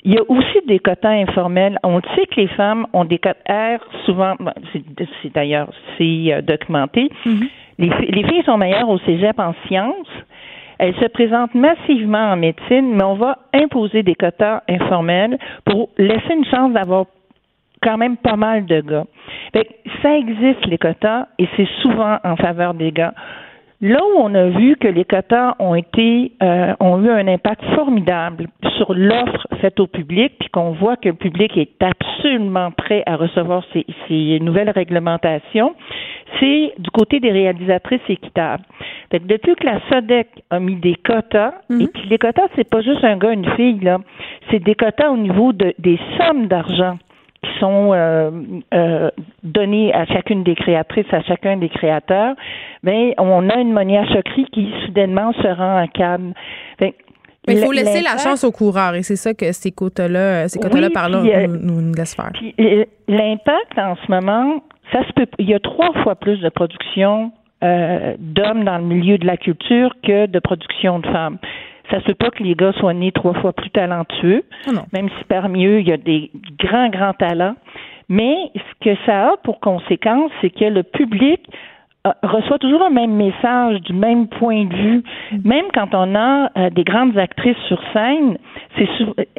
il 0.07 0.15
y 0.15 0.19
a 0.19 0.23
aussi 0.29 0.59
des 0.69 0.79
quotas 0.79 1.11
informels. 1.11 1.79
On 1.83 2.01
sait 2.01 2.27
que 2.27 2.41
les 2.41 2.47
femmes 2.49 2.87
ont 2.93 3.05
des 3.05 3.19
quotas 3.19 3.79
souvent, 4.05 4.35
c'est 4.73 5.35
d'ailleurs 5.35 5.69
c'est 5.99 6.33
euh, 6.33 6.43
documenté. 6.43 7.11
Mm-hmm. 7.27 7.49
les, 7.79 7.91
les, 8.09 8.23
filles 8.23 8.45
sont 8.45 8.57
meilleures 8.57 8.89
au 8.89 8.99
cégep 9.01 9.39
en 9.41 9.53
sciences. 9.67 10.07
Elles 10.79 10.95
se 10.95 11.07
présentent 11.07 11.55
massivement 11.55 12.33
en 12.33 12.37
médecine, 12.37 12.95
mais 12.95 13.03
on 13.03 13.15
va 13.15 13.39
imposer 13.53 14.05
des 14.05 14.15
quotas 14.15 14.63
informels 14.69 15.39
pour 15.65 15.89
laisser 15.99 16.35
une 16.35 16.45
chance 16.45 16.73
d'avoir 16.73 17.07
quand 17.83 17.99
même 17.99 18.17
pas 18.17 18.37
mal 18.37 18.65
de 18.67 18.81
gars. 18.83 19.07
Fait 19.53 19.69
ça 20.03 20.17
existe 20.17 20.67
les 20.67 20.79
quotas 20.79 21.27
et 21.39 21.49
c'est 21.57 21.69
souvent 21.83 22.19
en 22.23 22.37
faveur 22.37 22.75
des 22.75 22.93
gars. 22.93 23.15
Là 23.83 23.99
où 24.03 24.21
on 24.21 24.35
a 24.35 24.47
vu 24.47 24.77
que 24.77 24.89
les 24.89 25.05
quotas 25.05 25.55
ont 25.59 25.75
été 25.75 26.33
euh, 26.43 26.75
ont 26.81 27.03
eu 27.03 27.11
un 27.11 27.29
impact 27.29 27.63
formidable 27.75 28.47
sur 28.79 28.95
l'offre 28.95 29.47
faite 29.61 29.79
au 29.81 29.87
public, 29.87 30.33
puis 30.39 30.49
qu'on 30.49 30.71
voit 30.71 30.97
que 30.97 31.11
le 31.11 31.15
public 31.15 31.57
est 31.59 31.83
absolument 31.83 32.71
prêt 32.71 33.03
à 33.05 33.17
recevoir 33.17 33.63
ces, 33.75 33.85
ces 34.09 34.39
nouvelles 34.41 34.71
réglementations, 34.71 35.75
c'est 36.41 36.73
du 36.79 36.91
côté 36.91 37.21
des 37.21 37.31
réalisatrices 37.31 38.01
équitables. 38.09 38.65
Fait 39.11 39.21
que 39.21 39.27
depuis 39.27 39.55
que 39.55 39.67
la 39.67 39.81
SODEC 39.91 40.29
a 40.51 40.59
mis 40.59 40.77
des 40.77 40.95
quotas, 40.95 41.53
mhm. 41.69 41.81
et 41.83 41.87
puis 41.89 42.09
les 42.09 42.19
quotas, 42.19 42.49
c'est 42.57 42.69
pas 42.69 42.81
juste 42.81 43.05
un 43.05 43.19
gars, 43.19 43.33
une 43.33 43.49
fille, 43.57 43.81
là, 43.81 43.99
c'est 44.51 44.63
des 44.63 44.75
quotas 44.75 45.11
au 45.11 45.19
niveau 45.19 45.53
de, 45.53 45.75
des 45.79 45.99
sommes 46.19 46.47
d'argent 46.47 46.97
qui 47.47 47.61
sont 47.61 47.93
euh, 47.93 48.31
euh, 48.75 49.11
donnés 49.43 49.93
à 49.95 50.05
chacune 50.07 50.43
des 50.43 50.55
créatrices, 50.55 51.13
à 51.13 51.23
chacun 51.23 51.57
des 51.57 51.69
créateurs, 51.69 52.35
mais 52.83 53.15
on 53.19 53.49
a 53.49 53.57
une 53.57 53.73
monnaie 53.73 53.99
à 53.99 54.07
choquerie 54.07 54.47
qui 54.53 54.73
soudainement 54.85 55.33
se 55.33 55.49
rend 55.49 55.83
en 55.83 55.87
calme. 55.87 56.33
mais 56.81 56.95
il 57.49 57.59
faut 57.59 57.73
laisser 57.73 58.03
la 58.03 58.19
chance 58.19 58.43
aux 58.45 58.53
coureurs 58.53 58.95
et 58.95 59.03
c'est 59.03 59.17
ça 59.17 59.35
que 59.35 59.53
ces 59.53 59.71
quotas-là, 59.71 60.49
ces 60.49 60.59
quotas-là 60.59 60.91
par 60.91 61.09
là, 61.09 61.47
nous, 61.47 61.81
nous, 61.81 61.95
laissent 61.95 62.17
faire. 62.17 62.33
L'impact 63.09 63.79
en 63.79 63.95
ce 63.97 64.11
moment, 64.11 64.63
Ça 64.93 65.07
se 65.07 65.13
peut. 65.13 65.27
Il 65.39 65.49
y 65.49 65.55
a 65.55 65.61
trois 65.61 65.93
fois 66.03 66.15
plus 66.15 66.39
de 66.39 66.49
production 66.49 67.33
euh, 67.65 68.15
d'hommes 68.19 68.65
dans 68.65 68.77
le 68.77 68.85
milieu 68.85 69.17
de 69.17 69.27
la 69.27 69.39
culture 69.39 69.91
que 70.03 70.27
de 70.27 70.39
production 70.39 70.99
de 70.99 71.07
femmes. 71.07 71.39
Ça 71.91 72.01
se 72.01 72.07
peut 72.07 72.15
pas 72.15 72.31
que 72.31 72.43
les 72.43 72.55
gars 72.55 72.73
soient 72.73 72.95
nés 72.95 73.13
trois 73.13 73.35
fois 73.35 73.53
plus 73.53 73.71
talentueux, 73.71 74.43
ah 74.67 74.85
même 74.93 75.09
si 75.09 75.25
parmi 75.29 75.67
eux, 75.67 75.81
il 75.81 75.89
y 75.89 75.93
a 75.93 75.97
des 75.97 76.31
grands, 76.59 76.89
grands 76.89 77.15
talents. 77.15 77.57
Mais 78.09 78.37
ce 78.55 78.85
que 78.85 78.97
ça 79.05 79.33
a 79.33 79.37
pour 79.39 79.61
conséquence, 79.61 80.31
c'est 80.41 80.51
que 80.51 80.65
le 80.65 80.83
public 80.83 81.41
euh, 82.07 82.11
reçoit 82.23 82.59
toujours 82.59 82.85
le 82.85 82.95
même 82.95 83.15
message 83.15 83.81
du 83.81 83.93
même 83.93 84.29
point 84.29 84.65
de 84.65 84.75
vue. 84.75 85.03
Même 85.45 85.67
quand 85.75 85.89
on 85.93 86.15
a 86.15 86.51
euh, 86.57 86.71
des 86.71 86.85
grandes 86.85 87.19
actrices 87.19 87.59
sur 87.67 87.81
scène, 87.93 88.39
c'est 88.77 88.89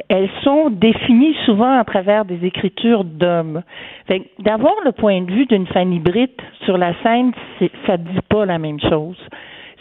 elles 0.08 0.30
sont 0.42 0.70
définies 0.70 1.36
souvent 1.46 1.78
à 1.78 1.84
travers 1.84 2.24
des 2.24 2.44
écritures 2.44 3.04
d'hommes. 3.04 3.62
D'avoir 4.38 4.74
le 4.84 4.92
point 4.92 5.22
de 5.22 5.30
vue 5.30 5.46
d'une 5.46 5.66
Fanny 5.66 5.98
Britt 5.98 6.38
sur 6.64 6.76
la 6.76 6.92
scène, 7.02 7.32
ça 7.86 7.96
dit 7.96 8.18
pas 8.28 8.44
la 8.44 8.58
même 8.58 8.80
chose. 8.80 9.18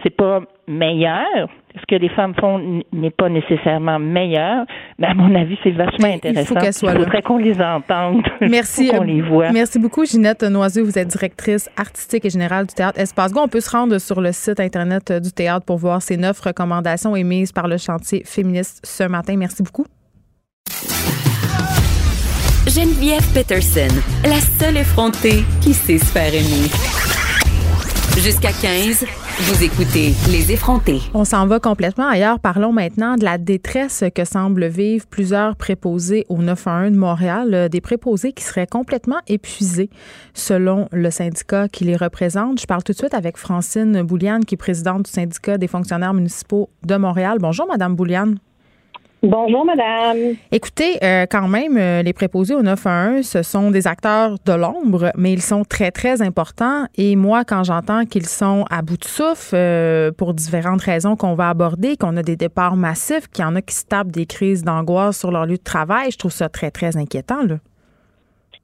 C'est 0.03 0.15
pas 0.15 0.41
meilleur. 0.67 1.49
Ce 1.79 1.85
que 1.87 1.95
les 1.99 2.09
femmes 2.09 2.33
font 2.39 2.81
n'est 2.91 3.11
pas 3.11 3.29
nécessairement 3.29 3.99
meilleur, 3.99 4.65
mais 4.97 5.07
à 5.07 5.13
mon 5.13 5.33
avis, 5.35 5.57
c'est 5.63 5.71
vachement 5.71 6.07
intéressant. 6.07 6.55
Il, 6.55 6.73
faut 6.73 6.87
Il 6.89 6.97
faudrait 6.97 7.21
qu'on 7.21 7.37
les 7.37 7.61
entende. 7.61 8.23
Merci. 8.41 8.89
qu'on 8.89 9.03
les 9.03 9.21
voit. 9.21 9.51
Merci 9.51 9.79
beaucoup, 9.79 10.05
Ginette 10.05 10.43
Noiseux. 10.43 10.83
Vous 10.83 10.97
êtes 10.97 11.07
directrice 11.07 11.69
artistique 11.77 12.25
et 12.25 12.29
générale 12.29 12.67
du 12.67 12.73
théâtre 12.73 12.99
Espace 12.99 13.31
Go. 13.31 13.41
On 13.41 13.47
peut 13.47 13.59
se 13.59 13.69
rendre 13.69 13.97
sur 13.99 14.21
le 14.21 14.31
site 14.31 14.59
Internet 14.59 15.11
du 15.11 15.31
théâtre 15.31 15.65
pour 15.65 15.77
voir 15.77 16.01
ces 16.01 16.17
neuf 16.17 16.39
recommandations 16.39 17.15
émises 17.15 17.51
par 17.51 17.67
le 17.67 17.77
chantier 17.77 18.23
féministe 18.25 18.81
ce 18.83 19.03
matin. 19.03 19.35
Merci 19.37 19.63
beaucoup. 19.63 19.85
Geneviève 22.67 23.25
Peterson, 23.33 23.87
la 24.23 24.39
seule 24.39 24.77
effrontée 24.77 25.43
qui 25.61 25.73
sait 25.73 25.97
se 25.97 26.05
faire 26.05 26.33
aimer. 26.33 26.69
Jusqu'à 28.21 28.51
15. 28.51 29.26
Vous 29.39 29.63
écoutez 29.63 30.15
Les 30.31 30.51
effrontés. 30.51 30.99
On 31.13 31.23
s'en 31.23 31.45
va 31.45 31.59
complètement 31.59 32.07
ailleurs. 32.07 32.39
Parlons 32.39 32.73
maintenant 32.73 33.17
de 33.17 33.23
la 33.23 33.37
détresse 33.37 34.03
que 34.15 34.25
semblent 34.25 34.65
vivre 34.65 35.05
plusieurs 35.05 35.55
préposés 35.55 36.25
au 36.27 36.37
911 36.37 36.91
de 36.91 36.97
Montréal, 36.97 37.53
euh, 37.53 37.69
des 37.69 37.79
préposés 37.79 38.33
qui 38.33 38.43
seraient 38.43 38.65
complètement 38.65 39.19
épuisés 39.27 39.91
selon 40.33 40.89
le 40.91 41.11
syndicat 41.11 41.67
qui 41.67 41.83
les 41.83 41.95
représente. 41.95 42.59
Je 42.59 42.65
parle 42.65 42.81
tout 42.81 42.93
de 42.93 42.97
suite 42.97 43.13
avec 43.13 43.37
Francine 43.37 44.01
Bouliane, 44.01 44.43
qui 44.43 44.55
est 44.55 44.57
présidente 44.57 45.03
du 45.05 45.11
syndicat 45.11 45.59
des 45.59 45.67
fonctionnaires 45.67 46.15
municipaux 46.15 46.71
de 46.83 46.95
Montréal. 46.95 47.37
Bonjour, 47.39 47.67
Madame 47.67 47.95
Bouliane. 47.95 48.39
Bonjour, 49.23 49.65
madame. 49.65 50.35
Écoutez, 50.51 51.03
euh, 51.03 51.25
quand 51.29 51.47
même, 51.47 51.75
euh, 51.75 52.03
les 52.03 52.13
préposés 52.13 52.53
au 52.53 52.61
911, 52.61 53.25
ce 53.25 53.41
sont 53.41 53.71
des 53.71 53.87
acteurs 53.87 54.35
de 54.45 54.53
l'ombre, 54.53 55.11
mais 55.17 55.33
ils 55.33 55.41
sont 55.41 55.63
très, 55.63 55.89
très 55.89 56.21
importants. 56.21 56.85
Et 56.97 57.15
moi, 57.15 57.43
quand 57.43 57.63
j'entends 57.63 58.05
qu'ils 58.05 58.27
sont 58.27 58.65
à 58.69 58.83
bout 58.83 58.97
de 58.97 59.05
souffle 59.05 59.55
euh, 59.55 60.11
pour 60.11 60.35
différentes 60.35 60.81
raisons 60.81 61.15
qu'on 61.15 61.33
va 61.33 61.49
aborder, 61.49 61.97
qu'on 61.97 62.15
a 62.15 62.21
des 62.21 62.35
départs 62.35 62.75
massifs, 62.75 63.27
qu'il 63.27 63.43
y 63.43 63.47
en 63.47 63.55
a 63.55 63.61
qui 63.63 63.73
se 63.73 63.85
tapent 63.85 64.11
des 64.11 64.27
crises 64.27 64.63
d'angoisse 64.63 65.17
sur 65.17 65.31
leur 65.31 65.47
lieu 65.47 65.57
de 65.57 65.63
travail, 65.63 66.11
je 66.11 66.17
trouve 66.17 66.31
ça 66.31 66.47
très, 66.47 66.69
très 66.69 66.95
inquiétant. 66.95 67.43
Là. 67.43 67.55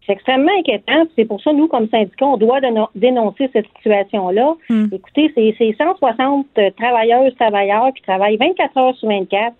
C'est 0.06 0.14
extrêmement 0.14 0.52
inquiétant. 0.60 1.06
C'est 1.16 1.26
pour 1.26 1.42
ça, 1.42 1.52
nous, 1.54 1.68
comme 1.68 1.88
syndicat, 1.90 2.26
on 2.26 2.38
doit 2.38 2.60
dénoncer 2.94 3.50
cette 3.54 3.68
situation-là. 3.78 4.54
Hmm. 4.70 4.86
Écoutez, 4.92 5.32
c'est 5.34 5.76
160 5.78 6.48
travailleuses, 6.78 7.34
travailleurs 7.40 7.92
qui 7.96 8.04
travaillent 8.04 8.38
24 8.38 8.78
heures 8.78 8.96
sur 8.98 9.08
24 9.08 9.56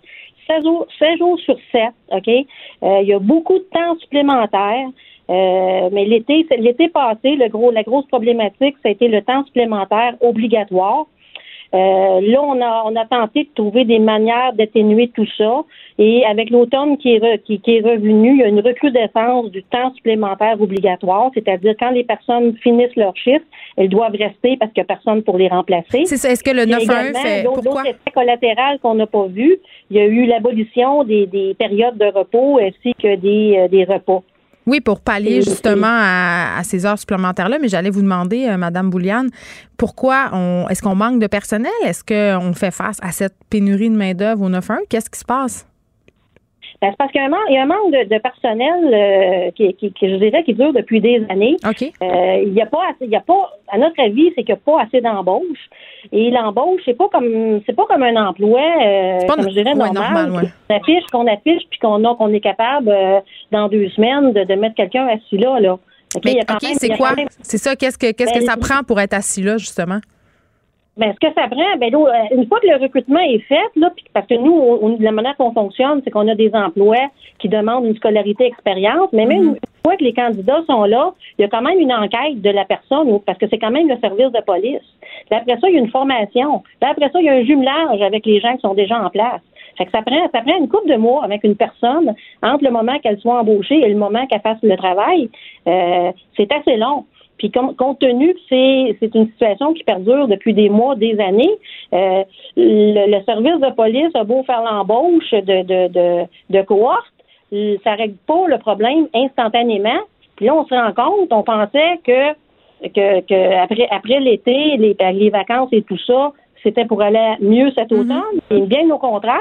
16 0.48 1.18
jours, 1.18 1.40
sur 1.40 1.58
7, 1.72 1.82
OK? 2.12 2.28
Euh, 2.28 3.00
il 3.02 3.08
y 3.08 3.14
a 3.14 3.20
beaucoup 3.20 3.58
de 3.58 3.68
temps 3.72 3.98
supplémentaire. 4.00 4.88
Euh, 5.30 5.90
mais 5.92 6.06
l'été, 6.06 6.46
l'été 6.58 6.90
passé, 6.90 7.36
le 7.36 7.48
gros, 7.48 7.72
la 7.72 7.84
grosse 7.84 8.06
problématique, 8.08 8.76
ça 8.84 8.90
a 8.90 8.92
été 8.92 9.08
le 9.08 9.22
temps 9.22 9.46
supplémentaire 9.46 10.16
obligatoire. 10.20 11.06
Euh, 11.74 12.22
là, 12.22 12.42
on 12.44 12.62
a, 12.62 12.84
on 12.86 12.96
a 12.96 13.06
tenté 13.06 13.46
de 13.46 13.50
trouver 13.56 13.84
des 13.84 13.98
manières 13.98 14.54
d'atténuer 14.54 15.08
tout 15.08 15.28
ça. 15.38 15.64
Et 15.98 16.24
avec 16.26 16.50
l'automne 16.50 16.98
qui 16.98 17.16
est, 17.16 17.44
qui, 17.44 17.60
est 17.68 17.82
revenu, 17.82 18.34
il 18.34 18.40
y 18.40 18.44
a 18.44 18.48
une 18.48 18.60
recrudescence 18.60 19.52
du 19.52 19.64
temps 19.64 19.94
supplémentaire 19.96 20.60
obligatoire, 20.60 21.32
c'est-à-dire 21.34 21.76
quand 21.80 21.92
les 21.92 22.04
personnes 22.04 22.56
finissent 22.58 22.96
leur 22.96 23.16
chiffre, 23.16 23.46
elles 23.78 23.90
doivent 23.90 24.16
rester 24.16 24.58
parce 24.58 24.72
qu'il 24.74 24.82
n'y 24.82 24.92
a 24.92 24.96
personne 24.96 25.24
pour 25.24 25.38
les 25.38 25.48
remplacer. 25.48 26.06
C'est 26.06 26.18
ça. 26.18 26.32
Est-ce 26.32 26.44
que 26.44 26.52
le 26.52 26.64
9-1 26.64 27.16
fait 27.20 27.44
pourquoi? 27.44 27.84
effet 27.84 28.12
collatéral 28.14 28.80
qu'on 28.80 28.96
n'a 28.96 29.08
pas 29.08 29.28
vu, 29.28 29.58
il 29.90 29.98
y 29.98 30.00
a 30.00 30.06
eu 30.06 30.26
l'abolition 30.26 31.04
des, 31.04 31.28
des 31.28 31.56
périodes 31.56 31.98
de 31.98 32.06
repos 32.06 32.60
ainsi 32.60 32.94
que 32.96 33.16
des, 33.16 33.58
euh, 33.58 33.68
des 33.68 33.84
repas. 33.84 34.24
Oui, 34.66 34.80
pour 34.80 35.02
pallier 35.02 35.42
justement 35.42 35.88
à, 35.90 36.62
ces 36.64 36.86
heures 36.86 36.98
supplémentaires-là, 36.98 37.58
mais 37.62 37.68
j'allais 37.68 37.90
vous 37.90 38.02
demander, 38.02 38.48
euh, 38.48 38.58
Madame 38.58 38.90
Bouliane, 38.90 39.30
pourquoi 39.78 40.30
on 40.32 40.68
est-ce 40.70 40.82
qu'on 40.82 40.96
manque 40.96 41.20
de 41.20 41.28
personnel? 41.28 41.72
Est-ce 41.84 42.04
qu'on 42.04 42.54
fait 42.54 42.72
face 42.72 42.98
à 43.02 43.12
cette 43.12 43.36
pénurie 43.50 43.90
de 43.90 43.96
main-d'œuvre 43.96 44.44
au 44.44 44.50
9-1? 44.50 44.78
Qu'est-ce 44.90 45.10
qui 45.10 45.20
se 45.20 45.26
passe? 45.26 45.66
C'est 46.92 46.98
parce 46.98 47.12
qu'il 47.12 47.22
y 47.22 47.58
a 47.58 47.62
un 47.62 47.66
manque 47.66 47.92
de, 47.92 48.18
personnel 48.20 48.94
euh, 48.94 49.52
qui, 49.52 49.74
qui, 49.74 49.94
je 50.02 50.16
dirais, 50.16 50.44
qui 50.44 50.54
dure 50.54 50.74
depuis 50.74 51.00
des 51.00 51.26
années. 51.30 51.56
OK. 51.66 51.82
Euh, 52.02 52.44
il 52.44 52.54
n'y 52.54 52.62
a 52.62 52.66
pas, 52.66 52.82
il 53.00 53.10
y 53.10 53.16
a 53.16 53.22
pas, 53.22 53.52
à 53.72 53.78
notre 53.78 54.02
avis, 54.02 54.32
c'est 54.36 54.44
qu'il 54.44 54.54
n'y 54.56 54.60
a 54.60 54.64
pas 54.66 54.82
assez 54.82 55.00
d'embauche. 55.00 55.70
Et 56.12 56.30
l'embauche, 56.30 56.82
c'est 56.86 56.98
pas 56.98 57.08
comme, 57.10 57.62
c'est 57.66 57.76
pas 57.76 57.86
comme 57.86 58.04
un 58.04 58.28
emploi, 58.28 58.62
euh, 58.82 59.20
comme 59.28 59.44
je 59.44 59.54
dirais, 59.54 59.76
normal. 59.76 60.52
Qu'on 60.68 60.76
affiche, 60.76 61.06
qu'on 61.12 61.28
affiche, 61.28 61.64
puis 61.70 61.80
qu'on 61.80 62.04
a, 62.04 62.16
qu'on 62.16 62.34
est 62.34 62.42
capable 62.42 62.94
dans 63.52 63.70
deux 63.70 63.90
semaines 63.90 64.34
de, 64.34 64.44
de 64.44 64.56
mettre 64.56 64.76
quelqu'un 64.76 65.08
assis 65.08 65.38
là, 65.38 65.60
là. 65.60 65.78
Mais 66.24 66.40
OK, 66.42 66.70
c'est 66.78 66.96
quoi? 66.98 67.12
C'est 67.42 67.58
ça. 67.58 67.76
Qu'est-ce 67.76 67.98
que, 67.98 68.12
qu'est-ce 68.12 68.34
que 68.34 68.40
ben, 68.40 68.46
ça 68.46 68.58
prend 68.58 68.84
pour 68.84 69.00
être 69.00 69.14
assis 69.14 69.42
là, 69.42 69.58
justement? 69.58 70.00
Ben, 70.96 71.12
ce 71.12 71.28
que 71.28 71.34
ça 71.34 71.48
prend, 71.48 71.78
ben, 71.80 71.92
là, 71.92 71.98
euh, 71.98 72.36
une 72.36 72.48
fois 72.48 72.60
que 72.60 72.68
le 72.68 72.76
recrutement 72.76 73.20
est 73.20 73.40
fait, 73.40 73.70
là, 73.76 73.92
parce 74.14 74.28
que 74.28 74.36
nous, 74.36 74.54
on, 74.54 74.96
la 75.00 75.12
manière 75.12 75.36
qu'on 75.38 75.52
fonctionne, 75.52 76.02
c'est 76.04 76.12
qu'on 76.12 76.28
a 76.28 76.36
des 76.36 76.52
emplois 76.54 77.10
qui 77.40 77.50
demandent 77.50 77.86
une 77.86 77.96
scolarité 77.96 78.46
expérience, 78.46 79.10
mais 79.12 79.26
même 79.26 79.42
mhm. 79.42 79.56
une 79.56 79.82
fois 79.84 79.98
que 79.98 80.04
les 80.04 80.14
candidats 80.14 80.62
sont 80.70 80.84
là, 80.84 81.14
il 81.40 81.42
y 81.42 81.46
a 81.46 81.48
quand 81.48 81.64
même 81.64 81.80
une 81.80 81.92
enquête 81.92 82.40
de 82.42 82.50
la 82.52 82.64
personne, 82.66 83.20
parce 83.26 83.40
que 83.40 83.48
c'est 83.50 83.58
quand 83.58 83.72
même 83.72 83.90
le 83.90 83.98
service 83.98 84.32
de 84.32 84.42
police. 84.46 84.86
Puis 85.30 85.40
après 85.40 85.58
ça, 85.60 85.68
il 85.68 85.74
y 85.74 85.78
a 85.78 85.80
une 85.80 85.90
formation. 85.90 86.62
Puis 86.80 86.90
après 86.90 87.10
ça, 87.10 87.20
il 87.20 87.26
y 87.26 87.30
a 87.30 87.34
un 87.34 87.44
jumelage 87.44 88.02
avec 88.02 88.26
les 88.28 88.40
gens 88.40 88.54
qui 88.54 88.62
sont 88.62 88.76
déjà 88.76 89.04
en 89.04 89.10
place. 89.10 89.42
Fait 89.78 89.86
que 89.86 89.92
ça 89.92 90.04
prend, 90.04 90.30
ça 90.32 90.42
prend 90.42 90.58
une 90.58 90.70
couple 90.70 90.90
de 90.90 90.98
mois 90.98 91.24
avec 91.24 91.44
une 91.44 91.56
personne 91.56 92.14
entre 92.44 92.64
le 92.64 92.70
moment 92.70 93.00
qu'elle 93.00 93.18
soit 93.20 93.40
embauchée 93.40 93.80
et 93.80 93.90
le 93.90 93.98
moment 93.98 94.26
qu'elle 94.28 94.42
fasse 94.42 94.62
le 94.62 94.78
travail. 94.78 95.30
Euh, 95.68 96.12
c'est 96.38 96.52
assez 96.52 96.78
long. 96.78 97.06
Puis 97.44 97.52
compte 97.52 98.00
tenu 98.00 98.34
que 98.36 98.40
c'est 98.48 99.16
une 99.16 99.28
situation 99.28 99.74
qui 99.74 99.84
perdure 99.84 100.30
depuis 100.30 100.54
des 100.54 100.70
mois, 100.70 100.96
des 100.96 101.20
années, 101.20 101.52
euh, 101.92 102.24
le, 102.56 103.22
service 103.26 103.60
de 103.60 103.70
police 103.76 104.16
a 104.16 104.24
beau 104.24 104.44
faire 104.44 104.62
l'embauche 104.62 105.30
de, 105.32 105.62
de, 105.64 105.88
de, 105.90 106.24
de 106.50 106.62
cohortes, 106.62 107.12
ça 107.84 107.96
règle 107.96 108.16
pas 108.26 108.48
le 108.48 108.58
problème 108.60 109.10
instantanément. 109.14 110.00
Puis 110.38 110.46
là, 110.46 110.56
on 110.56 110.66
se 110.66 110.74
rend 110.74 110.94
compte, 110.94 111.34
on 111.34 111.44
pensait 111.44 112.00
que 112.06 112.32
après, 113.62 113.88
après 113.92 114.20
l'été, 114.22 114.78
les 114.78 115.30
vacances 115.30 115.70
et 115.74 115.82
tout 115.82 116.00
ça, 116.08 116.32
c'était 116.64 116.86
pour 116.86 117.02
aller 117.02 117.36
mieux 117.42 117.72
cet 117.76 117.92
mhm. 117.92 118.00
automne. 118.00 118.40
Et 118.50 118.62
bien 118.62 118.90
au 118.90 118.98
contraire, 118.98 119.40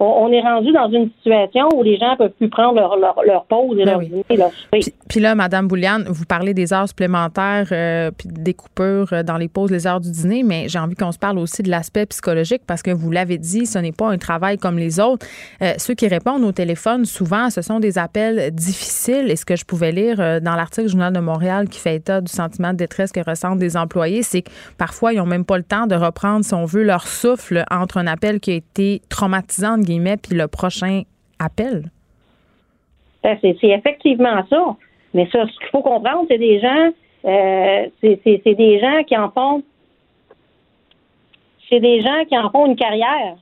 on, 0.00 0.32
est 0.32 0.40
rendu 0.40 0.72
dans 0.72 0.90
une 0.90 1.10
situation 1.16 1.68
où 1.74 1.82
les 1.82 1.96
gens 1.96 2.16
peuvent 2.16 2.32
plus 2.32 2.48
prendre 2.48 2.74
leur, 2.74 2.96
leur, 2.96 3.44
pause 3.44 3.78
et 3.78 3.84
ben 3.84 3.92
leur 3.92 4.00
dîner, 4.00 4.24
leur 4.36 4.50
Puis, 5.08 5.20
là, 5.20 5.34
Madame 5.34 5.68
Bouliane, 5.68 6.04
vous 6.08 6.24
parlez 6.24 6.54
des 6.54 6.72
heures 6.72 6.88
supplémentaires 6.88 7.68
euh, 7.72 8.10
puis 8.10 8.28
des 8.28 8.54
coupures 8.54 9.12
euh, 9.12 9.22
dans 9.22 9.36
les 9.36 9.48
pauses, 9.48 9.70
les 9.70 9.86
heures 9.86 10.00
du 10.00 10.10
dîner, 10.10 10.42
mais 10.42 10.68
j'ai 10.68 10.78
envie 10.78 10.94
qu'on 10.94 11.12
se 11.12 11.18
parle 11.18 11.38
aussi 11.38 11.62
de 11.62 11.70
l'aspect 11.70 12.06
psychologique 12.06 12.62
parce 12.66 12.82
que 12.82 12.90
vous 12.90 13.10
l'avez 13.10 13.38
dit, 13.38 13.66
ce 13.66 13.78
n'est 13.78 13.92
pas 13.92 14.08
un 14.08 14.18
travail 14.18 14.58
comme 14.58 14.78
les 14.78 14.98
autres. 15.00 15.26
Euh, 15.62 15.74
ceux 15.78 15.94
qui 15.94 16.08
répondent 16.08 16.44
au 16.44 16.52
téléphone, 16.52 17.04
souvent, 17.04 17.50
ce 17.50 17.62
sont 17.62 17.80
des 17.80 17.98
appels 17.98 18.52
difficiles. 18.52 19.30
Et 19.30 19.36
ce 19.36 19.44
que 19.44 19.56
je 19.56 19.64
pouvais 19.64 19.92
lire 19.92 20.16
dans 20.16 20.54
l'article 20.56 20.88
Journal 20.88 21.12
de 21.12 21.20
Montréal 21.20 21.68
qui 21.68 21.78
fait 21.78 21.96
état 21.96 22.20
du 22.20 22.32
sentiment 22.32 22.72
de 22.72 22.78
détresse 22.78 23.12
que 23.12 23.20
ressentent 23.20 23.58
des 23.58 23.76
employés, 23.76 24.22
c'est 24.22 24.42
que 24.42 24.50
parfois, 24.78 25.12
ils 25.12 25.18
n'ont 25.18 25.26
même 25.26 25.44
pas 25.44 25.56
le 25.56 25.64
temps 25.64 25.86
de 25.86 25.94
reprendre, 25.94 26.44
si 26.44 26.54
on 26.64 26.66
veut, 26.66 26.82
leur 26.82 27.06
souffle 27.06 27.62
entre 27.70 27.98
un 27.98 28.06
appel 28.06 28.40
qui 28.40 28.52
a 28.52 28.54
été 28.54 29.02
traumatisant, 29.10 29.78
guillemets, 29.78 30.16
puis 30.16 30.34
le 30.34 30.48
prochain 30.48 31.02
appel? 31.38 31.90
Ben, 33.22 33.38
c'est 33.42 33.56
effectivement 33.62 34.44
ça. 34.48 34.76
Mais 35.12 35.28
ça, 35.30 35.46
ce 35.46 35.58
qu'il 35.58 35.68
faut 35.70 35.82
comprendre, 35.82 36.24
c'est 36.28 36.38
des 36.38 36.58
gens, 36.60 36.90
euh, 37.26 37.86
c'est 38.00 38.54
des 38.54 38.80
gens 38.80 39.04
qui 39.04 39.16
en 39.16 39.30
font, 39.30 39.62
c'est 41.68 41.80
des 41.80 42.00
gens 42.00 42.24
qui 42.28 42.36
en 42.38 42.50
font 42.50 42.66
une 42.66 42.76
carrière. 42.76 43.36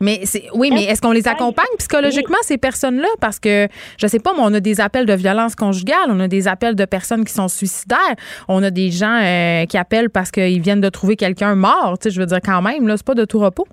Mais 0.00 0.20
c'est 0.24 0.44
oui, 0.54 0.70
mais 0.72 0.84
est-ce 0.84 1.02
qu'on 1.02 1.12
les 1.12 1.28
accompagne 1.28 1.66
psychologiquement 1.78 2.38
ces 2.40 2.56
personnes-là? 2.56 3.08
Parce 3.20 3.38
que 3.38 3.68
je 3.98 4.06
sais 4.06 4.18
pas, 4.18 4.32
mais 4.34 4.42
on 4.42 4.54
a 4.54 4.60
des 4.60 4.80
appels 4.80 5.04
de 5.04 5.12
violence 5.12 5.54
conjugale, 5.54 6.08
on 6.08 6.20
a 6.20 6.28
des 6.28 6.48
appels 6.48 6.74
de 6.74 6.84
personnes 6.86 7.24
qui 7.24 7.34
sont 7.34 7.48
suicidaires, 7.48 8.16
on 8.48 8.62
a 8.62 8.70
des 8.70 8.90
gens 8.90 9.20
euh, 9.22 9.66
qui 9.66 9.76
appellent 9.76 10.08
parce 10.08 10.30
qu'ils 10.30 10.62
viennent 10.62 10.80
de 10.80 10.88
trouver 10.88 11.16
quelqu'un 11.16 11.54
mort, 11.54 11.98
tu 12.00 12.04
sais, 12.04 12.14
je 12.14 12.20
veux 12.20 12.26
dire 12.26 12.40
quand 12.42 12.62
même 12.62 12.88
là, 12.88 12.96
c'est 12.96 13.06
pas 13.06 13.14
de 13.14 13.26
tout 13.26 13.40
repos. 13.40 13.66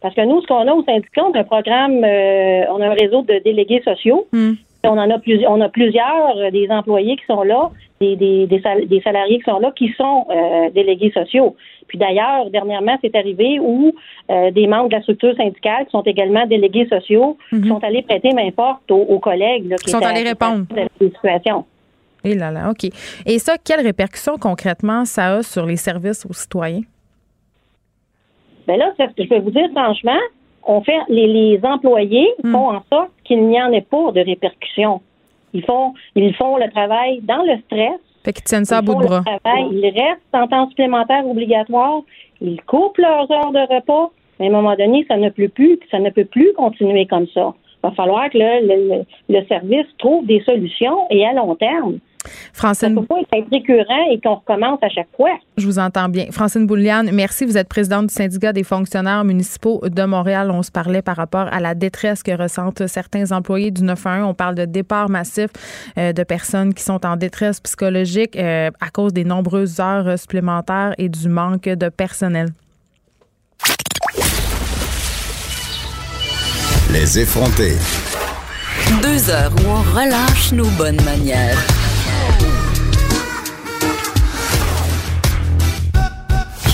Parce 0.00 0.14
que 0.14 0.24
nous, 0.24 0.40
ce 0.42 0.46
qu'on 0.46 0.66
a 0.66 0.72
au 0.72 0.84
syndicat, 0.84 1.22
on 1.24 1.32
a 1.32 1.40
un 1.40 1.44
programme, 1.44 2.04
euh, 2.04 2.64
on 2.70 2.80
a 2.80 2.86
un 2.86 2.94
réseau 2.94 3.22
de 3.22 3.40
délégués 3.44 3.82
sociaux. 3.84 4.26
Hmm. 4.32 4.54
On 4.84 4.98
en 4.98 5.10
a 5.10 5.18
plusieurs, 5.18 5.50
on 5.52 5.60
a 5.60 5.68
plusieurs 5.68 6.36
euh, 6.36 6.50
des 6.50 6.68
employés 6.68 7.16
qui 7.16 7.24
sont 7.26 7.42
là 7.42 7.70
des, 8.00 8.16
des, 8.16 8.46
des, 8.46 9.00
salariés 9.00 9.38
qui 9.38 9.44
sont 9.44 9.60
là 9.60 9.72
qui 9.76 9.92
sont 9.96 10.26
euh, 10.30 10.70
délégués 10.70 11.12
sociaux. 11.12 11.56
Puis 11.86 11.98
d'ailleurs, 11.98 12.50
dernièrement, 12.50 12.98
c'est 13.00 13.14
arrivé 13.14 13.60
où 13.60 13.92
euh, 14.30 14.50
des 14.50 14.66
membres 14.66 14.88
de 14.88 14.94
la 14.94 15.02
structure 15.02 15.36
syndicale 15.36 15.84
qui 15.84 15.92
sont 15.92 16.02
également 16.02 16.46
délégués 16.46 16.86
sociaux 16.88 17.36
mhm. 17.52 17.68
sont 17.68 17.84
allés 17.84 18.02
prêter 18.02 18.32
main 18.32 18.50
forte 18.50 18.90
aux, 18.90 19.18
collègues 19.18 19.76
qui 19.84 19.90
sont 19.90 19.98
allés 19.98 20.28
répondre. 20.28 20.66
situation. 21.00 21.64
Et 22.24 22.34
là 22.34 22.50
là, 22.50 22.70
OK. 22.70 22.88
Et 23.26 23.38
ça, 23.38 23.56
quelles 23.62 23.84
répercussions 23.84 24.36
concrètement 24.38 25.04
ça 25.04 25.36
a 25.36 25.42
sur 25.42 25.66
les 25.66 25.76
services 25.76 26.26
aux 26.26 26.32
citoyens? 26.32 26.82
Bien 28.66 28.76
là, 28.76 28.92
je 28.98 29.28
vais 29.28 29.40
vous 29.40 29.50
dire 29.50 29.68
franchement, 29.74 30.20
on 30.64 30.82
fait 30.82 30.98
les, 31.08 31.60
employés 31.62 32.28
hmm. 32.42 32.52
font 32.52 32.70
en 32.70 32.82
sorte 32.90 33.10
qu'il 33.24 33.46
n'y 33.46 33.60
en 33.60 33.72
ait 33.72 33.82
pas 33.82 34.12
de 34.12 34.20
répercussions. 34.20 35.00
Ils 35.54 35.64
font 35.64 35.94
ils 36.14 36.34
font 36.34 36.56
le 36.56 36.70
travail 36.70 37.20
dans 37.22 37.42
le 37.42 37.58
stress. 37.66 38.00
Fait 38.24 38.32
qu'ils 38.32 38.44
tiennent 38.44 38.64
ça 38.64 38.78
à 38.78 38.82
bout 38.82 38.94
de 38.94 39.04
bras. 39.04 39.22
ils 39.70 39.92
restent 39.94 40.22
en 40.32 40.46
temps 40.46 40.68
supplémentaire 40.68 41.26
obligatoire, 41.26 42.02
ils 42.40 42.60
coupent 42.62 42.98
leurs 42.98 43.30
heures 43.30 43.52
de 43.52 43.74
repas, 43.74 44.10
mais 44.38 44.46
à 44.46 44.48
un 44.48 44.52
moment 44.52 44.76
donné, 44.76 45.04
ça 45.08 45.16
ne 45.16 45.28
peut 45.28 45.48
plus, 45.48 45.78
ça 45.90 45.98
ne 45.98 46.10
peut 46.10 46.24
plus 46.24 46.52
continuer 46.54 47.06
comme 47.06 47.26
ça. 47.34 47.52
Il 47.84 47.88
va 47.88 47.90
falloir 47.92 48.30
que 48.30 48.38
le 48.38 49.46
service 49.46 49.86
trouve 49.98 50.24
des 50.26 50.40
solutions 50.42 51.06
et 51.10 51.26
à 51.26 51.32
long 51.32 51.56
terme. 51.56 51.98
Francine. 52.52 52.94
Ça 52.94 53.00
peut 53.00 53.06
pas 53.06 53.38
être 53.38 53.48
récurrent 53.50 54.10
et 54.10 54.20
qu'on 54.20 54.36
recommence 54.36 54.78
à 54.82 54.88
chaque 54.88 55.08
fois. 55.16 55.30
Je 55.56 55.66
vous 55.66 55.78
entends 55.78 56.08
bien. 56.08 56.26
Francine 56.30 56.66
Bouliane, 56.66 57.10
merci. 57.12 57.44
Vous 57.44 57.58
êtes 57.58 57.68
présidente 57.68 58.06
du 58.06 58.14
syndicat 58.14 58.52
des 58.52 58.64
fonctionnaires 58.64 59.24
municipaux 59.24 59.80
de 59.82 60.04
Montréal. 60.04 60.50
On 60.50 60.62
se 60.62 60.70
parlait 60.70 61.02
par 61.02 61.16
rapport 61.16 61.48
à 61.52 61.60
la 61.60 61.74
détresse 61.74 62.22
que 62.22 62.32
ressentent 62.32 62.86
certains 62.86 63.32
employés 63.32 63.70
du 63.70 63.82
911. 63.82 64.30
On 64.30 64.34
parle 64.34 64.54
de 64.54 64.64
départ 64.64 65.08
massif 65.08 65.48
euh, 65.98 66.12
de 66.12 66.22
personnes 66.22 66.74
qui 66.74 66.82
sont 66.82 67.04
en 67.04 67.16
détresse 67.16 67.60
psychologique 67.60 68.36
euh, 68.36 68.70
à 68.80 68.90
cause 68.90 69.12
des 69.12 69.24
nombreuses 69.24 69.80
heures 69.80 70.18
supplémentaires 70.18 70.94
et 70.98 71.08
du 71.08 71.28
manque 71.28 71.64
de 71.64 71.88
personnel. 71.88 72.48
Les 76.92 77.18
effrontés. 77.18 77.78
Deux 79.00 79.30
heures 79.30 79.52
où 79.64 79.68
on 79.70 79.80
relâche 79.98 80.52
nos 80.52 80.68
bonnes 80.76 81.02
manières. 81.04 81.81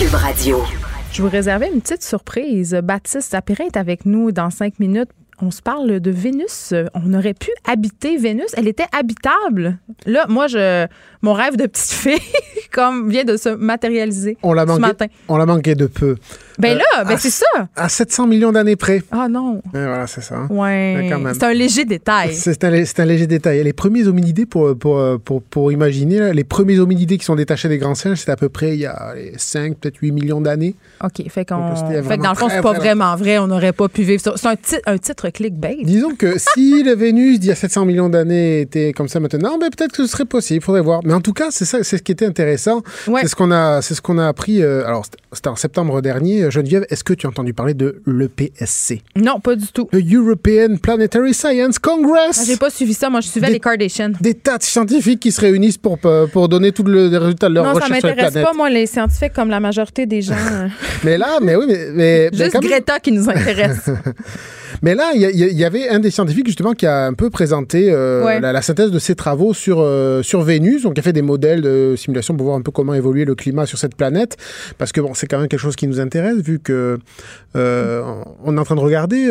Radio. 0.07 0.63
Je 1.11 1.21
vous 1.21 1.27
réservais 1.27 1.69
une 1.73 1.81
petite 1.81 2.03
surprise. 2.03 2.73
Baptiste 2.81 3.31
Sapira 3.31 3.65
est 3.65 3.75
avec 3.75 4.05
nous 4.05 4.31
dans 4.31 4.49
cinq 4.49 4.79
minutes 4.79 5.09
on 5.41 5.51
se 5.51 5.61
parle 5.61 5.99
de 5.99 6.11
Vénus. 6.11 6.73
On 6.93 7.13
aurait 7.13 7.33
pu 7.33 7.49
habiter 7.65 8.17
Vénus. 8.17 8.51
Elle 8.57 8.67
était 8.67 8.87
habitable. 8.91 9.77
Là, 10.05 10.25
moi, 10.27 10.47
je, 10.47 10.87
mon 11.21 11.33
rêve 11.33 11.55
de 11.55 11.65
petite 11.65 11.91
fille, 11.91 12.19
comme 12.71 13.09
vient 13.09 13.23
de 13.23 13.37
se 13.37 13.49
matérialiser 13.49 14.37
on 14.43 14.53
l'a 14.53 14.65
manqué, 14.65 14.81
matin. 14.81 15.05
On 15.27 15.37
l'a 15.37 15.45
manqué 15.45 15.75
de 15.75 15.87
peu. 15.87 16.17
Ben 16.59 16.77
là, 16.77 16.83
euh, 16.99 17.03
ben 17.03 17.17
c'est 17.17 17.29
ça. 17.29 17.45
À 17.75 17.89
700 17.89 18.27
millions 18.27 18.51
d'années 18.51 18.75
près. 18.75 19.01
Ah 19.11 19.27
non. 19.29 19.61
voilà, 19.71 20.07
c'est 20.07 20.21
ça. 20.21 20.35
Hein. 20.35 20.47
Ouais. 20.49 21.09
C'est 21.33 21.43
un 21.43 21.53
léger 21.53 21.85
détail. 21.85 22.33
C'est 22.33 22.63
un, 22.63 22.67
un, 22.67 23.05
léger 23.05 23.27
détail. 23.27 23.63
Les 23.63 23.73
premiers 23.73 24.07
hominidés, 24.07 24.45
pour, 24.45 24.77
pour, 24.77 25.19
pour, 25.23 25.41
pour 25.41 25.71
imaginer, 25.71 26.33
les 26.33 26.43
premiers 26.43 26.79
hominidés 26.79 27.17
qui 27.17 27.25
sont 27.25 27.35
détachés 27.35 27.69
des 27.69 27.77
grands 27.77 27.95
singes, 27.95 28.19
c'est 28.19 28.31
à 28.31 28.35
peu 28.35 28.49
près 28.49 28.73
il 28.73 28.81
y 28.81 28.85
a 28.85 29.13
5, 29.37 29.77
peut-être 29.77 29.97
8 29.97 30.11
millions 30.11 30.41
d'années. 30.41 30.75
OK. 31.03 31.27
Fait, 31.29 31.45
qu'on, 31.45 31.75
fait 31.75 32.17
que 32.17 32.23
dans 32.23 32.31
le 32.31 32.35
fond, 32.35 32.49
c'est 32.49 32.61
pas 32.61 32.73
vraiment 32.73 33.15
vrai. 33.15 33.37
On 33.37 33.47
n'aurait 33.47 33.73
pas 33.73 33.87
pu 33.87 34.03
vivre 34.03 34.21
ça. 34.21 34.33
C'est 34.35 34.47
un, 34.85 34.93
un 34.93 34.97
titre 34.97 35.29
clickbait. 35.29 35.77
Disons 35.83 36.15
que 36.15 36.35
si 36.37 36.83
la 36.85 36.95
Vénus 36.95 37.39
d'il 37.39 37.49
y 37.49 37.51
a 37.51 37.55
700 37.55 37.85
millions 37.85 38.09
d'années 38.09 38.61
était 38.61 38.93
comme 38.93 39.07
ça 39.07 39.19
maintenant, 39.19 39.57
ben 39.57 39.69
peut-être 39.69 39.91
que 39.91 40.03
ce 40.03 40.07
serait 40.07 40.25
possible. 40.25 40.59
Il 40.61 40.63
faudrait 40.63 40.81
voir. 40.81 41.01
Mais 41.03 41.13
en 41.13 41.21
tout 41.21 41.33
cas, 41.33 41.47
c'est 41.51 41.65
ça, 41.65 41.83
c'est 41.83 41.97
ce 41.97 42.03
qui 42.03 42.11
était 42.11 42.25
intéressant. 42.25 42.81
C'est 43.05 43.27
ce 43.27 43.35
qu'on 43.35 43.51
a, 43.51 43.81
c'est 43.81 43.95
ce 43.95 44.01
qu'on 44.01 44.17
a 44.17 44.27
appris. 44.27 44.61
Euh, 44.61 44.85
alors, 44.85 45.05
c'était 45.31 45.49
en 45.49 45.55
septembre 45.55 46.01
dernier. 46.01 46.48
Geneviève, 46.49 46.85
est-ce 46.89 47.03
que 47.03 47.13
tu 47.13 47.25
as 47.25 47.29
entendu 47.29 47.53
parler 47.53 47.73
de 47.73 48.01
l'EPSC 48.05 49.01
Non, 49.15 49.39
pas 49.39 49.55
du 49.55 49.67
tout. 49.67 49.87
Le 49.91 49.99
European 49.99 50.77
Planetary 50.81 51.33
Science 51.33 51.79
Congress. 51.79 52.39
Ah, 52.41 52.43
j'ai 52.45 52.57
pas 52.57 52.69
suivi 52.69 52.93
ça. 52.93 53.09
Moi, 53.09 53.21
je 53.21 53.27
suivais 53.27 53.49
les 53.49 53.59
Kardashians. 53.59 54.13
Des 54.21 54.33
tas 54.33 54.57
de 54.57 54.63
scientifiques 54.63 55.19
qui 55.19 55.31
se 55.31 55.41
réunissent 55.41 55.77
pour 55.77 55.97
pour 55.99 56.49
donner 56.49 56.71
tout 56.71 56.83
le 56.83 57.15
résultat 57.17 57.49
de 57.49 57.55
leur 57.55 57.73
recherche 57.73 57.99
sur 57.99 58.07
la 58.07 58.13
planète. 58.13 58.17
Non, 58.17 58.23
ça 58.23 58.25
m'intéresse 58.25 58.51
pas 58.51 58.57
moi 58.57 58.69
les 58.69 58.85
scientifiques 58.85 59.33
comme 59.33 59.49
la 59.49 59.59
majorité 59.59 60.05
des 60.05 60.21
gens. 60.21 60.35
mais 61.03 61.17
là, 61.17 61.39
mais 61.41 61.55
oui, 61.55 61.65
mais, 61.67 61.89
mais 61.93 62.29
juste 62.33 62.59
Greta 62.61 62.99
qui 62.99 63.11
nous 63.11 63.29
intéresse. 63.29 63.89
Mais 64.81 64.95
là, 64.95 65.11
il 65.13 65.21
y, 65.21 65.65
avait 65.65 65.89
un 65.89 65.99
des 65.99 66.11
scientifiques 66.11 66.47
justement 66.47 66.73
qui 66.73 66.85
a 66.85 67.05
un 67.05 67.13
peu 67.13 67.29
présenté 67.29 67.91
euh, 67.91 68.39
la, 68.39 68.61
synthèse 68.61 68.91
de 68.91 68.99
ses 68.99 69.15
travaux 69.15 69.53
sur, 69.53 69.79
euh, 69.79 70.21
sur 70.23 70.41
Vénus. 70.41 70.83
Donc, 70.83 70.93
il 70.95 70.99
a 70.99 71.03
fait 71.03 71.13
des 71.13 71.21
modèles 71.21 71.61
de 71.61 71.95
simulation 71.97 72.35
pour 72.35 72.45
voir 72.45 72.57
un 72.57 72.61
peu 72.61 72.71
comment 72.71 72.93
évoluer 72.93 73.25
le 73.25 73.35
climat 73.35 73.65
sur 73.65 73.77
cette 73.77 73.95
planète. 73.95 74.37
Parce 74.77 74.91
que 74.91 75.01
bon, 75.01 75.13
c'est 75.13 75.27
quand 75.27 75.39
même 75.39 75.49
quelque 75.49 75.59
chose 75.59 75.75
qui 75.75 75.87
nous 75.87 75.99
intéresse 75.99 76.38
vu 76.41 76.59
que 76.59 76.99
euh, 77.55 78.23
on 78.43 78.57
est 78.57 78.59
en 78.59 78.63
train 78.63 78.75
de 78.75 78.81
regarder 78.81 79.29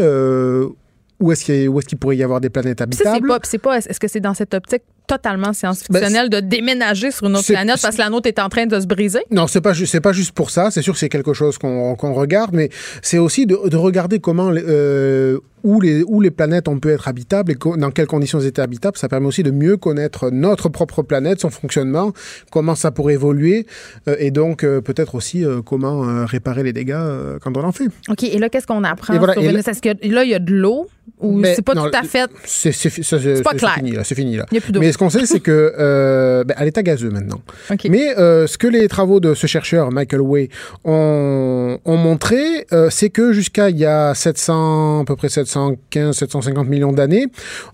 où 1.20 1.32
est-ce 1.32 1.44
qu'il 1.44 1.54
est 1.54 1.86
qu'il 1.86 1.98
pourrait 1.98 2.16
y 2.16 2.22
avoir 2.22 2.40
des 2.40 2.50
planètes 2.50 2.80
habitables. 2.80 3.28
C'est 3.44 3.58
pas, 3.58 3.78
est-ce 3.78 4.00
que 4.00 4.08
c'est 4.08 4.20
dans 4.20 4.34
cette 4.34 4.54
optique 4.54 4.82
totalement 5.08 5.52
science-fictionnelle 5.52 6.28
ben, 6.28 6.40
de 6.40 6.46
déménager 6.46 7.10
sur 7.10 7.26
une 7.26 7.36
autre 7.36 7.46
planète 7.46 7.78
parce 7.82 7.96
que 7.96 8.02
la 8.02 8.10
nôtre 8.10 8.28
est 8.28 8.38
en 8.38 8.48
train 8.48 8.66
de 8.66 8.78
se 8.78 8.86
briser? 8.86 9.20
Non, 9.30 9.46
c'est 9.46 9.60
pas 9.60 9.74
c'est 9.74 10.00
pas 10.00 10.12
juste 10.12 10.32
pour 10.32 10.50
ça. 10.50 10.70
C'est 10.70 10.82
sûr 10.82 10.92
que 10.92 10.98
c'est 10.98 11.08
quelque 11.08 11.32
chose 11.32 11.58
qu'on 11.58 12.14
regarde, 12.14 12.50
mais 12.52 12.68
c'est 13.02 13.18
aussi 13.18 13.46
de, 13.46 13.68
de, 13.68 13.76
regarder 13.76 14.20
comment 14.20 14.50
euh, 14.52 15.38
où 15.62 15.80
les, 15.80 16.02
où 16.02 16.20
les 16.20 16.30
planètes 16.30 16.68
ont 16.68 16.78
pu 16.78 16.90
être 16.90 17.08
habitables 17.08 17.52
et 17.52 17.56
dans 17.56 17.90
quelles 17.90 18.06
conditions 18.06 18.40
elles 18.40 18.46
étaient 18.46 18.62
habitables. 18.62 18.96
Ça 18.96 19.08
permet 19.08 19.26
aussi 19.26 19.42
de 19.42 19.50
mieux 19.50 19.76
connaître 19.76 20.30
notre 20.30 20.68
propre 20.68 21.02
planète, 21.02 21.40
son 21.40 21.50
fonctionnement, 21.50 22.12
comment 22.50 22.74
ça 22.74 22.90
pourrait 22.90 23.14
évoluer 23.14 23.66
euh, 24.08 24.16
et 24.18 24.30
donc 24.30 24.64
euh, 24.64 24.80
peut-être 24.80 25.14
aussi 25.14 25.44
euh, 25.44 25.62
comment 25.62 26.24
réparer 26.26 26.62
les 26.62 26.72
dégâts 26.72 26.96
quand 27.40 27.56
on 27.56 27.64
en 27.64 27.72
fait. 27.72 27.88
OK. 28.08 28.22
Et 28.22 28.38
là, 28.38 28.48
qu'est-ce 28.48 28.66
qu'on 28.66 28.84
apprend 28.84 29.14
sur 29.14 29.40
Vénus? 29.40 29.66
Est-ce 29.66 29.82
que 29.82 30.08
là, 30.08 30.24
il 30.24 30.30
y 30.30 30.34
a 30.34 30.38
de 30.38 30.54
l'eau 30.54 30.88
ou 31.20 31.42
c'est 31.44 31.62
pas 31.62 31.74
tout 31.74 31.90
à 31.92 32.02
fait. 32.02 32.30
C'est 32.44 33.42
pas 33.42 33.54
clair. 33.54 33.74
Fini, 33.74 33.94
c'est 34.04 34.14
fini 34.14 34.36
là. 34.36 34.46
Il 34.50 34.54
n'y 34.54 34.58
a 34.58 34.60
plus 34.60 34.72
d'eau. 34.72 34.80
Mais 34.80 34.92
ce 34.98 35.04
qu'on 35.04 35.10
sait, 35.10 35.26
c'est 35.26 35.40
que 35.40 36.44
ben, 36.46 36.54
elle 36.58 36.66
est 36.66 36.78
à 36.78 36.82
gazeux 36.82 37.10
maintenant. 37.10 37.40
Mais 37.88 38.14
ce 38.16 38.58
que 38.58 38.66
les 38.66 38.88
travaux 38.88 39.20
de 39.20 39.34
ce 39.34 39.46
chercheur, 39.46 39.90
Michael 39.92 40.20
Way, 40.20 40.48
ont, 40.84 41.78
ont 41.84 41.96
montré, 41.96 42.66
c'est 42.90 43.10
que 43.10 43.32
jusqu'à 43.32 43.70
il 43.70 43.78
y 43.78 43.84
a 43.84 44.14
700, 44.14 45.00
à 45.00 45.04
peu 45.04 45.16
près 45.16 45.28
700 45.28 45.48
715, 45.48 46.16
750 46.16 46.68
millions 46.68 46.92
d'années, 46.92 47.26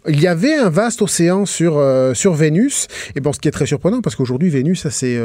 il 0.09 0.20
y 0.20 0.27
avait 0.27 0.55
un 0.55 0.70
vaste 0.70 1.03
océan 1.03 1.47
sur, 1.47 1.79
euh, 1.79 2.14
sur 2.14 2.35
Vénus. 2.35 2.87
Et 3.14 3.20
bon, 3.20 3.33
ce 3.33 3.39
qui 3.39 3.49
est 3.49 3.53
très 3.53 3.66
surprenant, 3.66 4.01
parce 4.01 4.16
qu'aujourd'hui, 4.16 4.49
Vénus, 4.49 4.87
c'est 4.89 5.18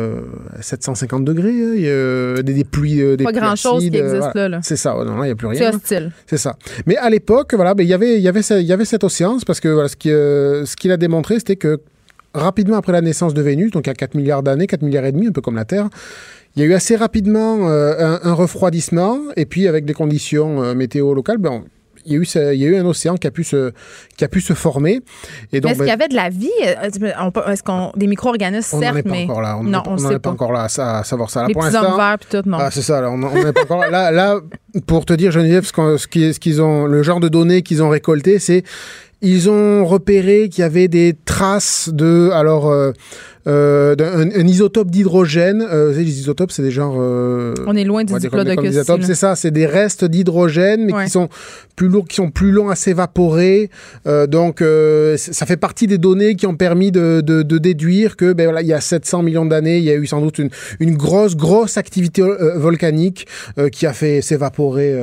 750 0.62 1.22
euh, 1.22 1.24
degrés, 1.24 1.50
hein. 1.50 1.74
il 1.76 1.82
y 1.82 1.90
a 1.90 2.42
des, 2.42 2.64
pluies. 2.64 3.02
Euh, 3.02 3.16
des 3.16 3.24
Pas 3.24 3.32
grand-chose 3.32 3.82
qui 3.82 3.96
existe 3.96 4.36
là. 4.36 4.60
C'est 4.64 4.76
ça, 4.76 4.94
non, 5.06 5.24
il 5.24 5.28
n'y 5.28 5.32
a 5.32 5.36
plus 5.36 5.48
rien. 5.48 5.60
C'est 5.60 5.76
hostile. 5.76 6.12
C'est 6.28 6.38
ça. 6.38 6.58
Mais 6.86 6.98
à 6.98 7.10
l'époque, 7.10 7.54
voilà, 7.54 7.74
ben, 7.74 7.84
il 7.84 7.90
y 7.90 7.94
avait, 7.94 8.18
il 8.18 8.22
y 8.22 8.28
avait, 8.28 8.42
il 8.42 8.66
y 8.66 8.74
avait 8.74 8.86
cet 8.86 9.04
océan, 9.04 9.38
parce 9.46 9.60
que 9.60 9.70
voilà, 9.70 9.88
ce 9.90 10.76
qu'il 10.76 10.92
a 10.92 10.98
démontré, 10.98 11.36
c'était 11.36 11.56
que 11.56 11.80
rapidement 12.34 12.78
après 12.78 12.92
la 12.92 13.02
naissance 13.02 13.34
de 13.34 13.42
Vénus, 13.42 13.72
donc 13.72 13.88
a 13.88 13.94
4 13.94 14.16
milliards 14.16 14.44
d'années, 14.44 14.68
4 14.68 14.82
milliards 14.82 15.06
et 15.06 15.12
demi, 15.12 15.28
un 15.28 15.32
peu 15.32 15.42
comme 15.42 15.56
la 15.56 15.66
Terre, 15.66 15.90
il 16.56 16.62
y 16.62 16.66
a 16.66 16.68
eu 16.68 16.74
assez 16.74 16.96
rapidement 16.96 17.68
un, 17.68 18.34
refroidissement, 18.34 19.20
et 19.36 19.46
puis 19.46 19.68
avec 19.68 19.86
des 19.86 19.94
conditions 19.94 20.74
météo 20.74 21.14
locales, 21.14 21.38
ben, 21.38 21.64
il 22.06 22.14
y, 22.14 22.16
a 22.16 22.20
eu 22.20 22.54
il 22.54 22.60
y 22.62 22.66
a 22.66 22.70
eu 22.70 22.76
un 22.78 22.86
océan 22.86 23.16
qui 23.16 23.28
a 23.28 23.32
pu 23.32 23.44
se, 23.44 23.72
qui 24.18 24.24
a 24.24 24.28
pu 24.28 24.42
se 24.42 24.54
former. 24.54 25.02
Et 25.52 25.62
donc, 25.62 25.72
est-ce 25.72 25.80
qu'il 25.80 25.88
y 25.88 25.90
ben, 25.90 26.02
avait 26.02 26.08
de 26.08 26.16
la 26.16 26.30
vie? 26.30 26.50
Euh, 26.66 27.52
est-ce 27.52 27.64
qu'on 27.64 27.92
des 27.96 28.08
micro-organismes, 28.08 28.80
certes, 28.80 29.02
mais... 29.06 29.24
Encore 29.24 29.42
là. 29.42 29.58
On 29.58 29.64
non, 29.64 29.84
on 29.86 29.96
n'en 29.96 30.12
est 30.12 30.20
pas 30.20 30.30
encore 30.30 30.52
là 30.52 30.68
à, 30.76 31.04
savoir 31.04 31.30
ça. 31.30 31.46
Les 31.46 31.54
pour 31.54 31.64
petits 31.64 31.76
hommes 31.76 31.98
verts, 31.98 32.18
puis 32.20 32.30
tout, 32.30 32.50
non. 32.50 32.58
Ah, 32.60 32.70
c'est 32.72 32.82
ça, 32.82 33.02
là, 33.02 33.12
on 33.12 33.18
n'en 33.18 33.34
est 33.36 33.54
pas 33.54 33.62
encore 33.64 33.80
là. 33.80 33.90
là. 33.90 34.12
Là, 34.12 34.40
pour 34.88 35.06
te 35.06 35.14
dire, 35.14 35.32
Geneviève, 35.32 35.66
ce, 35.66 36.08
qu'ils 36.08 36.62
ont, 36.62 36.86
le 36.86 37.04
genre 37.04 37.20
de 37.20 37.28
données 37.28 37.62
qu'ils 37.62 37.84
ont 37.84 37.90
récolté, 37.90 38.40
c'est 38.40 38.64
ils 39.22 39.50
ont 39.50 39.86
repéré 39.86 40.50
qu'il 40.50 40.62
y 40.62 40.66
avait 40.66 40.88
des 40.88 41.16
traces 41.26 41.90
de, 41.92 42.30
alors, 42.34 42.70
euh, 42.70 42.92
euh, 43.48 43.96
un, 44.00 44.48
isotope 44.48 44.90
d'hydrogène. 44.92 45.66
Euh, 45.70 45.94
les 45.94 46.20
isotopes, 46.20 46.52
c'est 46.52 46.62
des 46.62 46.72
genres. 46.72 46.96
Euh, 47.00 47.54
on 47.66 47.76
est 47.76 47.84
loin 47.84 48.04
des 48.04 48.14
diplodocus. 48.14 48.76
C'est 49.02 49.16
ça, 49.16 49.36
c'est 49.36 49.52
des 49.52 49.66
restes 49.66 50.06
d'hydrogène, 50.06 50.86
mais 50.86 51.04
qui 51.06 51.10
sont 51.10 51.30
plus 51.76 51.88
lourds, 51.88 52.08
qui 52.08 52.16
sont 52.16 52.32
plus 52.32 52.52
longs 52.52 52.70
à 52.70 52.76
s'évaporer. 52.76 53.70
donc, 54.28 54.64
ça 55.18 55.46
fait 55.46 55.58
partie 55.58 55.88
des 55.88 55.98
données 55.98 56.36
qui 56.36 56.48
ont 56.48 56.56
permis 56.56 56.92
de, 56.92 57.22
déduire 57.60 58.16
que, 58.16 58.34
ben 58.34 58.46
voilà, 58.46 58.62
il 58.62 58.68
y 58.68 58.74
a 58.74 58.82
700 58.82 59.24
millions 59.24 59.46
d'années, 59.46 59.78
il 59.78 59.84
y 59.84 59.92
a 59.92 59.96
eu 59.96 60.08
sans 60.08 60.22
doute 60.22 60.40
une, 60.40 60.50
une 60.80 60.96
grosse, 60.96 61.36
grosse 61.36 61.78
activité 61.78 62.22
volcanique 62.56 63.28
qui 63.72 63.86
a 63.86 63.94
fait 63.94 64.22
s'évaporer 64.22 64.96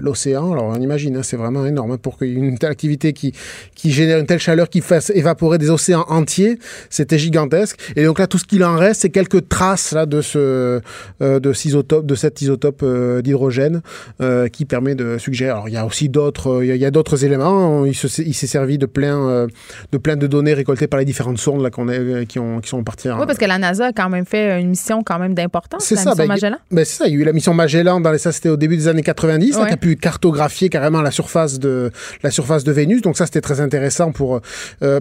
l'océan. 0.00 0.52
Alors, 0.52 0.64
on 0.64 0.80
imagine, 0.80 1.16
hein, 1.16 1.22
c'est 1.22 1.36
vraiment 1.36 1.64
énorme 1.66 1.92
hein, 1.92 1.98
pour 2.00 2.18
qu'une 2.18 2.58
telle 2.58 2.70
activité 2.70 3.12
qui, 3.12 3.32
qui 3.74 3.90
génère 3.90 4.18
une 4.18 4.26
telle 4.26 4.38
chaleur 4.38 4.68
qui 4.68 4.80
fasse 4.80 5.10
évaporer 5.14 5.58
des 5.58 5.70
océans 5.70 6.04
entiers. 6.08 6.58
C'était 6.90 7.18
gigantesque. 7.18 7.54
Et 7.96 8.04
donc 8.04 8.18
là, 8.18 8.26
tout 8.26 8.38
ce 8.38 8.44
qu'il 8.44 8.64
en 8.64 8.76
reste, 8.76 9.02
c'est 9.02 9.10
quelques 9.10 9.48
traces 9.48 9.92
là 9.92 10.06
de 10.06 10.20
ce 10.20 10.80
euh, 11.22 11.40
de, 11.40 11.52
isotope, 11.52 12.06
de 12.06 12.14
cet 12.14 12.42
isotope 12.42 12.82
euh, 12.82 13.22
d'hydrogène 13.22 13.82
euh, 14.20 14.48
qui 14.48 14.64
permet 14.64 14.94
de 14.94 15.18
suggérer. 15.18 15.50
Alors 15.50 15.68
il 15.68 15.74
y 15.74 15.76
a 15.76 15.86
aussi 15.86 16.08
d'autres, 16.08 16.62
il 16.62 16.76
y 16.76 16.84
a, 16.84 16.90
d'autres 16.90 17.24
éléments. 17.24 17.84
Il, 17.84 17.94
s'est 17.94 18.46
servi 18.46 18.78
de 18.78 18.86
plein 18.86 19.46
de 19.92 19.98
plein 19.98 20.16
de 20.16 20.26
données 20.26 20.54
récoltées 20.54 20.86
par 20.86 20.98
les 20.98 21.04
différentes 21.04 21.38
sondes 21.38 21.62
là 21.62 21.70
qu'on 21.70 21.88
a, 21.88 22.24
qui 22.24 22.38
ont 22.38 22.60
qui 22.60 22.68
sont 22.68 22.82
parties. 22.82 23.08
Oui, 23.08 23.26
parce 23.26 23.38
que 23.38 23.44
la 23.44 23.58
NASA 23.58 23.86
a 23.86 23.92
quand 23.92 24.08
même 24.08 24.26
fait 24.26 24.60
une 24.60 24.70
mission 24.70 25.02
quand 25.02 25.18
même 25.18 25.34
d'importance. 25.34 25.84
C'est 25.84 25.96
ça, 25.96 26.10
mission 26.10 26.14
ben, 26.16 26.28
Magellan. 26.28 26.56
Ben, 26.70 26.84
c'est 26.84 26.96
ça. 26.96 27.06
Il 27.06 27.14
y 27.14 27.16
a 27.16 27.20
eu 27.20 27.24
la 27.24 27.32
mission 27.32 27.54
Magellan 27.54 28.00
dans 28.00 28.10
les 28.10 28.18
ça 28.18 28.32
c'était 28.32 28.48
au 28.48 28.56
début 28.56 28.76
des 28.76 28.88
années 28.88 29.02
90 29.02 29.56
qui 29.56 29.72
a 29.72 29.76
pu 29.76 29.96
cartographier 29.96 30.68
carrément 30.68 31.02
la 31.02 31.10
surface 31.10 31.58
de 31.58 31.90
la 32.22 32.30
surface 32.30 32.64
de 32.64 32.72
Vénus. 32.72 33.02
Donc 33.02 33.16
ça 33.16 33.26
c'était 33.26 33.40
très 33.40 33.60
intéressant 33.60 34.12
pour 34.12 34.40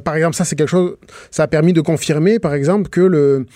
par 0.04 0.16
exemple 0.16 0.36
ça 0.36 0.46
c'est 0.46 0.56
quelque 0.56 0.70
chose 0.70 0.96
ça 1.32 1.44
a 1.44 1.48
permis 1.48 1.74
de 1.74 1.82
confirmer 1.82 2.40
par 2.44 2.54
exemple 2.54 2.90
que 2.90 3.02
le 3.02 3.48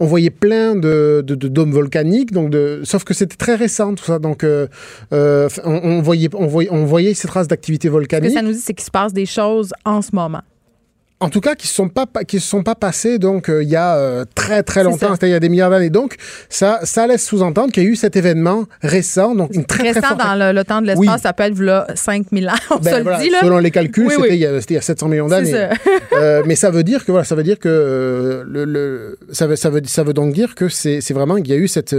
on 0.00 0.06
voyait 0.06 0.30
plein 0.30 0.76
de, 0.76 1.24
dômes 1.26 1.72
volcaniques, 1.72 2.32
donc 2.32 2.50
de, 2.50 2.82
sauf 2.84 3.04
que 3.04 3.14
c'était 3.14 3.36
très 3.36 3.54
récent 3.54 3.94
tout 3.94 4.04
ça. 4.04 4.18
Donc, 4.18 4.44
euh, 4.44 4.68
euh, 5.12 5.48
on, 5.64 6.00
voyait, 6.00 6.28
on, 6.34 6.46
voyait, 6.46 6.70
on 6.70 6.84
voyait 6.84 7.14
ces 7.14 7.28
traces 7.28 7.48
d'activité 7.48 7.88
volcanique. 7.88 8.30
Ce 8.30 8.34
que 8.34 8.40
ça 8.40 8.46
nous 8.46 8.52
dit, 8.52 8.60
c'est 8.60 8.74
qu'il 8.74 8.84
se 8.84 8.90
passe 8.90 9.12
des 9.12 9.26
choses 9.26 9.72
en 9.84 10.02
ce 10.02 10.10
moment 10.14 10.42
en 11.20 11.30
tout 11.30 11.40
cas, 11.40 11.56
qui 11.56 11.66
ne 11.66 11.72
sont 11.72 11.88
pas 11.88 12.06
qui 12.26 12.38
se 12.38 12.48
sont 12.48 12.62
pas 12.62 12.76
passés 12.76 13.18
donc 13.18 13.48
euh, 13.48 13.62
il 13.62 13.68
y 13.68 13.76
a 13.76 13.96
euh, 13.96 14.24
très 14.36 14.62
très 14.62 14.84
longtemps, 14.84 15.08
c'est-à-dire 15.08 15.28
il 15.28 15.32
y 15.32 15.34
a 15.34 15.40
des 15.40 15.48
milliards 15.48 15.70
d'années. 15.70 15.90
Donc 15.90 16.14
ça 16.48 16.80
ça 16.84 17.06
laisse 17.08 17.24
sous-entendre 17.24 17.72
qu'il 17.72 17.82
y 17.82 17.86
a 17.86 17.88
eu 17.88 17.96
cet 17.96 18.14
événement 18.14 18.66
récent, 18.82 19.34
donc 19.34 19.50
une 19.52 19.64
très 19.64 19.90
récent 19.90 20.00
très 20.00 20.16
dans 20.16 20.52
le, 20.52 20.64
temps 20.64 20.80
de 20.80 20.86
l'espace, 20.86 21.22
ça 21.22 21.32
peut 21.32 21.42
être 21.44 21.58
là 21.58 21.86
5000 21.94 22.48
ans, 22.48 22.52
on 22.70 22.76
ben, 22.76 22.94
se 22.94 22.96
le 22.98 23.22
dit 23.22 23.30
là. 23.30 23.40
Selon 23.40 23.58
les 23.58 23.72
calculs, 23.72 24.10
c'était 24.10 24.36
il, 24.36 24.62
il, 24.68 24.72
y 24.74 24.76
a 24.76 24.80
700 24.80 25.08
millions 25.08 25.28
d'années. 25.28 25.68
euh, 26.12 26.42
mais 26.46 26.54
ça 26.54 26.70
veut 26.70 26.84
dire 26.84 27.04
que 27.04 27.10
voilà, 27.10 27.24
ça 27.24 27.34
veut 27.34 27.42
dire 27.42 27.58
que 27.58 27.68
euh, 27.68 28.44
le, 28.46 28.64
le, 28.64 29.18
ça 29.32 29.48
veut 29.48 29.56
ça 29.56 29.70
veut 29.70 29.82
ça 29.86 30.04
veut 30.04 30.14
donc 30.14 30.32
dire 30.32 30.54
que 30.54 30.68
c'est 30.68 31.12
vraiment 31.12 31.36
qu'il 31.36 31.48
y 31.48 31.52
a 31.52 31.56
eu 31.56 31.68
cette 31.68 31.96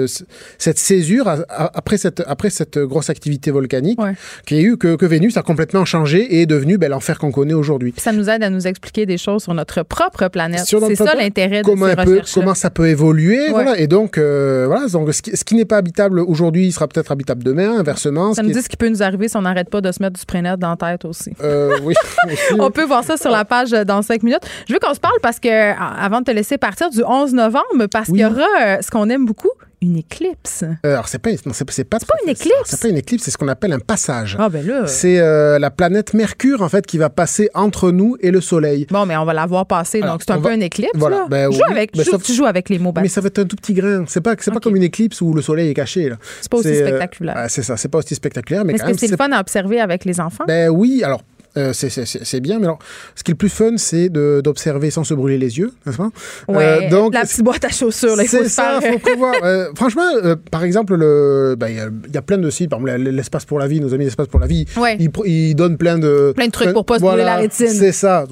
cette 0.57 0.79
césure 0.79 1.27
après 1.49 1.97
cette 1.97 2.23
après 2.25 2.49
cette 2.49 2.79
grosse 2.79 3.09
activité 3.09 3.51
volcanique, 3.51 3.99
qu'il 4.45 4.57
y 4.57 4.59
a 4.61 4.63
eu 4.63 4.77
que, 4.77 4.95
que 4.95 5.05
Vénus 5.05 5.35
a 5.35 5.41
complètement 5.41 5.83
changé 5.83 6.21
et 6.21 6.43
est 6.43 6.45
devenu 6.45 6.77
ben, 6.77 6.89
l'enfer 6.89 7.19
qu'on 7.19 7.31
connaît 7.31 7.53
aujourd'hui. 7.53 7.93
Ça 7.97 8.13
nous 8.13 8.29
aide 8.29 8.43
à 8.43 8.49
nous 8.49 8.65
expliquer 8.65 9.05
des 9.09 9.17
choses 9.17 9.43
sur 9.43 9.53
notre 9.53 9.83
propre 9.83 10.29
planète. 10.29 10.61
C'est 10.65 10.95
ça 10.95 11.15
l'intérêt 11.15 11.61
de 11.61 11.67
ces 11.67 11.95
peut, 12.05 12.21
Comment 12.33 12.53
ça 12.53 12.69
peut 12.69 12.87
évoluer, 12.87 13.49
voilà. 13.49 13.77
Et 13.77 13.87
donc, 13.87 14.17
euh, 14.17 14.65
voilà, 14.67 14.87
donc 14.87 15.13
ce 15.13 15.43
qui, 15.43 15.55
n'est 15.55 15.65
pas 15.65 15.77
habitable 15.77 16.21
aujourd'hui 16.21 16.71
sera 16.71 16.87
peut-être 16.87 17.11
habitable 17.11 17.43
demain, 17.43 17.79
inversement. 17.79 18.33
Ça 18.33 18.43
nous 18.43 18.51
dit 18.51 18.61
ce 18.61 18.69
qui 18.69 18.77
peut 18.77 18.87
nous 18.87 19.03
arriver 19.03 19.27
si 19.27 19.35
on 19.35 19.41
n'arrête 19.41 19.69
pas 19.69 19.81
de 19.81 19.91
se 19.91 20.01
mettre 20.01 20.13
du 20.13 20.21
spray 20.21 20.41
dans 20.41 20.69
la 20.69 20.75
tête 20.77 21.03
aussi. 21.03 21.31
Euh, 21.41 21.77
oui. 21.83 21.93
on 22.57 22.71
peut 22.71 22.85
voir 22.85 23.03
ça 23.03 23.17
sur 23.17 23.31
la 23.31 23.43
page 23.43 23.73
euh, 23.73 23.83
dans 23.83 24.01
cinq 24.01 24.23
minutes. 24.23 24.43
Je 24.67 24.73
veux 24.73 24.79
qu'on 24.79 24.93
se 24.93 24.99
parle 24.99 25.17
parce 25.21 25.39
que, 25.39 25.49
avant 25.49 26.19
de 26.19 26.25
te 26.25 26.31
laisser 26.31 26.57
partir, 26.57 26.89
du 26.89 27.03
11 27.03 27.33
novembre, 27.33 27.87
parce 27.91 28.07
qu'il 28.07 28.19
y 28.19 28.25
aura 28.25 28.81
ce 28.81 28.89
qu'on 28.89 29.09
aime 29.09 29.25
beaucoup, 29.25 29.51
une 29.81 29.97
éclipse. 29.97 30.63
Euh, 30.63 30.93
alors, 30.93 31.07
c'est 31.07 31.19
pas, 31.19 31.31
non, 31.45 31.53
c'est, 31.53 31.83
pas, 31.83 31.99
pas 31.99 32.15
une 32.23 32.29
éclipse. 32.29 32.53
C'est 32.65 32.81
pas 32.81 32.89
une 32.89 32.97
éclipse, 32.97 33.23
c'est 33.23 33.31
ce 33.31 33.37
qu'on 33.37 33.47
appelle 33.47 33.71
un 33.71 33.79
passage. 33.79 34.35
Ah, 34.39 34.49
ben 34.49 34.65
là. 34.65 34.87
C'est 34.87 35.19
euh, 35.19 35.57
la 35.57 35.71
planète 35.71 36.13
Mercure, 36.13 36.61
en 36.61 36.69
fait, 36.69 36.85
qui 36.85 36.97
va 36.97 37.09
passer 37.09 37.49
entre 37.53 37.91
nous 37.91 38.17
et 38.19 38.31
le 38.31 38.41
Soleil. 38.41 38.87
Bon, 38.89 39.05
mais 39.05 39.15
on 39.15 39.25
va 39.25 39.33
la 39.33 39.45
voir 39.45 39.65
passer, 39.65 40.01
donc 40.01 40.21
c'est 40.21 40.31
un 40.31 40.41
peu 40.41 40.53
une 40.53 40.63
éclipse. 40.63 40.91
Voilà. 40.95 41.19
Là. 41.19 41.27
Ben, 41.29 41.51
joue 41.51 41.61
avec, 41.69 41.95
ben, 41.95 42.05
tu 42.23 42.33
joues 42.33 42.45
avec 42.45 42.69
les 42.69 42.79
mots 42.79 42.93
Mais 42.95 43.07
ça 43.07 43.21
va 43.21 43.27
être 43.27 43.39
un 43.39 43.45
tout 43.45 43.55
petit 43.55 43.73
grain. 43.73 44.03
C'est 44.07 44.21
pas, 44.21 44.35
c'est 44.39 44.51
pas 44.51 44.59
comme 44.59 44.75
une 44.75 44.83
éclipse 44.83 45.21
où 45.21 45.33
le 45.33 45.41
Soleil 45.41 45.69
est 45.69 45.73
caché. 45.73 46.09
Là. 46.09 46.17
C'est 46.41 46.51
pas 46.51 46.57
aussi 46.57 46.69
euh, 46.69 46.87
spectaculaire. 46.87 47.45
c'est 47.47 47.63
ça, 47.63 47.77
c'est 47.77 47.89
pas 47.89 47.99
aussi 47.99 48.15
spectaculaire. 48.15 48.65
Mais, 48.65 48.73
est-ce 48.73 48.83
que 48.83 48.97
c'est 48.97 49.07
le 49.07 49.17
fun 49.17 49.31
à 49.31 49.39
observer 49.39 49.79
avec 49.79 50.05
les 50.05 50.19
enfants? 50.19 50.45
Ben 50.47 50.69
oui. 50.69 51.03
Alors, 51.03 51.21
euh, 51.57 51.73
c'est 51.73 52.39
bien, 52.41 52.59
mais 52.59 52.65
alors, 52.65 52.79
ce 53.15 53.23
qui 53.23 53.31
est 53.31 53.33
le 53.33 53.37
plus 53.37 53.49
fun, 53.49 53.73
c'est 53.77 54.09
d'observer 54.09 54.91
sans 54.91 55.03
se 55.03 55.15
brûler 55.15 55.39
les 55.39 55.57
yeux, 55.57 55.71
n'est-ce 55.85 55.97
pas? 55.97 56.09
Ouais, 56.47 56.85
euh, 56.85 56.89
donc, 56.89 57.13
la 57.13 57.21
petite 57.21 57.43
boîte 57.43 57.65
à 57.65 57.69
chaussures, 57.69 58.15
là, 58.15 58.23
il 58.23 58.29
faut 58.29 58.43
ça, 58.45 58.79
faut 58.81 58.99
prévoir. 58.99 59.33
Euh, 59.49 59.69
franchement, 59.73 60.03
par 60.51 60.63
exemple, 60.63 60.97
ben, 61.57 61.67
il 61.69 62.13
y, 62.13 62.17
a 62.17 62.21
plein 62.21 62.37
de 62.37 62.49
sites, 62.49 62.69
par 62.69 62.79
exemple, 62.79 63.09
l'espace 63.09 63.45
pour 63.45 63.57
la 63.57 63.67
vie, 63.67 63.79
nos 63.79 63.93
amis 63.93 64.03
l'espace 64.03 64.27
pour 64.27 64.39
la 64.39 64.47
vie, 64.47 64.65
ils, 65.25 65.55
donnent 65.55 65.77
plein 65.77 65.97
de... 65.97 66.33
Plein 66.35 66.47
de 66.47 66.51
trucs 66.51 66.73
pour 66.73 66.85
pas 66.85 66.97
se 66.97 67.03
brûler 67.03 67.23
la 67.23 67.37
rétine. 67.37 67.67
C'est 67.67 67.91
ça, 67.91 68.25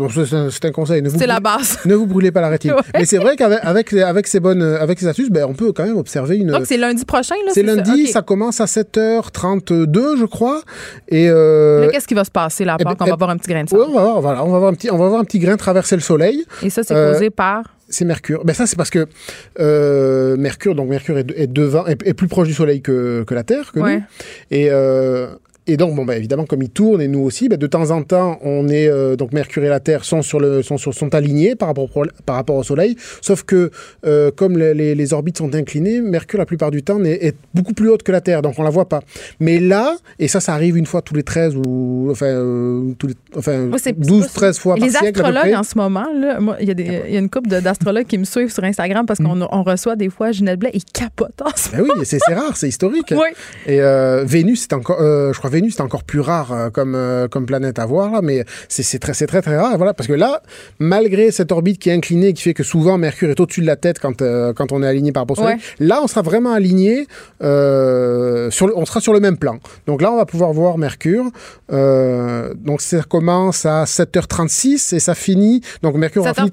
c'est 0.49 0.65
un, 0.65 0.71
conseil. 0.71 1.01
C'est 1.17 1.27
la 1.27 1.39
base. 1.39 1.79
Ne 1.85 1.95
vous 1.95 2.05
brûlez 2.05 2.31
pas 2.31 2.41
la 2.41 2.49
rétine. 2.49 2.73
Mais 2.93 3.05
c'est 3.05 3.17
vrai 3.17 3.35
qu'avec 3.35 3.59
avec, 3.63 3.93
avec, 3.93 4.27
ces 4.27 4.39
bonnes, 4.39 4.61
avec 4.61 4.99
ces 4.99 5.07
astuces, 5.07 5.29
ben, 5.29 5.45
on 5.47 5.53
peut 5.53 5.71
quand 5.71 5.85
même 5.85 5.97
observer 5.97 6.37
une... 6.37 6.47
Donc 6.47 6.65
c'est 6.65 6.77
lundi 6.77 7.05
prochain, 7.05 7.35
là? 7.45 7.51
C'est 7.53 7.63
lundi, 7.63 8.07
ça, 8.07 8.21
commence 8.21 8.59
à 8.59 8.65
7h32, 8.65 10.17
je 10.17 10.25
crois. 10.25 10.61
Et... 11.07 11.29
Mais 11.29 11.89
qu'est-ce 11.91 12.07
qui 12.07 12.15
va 12.15 12.25
se 12.25 12.31
passer 12.31 12.65
là, 12.65 12.75
à 12.75 12.77
part 12.77 12.97
qu'on 12.97 13.06
va 13.07 13.13
avoir 13.13 13.29
un 13.29 13.37
petit 13.37 13.49
grain 13.49 13.63
de 13.63 13.73
on 13.73 13.77
va 13.77 14.01
voir, 14.01 14.21
voilà, 14.21 14.43
on 14.43 14.51
va 14.51 14.59
voir 14.59 14.71
un 14.71 14.75
petit, 14.75 14.91
on 14.91 14.97
va 14.97 15.07
voir 15.07 15.19
un 15.19 15.25
petit 15.25 15.39
grain 15.39 15.57
traverser 15.57 15.95
le 15.95 16.01
soleil. 16.01 16.45
Et 16.63 16.69
ça, 16.69 16.83
c'est 16.83 16.93
causé 16.93 17.27
euh, 17.27 17.29
par 17.29 17.63
c'est 17.89 18.05
Mercure. 18.05 18.43
Ben 18.43 18.53
ça, 18.53 18.67
c'est 18.67 18.75
parce 18.75 18.89
que 18.89 19.07
euh, 19.59 20.35
Mercure, 20.37 20.75
donc 20.75 20.89
Mercure 20.89 21.17
est, 21.17 21.31
est 21.35 21.47
devant, 21.47 21.85
est, 21.85 22.13
plus 22.13 22.27
proche 22.27 22.47
du 22.47 22.53
Soleil 22.53 22.81
que, 22.81 23.23
que 23.25 23.33
la 23.33 23.43
Terre, 23.43 23.71
que 23.71 23.79
nous. 23.79 24.03
Et 24.51 24.67
euh, 24.71 25.27
et 25.69 25.75
donc, 25.75 25.95
bon, 25.95 26.05
bah, 26.05 26.15
évidemment, 26.15 26.45
comme 26.45 26.61
il 26.61 26.69
tourne 26.69 27.01
et 27.01 27.09
nous 27.09 27.19
aussi, 27.19 27.49
bah, 27.49 27.57
de 27.57 27.67
temps 27.67 27.91
en 27.91 28.01
temps, 28.01 28.39
on 28.41 28.69
est 28.69 28.87
euh, 28.87 29.17
donc 29.17 29.33
Mercure 29.33 29.65
et 29.65 29.69
la 29.69 29.81
Terre 29.81 30.05
sont 30.05 30.21
sur 30.21 30.39
le 30.39 30.61
sont 30.61 30.77
sur, 30.77 30.93
sont 30.93 31.13
alignés 31.13 31.55
par 31.55 31.67
rapport 31.67 31.95
au, 31.95 32.05
par 32.25 32.37
rapport 32.37 32.55
au 32.55 32.63
Soleil. 32.63 32.95
Sauf 33.21 33.43
que 33.43 33.69
euh, 34.05 34.31
comme 34.31 34.57
les, 34.57 34.95
les, 34.95 35.13
orbites 35.13 35.37
sont 35.37 35.53
inclinées, 35.53 35.99
Mercure 35.99 36.39
la 36.39 36.45
plupart 36.45 36.71
du 36.71 36.83
temps 36.83 37.03
est, 37.03 37.25
est, 37.25 37.35
beaucoup 37.53 37.73
plus 37.73 37.89
haute 37.89 38.03
que 38.03 38.13
la 38.13 38.21
Terre, 38.21 38.41
donc 38.41 38.55
on 38.57 38.63
la 38.63 38.69
voit 38.69 38.87
pas. 38.87 39.01
Mais 39.41 39.59
là, 39.59 39.97
et 40.19 40.29
ça, 40.29 40.39
ça 40.39 40.53
arrive 40.53 40.77
une 40.77 40.85
fois 40.85 41.01
tous 41.01 41.13
les 41.13 41.23
13 41.23 41.55
ou 41.57 42.07
enfin, 42.11 42.27
euh, 42.27 42.93
tous 42.97 43.07
les, 43.07 43.15
enfin 43.35 43.69
12, 43.97 44.27
13 44.27 44.59
fois 44.59 44.75
par 44.75 44.89
siècle. 44.89 45.03
Les 45.03 45.21
astrologues 45.21 45.53
en 45.53 45.63
ce 45.63 45.77
moment, 45.77 46.05
il 46.61 46.69
y, 46.69 46.81
y, 46.81 47.15
a 47.15 47.19
une 47.19 47.29
couple 47.29 47.49
d'astrologues 47.49 48.07
qui 48.07 48.17
me 48.17 48.23
suivent 48.23 48.53
sur 48.53 48.63
Instagram 48.63 49.05
parce 49.05 49.19
qu'on 49.19 49.35
mm. 49.35 49.47
on 49.51 49.63
reçoit 49.63 49.97
des 49.97 50.09
fois 50.09 50.31
Ginette 50.31 50.59
Blais, 50.59 50.71
ils 50.73 50.83
en 51.43 51.49
ce 51.55 51.71
ben 51.71 51.81
Oui, 51.81 52.05
c'est 52.05 52.19
rare, 52.33 52.55
c'est 52.55 52.69
historique. 52.69 53.07
oui. 53.11 53.27
Et 53.65 53.79
Vénus, 54.23 54.61
c'est 54.61 54.73
encore, 54.73 54.99
je 54.99 55.37
crois, 55.37 55.49
Vénus, 55.57 55.75
c'est 55.77 55.81
encore 55.81 56.03
plus 56.03 56.19
rare 56.19 56.51
euh, 56.51 56.69
comme, 56.69 56.93
euh, 56.93 57.27
comme 57.27 57.47
planète 57.47 57.79
à 57.79 57.85
voir, 57.87 58.11
là, 58.11 58.21
mais 58.21 58.45
c'est 58.69 58.99
très, 58.99 59.13
très, 59.13 59.41
très 59.41 59.57
rare. 59.57 59.75
Voilà, 59.77 59.95
parce 59.95 60.07
que 60.07 60.13
là, 60.13 60.43
malgré 60.77 61.31
cette 61.31 61.51
orbite 61.51 61.79
qui 61.79 61.89
est 61.89 61.93
inclinée, 61.93 62.33
qui 62.33 62.43
fait 62.43 62.53
que 62.53 62.61
souvent 62.63 62.99
Mercure 62.99 63.31
est 63.31 63.39
au-dessus 63.39 63.61
de 63.61 63.65
la 63.65 63.75
tête 63.75 63.97
quand, 63.99 64.21
euh, 64.21 64.53
quand 64.53 64.71
on 64.71 64.83
est 64.83 64.87
aligné 64.87 65.11
par 65.11 65.23
rapport 65.23 65.39
au 65.39 65.41
Soleil, 65.41 65.57
là, 65.79 65.99
on 66.03 66.07
sera 66.07 66.21
vraiment 66.21 66.53
aligné, 66.53 67.07
sur 67.39 68.71
on 68.75 68.85
sera 68.85 69.01
sur 69.01 69.13
le 69.13 69.19
même 69.19 69.37
plan. 69.37 69.57
Donc 69.87 70.01
là, 70.03 70.11
on 70.11 70.17
va 70.17 70.25
pouvoir 70.25 70.53
voir 70.53 70.77
Mercure. 70.77 71.25
donc 71.69 72.81
ça 72.81 73.01
commence 73.01 73.65
à 73.65 73.85
7h36 73.85 74.95
et 74.95 74.99
ça 74.99 75.15
finit. 75.15 75.61
Donc 75.81 75.95
Mercure 75.95 76.21
aura 76.21 76.35
fini 76.35 76.51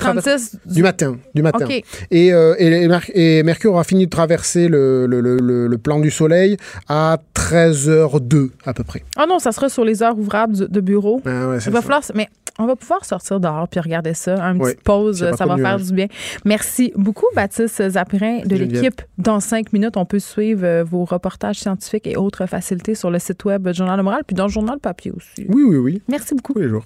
du 0.67 0.83
matin. 0.83 1.19
Du 1.35 1.43
matin. 1.43 1.67
Et, 2.11 2.29
et, 2.29 2.89
et, 3.15 3.43
Mercure 3.43 3.73
aura 3.73 3.85
fini 3.85 4.07
de 4.07 4.11
traverser 4.11 4.69
le, 4.69 5.07
le 5.07 5.79
plan 5.79 6.01
du 6.01 6.11
Soleil 6.11 6.57
à 6.89 7.19
13h02 7.35 8.51
à 8.65 8.73
peu 8.73 8.85
près. 8.85 8.94
Ah 9.17 9.27
non, 9.27 9.39
ça 9.39 9.53
sera 9.53 9.69
sur 9.69 9.85
les 9.85 10.03
heures 10.03 10.19
ouvrables 10.19 10.69
de 10.69 10.81
bureau. 10.81 11.21
Ah 11.25 11.49
ouais, 11.49 11.59
va 11.59 11.83
falloir, 11.83 12.03
mais 12.15 12.29
on 12.59 12.67
va 12.67 12.77
pouvoir 12.77 13.05
sortir 13.05 13.41
dehors 13.41 13.69
puis 13.69 13.81
regarder 13.81 14.15
ça. 14.15 14.43
Un 14.43 14.59
petit 14.59 14.77
pause, 14.83 15.29
ça 15.37 15.47
va 15.47 15.57
faire 15.57 15.79
du 15.79 15.93
bien. 15.93 16.07
Merci 16.45 16.93
beaucoup, 16.97 17.27
Baptiste 17.35 17.89
Zapirin 17.91 18.41
de 18.45 18.57
l'équipe. 18.57 19.03
Dans 19.19 19.41
cinq 19.41 19.73
minutes, 19.73 19.97
on 19.97 20.05
peut 20.05 20.19
suivre 20.19 20.65
euh, 20.65 20.85
vos 20.85 21.05
reportages 21.05 21.59
scientifiques 21.59 22.07
et 22.07 22.17
autres 22.17 22.47
facilités 22.47 22.95
sur 22.95 23.11
le 23.11 23.19
site 23.19 23.45
web 23.45 23.69
du 23.69 23.75
Journal 23.75 23.99
de 23.99 24.03
Moral, 24.03 24.23
puis 24.27 24.35
dans 24.35 24.47
le 24.47 24.51
Journal 24.51 24.79
Papier 24.79 25.13
aussi. 25.13 25.47
Oui, 25.49 25.63
oui, 25.65 25.77
oui. 25.77 26.03
Merci 26.09 26.35
beaucoup. 26.35 26.55
Tous 26.55 26.61
les 26.61 26.69
jours. 26.69 26.85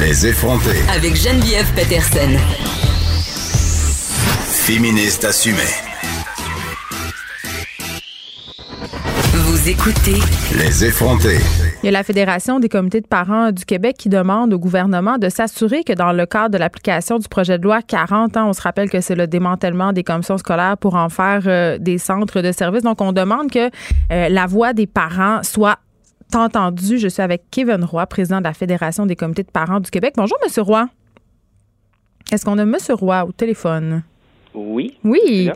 Les 0.00 0.26
effrontés. 0.26 0.82
Avec 0.94 1.14
Geneviève 1.14 1.72
Peterson. 1.74 2.36
Féministe 4.66 5.24
assumée. 5.24 5.93
Vous 9.36 9.68
écoutez 9.68 10.20
Les 10.56 10.84
effrontés. 10.84 11.38
Il 11.82 11.86
y 11.86 11.88
a 11.88 11.90
la 11.90 12.04
Fédération 12.04 12.60
des 12.60 12.68
comités 12.68 13.00
de 13.00 13.06
parents 13.08 13.50
du 13.50 13.64
Québec 13.64 13.96
qui 13.98 14.08
demande 14.08 14.54
au 14.54 14.60
gouvernement 14.60 15.18
de 15.18 15.28
s'assurer 15.28 15.82
que 15.82 15.92
dans 15.92 16.12
le 16.12 16.24
cadre 16.24 16.50
de 16.50 16.58
l'application 16.58 17.18
du 17.18 17.26
projet 17.26 17.58
de 17.58 17.64
loi 17.64 17.82
40 17.82 18.36
ans, 18.36 18.50
on 18.50 18.52
se 18.52 18.62
rappelle 18.62 18.88
que 18.88 19.00
c'est 19.00 19.16
le 19.16 19.26
démantèlement 19.26 19.92
des 19.92 20.04
commissions 20.04 20.38
scolaires 20.38 20.78
pour 20.78 20.94
en 20.94 21.08
faire 21.08 21.42
euh, 21.46 21.78
des 21.78 21.98
centres 21.98 22.42
de 22.42 22.52
services. 22.52 22.84
Donc, 22.84 23.00
on 23.00 23.10
demande 23.10 23.50
que 23.50 23.70
euh, 24.12 24.28
la 24.28 24.46
voix 24.46 24.72
des 24.72 24.86
parents 24.86 25.42
soit 25.42 25.80
entendue. 26.32 26.98
Je 26.98 27.08
suis 27.08 27.22
avec 27.22 27.42
Kevin 27.50 27.82
Roy, 27.82 28.06
président 28.06 28.38
de 28.38 28.44
la 28.44 28.54
Fédération 28.54 29.04
des 29.04 29.16
comités 29.16 29.42
de 29.42 29.50
parents 29.50 29.80
du 29.80 29.90
Québec. 29.90 30.14
Bonjour, 30.16 30.38
Monsieur 30.44 30.62
Roy. 30.62 30.86
Est-ce 32.30 32.44
qu'on 32.44 32.58
a 32.58 32.64
Monsieur 32.64 32.94
Roy 32.94 33.24
au 33.24 33.32
téléphone? 33.32 34.04
Oui. 34.54 34.94
Oui. 35.04 35.50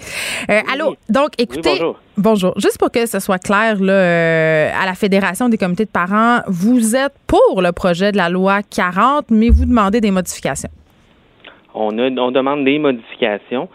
Euh, 0.50 0.60
allô? 0.72 0.96
Donc, 1.08 1.30
écoutez. 1.38 1.80
bonjour. 2.16 2.52
Juste 2.56 2.78
pour 2.78 2.90
que 2.90 3.06
ce 3.06 3.20
soit 3.20 3.38
clair, 3.38 3.76
là, 3.80 3.92
euh, 3.92 4.70
à 4.74 4.86
la 4.86 4.94
Fédération 4.94 5.48
des 5.48 5.56
comités 5.56 5.84
de 5.84 5.90
parents, 5.90 6.40
vous 6.48 6.96
êtes 6.96 7.14
pour 7.26 7.62
le 7.62 7.70
projet 7.72 8.10
de 8.10 8.16
la 8.16 8.28
loi 8.28 8.60
40, 8.62 9.30
mais 9.30 9.50
vous 9.50 9.66
demandez 9.66 10.00
des 10.00 10.10
modifications. 10.10 10.70
On, 11.74 11.96
a, 11.98 12.10
on 12.10 12.32
demande 12.32 12.64
des 12.64 12.78
modifications. 12.80 13.68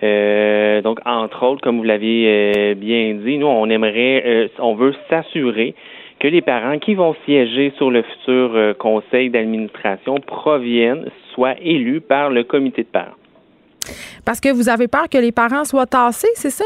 donc, 0.00 0.98
entre 1.04 1.42
autres, 1.46 1.60
comme 1.60 1.78
vous 1.78 1.84
l'avez 1.84 2.74
bien 2.74 3.14
dit, 3.22 3.36
nous, 3.36 3.46
on 3.46 3.68
aimerait, 3.68 4.50
on 4.58 4.74
veut 4.76 4.94
s'assurer 5.10 5.74
que 6.20 6.28
les 6.28 6.40
parents 6.40 6.78
qui 6.78 6.94
vont 6.94 7.14
siéger 7.26 7.72
sur 7.76 7.90
le 7.90 8.02
futur 8.02 8.74
conseil 8.78 9.28
d'administration 9.28 10.20
proviennent, 10.20 11.10
soient 11.34 11.56
élus 11.60 12.00
par 12.00 12.30
le 12.30 12.44
comité 12.44 12.82
de 12.82 12.88
parents. 12.88 13.18
Parce 14.24 14.40
que 14.40 14.52
vous 14.52 14.68
avez 14.68 14.88
peur 14.88 15.08
que 15.10 15.18
les 15.18 15.32
parents 15.32 15.64
soient 15.64 15.86
tassés, 15.86 16.28
c'est 16.34 16.50
ça? 16.50 16.64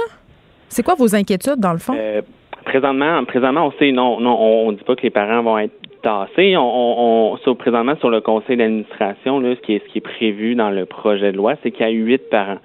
C'est 0.69 0.83
quoi 0.83 0.95
vos 0.95 1.15
inquiétudes, 1.15 1.61
dans 1.61 1.73
le 1.73 1.79
fond? 1.79 1.95
Euh, 1.97 2.23
présentement, 2.65 3.25
présentement, 3.25 3.67
on 3.67 3.73
sait, 3.79 3.93
non, 3.93 4.19
on 4.19 4.73
ne 4.73 4.77
dit 4.77 4.85
pas 4.85 4.97
que 4.97 5.03
les 5.03 5.11
parents 5.11 5.43
vont 5.43 5.59
être 5.59 5.73
tassés. 6.03 6.55
On, 6.57 7.39
présentement, 7.59 7.97
sur 7.97 8.11
le 8.11 8.21
conseil 8.21 8.57
d'administration, 8.57 9.41
ce 9.43 9.61
qui 9.61 9.75
est, 9.75 9.83
ce 9.87 9.93
qui 9.93 9.99
est 9.99 10.03
prévu 10.03 10.55
dans 10.55 10.71
le 10.71 10.85
projet 10.85 11.33
de 11.33 11.37
loi, 11.37 11.55
c'est 11.63 11.71
qu'il 11.71 11.87
y 11.87 11.89
a 11.89 11.93
huit 11.93 12.29
parents 12.31 12.59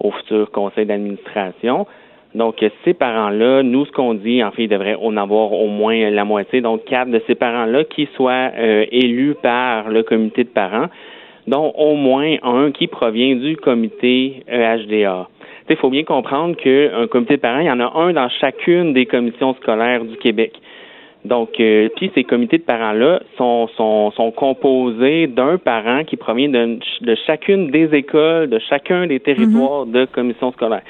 au 0.00 0.10
futur 0.10 0.50
conseil 0.50 0.86
d'administration. 0.86 1.86
Donc, 2.34 2.64
ces 2.84 2.94
parents-là, 2.94 3.62
nous, 3.62 3.84
ce 3.84 3.92
qu'on 3.92 4.14
dit, 4.14 4.42
en 4.42 4.50
fait, 4.52 4.64
il 4.64 4.68
devrait 4.68 4.96
en 5.00 5.16
avoir 5.16 5.52
au 5.52 5.68
moins 5.68 6.10
la 6.10 6.24
moitié, 6.24 6.62
donc 6.62 6.84
quatre 6.84 7.10
de 7.10 7.22
ces 7.26 7.34
parents-là 7.34 7.84
qui 7.84 8.08
soient 8.16 8.50
euh, 8.56 8.86
élus 8.90 9.36
par 9.42 9.90
le 9.90 10.02
comité 10.02 10.44
de 10.44 10.48
parents 10.48 10.86
dont 11.46 11.72
au 11.76 11.94
moins 11.94 12.36
un 12.42 12.70
qui 12.70 12.86
provient 12.86 13.36
du 13.36 13.56
comité 13.56 14.44
EHDA. 14.48 15.28
Il 15.68 15.76
faut 15.76 15.90
bien 15.90 16.04
comprendre 16.04 16.54
qu'un 16.56 17.06
comité 17.06 17.36
de 17.36 17.40
parents, 17.40 17.60
il 17.60 17.66
y 17.66 17.70
en 17.70 17.80
a 17.80 17.98
un 17.98 18.12
dans 18.12 18.28
chacune 18.28 18.92
des 18.92 19.06
commissions 19.06 19.54
scolaires 19.54 20.04
du 20.04 20.16
Québec. 20.16 20.52
Donc, 21.24 21.60
euh, 21.60 21.88
puis 21.96 22.10
ces 22.14 22.24
comités 22.24 22.58
de 22.58 22.64
parents-là 22.64 23.22
sont, 23.38 23.68
sont, 23.76 24.10
sont 24.10 24.32
composés 24.32 25.28
d'un 25.28 25.56
parent 25.56 26.04
qui 26.04 26.16
provient 26.16 26.48
de, 26.48 26.78
de, 27.00 27.16
chacune 27.26 27.70
des 27.70 27.94
écoles, 27.94 28.50
de 28.50 28.58
chacun 28.58 29.06
des 29.06 29.20
territoires 29.20 29.86
mm-hmm. 29.86 29.92
de 29.92 30.04
commissions 30.06 30.52
scolaires. 30.52 30.82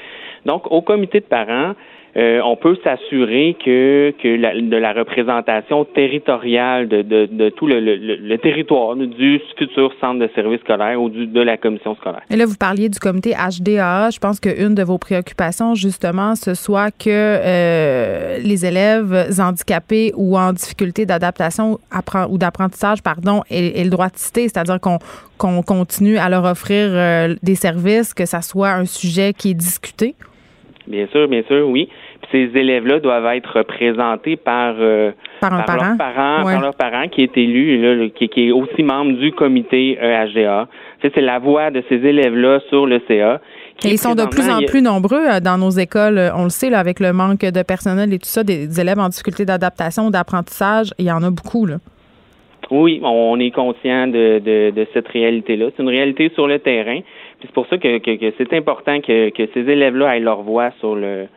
Donc, 0.45 0.69
au 0.71 0.81
comité 0.81 1.19
de 1.19 1.25
parents, 1.25 1.75
euh, 2.15 2.41
on 2.45 2.55
peut 2.55 2.77
s'assurer 2.83 3.57
que, 3.65 4.13
que 4.21 4.27
la, 4.27 4.53
de 4.53 4.77
la 4.77 4.93
représentation 4.93 5.83
territoriale 5.83 6.87
de, 6.87 7.01
de, 7.01 7.25
de 7.25 7.49
tout 7.49 7.65
le, 7.65 7.79
le, 7.79 7.95
le, 7.95 8.37
territoire 8.37 8.95
du 8.95 9.41
futur 9.57 9.91
centre 9.99 10.19
de 10.19 10.29
service 10.35 10.59
scolaire 10.59 11.01
ou 11.01 11.09
du, 11.09 11.25
de 11.25 11.41
la 11.41 11.57
commission 11.57 11.95
scolaire. 11.95 12.21
Et 12.29 12.35
là, 12.35 12.45
vous 12.45 12.57
parliez 12.57 12.87
du 12.89 12.99
comité 12.99 13.31
HDA. 13.31 14.11
Je 14.11 14.19
pense 14.19 14.39
qu'une 14.39 14.75
de 14.75 14.83
vos 14.83 14.99
préoccupations, 14.99 15.73
justement, 15.73 16.35
ce 16.35 16.53
soit 16.53 16.91
que 16.91 17.09
euh, 17.09 18.37
les 18.43 18.63
élèves 18.63 19.31
handicapés 19.39 20.11
ou 20.15 20.37
en 20.37 20.53
difficulté 20.53 21.07
d'adaptation 21.07 21.79
ou 22.29 22.37
d'apprentissage, 22.37 23.01
pardon, 23.01 23.41
aient, 23.49 23.83
le 23.83 23.89
droit 23.89 24.09
de 24.09 24.17
citer, 24.17 24.43
c'est-à-dire 24.43 24.79
qu'on 24.79 24.99
qu'on 25.39 25.63
continue 25.63 26.17
à 26.17 26.29
leur 26.29 26.45
offrir 26.45 26.89
euh, 26.91 27.35
des 27.41 27.55
services, 27.55 28.13
que 28.13 28.25
ça 28.25 28.41
soit 28.41 28.69
un 28.69 28.85
sujet 28.85 29.33
qui 29.33 29.49
est 29.49 29.55
discuté. 29.55 30.15
Bien 30.87 31.07
sûr, 31.07 31.27
bien 31.27 31.43
sûr, 31.47 31.67
oui. 31.67 31.89
Ces 32.33 32.49
élèves-là 32.55 32.99
doivent 32.99 33.27
être 33.35 33.59
représentés 33.59 34.37
par, 34.37 34.73
euh, 34.79 35.11
par, 35.39 35.53
un 35.53 35.61
parent. 35.61 36.49
leur 36.59 36.73
parent, 36.73 37.01
par 37.01 37.09
qui 37.11 37.21
est 37.21 37.37
élu, 37.37 37.77
là, 37.77 38.09
qui, 38.09 38.27
qui, 38.27 38.47
est 38.47 38.51
aussi 38.51 38.81
membre 38.81 39.19
du 39.19 39.31
comité 39.31 39.99
EHGA. 40.01 40.67
C'est 41.03 41.21
la 41.21 41.37
voix 41.37 41.69
de 41.69 41.83
ces 41.89 41.97
élèves-là 41.97 42.59
sur 42.69 42.87
le 42.87 42.99
CA. 43.07 43.39
Et 43.85 43.89
ils 43.89 43.99
sont 43.99 44.15
de 44.15 44.25
plus 44.25 44.49
en 44.49 44.61
plus 44.65 44.81
nombreux 44.81 45.23
euh, 45.27 45.39
dans 45.39 45.59
nos 45.59 45.69
écoles. 45.69 46.17
Euh, 46.17 46.35
on 46.35 46.45
le 46.45 46.49
sait, 46.49 46.71
là, 46.71 46.79
avec 46.79 46.99
le 46.99 47.13
manque 47.13 47.41
de 47.41 47.61
personnel 47.61 48.11
et 48.11 48.17
tout 48.17 48.25
ça, 48.25 48.43
des, 48.43 48.79
élèves 48.79 48.97
en 48.97 49.09
difficulté 49.09 49.45
d'adaptation 49.45 50.09
d'apprentissage, 50.09 50.91
il 50.97 51.05
y 51.05 51.11
en 51.11 51.21
a 51.21 51.29
beaucoup. 51.29 51.67
Là. 51.67 51.75
Oui, 52.71 52.99
on 53.03 53.39
est 53.39 53.51
conscient 53.51 54.07
de, 54.07 54.39
de, 54.39 54.71
de 54.71 54.87
cette 54.91 55.07
réalité-là. 55.07 55.67
C'est 55.75 55.83
une 55.83 55.89
réalité 55.89 56.31
sur 56.33 56.47
le 56.47 56.57
terrain. 56.57 56.99
C'est 57.41 57.51
pour 57.51 57.67
ça 57.67 57.77
que, 57.77 57.99
c'est 58.37 58.53
important 58.53 59.01
que, 59.01 59.31
ces 59.53 59.59
élèves-là 59.59 60.15
aient 60.15 60.21
leur 60.21 60.41
voix 60.41 60.71
sur 60.79 60.95
le, 60.95 61.27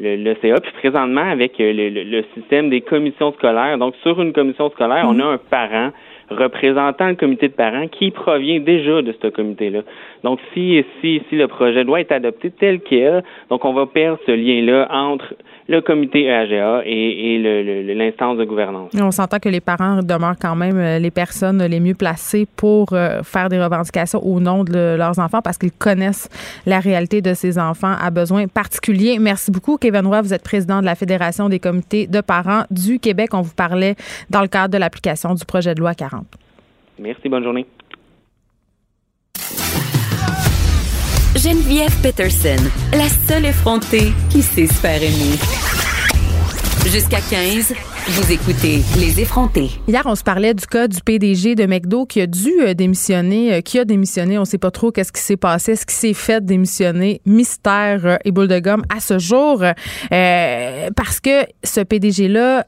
le, 0.00 0.34
CA. 0.42 0.60
Puis 0.60 0.72
présentement, 0.72 1.28
avec 1.28 1.60
euh, 1.60 1.72
le, 1.72 2.24
système 2.34 2.70
des 2.70 2.80
commissions 2.80 3.32
scolaires, 3.32 3.78
donc 3.78 3.94
sur 4.02 4.20
une 4.20 4.32
commission 4.32 4.70
scolaire, 4.70 5.06
on 5.08 5.18
a 5.20 5.24
un 5.24 5.38
parent 5.38 5.90
représentant 6.30 7.08
le 7.08 7.14
comité 7.16 7.48
de 7.48 7.52
parents 7.52 7.86
qui 7.86 8.10
provient 8.10 8.58
déjà 8.58 9.02
de 9.02 9.14
ce 9.20 9.28
comité-là. 9.28 9.80
Donc, 10.22 10.40
si, 10.52 10.82
si, 11.00 11.22
si 11.28 11.36
le 11.36 11.48
projet 11.48 11.84
doit 11.84 12.00
être 12.00 12.12
adopté 12.12 12.50
tel 12.50 12.80
quel, 12.80 13.22
donc 13.50 13.64
on 13.64 13.74
va 13.74 13.86
perdre 13.86 14.18
ce 14.26 14.32
lien-là 14.32 14.88
entre 14.90 15.34
le 15.66 15.80
comité 15.80 16.24
EAGA 16.24 16.82
et, 16.84 17.36
et 17.36 17.94
l'instance 17.94 18.36
de 18.36 18.44
gouvernance. 18.44 18.90
On 19.00 19.10
s'entend 19.10 19.38
que 19.38 19.48
les 19.48 19.60
parents 19.60 20.02
demeurent 20.02 20.38
quand 20.40 20.56
même 20.56 20.76
euh, 20.76 20.98
les 20.98 21.10
personnes 21.10 21.62
les 21.64 21.80
mieux 21.80 21.94
placées 21.94 22.46
pour 22.56 22.92
euh, 22.92 23.22
faire 23.22 23.48
des 23.48 23.62
revendications 23.62 24.24
au 24.24 24.40
nom 24.40 24.64
de 24.64 24.96
leurs 24.96 25.18
enfants 25.18 25.40
parce 25.42 25.56
qu'ils 25.56 25.72
connaissent 25.72 26.28
la 26.66 26.80
réalité 26.80 27.22
de 27.22 27.32
ces 27.32 27.58
enfants 27.58 27.94
à 27.98 28.10
besoins 28.10 28.46
particuliers. 28.46 29.18
Merci 29.18 29.50
beaucoup, 29.50 29.78
Kevin 29.78 30.06
Roy. 30.06 30.20
Vous 30.20 30.34
êtes 30.34 30.44
président 30.44 30.80
de 30.80 30.84
la 30.84 30.94
Fédération 30.94 31.48
des 31.48 31.58
comités 31.58 32.06
de 32.06 32.20
parents 32.20 32.64
du 32.70 32.98
Québec. 32.98 33.30
On 33.32 33.40
vous 33.40 33.54
parlait 33.54 33.94
dans 34.30 34.42
le 34.42 34.48
cadre 34.48 34.72
de 34.72 34.78
l'application 34.78 35.34
du 35.34 35.44
projet 35.44 35.74
de 35.74 35.80
loi 35.80 35.94
40. 35.94 36.26
Merci, 36.98 37.28
bonne 37.28 37.42
journée. 37.42 37.66
Geneviève 41.44 41.94
Peterson, 42.00 42.56
la 42.92 43.06
seule 43.28 43.44
effrontée 43.44 44.14
qui 44.30 44.40
sait 44.40 44.66
se 44.66 44.86
aimer. 44.86 45.36
Jusqu'à 46.86 47.18
15, 47.20 47.74
vous 48.08 48.32
écoutez 48.32 48.80
Les 48.98 49.20
effrontés. 49.20 49.68
Hier, 49.86 50.00
on 50.06 50.14
se 50.14 50.22
parlait 50.22 50.54
du 50.54 50.66
cas 50.66 50.88
du 50.88 51.02
PDG 51.02 51.54
de 51.54 51.66
McDo 51.66 52.06
qui 52.06 52.22
a 52.22 52.26
dû 52.26 52.50
euh, 52.62 52.72
démissionner, 52.72 53.52
euh, 53.52 53.60
qui 53.60 53.78
a 53.78 53.84
démissionné. 53.84 54.38
On 54.38 54.42
ne 54.42 54.46
sait 54.46 54.56
pas 54.56 54.70
trop 54.70 54.90
qu'est-ce 54.90 55.12
qui 55.12 55.20
s'est 55.20 55.36
passé, 55.36 55.76
ce 55.76 55.84
qui 55.84 55.94
s'est 55.94 56.14
fait 56.14 56.42
démissionner. 56.42 57.20
Mystère 57.26 58.06
euh, 58.06 58.16
et 58.24 58.30
boule 58.30 58.48
de 58.48 58.58
gomme 58.58 58.84
à 58.88 59.00
ce 59.00 59.18
jour. 59.18 59.62
parce 60.08 61.20
que 61.20 61.44
ce 61.62 61.80
PDG-là 61.80 62.66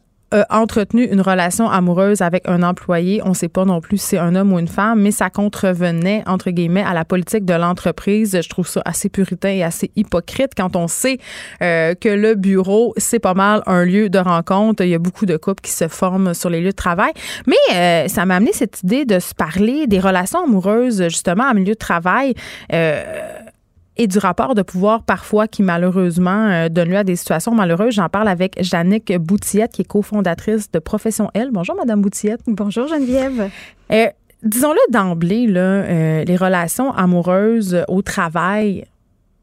entretenu 0.50 1.04
une 1.04 1.20
relation 1.20 1.70
amoureuse 1.70 2.20
avec 2.20 2.48
un 2.48 2.62
employé. 2.62 3.22
On 3.24 3.30
ne 3.30 3.34
sait 3.34 3.48
pas 3.48 3.64
non 3.64 3.80
plus 3.80 3.98
si 3.98 4.06
c'est 4.08 4.18
un 4.18 4.34
homme 4.34 4.52
ou 4.52 4.58
une 4.58 4.68
femme, 4.68 5.00
mais 5.00 5.10
ça 5.10 5.30
contrevenait, 5.30 6.22
entre 6.26 6.50
guillemets, 6.50 6.82
à 6.82 6.94
la 6.94 7.04
politique 7.04 7.44
de 7.44 7.54
l'entreprise. 7.54 8.38
Je 8.42 8.48
trouve 8.48 8.66
ça 8.66 8.82
assez 8.84 9.08
puritain 9.08 9.50
et 9.50 9.62
assez 9.62 9.90
hypocrite 9.96 10.52
quand 10.56 10.76
on 10.76 10.88
sait 10.88 11.18
euh, 11.62 11.94
que 11.94 12.08
le 12.08 12.34
bureau, 12.34 12.94
c'est 12.96 13.18
pas 13.18 13.34
mal 13.34 13.62
un 13.66 13.84
lieu 13.84 14.08
de 14.08 14.18
rencontre. 14.18 14.82
Il 14.82 14.90
y 14.90 14.94
a 14.94 14.98
beaucoup 14.98 15.26
de 15.26 15.36
couples 15.36 15.62
qui 15.62 15.72
se 15.72 15.88
forment 15.88 16.34
sur 16.34 16.50
les 16.50 16.60
lieux 16.60 16.70
de 16.70 16.72
travail. 16.72 17.12
Mais 17.46 17.56
euh, 17.74 18.08
ça 18.08 18.26
m'a 18.26 18.36
amené 18.36 18.52
cette 18.52 18.82
idée 18.82 19.04
de 19.04 19.18
se 19.18 19.34
parler 19.34 19.86
des 19.86 20.00
relations 20.00 20.44
amoureuses, 20.44 21.04
justement, 21.04 21.44
en 21.44 21.54
milieu 21.54 21.74
de 21.74 21.78
travail. 21.78 22.34
Euh, 22.72 23.02
et 23.96 24.06
du 24.06 24.18
rapport 24.18 24.54
de 24.54 24.62
pouvoir 24.62 25.02
parfois 25.02 25.48
qui 25.48 25.62
malheureusement 25.62 26.48
euh, 26.48 26.68
donne 26.68 26.90
lieu 26.90 26.96
à 26.96 27.04
des 27.04 27.16
situations 27.16 27.54
malheureuses. 27.54 27.94
J'en 27.94 28.08
parle 28.08 28.28
avec 28.28 28.62
Jannick 28.62 29.16
Boutillette, 29.18 29.72
qui 29.72 29.82
est 29.82 29.86
cofondatrice 29.86 30.70
de 30.70 30.78
Profession 30.78 31.30
L. 31.34 31.50
Bonjour, 31.52 31.76
Madame 31.76 32.02
Boutillette. 32.02 32.40
Bonjour, 32.46 32.88
Geneviève. 32.88 33.50
Euh, 33.92 34.06
disons-le 34.42 34.92
d'emblée, 34.92 35.46
là, 35.46 35.60
euh, 35.60 36.24
les 36.24 36.36
relations 36.36 36.92
amoureuses 36.92 37.84
au 37.88 38.02
travail, 38.02 38.84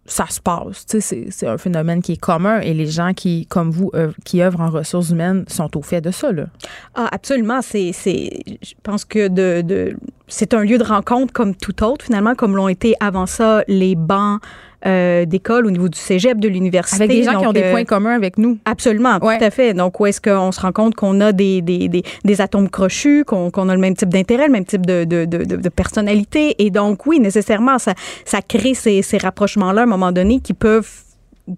ça 0.06 0.26
se 0.30 0.42
passe. 0.42 0.86
C'est 0.88 1.48
un 1.48 1.58
phénomène 1.58 2.02
qui 2.02 2.14
est 2.14 2.20
commun 2.20 2.60
et 2.60 2.74
les 2.74 2.88
gens 2.88 3.14
qui, 3.14 3.46
comme 3.46 3.72
vous, 3.72 3.92
qui 4.26 4.42
œuvrent 4.42 4.62
en 4.62 4.70
ressources 4.70 5.10
humaines 5.10 5.46
sont 5.48 5.78
au 5.78 5.82
fait 5.82 6.02
de 6.02 6.12
ça. 6.12 6.32
Là. 6.32 6.46
Ah, 6.94 7.08
absolument. 7.12 7.62
C'est, 7.62 7.92
je 7.94 8.74
pense 8.84 9.06
que 9.06 9.28
de, 9.28 9.62
de 9.62 9.96
c'est 10.28 10.54
un 10.54 10.64
lieu 10.64 10.78
de 10.78 10.84
rencontre 10.84 11.32
comme 11.32 11.56
tout 11.56 11.84
autre, 11.84 12.06
finalement, 12.06 12.36
comme 12.36 12.56
l'ont 12.56 12.68
été 12.68 12.96
avant 13.00 13.26
ça 13.26 13.64
les 13.68 13.96
bancs 13.96 14.42
euh, 14.86 15.26
d'école 15.26 15.66
au 15.66 15.72
niveau 15.72 15.90
du 15.90 15.98
cégep, 15.98 16.40
de 16.40 16.48
l'université. 16.48 17.04
Avec 17.04 17.18
des 17.18 17.24
gens 17.24 17.40
qui 17.40 17.48
ont 17.48 17.54
des 17.54 17.64
euh, 17.64 17.72
points 17.72 17.86
communs 17.86 18.16
avec 18.16 18.38
nous. 18.38 18.58
Absolument, 18.66 19.20
tout 19.20 19.28
à 19.28 19.50
fait. 19.50 19.74
Donc, 19.74 20.00
où 20.00 20.06
est-ce 20.06 20.22
qu'on 20.22 20.52
se 20.52 20.60
rend 20.60 20.72
compte 20.72 20.96
qu'on 20.96 21.22
a 21.22 21.32
des, 21.32 21.62
des, 21.62 21.88
des, 21.88 22.04
des, 22.24 22.42
atomes 22.42 22.70
crochus, 22.70 23.24
qu'on 23.26 23.70
a 23.70 23.74
le 23.74 23.82
même 23.82 23.96
type 23.96 24.10
d'intérêt, 24.10 24.48
le 24.48 24.52
même 24.52 24.66
type 24.66 24.86
de, 24.86 25.04
de, 25.04 25.26
de, 25.26 25.44
de, 25.44 25.70
personnalité? 25.70 26.56
Et 26.64 26.70
donc, 26.70 27.06
oui, 27.06 27.20
nécessairement, 27.20 27.80
ça, 27.80 27.94
ça 28.26 28.42
crée 28.42 28.74
ces, 28.74 29.02
ces 29.02 29.18
rapprochements-là 29.18 29.82
à 29.82 29.84
un 29.86 29.88
moment 29.88 30.12
donné 30.12 30.40
qui 30.40 30.54
peuvent 30.54 30.90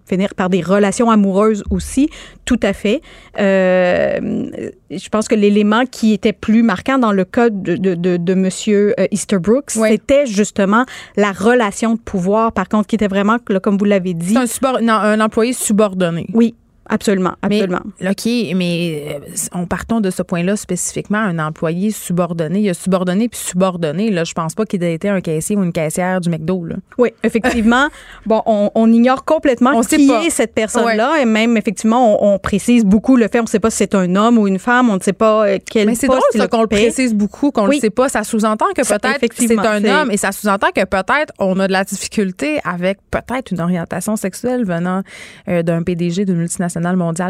finir 0.08 0.34
par 0.34 0.50
des 0.50 0.60
relations 0.60 1.10
amoureuses 1.10 1.62
aussi, 1.70 2.08
tout 2.44 2.58
à 2.62 2.72
fait. 2.72 3.02
Euh, 3.38 4.50
je 4.90 5.08
pense 5.08 5.28
que 5.28 5.34
l'élément 5.34 5.84
qui 5.86 6.12
était 6.12 6.32
plus 6.32 6.62
marquant 6.62 6.98
dans 6.98 7.12
le 7.12 7.24
cas 7.24 7.50
de, 7.50 7.76
de, 7.76 7.94
de, 7.94 8.16
de 8.16 8.32
M. 8.32 8.48
Euh, 8.68 9.06
Easterbrook, 9.10 9.70
c'était 9.70 10.26
justement 10.26 10.84
la 11.16 11.32
relation 11.32 11.94
de 11.94 12.00
pouvoir, 12.00 12.52
par 12.52 12.68
contre, 12.68 12.88
qui 12.88 12.96
était 12.96 13.06
vraiment, 13.06 13.36
comme 13.62 13.78
vous 13.78 13.84
l'avez 13.84 14.14
dit... 14.14 14.36
un, 14.36 14.88
un 14.88 15.20
employé 15.20 15.52
subordonné. 15.52 16.26
Oui, 16.34 16.54
Absolument, 16.88 17.34
absolument. 17.42 17.80
Mais, 18.00 18.10
OK, 18.10 18.54
mais 18.54 19.20
on 19.52 19.62
euh, 19.62 19.66
partons 19.66 20.00
de 20.00 20.10
ce 20.10 20.22
point-là 20.22 20.56
spécifiquement, 20.56 21.18
un 21.18 21.38
employé 21.38 21.90
subordonné. 21.90 22.60
Il 22.60 22.64
y 22.64 22.70
a 22.70 22.74
subordonné 22.74 23.28
puis 23.28 23.40
subordonné. 23.40 24.10
Là, 24.10 24.24
je 24.24 24.32
pense 24.32 24.54
pas 24.54 24.64
qu'il 24.64 24.82
ait 24.84 24.94
été 24.94 25.08
un 25.08 25.20
caissier 25.20 25.56
ou 25.56 25.64
une 25.64 25.72
caissière 25.72 26.20
du 26.20 26.30
McDo. 26.30 26.64
Là. 26.64 26.76
Oui, 26.98 27.10
effectivement. 27.22 27.88
bon, 28.26 28.42
on, 28.46 28.92
ignore 28.92 29.24
complètement 29.24 29.72
on 29.74 29.80
qui 29.80 30.10
est 30.10 30.30
cette 30.30 30.54
personne-là. 30.54 31.20
Et 31.20 31.24
même, 31.24 31.56
effectivement, 31.56 32.24
on, 32.24 32.38
précise 32.38 32.84
beaucoup 32.84 33.16
le 33.16 33.28
fait. 33.28 33.40
On 33.40 33.44
ne 33.44 33.48
sait 33.48 33.58
pas 33.58 33.70
si 33.70 33.78
c'est 33.78 33.94
un 33.94 34.14
homme 34.14 34.38
ou 34.38 34.46
une 34.46 34.58
femme. 34.58 34.90
On 34.90 34.96
ne 34.96 35.02
sait 35.02 35.12
pas 35.12 35.46
euh, 35.46 35.58
quel 35.68 35.86
Mais 35.86 35.94
c'est 35.94 36.06
drôle 36.06 36.20
qu'on 36.50 36.62
le 36.62 36.68
précise 36.68 37.14
beaucoup, 37.14 37.50
qu'on 37.50 37.66
ne 37.66 37.72
le 37.72 37.80
sait 37.80 37.90
pas. 37.90 38.08
Ça 38.08 38.22
sous-entend 38.22 38.66
que 38.76 38.82
peut-être 38.82 39.32
c'est 39.34 39.58
un 39.58 39.84
homme 39.84 40.10
et 40.10 40.16
ça 40.16 40.30
sous-entend 40.32 40.68
que 40.74 40.84
peut-être 40.84 41.32
on 41.38 41.58
a 41.58 41.66
de 41.66 41.72
la 41.72 41.84
difficulté 41.84 42.60
avec 42.64 42.98
peut-être 43.10 43.50
une 43.50 43.60
orientation 43.60 44.16
sexuelle 44.16 44.64
venant 44.64 45.02
euh, 45.48 45.62
d'un 45.62 45.82
PDG 45.82 46.24
d'une 46.24 46.36
multinationale 46.36 46.75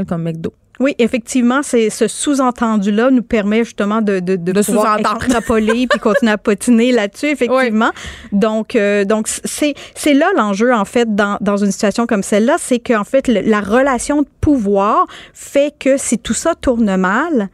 comme 0.07 0.23
McDo. 0.23 0.53
Oui, 0.79 0.95
effectivement, 0.99 1.63
c'est 1.63 1.89
ce 1.89 2.07
sous-entendu-là 2.07 3.11
nous 3.11 3.23
permet 3.23 3.65
justement 3.65 4.03
de, 4.03 4.21
de, 4.21 4.37
de, 4.37 4.53
pouvoir 4.63 4.99
extrapoler 4.99 5.87
puis 5.91 5.99
continuer 5.99 6.33
à 6.33 6.39
potiner 6.39 6.93
là-dessus, 6.93 7.29
effectivement. 7.29 7.93
Donc, 8.33 8.77
euh, 8.77 9.05
donc 9.05 9.27
c'est, 9.27 9.75
c'est 9.95 10.13
là 10.13 10.31
l'enjeu, 10.37 10.75
en 10.75 10.85
fait, 10.85 11.15
dans, 11.15 11.39
dans 11.41 11.57
une 11.57 11.73
situation 11.73 12.07
comme 12.07 12.23
celle-là, 12.23 12.57
c'est 12.59 12.79
qu'en 12.79 13.05
fait, 13.05 13.27
la 13.27 13.63
relation 13.63 14.21
de 14.23 14.29
pouvoir 14.43 15.07
fait 15.33 15.75
que 15.79 15.97
si 15.97 16.19
tout 16.19 16.35
ça 16.35 16.55
tourne 16.55 16.95
mal, 16.97 17.49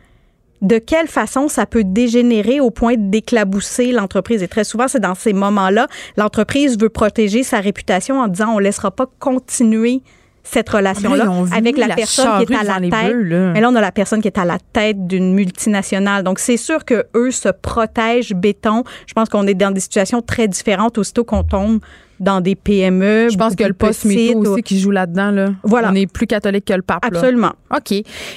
de 0.60 0.78
quelle 0.78 1.09
façon 1.09 1.48
ça 1.48 1.66
peut 1.66 1.85
dégénérer 1.85 2.60
au 2.60 2.70
point 2.70 2.94
d'éclabousser 2.97 3.93
l'entreprise? 3.93 4.43
Et 4.43 4.48
très 4.48 4.64
souvent, 4.64 4.89
c'est 4.89 5.01
dans 5.01 5.14
ces 5.14 5.32
moments-là, 5.32 5.86
l'entreprise 6.16 6.78
veut 6.78 6.89
protéger 6.89 7.44
sa 7.44 7.60
réputation 7.60 8.20
en 8.20 8.28
disant 8.28 8.51
on 8.51 8.59
ne 8.59 8.64
laissera 8.64 8.90
pas 8.90 9.06
continuer 9.19 10.02
cette 10.43 10.69
relation-là 10.69 11.31
avec 11.52 11.77
la, 11.77 11.94
personne 11.94 12.44
qui 12.44 12.52
est 12.52 12.56
à 12.56 12.64
la 12.64 12.81
tête. 12.81 13.14
mais 13.14 13.60
là, 13.60 13.69
on 13.70 13.74
a 13.74 13.81
la 13.81 13.93
personne 13.93 14.20
qui 14.20 14.28
est 14.28 14.39
à 14.39 14.44
la 14.44 14.59
tête 14.73 15.06
d'une 15.06 15.35
multinationale. 15.35 16.24
Donc, 16.24 16.39
c'est 16.39 16.56
sûr 16.56 16.85
que 16.85 17.06
eux 17.14 17.31
se 17.31 17.48
protègent 17.48 18.35
béton. 18.35 18.85
Je 19.06 19.12
pense 19.14 19.28
qu'on 19.28 19.47
est 19.47 19.55
dans 19.55 19.70
des 19.70 19.81
situations 19.81 20.20
très 20.20 20.48
différentes 20.48 20.98
aussitôt 20.98 21.24
qu'on 21.24 21.44
tombe 21.44 21.81
dans 22.22 22.40
des 22.40 22.54
PME. 22.54 23.28
Je 23.30 23.36
pense 23.36 23.56
que 23.56 23.64
le 23.64 23.72
poste 23.72 24.06
aussi 24.06 24.62
qui 24.64 24.78
joue 24.78 24.92
là-dedans. 24.92 25.30
Là. 25.32 25.50
Voilà. 25.64 25.90
On 25.90 25.94
est 25.94 26.06
plus 26.06 26.26
catholique 26.26 26.64
que 26.64 26.72
le 26.72 26.82
pape. 26.82 27.04
Absolument. 27.04 27.52
OK. 27.74 27.92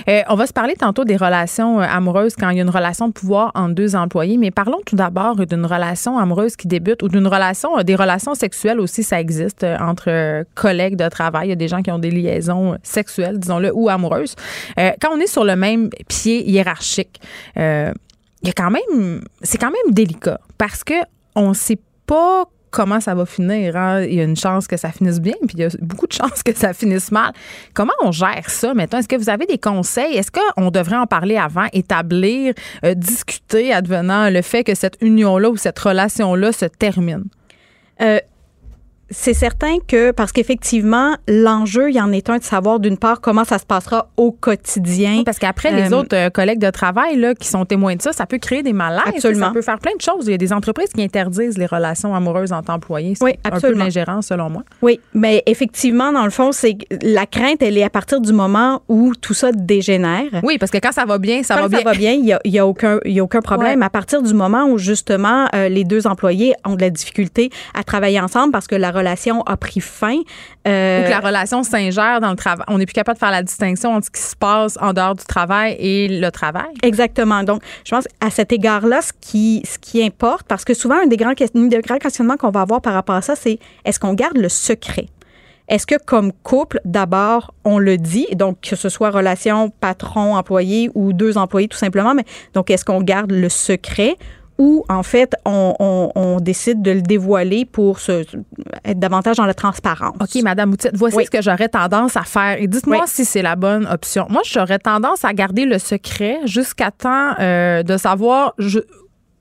Euh, 0.09 0.21
on 0.27 0.35
va 0.35 0.47
se 0.47 0.53
parler 0.53 0.73
tantôt 0.73 1.05
des 1.05 1.17
relations 1.17 1.79
euh, 1.79 1.85
amoureuses 1.87 2.35
quand 2.35 2.49
il 2.49 2.57
y 2.57 2.59
a 2.59 2.63
une 2.63 2.69
relation 2.69 3.07
de 3.07 3.13
pouvoir 3.13 3.51
entre 3.53 3.75
deux 3.75 3.95
employés, 3.95 4.37
mais 4.37 4.49
parlons 4.49 4.79
tout 4.85 4.95
d'abord 4.95 5.45
d'une 5.45 5.65
relation 5.65 6.17
amoureuse 6.17 6.55
qui 6.55 6.67
débute 6.67 7.03
ou 7.03 7.09
d'une 7.09 7.27
relation, 7.27 7.77
euh, 7.77 7.83
des 7.83 7.95
relations 7.95 8.33
sexuelles 8.33 8.79
aussi, 8.79 9.03
ça 9.03 9.21
existe 9.21 9.63
entre 9.63 10.43
collègues 10.55 10.95
de 10.95 11.07
travail. 11.07 11.47
Il 11.47 11.49
y 11.49 11.53
a 11.53 11.57
des 11.57 11.67
gens 11.67 11.83
qui 11.83 11.91
ont 11.91 11.99
des 11.99 12.11
liaisons 12.11 12.77
sexuelles, 12.81 13.39
disons-le, 13.39 13.71
ou 13.73 13.89
amoureuses. 13.89 14.35
quand 14.77 15.09
on 15.13 15.19
est 15.19 15.27
sur 15.27 15.43
le 15.43 15.55
même 15.55 15.89
pied 16.07 16.49
hiérarchique, 16.49 17.21
il 17.55 18.47
y 18.47 18.49
a 18.49 18.53
quand 18.55 18.71
même, 18.71 19.21
c'est 19.41 19.57
quand 19.57 19.71
même 19.71 19.93
délicat 19.93 20.39
parce 20.57 20.83
que 20.83 20.95
on 21.35 21.53
sait 21.53 21.79
pas 22.07 22.45
comment 22.71 22.99
ça 22.99 23.15
va 23.15 23.25
finir. 23.25 23.75
Hein? 23.75 24.03
Il 24.03 24.15
y 24.15 24.21
a 24.21 24.23
une 24.23 24.35
chance 24.35 24.67
que 24.67 24.77
ça 24.77 24.91
finisse 24.91 25.19
bien, 25.19 25.35
puis 25.47 25.55
il 25.55 25.59
y 25.59 25.63
a 25.63 25.69
beaucoup 25.81 26.07
de 26.07 26.13
chances 26.13 26.43
que 26.43 26.53
ça 26.53 26.73
finisse 26.73 27.11
mal. 27.11 27.31
Comment 27.73 27.93
on 28.01 28.11
gère 28.11 28.49
ça 28.49 28.73
maintenant? 28.73 28.99
Est-ce 28.99 29.07
que 29.07 29.15
vous 29.15 29.29
avez 29.29 29.45
des 29.45 29.57
conseils? 29.57 30.15
Est-ce 30.17 30.31
qu'on 30.31 30.71
devrait 30.71 30.97
en 30.97 31.07
parler 31.07 31.37
avant, 31.37 31.67
établir, 31.73 32.53
euh, 32.83 32.93
discuter 32.93 33.73
advenant 33.73 34.29
le 34.29 34.41
fait 34.41 34.63
que 34.63 34.75
cette 34.75 34.97
union-là 35.01 35.49
ou 35.49 35.57
cette 35.57 35.79
relation-là 35.79 36.51
se 36.51 36.65
termine? 36.65 37.25
Euh, 38.01 38.19
c'est 39.09 39.33
certain 39.33 39.77
que, 39.87 40.11
parce 40.11 40.31
qu'effectivement, 40.31 41.15
l'enjeu, 41.27 41.89
il 41.89 41.95
y 41.95 42.01
en 42.01 42.11
est 42.11 42.29
un 42.29 42.37
de 42.37 42.43
savoir, 42.43 42.79
d'une 42.79 42.97
part, 42.97 43.21
comment 43.21 43.43
ça 43.43 43.59
se 43.59 43.65
passera 43.65 44.09
au 44.17 44.31
quotidien. 44.31 45.23
parce 45.23 45.37
qu'après, 45.37 45.71
les 45.71 45.93
euh, 45.93 45.97
autres 45.97 46.15
euh, 46.15 46.29
collègues 46.29 46.59
de 46.59 46.69
travail 46.71 47.17
là, 47.17 47.35
qui 47.35 47.47
sont 47.47 47.65
témoins 47.65 47.95
de 47.95 48.01
ça, 48.01 48.13
ça 48.13 48.25
peut 48.25 48.39
créer 48.39 48.63
des 48.63 48.73
malaises. 48.73 49.01
Absolument. 49.05 49.47
Ça 49.47 49.53
peut 49.53 49.61
faire 49.61 49.79
plein 49.79 49.95
de 49.95 50.01
choses. 50.01 50.25
Il 50.25 50.31
y 50.31 50.33
a 50.33 50.37
des 50.37 50.51
entreprises 50.51 50.89
qui 50.89 51.03
interdisent 51.03 51.57
les 51.57 51.67
relations 51.67 52.15
amoureuses 52.15 52.51
entre 52.51 52.71
employés. 52.71 53.13
Oui, 53.21 53.33
un 53.43 53.59
peu 53.59 53.73
l'ingérence, 53.73 54.27
selon 54.27 54.49
moi. 54.49 54.63
Oui, 54.81 54.99
mais 55.13 55.43
effectivement, 55.45 56.11
dans 56.11 56.25
le 56.25 56.31
fond, 56.31 56.51
c'est 56.51 56.77
la 57.03 57.25
crainte, 57.27 57.61
elle 57.61 57.77
est 57.77 57.83
à 57.83 57.89
partir 57.89 58.21
du 58.21 58.33
moment 58.33 58.81
où 58.87 59.13
tout 59.15 59.33
ça 59.33 59.51
dégénère. 59.51 60.41
Oui, 60.41 60.57
parce 60.57 60.71
que 60.71 60.79
quand 60.79 60.91
ça 60.91 61.05
va 61.05 61.19
bien, 61.19 61.43
ça 61.43 61.55
va 61.55 61.67
bien. 61.67 61.79
ça 61.79 61.83
va 61.83 61.93
bien, 61.93 62.13
il 62.13 62.23
n'y 62.23 62.33
a, 62.33 62.39
y 62.43 62.57
a, 62.57 62.65
aucun, 62.65 62.99
y 63.05 63.19
a 63.19 63.23
aucun 63.23 63.41
problème. 63.41 63.83
À 63.83 63.89
partir 63.89 64.23
du 64.23 64.33
moment 64.33 64.65
où, 64.65 64.77
justement, 64.77 65.47
euh, 65.53 65.69
les 65.69 65.83
deux 65.83 66.07
employés 66.07 66.53
ont 66.65 66.75
de 66.75 66.81
la 66.81 66.89
difficulté 66.89 67.51
à 67.75 67.83
travailler 67.83 68.19
ensemble 68.19 68.51
parce 68.51 68.67
que 68.67 68.75
la 68.75 68.94
relation 68.95 69.41
a 69.43 69.57
pris 69.57 69.79
fin. 69.79 70.17
Euh, 70.67 71.01
Ou 71.01 71.05
que 71.05 71.09
la 71.09 71.19
relation 71.19 71.63
s'ingère 71.63 72.19
dans 72.21 72.31
le 72.31 72.35
travail. 72.35 72.65
On 72.67 72.77
n'est 72.77 72.85
plus 72.85 72.93
capable 72.93 73.15
de 73.15 73.19
faire 73.19 73.31
la 73.31 73.43
distinction 73.43 73.93
entre 73.93 74.07
ce 74.07 74.11
qui 74.11 74.21
se 74.21 74.35
passe 74.35 74.77
en 74.81 74.93
dehors 74.93 75.15
du 75.15 75.25
travail 75.25 75.75
et 75.79 76.07
le 76.07 76.31
travail. 76.31 76.73
Exactement. 76.83 77.43
Donc, 77.43 77.61
je 77.83 77.91
pense 77.91 78.07
à 78.21 78.29
cet 78.29 78.51
égard-là, 78.51 79.01
ce 79.01 79.11
qui, 79.19 79.63
ce 79.65 79.77
qui 79.77 80.03
importe, 80.03 80.47
parce 80.47 80.65
que 80.65 80.73
souvent, 80.73 80.95
un 81.03 81.07
des 81.07 81.17
grands, 81.17 81.33
des 81.33 81.81
grands 81.81 81.97
questionnements 81.97 82.37
qu'on 82.37 82.51
va 82.51 82.61
avoir 82.61 82.81
par 82.81 82.93
rapport 82.93 83.15
à 83.15 83.21
ça, 83.21 83.35
c'est 83.35 83.59
est-ce 83.83 83.99
qu'on 83.99 84.13
garde 84.13 84.37
le 84.37 84.49
secret? 84.49 85.07
Est-ce 85.67 85.87
que 85.87 85.95
comme 86.03 86.31
couple, 86.31 86.79
d'abord, 86.85 87.53
on 87.63 87.79
le 87.79 87.97
dit, 87.97 88.27
donc 88.35 88.61
que 88.61 88.75
ce 88.75 88.89
soit 88.89 89.09
relation 89.09 89.71
patron-employé 89.79 90.91
ou 90.93 91.11
deux 91.11 91.37
employés 91.37 91.67
tout 91.67 91.77
simplement, 91.77 92.13
mais 92.13 92.25
donc 92.53 92.69
est-ce 92.69 92.85
qu'on 92.85 93.01
garde 93.01 93.31
le 93.31 93.49
secret 93.49 94.15
ou 94.57 94.85
en 94.89 95.03
fait 95.03 95.35
on, 95.45 96.39
décide 96.41 96.81
de 96.81 96.91
le 96.91 97.01
dévoiler 97.01 97.65
pour 97.65 97.99
se, 97.99 98.23
être 98.83 98.99
davantage 98.99 99.37
dans 99.37 99.45
la 99.45 99.53
transparence. 99.53 100.15
OK, 100.19 100.41
Madame 100.43 100.71
Outit, 100.73 100.89
voici 100.93 101.25
ce 101.25 101.31
que 101.31 101.41
j'aurais 101.41 101.69
tendance 101.69 102.17
à 102.17 102.23
faire. 102.23 102.61
Et 102.61 102.67
dites-moi 102.67 103.03
si 103.07 103.25
c'est 103.25 103.41
la 103.41 103.55
bonne 103.55 103.87
option. 103.87 104.27
Moi, 104.29 104.41
j'aurais 104.45 104.79
tendance 104.79 105.25
à 105.25 105.33
garder 105.33 105.65
le 105.65 105.79
secret 105.79 106.39
jusqu'à 106.45 106.91
temps 106.91 107.33
euh, 107.39 107.83
de 107.83 107.97
savoir 107.97 108.53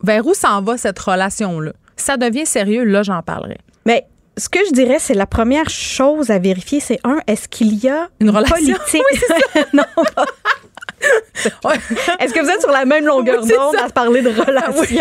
vers 0.02 0.26
où 0.26 0.34
s'en 0.34 0.62
va 0.62 0.76
cette 0.76 0.98
relation-là. 0.98 1.72
Si 1.96 2.04
ça 2.04 2.16
devient 2.16 2.46
sérieux, 2.46 2.84
là, 2.84 3.02
j'en 3.02 3.22
parlerai. 3.22 3.58
Mais 3.86 4.06
ce 4.36 4.48
que 4.48 4.58
je 4.66 4.72
dirais, 4.72 4.98
c'est 4.98 5.14
la 5.14 5.26
première 5.26 5.70
chose 5.70 6.30
à 6.30 6.38
vérifier, 6.38 6.80
c'est 6.80 6.98
un, 7.04 7.18
est-ce 7.26 7.48
qu'il 7.48 7.74
y 7.74 7.88
a 7.88 8.08
une, 8.20 8.30
relation? 8.30 8.56
politique? 8.56 9.02
Oui, 9.54 9.60
non, 9.72 9.84
Est-ce 12.20 12.34
que 12.34 12.40
vous 12.40 12.50
êtes 12.50 12.60
sur 12.60 12.70
la 12.70 12.84
même 12.84 13.06
longueur 13.06 13.44
d'onde 13.44 13.76
à 13.84 13.88
parler 13.90 14.22
de 14.22 14.28
relations? 14.30 14.82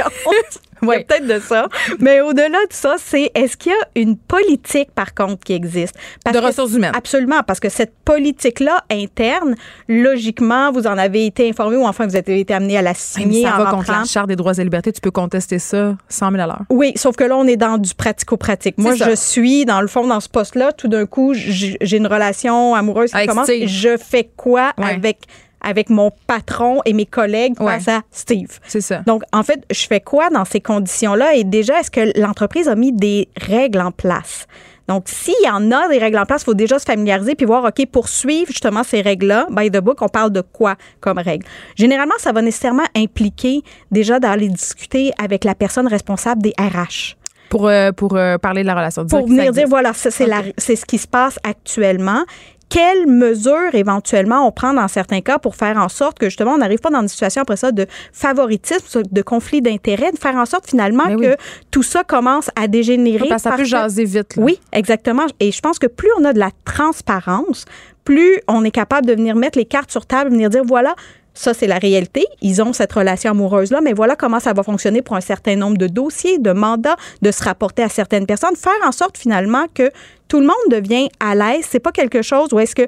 Oui. 0.85 1.05
peut-être 1.07 1.25
de 1.25 1.39
ça. 1.39 1.67
Mais 1.99 2.21
au-delà 2.21 2.49
de 2.49 2.73
ça, 2.73 2.95
c'est 2.97 3.31
est-ce 3.35 3.55
qu'il 3.55 3.71
y 3.71 3.75
a 3.75 3.87
une 3.95 4.17
politique, 4.17 4.91
par 4.93 5.13
contre, 5.13 5.43
qui 5.43 5.53
existe? 5.53 5.95
de 6.31 6.37
ressources 6.39 6.73
humaines. 6.73 6.91
Absolument, 6.95 7.41
parce 7.45 7.59
que 7.59 7.69
cette 7.69 7.93
politique-là, 8.03 8.83
interne, 8.91 9.55
logiquement, 9.87 10.71
vous 10.71 10.87
en 10.87 10.97
avez 10.97 11.25
été 11.25 11.47
informé 11.47 11.77
ou 11.77 11.85
enfin, 11.85 12.05
vous 12.07 12.15
avez 12.15 12.39
été 12.39 12.53
amené 12.53 12.77
à 12.77 12.81
la 12.81 12.93
signer. 12.93 13.43
Ça 13.43 13.51
va 13.57 13.71
contre 13.71 13.91
la 13.91 14.03
Charte 14.03 14.27
des 14.27 14.35
droits 14.35 14.53
et 14.53 14.63
libertés. 14.63 14.91
Tu 14.91 15.01
peux 15.01 15.11
contester 15.11 15.59
ça 15.59 15.95
100 16.09 16.31
000 16.31 16.43
à 16.43 16.47
l'heure. 16.47 16.61
Oui, 16.69 16.91
sauf 16.95 17.15
que 17.15 17.23
là, 17.23 17.37
on 17.37 17.47
est 17.47 17.57
dans 17.57 17.77
du 17.77 17.93
pratico-pratique. 17.93 18.77
Moi, 18.77 18.95
je 18.95 19.15
suis, 19.15 19.65
dans 19.65 19.81
le 19.81 19.87
fond, 19.87 20.05
dans 20.07 20.19
ce 20.19 20.29
poste-là. 20.29 20.73
Tout 20.73 20.87
d'un 20.87 21.05
coup, 21.05 21.33
j'ai 21.33 21.97
une 21.97 22.07
relation 22.07 22.75
amoureuse 22.75 23.11
qui 23.11 23.25
commence. 23.25 23.47
Je 23.47 23.97
fais 23.97 24.29
quoi 24.35 24.73
avec 24.77 25.19
avec 25.63 25.89
mon 25.89 26.11
patron 26.27 26.81
et 26.85 26.93
mes 26.93 27.05
collègues 27.05 27.57
face 27.57 27.87
à 27.87 28.01
Steve. 28.11 28.59
C'est 28.67 28.81
ça. 28.81 28.99
Donc, 29.05 29.23
en 29.31 29.43
fait, 29.43 29.63
je 29.71 29.85
fais 29.87 30.01
quoi 30.01 30.29
dans 30.29 30.45
ces 30.45 30.61
conditions-là? 30.61 31.35
Et 31.35 31.43
déjà, 31.43 31.79
est-ce 31.79 31.91
que 31.91 32.19
l'entreprise 32.19 32.67
a 32.67 32.75
mis 32.75 32.91
des 32.91 33.29
règles 33.37 33.81
en 33.81 33.91
place? 33.91 34.47
Donc, 34.87 35.05
s'il 35.07 35.33
y 35.43 35.49
en 35.49 35.71
a 35.71 35.87
des 35.87 35.97
règles 35.97 36.17
en 36.17 36.25
place, 36.25 36.41
il 36.41 36.45
faut 36.45 36.53
déjà 36.53 36.77
se 36.77 36.85
familiariser 36.85 37.35
puis 37.35 37.45
voir, 37.45 37.63
OK, 37.63 37.85
pour 37.87 38.09
suivre 38.09 38.47
justement 38.47 38.83
ces 38.83 39.01
règles-là, 39.01 39.47
by 39.49 39.71
the 39.71 39.77
book, 39.77 40.01
on 40.01 40.09
parle 40.09 40.31
de 40.31 40.41
quoi 40.41 40.75
comme 40.99 41.19
règles? 41.19 41.45
Généralement, 41.75 42.15
ça 42.17 42.31
va 42.31 42.41
nécessairement 42.41 42.83
impliquer 42.95 43.61
déjà 43.91 44.19
d'aller 44.19 44.49
discuter 44.49 45.11
avec 45.17 45.45
la 45.45 45.55
personne 45.55 45.87
responsable 45.87 46.41
des 46.41 46.53
RH. 46.59 47.15
Pour, 47.49 47.67
euh, 47.67 47.91
pour 47.91 48.15
euh, 48.15 48.37
parler 48.37 48.63
de 48.63 48.67
la 48.67 48.75
relation. 48.75 49.05
Pour 49.05 49.27
venir 49.27 49.51
dire, 49.51 49.67
voilà, 49.67 49.93
c'est 49.93 50.75
ce 50.75 50.85
qui 50.85 50.97
se 50.97 51.07
passe 51.07 51.37
actuellement 51.43 52.23
quelles 52.69 53.07
mesures 53.07 53.73
éventuellement 53.73 54.47
on 54.47 54.51
prend 54.51 54.73
dans 54.73 54.87
certains 54.87 55.21
cas 55.21 55.37
pour 55.37 55.55
faire 55.55 55.77
en 55.77 55.89
sorte 55.89 56.17
que 56.17 56.27
justement 56.27 56.53
on 56.53 56.57
n'arrive 56.57 56.79
pas 56.79 56.89
dans 56.89 57.01
une 57.01 57.07
situation 57.07 57.41
après 57.41 57.57
ça 57.57 57.71
de 57.71 57.85
favoritisme, 58.11 59.03
de 59.09 59.21
conflit 59.21 59.61
d'intérêts, 59.61 60.11
de 60.11 60.17
faire 60.17 60.35
en 60.35 60.45
sorte 60.45 60.69
finalement 60.69 61.15
que 61.15 61.35
tout 61.71 61.83
ça 61.83 62.03
commence 62.03 62.49
à 62.55 62.67
dégénérer. 62.67 63.29
Ça, 63.37 63.51
peut 63.51 63.63
jaser 63.63 64.05
vite. 64.05 64.35
Oui, 64.37 64.59
exactement. 64.71 65.25
Et 65.39 65.51
je 65.51 65.61
pense 65.61 65.79
que 65.79 65.87
plus 65.87 66.09
on 66.19 66.25
a 66.25 66.33
de 66.33 66.39
la 66.39 66.51
transparence, 66.65 67.65
plus 68.03 68.39
on 68.47 68.63
est 68.63 68.71
capable 68.71 69.07
de 69.07 69.13
venir 69.13 69.35
mettre 69.35 69.57
les 69.57 69.65
cartes 69.65 69.91
sur 69.91 70.05
table, 70.05 70.31
venir 70.31 70.49
dire 70.49 70.63
voilà, 70.65 70.95
ça, 71.33 71.53
c'est 71.53 71.67
la 71.67 71.77
réalité. 71.77 72.25
Ils 72.41 72.61
ont 72.61 72.73
cette 72.73 72.93
relation 72.93 73.31
amoureuse-là, 73.31 73.81
mais 73.81 73.93
voilà 73.93 74.15
comment 74.15 74.39
ça 74.39 74.53
va 74.53 74.63
fonctionner 74.63 75.01
pour 75.01 75.15
un 75.15 75.21
certain 75.21 75.55
nombre 75.55 75.77
de 75.77 75.87
dossiers, 75.87 76.37
de 76.37 76.51
mandats, 76.51 76.95
de 77.21 77.31
se 77.31 77.43
rapporter 77.43 77.83
à 77.83 77.89
certaines 77.89 78.25
personnes, 78.25 78.55
faire 78.55 78.71
en 78.85 78.91
sorte 78.91 79.17
finalement 79.17 79.65
que 79.73 79.89
tout 80.27 80.39
le 80.39 80.45
monde 80.45 80.55
devient 80.69 81.09
à 81.19 81.35
l'aise. 81.35 81.65
C'est 81.67 81.79
pas 81.79 81.91
quelque 81.91 82.21
chose 82.21 82.49
où 82.53 82.59
est-ce 82.59 82.75
que 82.75 82.87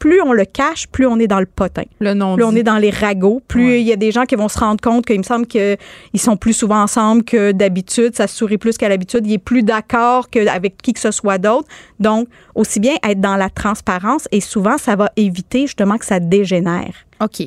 plus 0.00 0.20
on 0.22 0.32
le 0.32 0.46
cache, 0.46 0.88
plus 0.88 1.06
on 1.06 1.18
est 1.18 1.28
dans 1.28 1.38
le 1.38 1.46
potin. 1.46 1.84
Le 2.00 2.14
nom 2.14 2.34
plus 2.34 2.42
on 2.42 2.56
est 2.56 2.64
dans 2.64 2.78
les 2.78 2.90
ragots, 2.90 3.40
plus 3.46 3.78
il 3.78 3.86
y 3.86 3.92
a 3.92 3.96
des 3.96 4.10
gens 4.10 4.24
qui 4.24 4.34
vont 4.34 4.48
se 4.48 4.58
rendre 4.58 4.80
compte 4.80 5.06
qu'il 5.06 5.18
me 5.18 5.22
semble 5.22 5.46
qu'ils 5.46 5.76
sont 6.16 6.36
plus 6.36 6.54
souvent 6.54 6.82
ensemble 6.82 7.22
que 7.22 7.52
d'habitude, 7.52 8.16
ça 8.16 8.26
se 8.26 8.34
sourit 8.34 8.58
plus 8.58 8.76
qu'à 8.78 8.88
l'habitude, 8.88 9.26
il 9.26 9.34
est 9.34 9.38
plus 9.38 9.62
d'accord 9.62 10.30
qu'avec 10.30 10.78
qui 10.78 10.94
que 10.94 11.00
ce 11.00 11.10
soit 11.10 11.38
d'autre. 11.38 11.68
Donc, 12.00 12.28
aussi 12.54 12.80
bien 12.80 12.94
être 13.06 13.20
dans 13.20 13.36
la 13.36 13.50
transparence 13.50 14.26
et 14.32 14.40
souvent, 14.40 14.78
ça 14.78 14.96
va 14.96 15.10
éviter 15.16 15.62
justement 15.62 15.98
que 15.98 16.06
ça 16.06 16.18
dégénère. 16.18 16.94
OK. 17.22 17.46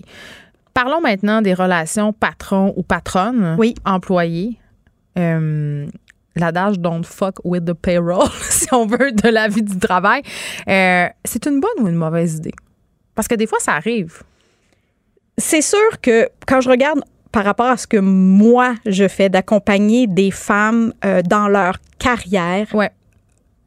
Parlons 0.75 1.01
maintenant 1.01 1.41
des 1.41 1.55
relations 1.55 2.13
patron 2.13 2.73
ou 2.77 2.83
patronne, 2.83 3.55
oui. 3.57 3.73
employé. 3.83 4.59
Euh, 5.17 5.87
l'adage 6.35 6.79
don't 6.79 7.03
fuck 7.03 7.39
with 7.43 7.65
the 7.65 7.73
payroll, 7.73 8.29
si 8.49 8.67
on 8.73 8.85
veut, 8.85 9.11
de 9.11 9.29
la 9.29 9.47
vie 9.47 9.63
du 9.63 9.77
travail. 9.77 10.21
Euh, 10.67 11.07
c'est 11.25 11.45
une 11.45 11.59
bonne 11.59 11.85
ou 11.85 11.87
une 11.87 11.95
mauvaise 11.95 12.35
idée? 12.35 12.53
Parce 13.15 13.27
que 13.27 13.35
des 13.35 13.47
fois, 13.47 13.59
ça 13.59 13.73
arrive. 13.73 14.23
C'est 15.37 15.61
sûr 15.61 16.01
que 16.01 16.29
quand 16.47 16.61
je 16.61 16.69
regarde 16.69 17.01
par 17.31 17.43
rapport 17.43 17.65
à 17.65 17.77
ce 17.77 17.87
que 17.87 17.97
moi 17.97 18.75
je 18.85 19.07
fais 19.07 19.27
d'accompagner 19.27 20.05
des 20.05 20.29
femmes 20.29 20.93
euh, 21.03 21.21
dans 21.23 21.47
leur 21.47 21.77
carrière, 21.97 22.67
ouais. 22.75 22.91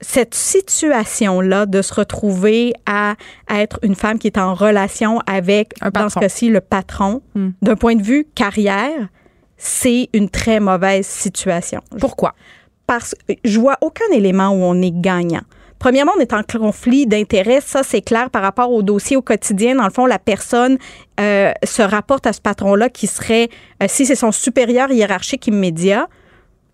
cette 0.01 0.35
situation-là 0.35 1.67
de 1.67 1.83
se 1.83 1.93
retrouver 1.93 2.75
à, 2.87 3.17
être 3.51 3.81
une 3.83 3.97
femme 3.97 4.19
qui 4.19 4.29
est 4.29 4.39
en 4.39 4.55
relation 4.55 5.21
avec, 5.27 5.75
dans 5.93 6.09
ce 6.09 6.19
cas-ci, 6.19 6.49
le 6.49 6.61
patron, 6.61 7.23
hmm. 7.35 7.51
d'un 7.61 7.75
point 7.75 7.97
de 7.97 8.03
vue 8.03 8.29
carrière, 8.37 9.09
c'est 9.57 10.11
une 10.13 10.29
très 10.29 10.61
mauvaise 10.61 11.07
situation. 11.07 11.81
Pourquoi? 11.99 12.35
Parce 12.87 13.15
que 13.29 13.35
je 13.45 13.59
vois 13.59 13.77
aucun 13.81 14.09
élément 14.13 14.51
où 14.51 14.63
on 14.63 14.81
est 14.83 14.93
gagnant. 14.95 15.43
Premièrement, 15.79 16.13
on 16.17 16.21
est 16.21 16.33
en 16.33 16.43
conflit 16.43 17.07
d'intérêts. 17.07 17.61
Ça, 17.61 17.83
c'est 17.83 18.01
clair 18.01 18.31
par 18.31 18.43
rapport 18.43 18.73
au 18.73 18.83
dossier 18.83 19.17
au 19.17 19.23
quotidien. 19.23 19.75
Dans 19.75 19.85
le 19.85 19.91
fond, 19.91 20.07
la 20.07 20.19
personne 20.19 20.79
euh, 21.21 21.53
se 21.65 21.83
rapporte 21.83 22.27
à 22.27 22.33
ce 22.33 22.41
patron-là 22.41 22.89
qui 22.89 23.07
serait, 23.07 23.51
euh, 23.83 23.87
si 23.89 24.07
c'est 24.07 24.15
son 24.15 24.33
supérieur 24.33 24.91
hiérarchique 24.91 25.47
immédiat, 25.47 26.09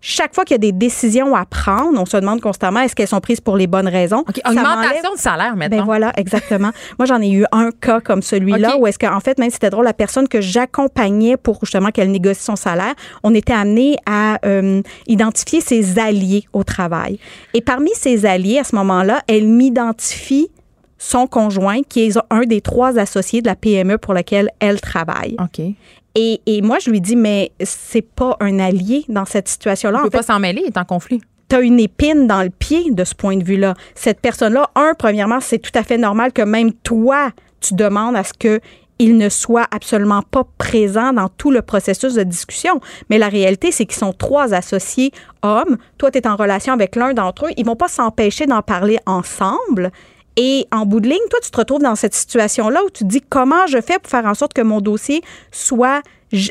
chaque 0.05 0.35
fois 0.35 0.43
qu'il 0.43 0.53
y 0.53 0.55
a 0.55 0.59
des 0.59 0.73
décisions 0.73 1.33
à 1.33 1.45
prendre, 1.45 1.97
on 1.97 2.05
se 2.05 2.17
demande 2.17 2.41
constamment 2.41 2.81
est-ce 2.81 2.93
qu'elles 2.93 3.07
sont 3.07 3.21
prises 3.21 3.39
pour 3.39 3.55
les 3.55 3.67
bonnes 3.67 3.87
raisons? 3.87 4.25
Augmentation 4.45 5.13
de 5.13 5.17
salaire 5.17 5.55
maintenant. 5.55 5.77
Ben 5.77 5.85
voilà, 5.85 6.11
exactement. 6.17 6.71
Moi, 6.99 7.05
j'en 7.05 7.21
ai 7.21 7.31
eu 7.31 7.45
un 7.53 7.71
cas 7.71 8.01
comme 8.01 8.21
celui-là 8.21 8.77
où 8.77 8.85
est-ce 8.85 8.99
qu'en 8.99 9.21
fait, 9.21 9.39
même 9.39 9.49
si 9.49 9.53
c'était 9.53 9.69
drôle, 9.69 9.85
la 9.85 9.93
personne 9.93 10.27
que 10.27 10.41
j'accompagnais 10.41 11.37
pour 11.37 11.59
justement 11.61 11.89
qu'elle 11.89 12.11
négocie 12.11 12.43
son 12.43 12.57
salaire, 12.57 12.93
on 13.23 13.33
était 13.33 13.53
amené 13.53 13.95
à 14.05 14.39
euh, 14.45 14.81
identifier 15.07 15.61
ses 15.61 15.97
alliés 15.97 16.43
au 16.51 16.65
travail. 16.65 17.17
Et 17.53 17.61
parmi 17.61 17.91
ses 17.93 18.25
alliés, 18.25 18.59
à 18.59 18.65
ce 18.65 18.75
moment-là, 18.75 19.21
elle 19.27 19.47
m'identifie 19.47 20.49
son 20.97 21.27
conjoint, 21.27 21.81
qui 21.81 22.07
est 22.07 22.19
un 22.29 22.41
des 22.41 22.59
trois 22.59 22.99
associés 22.99 23.41
de 23.41 23.47
la 23.47 23.55
PME 23.55 23.97
pour 23.97 24.13
laquelle 24.13 24.49
elle 24.59 24.81
travaille. 24.81 25.37
OK. 25.39 25.61
Et, 26.15 26.41
et, 26.45 26.61
moi, 26.61 26.77
je 26.79 26.91
lui 26.91 27.01
dis, 27.01 27.15
mais 27.15 27.51
c'est 27.63 28.03
pas 28.03 28.37
un 28.39 28.59
allié 28.59 29.05
dans 29.09 29.25
cette 29.25 29.47
situation-là. 29.47 29.99
On 29.99 30.03
peut 30.03 30.11
pas 30.11 30.23
s'en 30.23 30.39
mêler, 30.39 30.61
il 30.63 30.67
est 30.67 30.77
en 30.77 30.85
conflit. 30.85 31.21
Tu 31.49 31.55
as 31.55 31.61
une 31.61 31.79
épine 31.79 32.27
dans 32.27 32.43
le 32.43 32.49
pied 32.49 32.91
de 32.91 33.03
ce 33.03 33.15
point 33.15 33.35
de 33.35 33.43
vue-là. 33.43 33.73
Cette 33.95 34.19
personne-là, 34.21 34.69
un, 34.75 34.93
premièrement, 34.97 35.39
c'est 35.39 35.59
tout 35.59 35.71
à 35.73 35.83
fait 35.83 35.97
normal 35.97 36.31
que 36.31 36.43
même 36.43 36.71
toi, 36.71 37.31
tu 37.61 37.73
demandes 37.73 38.15
à 38.15 38.23
ce 38.23 38.33
que 38.33 38.59
il 38.99 39.17
ne 39.17 39.27
soit 39.27 39.67
absolument 39.71 40.21
pas 40.21 40.43
présent 40.57 41.13
dans 41.13 41.27
tout 41.27 41.51
le 41.51 41.61
processus 41.61 42.13
de 42.13 42.23
discussion. 42.23 42.79
Mais 43.09 43.17
la 43.17 43.27
réalité, 43.27 43.71
c'est 43.71 43.85
qu'ils 43.85 43.97
sont 43.97 44.13
trois 44.13 44.53
associés 44.53 45.11
hommes. 45.41 45.77
Toi, 45.97 46.11
tu 46.11 46.19
es 46.19 46.27
en 46.27 46.35
relation 46.35 46.73
avec 46.73 46.95
l'un 46.95 47.13
d'entre 47.13 47.47
eux. 47.47 47.49
Ils 47.57 47.65
vont 47.65 47.75
pas 47.75 47.87
s'empêcher 47.87 48.45
d'en 48.45 48.61
parler 48.61 48.99
ensemble. 49.05 49.91
Et 50.35 50.67
en 50.71 50.85
bout 50.85 50.99
de 50.99 51.07
ligne, 51.07 51.19
toi, 51.29 51.39
tu 51.43 51.51
te 51.51 51.57
retrouves 51.57 51.81
dans 51.81 51.95
cette 51.95 52.13
situation-là 52.13 52.83
où 52.83 52.89
tu 52.89 53.03
te 53.03 53.09
dis 53.09 53.21
comment 53.21 53.67
je 53.67 53.79
fais 53.81 53.99
pour 53.99 54.09
faire 54.09 54.25
en 54.25 54.33
sorte 54.33 54.53
que 54.53 54.61
mon 54.61 54.81
dossier 54.81 55.21
soit 55.51 56.01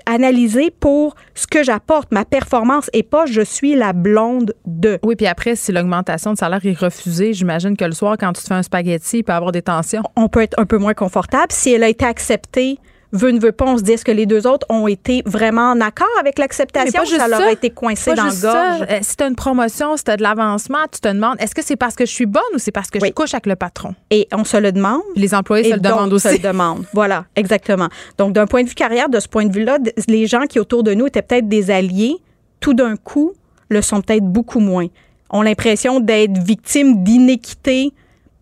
analysé 0.06 0.70
pour 0.70 1.16
ce 1.34 1.46
que 1.46 1.62
j'apporte, 1.64 2.12
ma 2.12 2.24
performance 2.24 2.88
et 2.92 3.02
pas 3.02 3.26
je 3.26 3.40
suis 3.40 3.74
la 3.74 3.92
blonde 3.92 4.54
de. 4.64 4.98
Oui, 5.02 5.16
puis 5.16 5.26
après, 5.26 5.56
si 5.56 5.72
l'augmentation 5.72 6.32
de 6.32 6.38
salaire 6.38 6.64
est 6.64 6.78
refusée, 6.78 7.32
j'imagine 7.32 7.76
que 7.76 7.84
le 7.84 7.92
soir, 7.92 8.16
quand 8.18 8.32
tu 8.32 8.42
te 8.42 8.46
fais 8.46 8.54
un 8.54 8.62
spaghetti, 8.62 9.18
il 9.18 9.22
peut 9.24 9.32
y 9.32 9.36
avoir 9.36 9.52
des 9.52 9.62
tensions. 9.62 10.02
On 10.16 10.28
peut 10.28 10.42
être 10.42 10.58
un 10.58 10.66
peu 10.66 10.78
moins 10.78 10.94
confortable. 10.94 11.50
Si 11.50 11.72
elle 11.72 11.82
a 11.82 11.88
été 11.88 12.04
acceptée, 12.04 12.78
veut 13.12 13.30
ne 13.30 13.40
veut 13.40 13.52
pas, 13.52 13.66
on 13.66 13.78
se 13.78 13.82
dit 13.82 13.92
est-ce 13.92 14.04
que 14.04 14.12
les 14.12 14.26
deux 14.26 14.46
autres 14.46 14.66
ont 14.70 14.88
été 14.88 15.22
vraiment 15.26 15.70
en 15.70 15.80
accord 15.80 16.08
avec 16.18 16.38
l'acceptation? 16.38 17.02
Ou 17.02 17.06
ça 17.06 17.28
leur 17.28 17.40
a 17.40 17.52
été 17.52 17.70
coincé 17.70 18.14
dans 18.14 18.24
le 18.24 18.40
gorge? 18.40 18.86
Euh, 18.90 18.98
si 19.02 19.16
tu 19.16 19.24
as 19.24 19.28
une 19.28 19.36
promotion, 19.36 19.96
si 19.96 20.04
tu 20.04 20.10
as 20.10 20.16
de 20.16 20.22
l'avancement, 20.22 20.78
tu 20.90 21.00
te 21.00 21.08
demandes 21.08 21.36
est-ce 21.38 21.54
que 21.54 21.62
c'est 21.62 21.76
parce 21.76 21.94
que 21.94 22.06
je 22.06 22.10
suis 22.10 22.26
bonne 22.26 22.42
ou 22.54 22.58
c'est 22.58 22.72
parce 22.72 22.90
que 22.90 22.98
je 22.98 23.10
couche 23.12 23.34
avec 23.34 23.46
le 23.46 23.56
patron? 23.56 23.94
Et 24.10 24.28
on 24.32 24.44
se 24.44 24.56
le 24.56 24.72
demande. 24.72 25.02
les 25.16 25.34
employés 25.34 25.64
se 25.64 25.74
le 25.74 25.80
demandent 25.80 26.12
aussi. 26.12 26.28
se 26.28 26.32
le 26.32 26.38
demandent. 26.38 26.84
Voilà, 26.92 27.26
exactement. 27.36 27.88
Donc, 28.18 28.32
d'un 28.32 28.46
point 28.46 28.62
de 28.62 28.68
vue 28.68 28.74
carrière, 28.74 29.08
de 29.08 29.20
ce 29.20 29.28
point 29.28 29.44
de 29.44 29.52
vue-là, 29.52 29.78
les 30.08 30.26
gens 30.26 30.42
qui 30.42 30.58
autour 30.58 30.82
de 30.82 30.94
nous 30.94 31.06
étaient 31.06 31.22
peut-être 31.22 31.48
des 31.48 31.70
alliés, 31.70 32.16
tout 32.60 32.74
d'un 32.74 32.96
coup, 32.96 33.32
le 33.68 33.82
sont 33.82 34.00
peut-être 34.00 34.24
beaucoup 34.24 34.60
moins. 34.60 34.86
Ont 35.30 35.42
l'impression 35.42 36.00
d'être 36.00 36.38
victimes 36.38 37.02
d'inéquité 37.02 37.92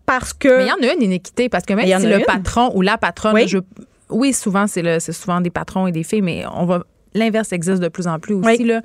parce 0.05 0.33
que. 0.33 0.57
Mais 0.57 0.65
il 0.65 0.67
y 0.67 0.71
en 0.71 0.89
a 0.89 0.93
une 0.93 1.03
inéquité 1.03 1.47
parce 1.47 1.65
que 1.65 1.73
même 1.73 1.85
si 1.85 2.07
le 2.07 2.25
patron 2.25 2.71
ou 2.75 2.81
la 2.81 2.97
patronne, 2.97 3.47
je, 3.47 3.59
oui, 4.11 4.33
souvent, 4.33 4.67
c'est 4.67 4.99
souvent 5.11 5.41
des 5.41 5.49
patrons 5.49 5.87
et 5.87 5.91
des 5.91 6.03
filles, 6.03 6.21
mais 6.21 6.43
on 6.53 6.65
va 6.65 6.83
L'inverse 7.13 7.51
existe 7.51 7.81
de 7.81 7.89
plus 7.89 8.07
en 8.07 8.19
plus 8.19 8.35
aussi. 8.35 8.63
Là. 8.63 8.81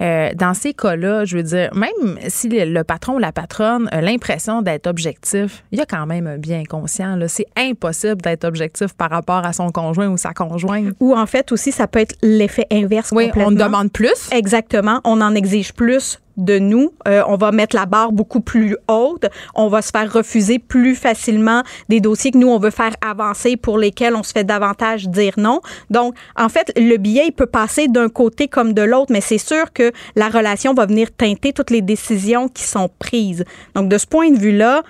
Euh, 0.00 0.30
dans 0.34 0.54
ces 0.54 0.72
cas-là, 0.72 1.24
je 1.26 1.36
veux 1.36 1.42
dire, 1.42 1.70
même 1.74 2.18
si 2.28 2.48
le, 2.48 2.82
patron 2.82 3.16
ou 3.16 3.18
la 3.18 3.32
patronne 3.32 3.88
a 3.92 4.00
l'impression 4.00 4.62
d'être 4.62 4.86
objectif, 4.86 5.64
il 5.70 5.78
y 5.78 5.82
a 5.82 5.86
quand 5.86 6.06
même 6.06 6.26
un 6.26 6.38
bien 6.38 6.60
inconscient. 6.60 7.18
C'est 7.28 7.46
impossible 7.56 8.22
d'être 8.22 8.44
objectif 8.44 8.94
par 8.94 9.10
rapport 9.10 9.44
à 9.44 9.52
son 9.52 9.70
conjoint 9.70 10.08
ou 10.08 10.16
sa 10.16 10.32
conjointe. 10.32 10.94
Ou 11.00 11.14
en 11.14 11.26
fait 11.26 11.52
aussi, 11.52 11.70
ça 11.70 11.86
peut 11.86 11.98
être 11.98 12.16
l'effet 12.22 12.66
inverse. 12.72 13.10
Oui, 13.12 13.30
on 13.36 13.52
demande 13.52 13.92
plus. 13.92 14.30
Exactement. 14.32 15.00
On 15.04 15.20
en 15.20 15.34
exige 15.34 15.74
plus 15.74 16.20
de 16.38 16.58
nous. 16.58 16.92
Euh, 17.06 17.22
on 17.26 17.36
va 17.36 17.52
mettre 17.52 17.76
la 17.76 17.84
barre 17.84 18.12
beaucoup 18.12 18.40
plus 18.40 18.76
haute. 18.88 19.26
On 19.54 19.68
va 19.68 19.82
se 19.82 19.90
faire 19.90 20.10
refuser 20.10 20.58
plus 20.58 20.94
facilement 20.94 21.62
des 21.88 22.00
dossiers 22.00 22.30
que 22.30 22.38
nous, 22.38 22.48
on 22.48 22.58
veut 22.58 22.70
faire 22.70 22.94
avancer 23.00 23.56
pour 23.56 23.76
lesquels 23.76 24.14
on 24.14 24.22
se 24.22 24.32
fait 24.32 24.44
davantage 24.44 25.08
dire 25.08 25.34
non. 25.36 25.60
Donc, 25.90 26.14
en 26.36 26.48
fait, 26.48 26.72
le 26.76 26.96
billet, 26.96 27.24
il 27.26 27.32
peut 27.32 27.46
passer 27.46 27.88
d'un 27.88 28.08
côté 28.08 28.48
comme 28.48 28.72
de 28.72 28.82
l'autre, 28.82 29.12
mais 29.12 29.20
c'est 29.20 29.38
sûr 29.38 29.72
que 29.72 29.92
la 30.16 30.28
relation 30.28 30.72
va 30.72 30.86
venir 30.86 31.08
teinter 31.10 31.52
toutes 31.52 31.70
les 31.70 31.82
décisions 31.82 32.48
qui 32.48 32.62
sont 32.62 32.88
prises. 32.98 33.44
Donc, 33.74 33.88
de 33.88 33.98
ce 33.98 34.06
point 34.06 34.30
de 34.30 34.38
vue-là, 34.38 34.82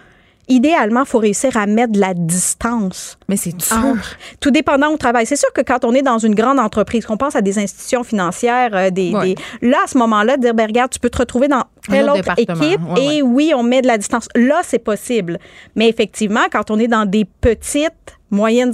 idéalement, 0.48 1.04
faut 1.04 1.18
réussir 1.18 1.56
à 1.56 1.66
mettre 1.66 1.92
de 1.92 2.00
la 2.00 2.14
distance. 2.14 3.18
Mais 3.28 3.36
c'est 3.36 3.56
dur. 3.56 3.66
Ah, 3.70 3.92
tout 4.40 4.50
dépendant 4.50 4.90
au 4.92 4.96
travail. 4.96 5.26
C'est 5.26 5.36
sûr 5.36 5.52
que 5.52 5.60
quand 5.60 5.84
on 5.84 5.94
est 5.94 6.02
dans 6.02 6.18
une 6.18 6.34
grande 6.34 6.58
entreprise, 6.58 7.06
qu'on 7.06 7.16
pense 7.16 7.36
à 7.36 7.40
des 7.40 7.58
institutions 7.58 8.04
financières, 8.04 8.70
euh, 8.74 8.90
des, 8.90 9.12
là, 9.62 9.78
à 9.84 9.88
ce 9.88 9.98
moment-là, 9.98 10.36
dire, 10.36 10.54
ben, 10.54 10.66
regarde, 10.66 10.90
tu 10.90 10.98
peux 10.98 11.10
te 11.10 11.18
retrouver 11.18 11.48
dans 11.48 11.64
telle 11.88 12.08
autre, 12.10 12.32
équipe 12.36 12.80
et 12.96 13.22
oui, 13.22 13.52
on 13.54 13.62
met 13.62 13.82
de 13.82 13.86
la 13.86 13.98
distance. 13.98 14.28
Là, 14.34 14.60
c'est 14.64 14.78
possible. 14.78 15.38
Mais 15.76 15.88
effectivement, 15.88 16.46
quand 16.50 16.70
on 16.70 16.78
est 16.78 16.88
dans 16.88 17.06
des 17.06 17.24
petites 17.24 18.18
moyennes, 18.30 18.72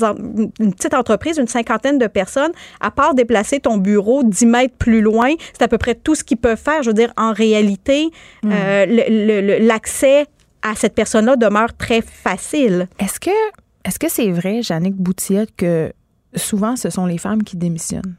une 0.58 0.74
petite 0.74 0.94
entreprise, 0.94 1.38
une 1.38 1.48
cinquantaine 1.48 1.98
de 1.98 2.06
personnes, 2.06 2.52
à 2.80 2.90
part 2.90 3.14
déplacer 3.14 3.60
ton 3.60 3.76
bureau 3.76 4.22
10 4.24 4.46
mètres 4.46 4.74
plus 4.78 5.00
loin, 5.00 5.32
c'est 5.52 5.62
à 5.62 5.68
peu 5.68 5.78
près 5.78 5.94
tout 5.94 6.14
ce 6.14 6.24
qu'ils 6.24 6.38
peuvent 6.38 6.60
faire. 6.60 6.82
Je 6.82 6.90
veux 6.90 6.94
dire, 6.94 7.12
en 7.16 7.32
réalité, 7.32 8.10
hmm. 8.42 8.50
euh, 8.52 9.58
l'accès 9.60 10.26
à 10.64 10.74
cette 10.74 10.94
personne-là 10.94 11.36
demeure 11.36 11.76
très 11.76 12.02
facile. 12.02 12.88
Est-ce 12.98 13.20
que 13.20 13.30
est-ce 13.84 13.98
que 13.98 14.08
c'est 14.08 14.30
vrai, 14.30 14.62
Jannick 14.62 14.94
Boutillette, 14.94 15.54
que 15.54 15.92
souvent 16.34 16.74
ce 16.74 16.88
sont 16.90 17.06
les 17.06 17.18
femmes 17.18 17.42
qui 17.42 17.56
démissionnent? 17.56 18.16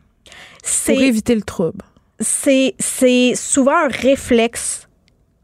Pour 0.85 1.01
éviter 1.01 1.35
le 1.35 1.41
trouble? 1.41 1.83
C'est 2.19 3.33
souvent 3.35 3.75
un 3.75 3.87
réflexe 3.87 4.87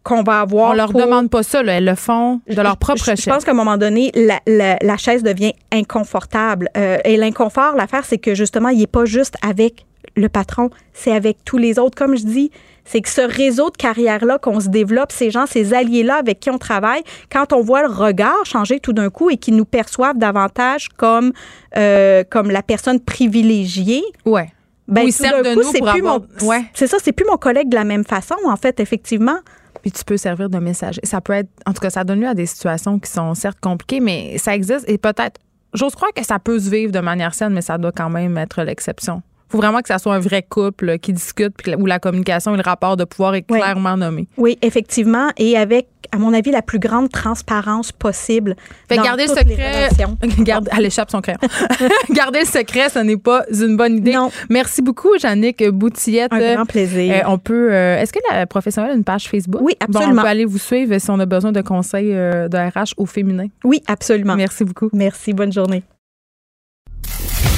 qu'on 0.04 0.24
va 0.24 0.42
avoir. 0.42 0.72
On 0.72 0.74
leur 0.74 0.94
demande 0.94 1.30
pas 1.30 1.44
ça, 1.44 1.62
elles 1.62 1.86
le 1.86 1.96
font 1.96 2.42
de 2.48 2.62
leur 2.62 2.78
propre 2.78 3.04
chef. 3.04 3.20
Je 3.20 3.30
pense 3.30 3.44
qu'à 3.44 3.52
un 3.52 3.56
moment 3.56 3.78
donné, 3.78 4.12
la, 4.16 4.98
chaise 4.98 5.24
devient 5.24 5.54
inconfortable. 5.72 6.70
Euh, 6.78 6.98
et 7.04 7.18
l'inconfort, 7.18 7.76
l'affaire, 7.76 8.06
c'est 8.06 8.18
que 8.20 8.36
justement, 8.36 8.70
il 8.70 8.80
n'est 8.80 8.88
pas 8.88 9.06
juste 9.06 9.36
avec 9.42 9.86
le 10.16 10.30
patron, 10.30 10.70
c'est 10.94 11.12
avec 11.12 11.44
tous 11.46 11.58
les 11.58 11.80
autres. 11.80 11.98
Comme 11.98 12.16
je 12.16 12.24
dis, 12.24 12.52
c'est 12.86 13.02
que 13.02 13.10
ce 13.10 13.22
réseau 13.22 13.70
de 13.70 13.78
carrière-là 13.78 14.38
qu'on 14.38 14.60
se 14.60 14.70
développe, 14.70 15.12
ces 15.12 15.32
gens, 15.32 15.46
ces 15.46 15.74
alliés-là 15.74 16.16
avec 16.16 16.40
qui 16.40 16.50
on 16.50 16.58
travaille, 16.58 17.04
quand 17.32 17.54
on 17.54 17.62
voit 17.62 17.82
le 17.82 17.94
regard 17.94 18.46
changer 18.46 18.80
tout 18.80 18.94
d'un 18.94 19.10
coup 19.10 19.30
et 19.30 19.38
qui 19.38 19.52
nous 19.52 19.66
perçoivent 19.66 20.18
davantage 20.18 20.90
comme, 20.90 21.32
euh, 21.78 22.24
comme 22.30 22.52
la 22.52 22.64
personne 22.64 23.00
privilégiée. 23.00 24.04
Ouais. 24.26 24.50
Ben, 24.88 25.08
tout 25.08 25.24
d'un 25.24 25.56
coup, 25.56 25.64
c'est 25.72 25.82
plus 25.82 26.02
mon, 26.02 26.26
ouais. 26.42 26.66
c'est 26.74 26.88
ça, 26.88 26.98
c'est 27.02 27.14
plus 27.14 27.26
mon 27.26 27.38
collègue 27.38 27.70
de 27.70 27.76
la 27.76 27.86
même 27.86 28.04
façon, 28.04 28.36
en 28.46 28.58
fait, 28.58 28.80
effectivement. 28.80 29.38
Puis 29.82 29.92
tu 29.92 30.04
peux 30.04 30.18
servir 30.18 30.50
de 30.50 30.58
message. 30.60 31.00
Ça 31.04 31.22
peut 31.22 31.34
être, 31.34 31.50
en 31.66 31.74
tout 31.74 31.80
cas, 31.80 31.90
ça 31.90 32.04
donne 32.04 32.20
lieu 32.20 32.28
à 32.28 32.34
des 32.34 32.46
situations 32.46 33.00
qui 33.00 33.10
sont 33.10 33.34
certes 33.34 33.60
compliquées, 33.62 34.02
mais 34.02 34.38
ça 34.38 34.54
existe 34.54 34.88
et 34.90 34.98
peut-être, 34.98 35.40
j'ose 35.74 35.96
croire 35.96 36.12
que 36.14 36.26
ça 36.26 36.40
peut 36.40 36.60
se 36.60 36.70
vivre 36.70 36.92
de 36.92 37.00
manière 37.00 37.34
saine, 37.34 37.54
mais 37.54 37.62
ça 37.62 37.78
doit 37.78 37.94
quand 37.94 38.10
même 38.10 38.38
être 38.38 38.64
l'exception 38.64 39.24
faut 39.52 39.58
vraiment 39.58 39.82
que 39.82 39.88
ça 39.88 40.00
soit 40.00 40.16
un 40.16 40.20
vrai 40.20 40.44
couple 40.44 40.98
qui 41.00 41.14
discute, 41.14 41.54
où 41.78 41.86
la 41.86 42.00
communication 42.00 42.54
et 42.54 42.58
le 42.58 42.64
rapport 42.64 42.98
de 42.98 43.04
pouvoir 43.04 43.36
est 43.36 43.42
clairement 43.42 43.98
nommé. 43.98 44.28
Oui, 44.38 44.58
effectivement, 44.62 45.30
et 45.38 45.58
avec, 45.58 45.88
à 46.12 46.18
mon 46.18 46.34
avis, 46.34 46.52
la 46.52 46.62
plus 46.62 46.80
grande 46.80 47.10
transparence 47.10 47.92
possible. 47.92 48.56
Fait 48.88 48.98
garder 48.98 49.28
le 49.28 49.30
secret. 49.30 49.90
Garde, 50.40 50.70
elle 50.76 50.86
échappe 50.86 51.12
son 51.12 51.22
crayon. 51.22 51.40
garder 52.10 52.40
le 52.40 52.46
secret, 52.46 52.90
ce 52.90 53.00
n'est 53.00 53.18
pas 53.18 53.44
une 53.52 53.78
bonne 53.78 53.98
idée. 53.98 54.14
Non. 54.14 54.32
Merci 54.50 54.82
beaucoup, 54.82 55.18
Jannick 55.20 55.68
Boutillette. 55.70 56.34
Un 56.34 56.56
grand 56.56 56.66
plaisir. 56.66 57.14
Euh, 57.14 57.30
on 57.30 57.38
peut. 57.38 57.74
Euh, 57.74 58.00
est-ce 58.00 58.14
que 58.14 58.20
la 58.32 58.46
professionnelle 58.48 58.92
a 58.92 58.96
une 58.96 59.04
page 59.04 59.30
Facebook? 59.30 59.62
Oui, 59.62 59.74
absolument. 59.80 60.22
on 60.22 60.24
peut 60.24 60.30
aller 60.30 60.46
vous 60.46 60.58
suivre 60.58 60.98
si 60.98 61.10
on 61.10 61.20
a 61.20 61.26
besoin 61.26 61.52
de 61.52 61.62
conseils 61.62 62.14
euh, 62.14 62.48
de 62.48 62.58
RH 62.58 62.94
au 62.98 63.06
féminin. 63.06 63.48
Oui, 63.64 63.82
absolument. 63.88 64.36
Merci 64.36 64.64
beaucoup. 64.64 64.90
Merci. 64.94 65.34
Bonne 65.34 65.52
journée. 65.52 65.84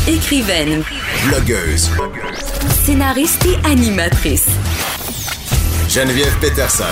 Écrivaine. 0.06 0.84
Blogueuse. 1.30 1.90
Scénariste 2.68 3.46
et 3.46 3.56
animatrice. 3.66 4.50
Geneviève 5.88 6.38
Peterson. 6.42 6.84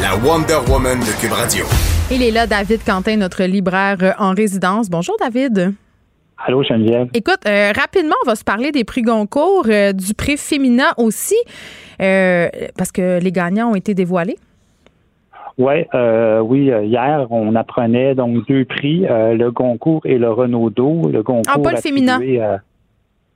La 0.00 0.14
Wonder 0.14 0.58
Woman 0.70 1.00
de 1.00 1.20
Cube 1.20 1.32
Radio. 1.32 1.64
Il 2.12 2.22
est 2.22 2.30
là, 2.30 2.46
David 2.46 2.84
Quentin, 2.86 3.16
notre 3.16 3.42
libraire 3.42 4.14
en 4.20 4.32
résidence. 4.32 4.88
Bonjour, 4.88 5.16
David. 5.18 5.74
Allô, 6.46 6.62
Geneviève. 6.62 7.08
Écoute, 7.14 7.40
euh, 7.48 7.72
rapidement, 7.74 8.14
on 8.24 8.28
va 8.28 8.36
se 8.36 8.44
parler 8.44 8.70
des 8.70 8.84
prix 8.84 9.02
Goncourt, 9.02 9.66
euh, 9.68 9.92
du 9.92 10.14
prix 10.14 10.36
féminin 10.36 10.92
aussi, 10.98 11.34
euh, 12.00 12.48
parce 12.76 12.92
que 12.92 13.18
les 13.18 13.32
gagnants 13.32 13.72
ont 13.72 13.74
été 13.74 13.94
dévoilés. 13.94 14.38
Ouais, 15.58 15.88
oui, 16.42 16.70
hier, 16.84 17.26
on 17.30 17.54
apprenait 17.54 18.14
donc 18.14 18.46
deux 18.46 18.64
prix, 18.64 19.00
le 19.00 19.50
Goncourt 19.50 20.02
et 20.04 20.18
le 20.18 20.30
Renaudot. 20.30 21.10
Le 21.10 21.22
Goncourt 21.22 21.54
ah, 21.54 21.58
pas 21.60 21.72
le 21.72 21.78
féminin. 21.78 22.20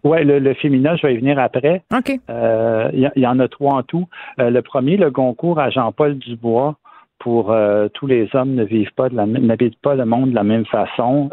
Oui, 0.04 0.24
le, 0.24 0.54
féminin, 0.54 0.96
je 0.96 1.06
vais 1.06 1.14
y 1.14 1.18
venir 1.18 1.38
après. 1.38 1.82
OK. 1.96 2.18
Il 2.28 3.10
y, 3.16 3.26
en 3.26 3.38
a 3.38 3.48
trois 3.48 3.74
en 3.74 3.82
tout. 3.82 4.08
le 4.38 4.60
premier, 4.60 4.96
le 4.96 5.10
Goncourt 5.10 5.58
à 5.58 5.70
Jean-Paul 5.70 6.16
Dubois 6.18 6.76
pour 7.18 7.54
tous 7.94 8.06
les 8.06 8.28
hommes 8.34 8.54
ne 8.54 8.64
vivent 8.64 8.94
pas 8.94 9.08
de 9.08 9.16
la 9.16 9.26
n'habitent 9.26 9.80
pas 9.80 9.94
le 9.94 10.04
monde 10.04 10.30
de 10.30 10.34
la 10.34 10.44
même 10.44 10.66
façon. 10.66 11.30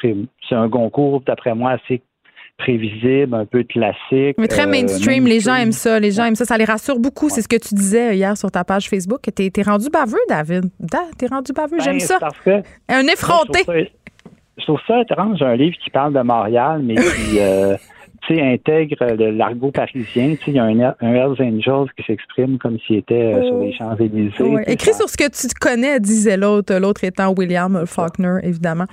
c'est 0.00 0.54
un 0.54 0.68
concours, 0.68 1.22
d'après 1.26 1.54
moi, 1.54 1.72
assez 1.72 2.02
prévisible, 2.56 3.34
un 3.34 3.46
peu 3.46 3.64
classique. 3.64 4.36
Mais 4.38 4.48
très 4.48 4.66
mainstream, 4.66 5.26
les 5.26 5.40
gens 5.40 5.56
aiment 5.56 5.72
ça, 5.72 5.98
les 5.98 6.10
gens 6.10 6.24
aiment 6.24 6.36
ça, 6.36 6.44
ça 6.44 6.56
les 6.56 6.64
rassure 6.64 6.98
beaucoup, 6.98 7.28
c'est 7.28 7.42
ce 7.42 7.48
que 7.48 7.56
tu 7.56 7.74
disais 7.74 8.16
hier 8.16 8.36
sur 8.36 8.50
ta 8.50 8.64
page 8.64 8.88
Facebook. 8.88 9.20
T'es 9.34 9.50
es 9.54 9.62
rendu 9.62 9.88
baveux, 9.90 10.18
David. 10.28 10.70
T'es 11.18 11.26
rendu 11.26 11.52
baveux, 11.52 11.78
j'aime 11.80 12.00
ça. 12.00 12.18
un 12.88 13.06
effronté. 13.06 13.64
je, 14.56 14.64
trouve 14.64 14.80
ça, 14.86 15.00
étrange, 15.00 15.42
un 15.42 15.56
livre 15.56 15.76
qui 15.82 15.90
parle 15.90 16.12
de 16.14 16.20
Montréal, 16.20 16.80
mais 16.82 16.94
qui 16.94 17.38
intègre 18.30 19.04
l'argot 19.14 19.70
parisien. 19.70 20.34
Il 20.46 20.54
y 20.54 20.58
a 20.58 20.64
un, 20.64 20.94
un 21.00 21.14
Hells 21.14 21.40
Angels 21.40 21.88
qui 21.96 22.04
s'exprime 22.06 22.58
comme 22.58 22.78
s'il 22.80 22.96
était 22.96 23.34
euh, 23.34 23.46
sur 23.46 23.58
les 23.58 23.72
Champs-Élysées. 23.72 24.54
Écrit 24.66 24.94
sur 24.94 25.08
ce 25.08 25.16
que 25.16 25.28
tu 25.30 25.48
connais, 25.60 26.00
disait 26.00 26.36
l'autre, 26.36 26.74
l'autre 26.74 27.04
étant 27.04 27.34
William 27.36 27.84
Faulkner, 27.86 28.38
évidemment. 28.42 28.86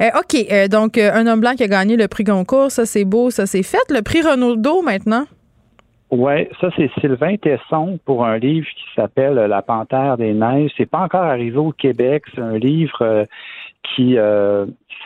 Euh, 0.00 0.06
OK, 0.18 0.46
euh, 0.50 0.68
donc 0.68 0.98
un 0.98 1.26
homme 1.26 1.40
blanc 1.40 1.54
qui 1.56 1.64
a 1.64 1.68
gagné 1.68 1.96
le 1.96 2.08
prix 2.08 2.24
Goncourt, 2.24 2.70
ça 2.70 2.86
c'est 2.86 3.04
beau, 3.04 3.30
ça 3.30 3.46
c'est 3.46 3.62
fait. 3.62 3.78
Le 3.90 4.02
prix 4.02 4.22
Renaudot 4.22 4.82
maintenant? 4.82 5.24
Oui, 6.10 6.46
ça 6.60 6.68
c'est 6.76 6.90
Sylvain 7.00 7.36
Tesson 7.36 7.98
pour 8.04 8.24
un 8.24 8.38
livre 8.38 8.66
qui 8.66 8.94
s'appelle 8.94 9.34
La 9.34 9.62
Panthère 9.62 10.16
des 10.16 10.32
Neiges. 10.32 10.70
C'est 10.76 10.88
pas 10.88 11.00
encore 11.00 11.24
arrivé 11.24 11.56
au 11.56 11.72
Québec. 11.72 12.22
C'est 12.32 12.40
un 12.40 12.58
livre 12.58 13.26
qui, 13.82 14.16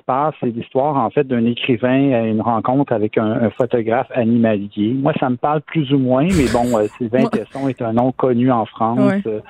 se 0.01 0.05
passe, 0.05 0.35
c'est 0.41 0.47
l'histoire 0.47 0.97
en 0.97 1.11
fait 1.11 1.27
d'un 1.27 1.45
écrivain 1.45 2.13
à 2.13 2.23
une 2.23 2.41
rencontre 2.41 2.93
avec 2.93 3.19
un, 3.19 3.51
photographe 3.51 4.11
animalier. 4.15 4.95
Moi, 4.95 5.13
ça 5.21 5.29
me 5.29 5.37
parle 5.37 5.61
plus 5.61 5.93
ou 5.93 5.99
moins, 5.99 6.25
mais 6.25 6.51
bon, 6.53 6.79
euh, 6.79 6.87
Sylvain 6.99 7.27
Tesson 7.27 7.69
est 7.69 7.83
un 7.83 7.93
nom 7.93 8.13
connu 8.13 8.51
en 8.51 8.65
France. 8.67 9.23
Euh, 9.27 9.41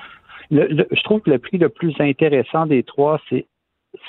je 0.51 1.03
trouve 1.03 1.21
que 1.21 1.29
le 1.29 1.39
prix 1.39 1.57
le 1.57 1.69
plus 1.69 1.95
intéressant 1.99 2.65
des 2.65 2.83
trois, 2.83 3.19
c'est 3.29 3.45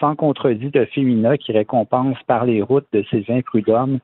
sans 0.03 0.17
contredit 0.17 0.71
de 0.71 0.87
Femina 0.95 1.39
qui 1.39 1.53
récompense 1.53 2.17
par 2.27 2.45
les 2.45 2.61
routes 2.61 2.87
de 2.93 3.05
Sylvain 3.09 3.41
Prudhomme. 3.41 4.01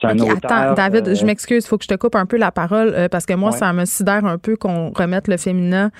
C'est 0.00 0.06
un 0.06 0.18
auteur. 0.18 0.52
Attends, 0.52 0.74
David, 0.74 1.14
je 1.14 1.22
euh, 1.22 1.26
m'excuse, 1.26 1.64
il 1.64 1.68
faut 1.68 1.78
que 1.78 1.84
je 1.84 1.88
te 1.88 1.94
coupe 1.94 2.14
un 2.14 2.26
peu 2.26 2.36
la 2.36 2.52
parole 2.52 2.94
parce 3.10 3.24
que 3.24 3.34
moi, 3.34 3.52
ça 3.52 3.72
me 3.72 3.84
sidère 3.84 4.24
un 4.26 4.38
peu 4.38 4.56
qu'on 4.56 4.90
remette 4.90 5.26
le 5.26 5.38
Femina 5.38 5.90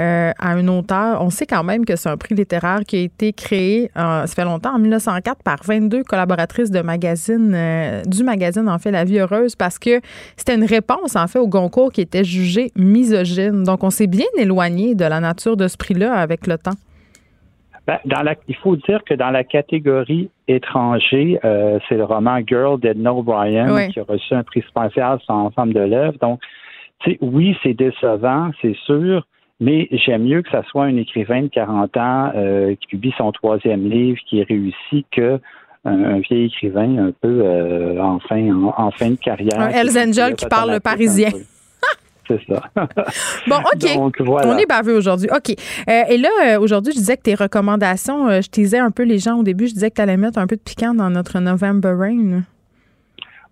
euh, 0.00 0.32
à 0.38 0.52
un 0.52 0.66
auteur. 0.68 1.20
On 1.20 1.28
sait 1.28 1.44
quand 1.44 1.62
même 1.62 1.84
que 1.84 1.94
c'est 1.94 2.08
un 2.08 2.16
prix 2.16 2.34
littéraire 2.34 2.80
qui 2.86 2.96
a 2.96 3.00
été 3.00 3.34
créé, 3.34 3.90
euh, 3.98 4.24
ça 4.24 4.34
fait 4.34 4.44
longtemps, 4.44 4.74
en 4.74 4.78
1904, 4.78 5.42
par 5.42 5.58
22 5.62 6.04
collaboratrices 6.04 6.70
de 6.70 6.80
magazine, 6.80 7.52
euh, 7.54 8.02
du 8.04 8.22
magazine, 8.24 8.66
en 8.68 8.78
fait, 8.78 8.92
La 8.92 9.04
Vie 9.04 9.18
Heureuse, 9.18 9.56
parce 9.56 9.78
que 9.78 10.00
c'était 10.36 10.54
une 10.54 10.64
réponse, 10.64 11.16
en 11.16 11.26
fait, 11.26 11.38
au 11.38 11.48
Goncourt 11.48 11.92
qui 11.92 12.00
était 12.00 12.24
jugé 12.24 12.72
misogyne. 12.76 13.64
Donc, 13.64 13.84
on 13.84 13.90
s'est 13.90 14.06
bien 14.06 14.26
éloigné 14.38 14.94
de 14.94 15.04
la 15.04 15.20
nature 15.20 15.56
de 15.56 15.68
ce 15.68 15.76
prix-là 15.76 16.14
avec 16.14 16.46
le 16.46 16.56
temps. 16.56 16.76
Ben, 17.90 17.98
dans 18.04 18.22
la, 18.22 18.36
il 18.46 18.54
faut 18.54 18.76
dire 18.76 19.02
que 19.04 19.14
dans 19.14 19.30
la 19.30 19.42
catégorie 19.42 20.30
étranger, 20.46 21.40
c'est 21.88 21.96
le 21.96 22.04
roman 22.04 22.38
Girl 22.46 22.78
d'Edna 22.78 23.12
O'Brien 23.12 23.88
qui 23.88 23.98
a 23.98 24.04
reçu 24.04 24.32
un 24.32 24.44
prix 24.44 24.62
spécial 24.62 25.18
sans 25.26 25.50
femme 25.50 25.72
de 25.72 25.80
l'œuvre. 25.80 26.16
Donc, 26.20 26.40
oui, 27.20 27.56
c'est 27.64 27.74
décevant, 27.74 28.50
c'est 28.62 28.76
sûr, 28.84 29.26
mais 29.60 29.88
j'aime 29.90 30.24
mieux 30.24 30.42
que 30.42 30.50
ça 30.50 30.62
soit 30.64 30.84
un 30.84 30.96
écrivain 30.96 31.42
de 31.42 31.48
40 31.48 31.96
ans 31.96 32.32
euh, 32.34 32.74
qui 32.76 32.86
publie 32.88 33.14
son 33.16 33.32
troisième 33.32 33.88
livre, 33.88 34.18
qui 34.26 34.40
est 34.40 34.48
réussi, 34.48 35.04
que 35.10 35.40
un, 35.84 36.18
vieil 36.18 36.46
écrivain 36.46 37.08
un 37.08 37.12
peu 37.12 37.40
euh, 37.42 37.98
en, 38.02 38.18
fin, 38.20 38.50
en, 38.52 38.90
fin 38.90 39.10
de 39.10 39.16
carrière. 39.16 39.58
Un 39.58 39.70
Hells 39.70 39.98
Angel 39.98 40.34
qui 40.34 40.46
parle 40.46 40.72
le 40.72 40.80
parisien. 40.80 41.30
C'est 42.30 42.54
ça. 42.54 42.62
bon, 43.48 43.56
OK. 43.56 44.14
On 44.44 44.56
est 44.56 44.66
baveux 44.66 44.96
aujourd'hui. 44.96 45.28
OK. 45.34 45.50
Euh, 45.88 46.02
et 46.08 46.16
là, 46.16 46.60
aujourd'hui, 46.60 46.92
je 46.92 46.98
disais 46.98 47.16
que 47.16 47.22
tes 47.22 47.34
recommandations, 47.34 48.40
je 48.40 48.48
disais 48.48 48.78
un 48.78 48.90
peu 48.90 49.02
les 49.02 49.18
gens 49.18 49.38
au 49.38 49.42
début, 49.42 49.66
je 49.66 49.74
disais 49.74 49.90
que 49.90 49.96
tu 49.96 50.02
allais 50.02 50.16
mettre 50.16 50.38
un 50.38 50.46
peu 50.46 50.56
de 50.56 50.62
piquant 50.62 50.94
dans 50.94 51.10
notre 51.10 51.40
November 51.40 51.94
Rain. 51.98 52.42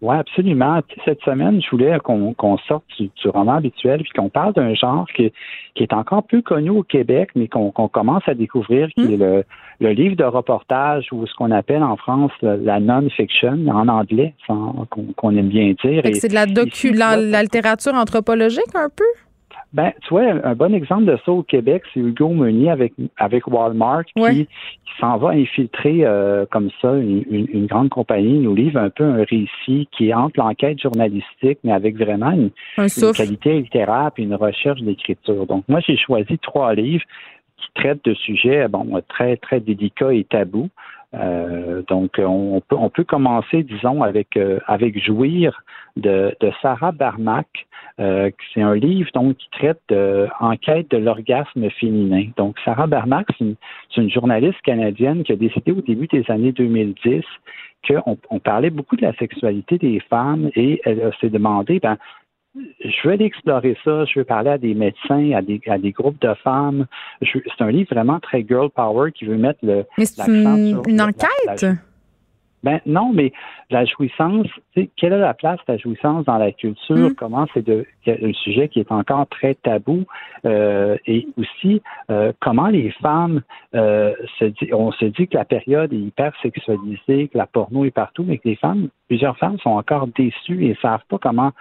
Oui, 0.00 0.14
absolument. 0.14 0.80
Cette 1.04 1.20
semaine, 1.22 1.60
je 1.60 1.70
voulais 1.70 1.98
qu'on 1.98 2.58
sorte 2.68 2.84
du, 2.98 3.10
roman 3.28 3.54
habituel 3.54 4.02
puis 4.02 4.12
qu'on 4.14 4.28
parle 4.28 4.52
d'un 4.52 4.72
genre 4.74 5.06
qui, 5.14 5.32
qui, 5.74 5.82
est 5.82 5.92
encore 5.92 6.22
peu 6.22 6.40
connu 6.40 6.70
au 6.70 6.84
Québec, 6.84 7.30
mais 7.34 7.48
qu'on 7.48 7.70
commence 7.70 8.22
à 8.26 8.34
découvrir, 8.34 8.88
qui 8.96 9.02
hmm. 9.02 9.22
est 9.22 9.44
le, 9.80 9.90
livre 9.90 10.14
de 10.14 10.24
reportage 10.24 11.08
ou 11.10 11.26
ce 11.26 11.34
qu'on 11.34 11.50
appelle 11.50 11.82
en 11.82 11.96
France 11.96 12.30
la 12.42 12.78
non-fiction, 12.78 13.66
en 13.68 13.88
anglais, 13.88 14.34
qu'on 14.46 15.36
aime 15.36 15.48
bien 15.48 15.74
dire. 15.84 16.02
C'est 16.14 16.28
de 16.28 16.34
la, 16.34 16.46
docu 16.46 16.92
la 16.92 17.42
littérature 17.42 17.94
anthropologique 17.94 18.74
un 18.74 18.88
peu? 18.94 19.04
Ben, 19.74 19.92
tu 20.02 20.08
vois, 20.10 20.22
un 20.22 20.54
bon 20.54 20.72
exemple 20.72 21.04
de 21.04 21.18
ça 21.26 21.32
au 21.32 21.42
Québec, 21.42 21.82
c'est 21.92 22.00
Hugo 22.00 22.30
Meunier 22.30 22.70
avec, 22.70 22.94
avec 23.18 23.46
Walmart 23.46 24.04
qui, 24.16 24.48
s'en 24.98 25.18
va 25.18 25.28
infiltrer 25.28 26.00
euh, 26.04 26.44
comme 26.50 26.70
ça 26.82 26.92
une, 26.94 27.22
une, 27.30 27.66
grande 27.66 27.88
compagnie, 27.90 28.38
nous 28.40 28.54
livre 28.54 28.80
un 28.80 28.90
peu 28.90 29.04
un 29.04 29.24
récit 29.24 29.88
qui 29.92 30.08
est 30.08 30.14
entre 30.14 30.40
l'enquête 30.40 30.80
journalistique, 30.80 31.58
mais 31.62 31.72
avec 31.72 31.96
vraiment 31.96 32.32
une, 32.32 32.50
qualité 33.12 33.60
littéraire 33.60 34.10
et 34.16 34.22
une 34.22 34.34
recherche 34.34 34.80
d'écriture. 34.80 35.46
Donc, 35.46 35.64
moi, 35.68 35.80
j'ai 35.86 35.96
choisi 35.96 36.38
trois 36.38 36.74
livres 36.74 37.04
qui 37.58 37.68
traitent 37.74 38.04
de 38.04 38.14
sujets 38.14 38.66
bon 38.68 39.00
très 39.08 39.36
très 39.36 39.60
délicats 39.60 40.12
et 40.12 40.24
tabous. 40.24 40.70
Euh, 41.14 41.82
donc, 41.88 42.18
on 42.18 42.60
peut 42.60 42.76
on 42.78 42.90
peut 42.90 43.04
commencer, 43.04 43.62
disons, 43.62 44.02
avec 44.02 44.36
euh, 44.36 44.58
avec 44.66 45.02
jouir 45.02 45.62
de, 45.96 46.34
de 46.40 46.52
Sarah 46.60 46.92
Barmack. 46.92 47.66
Euh, 47.98 48.30
c'est 48.52 48.62
un 48.62 48.74
livre 48.74 49.10
donc 49.14 49.36
qui 49.38 49.48
traite 49.50 49.80
de 49.88 50.28
enquête 50.38 50.90
de 50.90 50.98
l'orgasme 50.98 51.70
féminin. 51.70 52.26
Donc, 52.36 52.56
Sarah 52.64 52.86
Barmack, 52.86 53.26
c'est 53.38 54.00
une, 54.00 54.10
journaliste 54.10 54.60
canadienne 54.62 55.24
qui 55.24 55.32
a 55.32 55.36
décidé 55.36 55.72
au 55.72 55.80
début 55.80 56.06
des 56.06 56.24
années 56.30 56.52
2010 56.52 57.22
qu'on 57.86 58.18
on 58.30 58.38
parlait 58.38 58.70
beaucoup 58.70 58.96
de 58.96 59.02
la 59.02 59.14
sexualité 59.14 59.78
des 59.78 60.00
femmes 60.10 60.50
et 60.54 60.80
elle 60.84 61.12
s'est 61.20 61.30
demandé, 61.30 61.80
ben, 61.80 61.96
je 62.84 63.08
veux 63.08 63.14
aller 63.14 63.24
explorer 63.24 63.76
ça, 63.84 64.04
je 64.04 64.18
veux 64.18 64.24
parler 64.24 64.50
à 64.50 64.58
des 64.58 64.74
médecins, 64.74 65.32
à 65.32 65.42
des, 65.42 65.60
à 65.66 65.78
des 65.78 65.92
groupes 65.92 66.20
de 66.20 66.34
femmes. 66.42 66.86
C'est 67.22 67.60
un 67.60 67.70
livre 67.70 67.94
vraiment 67.94 68.20
très 68.20 68.44
girl 68.46 68.70
power 68.70 69.12
qui 69.12 69.24
veut 69.24 69.36
mettre 69.36 69.60
le. 69.62 69.84
Mais 69.96 70.04
c'est 70.04 70.26
une, 70.26 70.80
une, 70.86 71.00
enquête? 71.00 71.66
Ben 72.62 72.80
non, 72.86 73.12
mais 73.12 73.32
la 73.70 73.84
jouissance, 73.84 74.46
quelle 74.74 75.12
est 75.12 75.18
la 75.18 75.34
place 75.34 75.58
de 75.68 75.72
la 75.72 75.78
jouissance 75.78 76.24
dans 76.24 76.38
la 76.38 76.52
culture? 76.52 77.10
Mm. 77.10 77.14
Comment 77.14 77.46
c'est 77.54 77.64
de 77.64 77.86
un 78.06 78.32
sujet 78.32 78.68
qui 78.68 78.80
est 78.80 78.90
encore 78.90 79.26
très 79.28 79.54
tabou 79.54 80.04
euh, 80.44 80.96
et 81.06 81.26
aussi 81.36 81.82
euh, 82.10 82.32
comment 82.40 82.68
les 82.68 82.90
femmes 83.02 83.42
euh, 83.74 84.12
se 84.38 84.46
dit, 84.46 84.72
on 84.72 84.92
se 84.92 85.04
dit 85.04 85.28
que 85.28 85.36
la 85.36 85.44
période 85.44 85.92
est 85.92 85.98
hyper 85.98 86.32
sexualisée, 86.42 87.28
que 87.28 87.38
la 87.38 87.46
porno 87.46 87.84
est 87.84 87.90
partout, 87.90 88.24
mais 88.26 88.38
que 88.38 88.48
les 88.48 88.56
femmes, 88.56 88.88
plusieurs 89.08 89.36
femmes 89.38 89.58
sont 89.58 89.70
encore 89.70 90.08
déçues 90.08 90.66
et 90.66 90.76
savent 90.80 91.04
pas 91.08 91.18
comment 91.18 91.52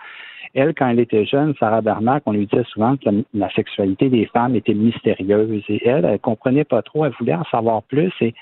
elle, 0.53 0.74
quand 0.74 0.88
elle 0.88 0.99
était 0.99 1.26
jeune, 1.26 1.53
Sarah 1.60 1.82
Bernard, 1.82 2.22
on 2.26 2.32
lui 2.32 2.48
disait 2.48 2.64
souvent 2.72 2.95
que 2.98 3.10
la, 3.34 3.49
sexualité 3.52 4.10
des 4.10 4.26
femmes 4.28 4.56
était 4.56 4.74
mystérieuse 4.74 5.64
et 5.69 5.88
elle, 5.88 6.06
elle 6.06 6.19
comprenait 6.19 6.64
pas 6.64 6.82
trop, 6.82 7.06
elle 7.06 7.14
voulait 7.19 7.36
en 7.36 7.44
savoir 7.45 7.84
plus 7.84 8.11
et 8.22 8.34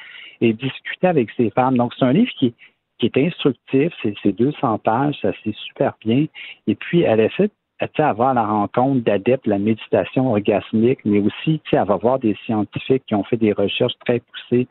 et 0.41 0.53
discuter 0.53 1.07
avec 1.07 1.29
ces 1.37 1.49
femmes. 1.51 1.77
Donc, 1.77 1.93
c'est 1.97 2.05
un 2.05 2.13
livre 2.13 2.31
qui, 2.39 2.53
qui 2.99 3.05
est 3.07 3.17
instructif, 3.17 3.93
c'est 4.01 4.31
200 4.31 4.79
pages, 4.79 5.15
ça 5.21 5.31
c'est 5.43 5.55
super 5.55 5.93
bien. 6.03 6.25
Et 6.67 6.75
puis, 6.75 7.01
elle 7.01 7.19
essaie 7.19 7.49
avoir 7.97 8.33
la 8.33 8.45
rencontre 8.45 9.03
d'adeptes 9.03 9.45
de 9.45 9.49
la 9.51 9.59
méditation 9.59 10.31
orgasmique, 10.31 10.99
mais 11.05 11.19
aussi, 11.19 11.61
elle 11.71 11.85
va 11.85 11.97
voir 11.97 12.19
des 12.19 12.35
scientifiques 12.45 13.03
qui 13.07 13.15
ont 13.15 13.23
fait 13.23 13.37
des 13.37 13.51
recherches 13.51 13.93
très 14.05 14.19
poussées 14.19 14.67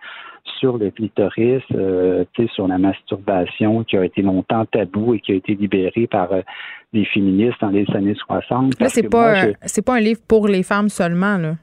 sur 0.59 0.79
le 0.79 0.91
clitoris, 0.91 1.63
euh, 1.75 2.25
sur 2.55 2.69
la 2.69 2.79
masturbation, 2.79 3.85
qui 3.85 3.97
a 3.97 4.05
été 4.05 4.23
longtemps 4.23 4.65
tabou 4.67 5.15
et 5.15 5.21
qui 5.21 5.33
a 5.33 5.35
été 5.37 5.55
libéré 5.55 6.07
par 6.07 6.33
euh, 6.33 6.43
les 6.93 7.05
féministes 7.07 7.61
dans 7.61 7.71
les 7.71 7.87
années 7.95 8.15
60. 8.15 8.79
Là, 8.81 8.89
c'est 8.89 9.09
pas, 9.09 9.53
c'est 9.63 9.85
pas 9.85 9.95
un 9.95 10.01
livre 10.01 10.21
pour 10.27 10.49
les 10.49 10.63
femmes 10.63 10.89
seulement, 10.89 11.39
là. 11.39 11.55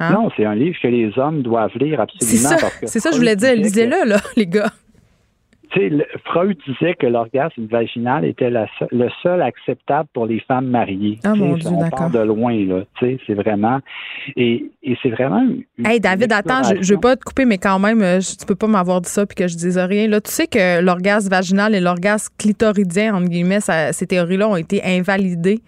Hein? 0.00 0.12
Non, 0.12 0.30
c'est 0.36 0.44
un 0.44 0.54
livre 0.54 0.76
que 0.82 0.88
les 0.88 1.16
hommes 1.18 1.42
doivent 1.42 1.76
lire 1.76 2.00
absolument. 2.00 2.48
C'est 2.84 3.00
ça, 3.00 3.10
je 3.12 3.16
voulais 3.16 3.36
dire. 3.36 3.54
Lisez-le, 3.54 4.08
là, 4.08 4.16
les 4.36 4.46
gars. 4.46 4.72
Freud 6.24 6.56
disait 6.66 6.94
que 6.94 7.06
l'orgasme 7.06 7.66
vaginal 7.66 8.24
était 8.24 8.50
le 8.50 9.08
seul 9.22 9.42
acceptable 9.42 10.08
pour 10.12 10.26
les 10.26 10.40
femmes 10.40 10.68
mariées. 10.68 11.18
Ah, 11.24 11.34
mon 11.34 11.56
Dieu, 11.56 11.70
on 11.70 11.88
part 11.90 12.10
de 12.10 12.20
loin, 12.20 12.54
là. 12.66 12.82
C'est 13.00 13.34
vraiment. 13.34 13.80
Et, 14.36 14.70
c'est 15.02 15.10
vraiment. 15.10 15.46
hey, 15.84 16.00
David, 16.00 16.32
attends, 16.32 16.62
je, 16.62 16.74
ne 16.74 16.94
veux 16.94 17.00
pas 17.00 17.16
te 17.16 17.24
couper, 17.24 17.44
mais 17.44 17.58
quand 17.58 17.78
même, 17.78 18.02
euh, 18.02 18.20
tu 18.20 18.46
peux 18.46 18.54
pas 18.54 18.66
m'avoir 18.66 19.00
dit 19.00 19.08
ça 19.08 19.26
puis 19.26 19.34
que 19.34 19.48
je 19.48 19.56
dise 19.56 19.78
rien. 19.78 20.08
Là, 20.08 20.20
tu 20.20 20.30
sais 20.30 20.46
que 20.46 20.80
l'orgasme 20.80 21.28
vaginal 21.30 21.74
et 21.74 21.80
l'orgasme 21.80 22.32
clitoridien, 22.38 23.14
entre 23.14 23.28
guillemets, 23.28 23.60
ces 23.60 24.06
théories-là 24.06 24.48
ont 24.48 24.56
été 24.56 24.82
invalidées. 24.84 25.60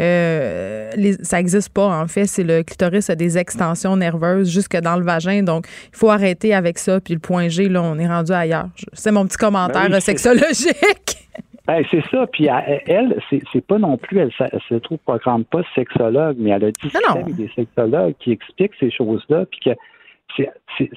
Euh, 0.00 0.90
ça 1.22 1.38
n'existe 1.38 1.72
pas, 1.72 1.86
en 1.86 2.06
fait. 2.06 2.26
C'est 2.26 2.44
le 2.44 2.62
clitoris 2.62 3.10
a 3.10 3.14
des 3.14 3.38
extensions 3.38 3.96
nerveuses 3.96 4.50
jusque 4.50 4.76
dans 4.76 4.96
le 4.96 5.04
vagin. 5.04 5.42
Donc, 5.42 5.66
il 5.92 5.96
faut 5.96 6.10
arrêter 6.10 6.54
avec 6.54 6.78
ça. 6.78 7.00
Puis 7.00 7.14
le 7.14 7.20
point 7.20 7.48
G, 7.48 7.68
là, 7.68 7.82
on 7.82 7.98
est 7.98 8.08
rendu 8.08 8.32
ailleurs. 8.32 8.68
C'est 8.92 9.12
mon 9.12 9.26
petit 9.26 9.36
commentaire 9.44 9.90
ben 9.90 10.00
sexologique. 10.00 10.74
Ben, 11.66 11.82
c'est 11.90 12.04
ça. 12.10 12.26
Puis 12.26 12.46
elle, 12.86 13.18
c'est 13.50 13.66
pas 13.66 13.78
non 13.78 13.96
plus, 13.96 14.18
elle, 14.18 14.30
se 14.68 14.74
trouve 14.74 14.98
programme 14.98 15.44
pas 15.44 15.62
sexologue, 15.74 16.36
mais 16.38 16.50
elle 16.50 16.64
a 16.64 16.70
discuté 16.70 17.32
des 17.32 17.50
sexologues 17.56 18.14
qui 18.20 18.32
expliquent 18.32 18.74
ces 18.78 18.90
choses-là, 18.90 19.46
puis 19.46 19.60
que 19.64 19.70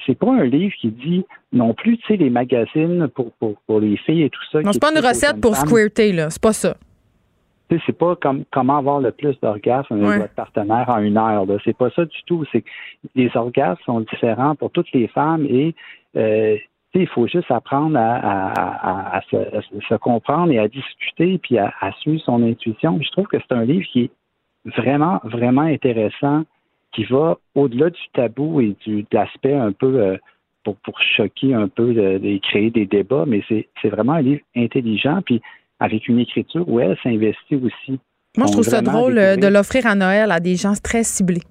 c'est 0.06 0.18
pas 0.18 0.30
un 0.30 0.44
livre 0.44 0.74
qui 0.78 0.88
dit 0.88 1.24
non 1.52 1.72
plus, 1.72 1.96
tu 1.98 2.06
sais, 2.08 2.16
les 2.16 2.28
magazines 2.28 3.08
pour, 3.14 3.32
pour, 3.66 3.80
les 3.80 3.96
filles 3.96 4.24
et 4.24 4.30
tout 4.30 4.42
ça. 4.52 4.60
Non, 4.60 4.72
c'est 4.72 4.80
pas 4.80 4.90
une 4.90 5.04
recette 5.04 5.40
pour 5.40 5.56
squirter, 5.56 6.12
là. 6.12 6.28
C'est 6.28 6.42
pas 6.42 6.52
ça. 6.52 6.76
C'est 7.86 7.96
pas 7.96 8.16
comme 8.16 8.44
comment 8.50 8.78
avoir 8.78 9.00
le 9.00 9.12
plus 9.12 9.38
d'orgasmes 9.40 10.02
avec 10.02 10.20
votre 10.20 10.34
partenaire 10.34 10.86
en 10.88 10.98
une 10.98 11.18
heure. 11.18 11.46
C'est 11.64 11.76
pas 11.76 11.90
ça 11.90 12.04
du 12.04 12.22
tout. 12.26 12.44
C'est 12.50 12.64
les 13.14 13.30
orgasmes 13.34 13.80
sont 13.84 14.00
différents 14.00 14.54
pour 14.54 14.70
toutes 14.70 14.90
les 14.92 15.06
femmes 15.08 15.46
et 15.48 15.74
euh, 16.16 16.56
il 16.94 17.06
faut 17.08 17.26
juste 17.26 17.50
apprendre 17.50 17.98
à, 17.98 19.20
se, 19.30 19.94
comprendre 19.96 20.52
et 20.52 20.58
à 20.58 20.68
discuter, 20.68 21.38
puis 21.38 21.58
à, 21.58 21.72
suivre 22.00 22.22
son 22.22 22.42
intuition. 22.42 22.98
Je 23.00 23.10
trouve 23.10 23.26
que 23.26 23.36
c'est 23.38 23.54
un 23.54 23.64
livre 23.64 23.86
qui 23.92 24.04
est 24.04 24.10
vraiment, 24.76 25.20
vraiment 25.24 25.62
intéressant, 25.62 26.44
qui 26.92 27.04
va 27.04 27.36
au-delà 27.54 27.90
du 27.90 28.00
tabou 28.14 28.60
et 28.60 28.74
du, 28.84 29.02
de 29.02 29.08
l'aspect 29.12 29.54
un 29.54 29.72
peu 29.72 30.00
euh, 30.00 30.16
pour, 30.64 30.76
pour 30.76 30.98
choquer 31.00 31.54
un 31.54 31.68
peu, 31.68 31.92
de, 31.92 32.38
créer 32.38 32.70
des 32.70 32.86
débats, 32.86 33.24
mais 33.26 33.42
c'est 33.48 33.88
vraiment 33.88 34.14
un 34.14 34.22
livre 34.22 34.42
intelligent, 34.56 35.20
puis 35.24 35.40
avec 35.80 36.08
une 36.08 36.18
écriture 36.18 36.68
où 36.68 36.80
elle 36.80 36.96
s'investit 37.02 37.56
aussi. 37.56 38.00
Moi, 38.36 38.46
je 38.46 38.52
trouve 38.52 38.64
ça 38.64 38.82
drôle 38.82 39.18
euh, 39.18 39.36
de 39.36 39.46
l'offrir 39.46 39.86
à 39.86 39.94
Noël 39.94 40.30
à 40.30 40.40
des 40.40 40.56
gens 40.56 40.74
très 40.82 41.04
ciblés. 41.04 41.42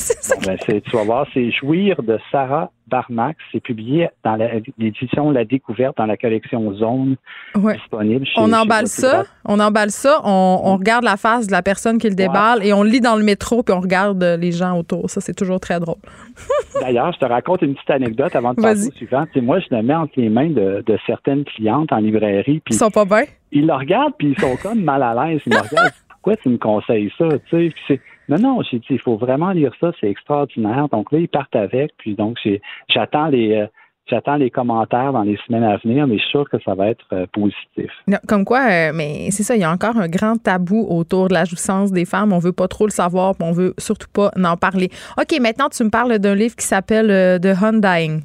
Ben, 0.46 0.56
tu 0.58 0.96
vas 0.96 1.04
voir, 1.04 1.26
c'est 1.34 1.50
Jouir 1.50 2.02
de 2.02 2.18
Sarah 2.30 2.70
Barmax. 2.86 3.38
C'est 3.52 3.60
publié 3.60 4.08
dans 4.24 4.36
l'édition 4.78 5.30
La 5.30 5.44
Découverte 5.44 5.96
dans 5.96 6.06
la 6.06 6.16
collection 6.16 6.74
Zone 6.74 7.16
disponible. 7.54 8.26
on 8.36 8.52
emballe 8.52 8.86
ça, 8.86 9.24
on 9.44 9.60
emballe 9.60 9.90
ça, 9.90 10.20
on, 10.24 10.76
regarde 10.76 11.04
la 11.04 11.16
face 11.16 11.46
de 11.46 11.52
la 11.52 11.62
personne 11.62 11.98
qui 11.98 12.08
le 12.08 12.14
déballe 12.14 12.64
et 12.64 12.72
on 12.72 12.82
lit 12.82 13.00
dans 13.00 13.16
le 13.16 13.24
métro 13.24 13.62
puis 13.62 13.74
on 13.74 13.80
regarde 13.80 14.22
les 14.22 14.52
gens 14.52 14.78
autour. 14.78 15.10
Ça, 15.10 15.20
c'est 15.20 15.34
toujours 15.34 15.60
très 15.60 15.78
drôle. 15.78 16.00
D'ailleurs, 16.80 17.12
je 17.12 17.18
te 17.18 17.26
raconte 17.26 17.62
une 17.62 17.74
petite 17.74 17.90
anecdote 17.90 18.34
avant 18.34 18.54
de 18.54 18.60
passer 18.60 18.88
au 18.88 18.92
suivant. 18.92 19.24
moi, 19.42 19.60
je 19.60 19.74
le 19.74 19.82
mets 19.82 19.94
entre 19.94 20.14
les 20.16 20.28
mains 20.28 20.50
de, 20.50 20.98
certaines 21.06 21.44
clientes 21.44 21.92
en 21.92 21.98
librairie. 21.98 22.62
Ils 22.68 22.76
sont 22.76 22.90
pas 22.90 23.04
bien? 23.04 23.24
Ils 23.52 23.66
le 23.66 23.74
regardent 23.74 24.14
puis 24.18 24.34
ils 24.36 24.40
sont 24.40 24.56
comme 24.56 24.82
mal 24.82 25.02
à 25.02 25.14
l'aise. 25.14 25.40
Ils 25.46 25.54
me 25.54 25.58
regardent. 25.58 25.92
Pourquoi 26.08 26.36
tu 26.36 26.50
me 26.50 26.58
conseilles 26.58 27.10
ça? 27.16 27.28
Tu 27.48 27.72
sais, 27.88 28.00
non, 28.30 28.38
non, 28.38 28.62
j'ai 28.62 28.78
dit, 28.78 28.86
il 28.90 29.00
faut 29.00 29.16
vraiment 29.16 29.50
lire 29.50 29.72
ça, 29.80 29.90
c'est 30.00 30.08
extraordinaire. 30.08 30.88
Donc 30.88 31.10
là, 31.10 31.18
ils 31.18 31.28
partent 31.28 31.56
avec, 31.56 31.90
puis 31.98 32.14
donc 32.14 32.38
j'attends 32.88 33.26
les 33.26 33.56
euh, 33.56 33.66
j'attends 34.06 34.36
les 34.36 34.50
commentaires 34.50 35.12
dans 35.12 35.22
les 35.22 35.36
semaines 35.46 35.64
à 35.64 35.76
venir, 35.78 36.06
mais 36.06 36.16
je 36.16 36.22
suis 36.22 36.30
sûr 36.30 36.48
que 36.48 36.56
ça 36.64 36.74
va 36.74 36.90
être 36.90 37.04
euh, 37.12 37.26
positif. 37.32 37.90
comme 38.28 38.44
quoi, 38.44 38.68
euh, 38.70 38.92
mais 38.94 39.32
c'est 39.32 39.42
ça, 39.42 39.56
il 39.56 39.60
y 39.60 39.64
a 39.64 39.70
encore 39.70 39.96
un 39.96 40.06
grand 40.06 40.36
tabou 40.36 40.86
autour 40.88 41.26
de 41.26 41.34
la 41.34 41.44
jouissance 41.44 41.90
des 41.90 42.04
femmes. 42.04 42.32
On 42.32 42.38
veut 42.38 42.52
pas 42.52 42.68
trop 42.68 42.86
le 42.86 42.92
savoir, 42.92 43.34
puis 43.34 43.46
on 43.48 43.52
veut 43.52 43.74
surtout 43.78 44.08
pas 44.12 44.30
en 44.40 44.56
parler. 44.56 44.90
OK, 45.18 45.36
maintenant 45.40 45.68
tu 45.68 45.82
me 45.82 45.90
parles 45.90 46.20
d'un 46.20 46.36
livre 46.36 46.54
qui 46.54 46.64
s'appelle 46.64 47.40
The 47.40 47.60
Undying. 47.60 48.22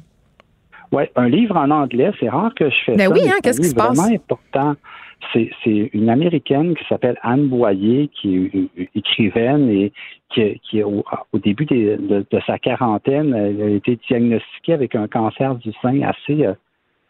Oui, 0.92 1.02
un 1.16 1.28
livre 1.28 1.56
en 1.56 1.70
anglais, 1.70 2.12
c'est 2.20 2.28
rare 2.28 2.54
que 2.54 2.70
je 2.70 2.76
fais 2.86 2.96
ben 2.96 3.08
ça. 3.08 3.12
oui, 3.12 3.20
hein, 3.26 3.38
qu'est-ce 3.42 3.60
qui 3.60 3.68
se 3.68 3.74
passe? 3.74 3.98
vraiment 3.98 4.14
important. 4.14 4.76
C'est 5.32 5.90
une 5.92 6.08
Américaine 6.08 6.74
qui 6.74 6.84
s'appelle 6.88 7.18
Anne 7.22 7.48
Boyer, 7.48 8.08
qui 8.08 8.68
est 8.76 8.88
écrivaine 8.94 9.68
et 9.70 9.92
qui, 10.30 10.60
qui 10.60 10.82
au, 10.82 11.04
début 11.34 11.66
de, 11.66 12.24
sa 12.46 12.58
quarantaine, 12.58 13.34
elle 13.34 13.62
a 13.62 13.68
été 13.68 13.98
diagnostiquée 14.08 14.72
avec 14.72 14.94
un 14.94 15.08
cancer 15.08 15.54
du 15.56 15.72
sein 15.82 16.02
assez, 16.02 16.46
euh, 16.46 16.54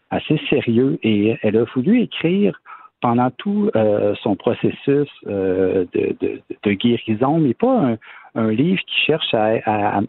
assez 0.09 0.39
sérieux 0.49 0.99
et 1.03 1.37
elle 1.41 1.57
a 1.57 1.65
voulu 1.75 2.01
écrire 2.01 2.59
pendant 3.01 3.29
tout 3.31 3.69
euh, 3.75 4.15
son 4.23 4.35
processus 4.35 5.09
euh, 5.27 5.85
de, 5.93 6.71
guérison, 6.73 7.39
mais 7.39 7.53
pas 7.53 7.97
un, 8.35 8.51
livre 8.51 8.81
qui 8.85 9.01
cherche 9.05 9.33
à, 9.33 10.01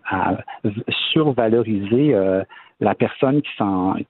survaloriser 1.12 2.15
la 2.81 2.95
personne 2.95 3.43
qui, 3.43 3.51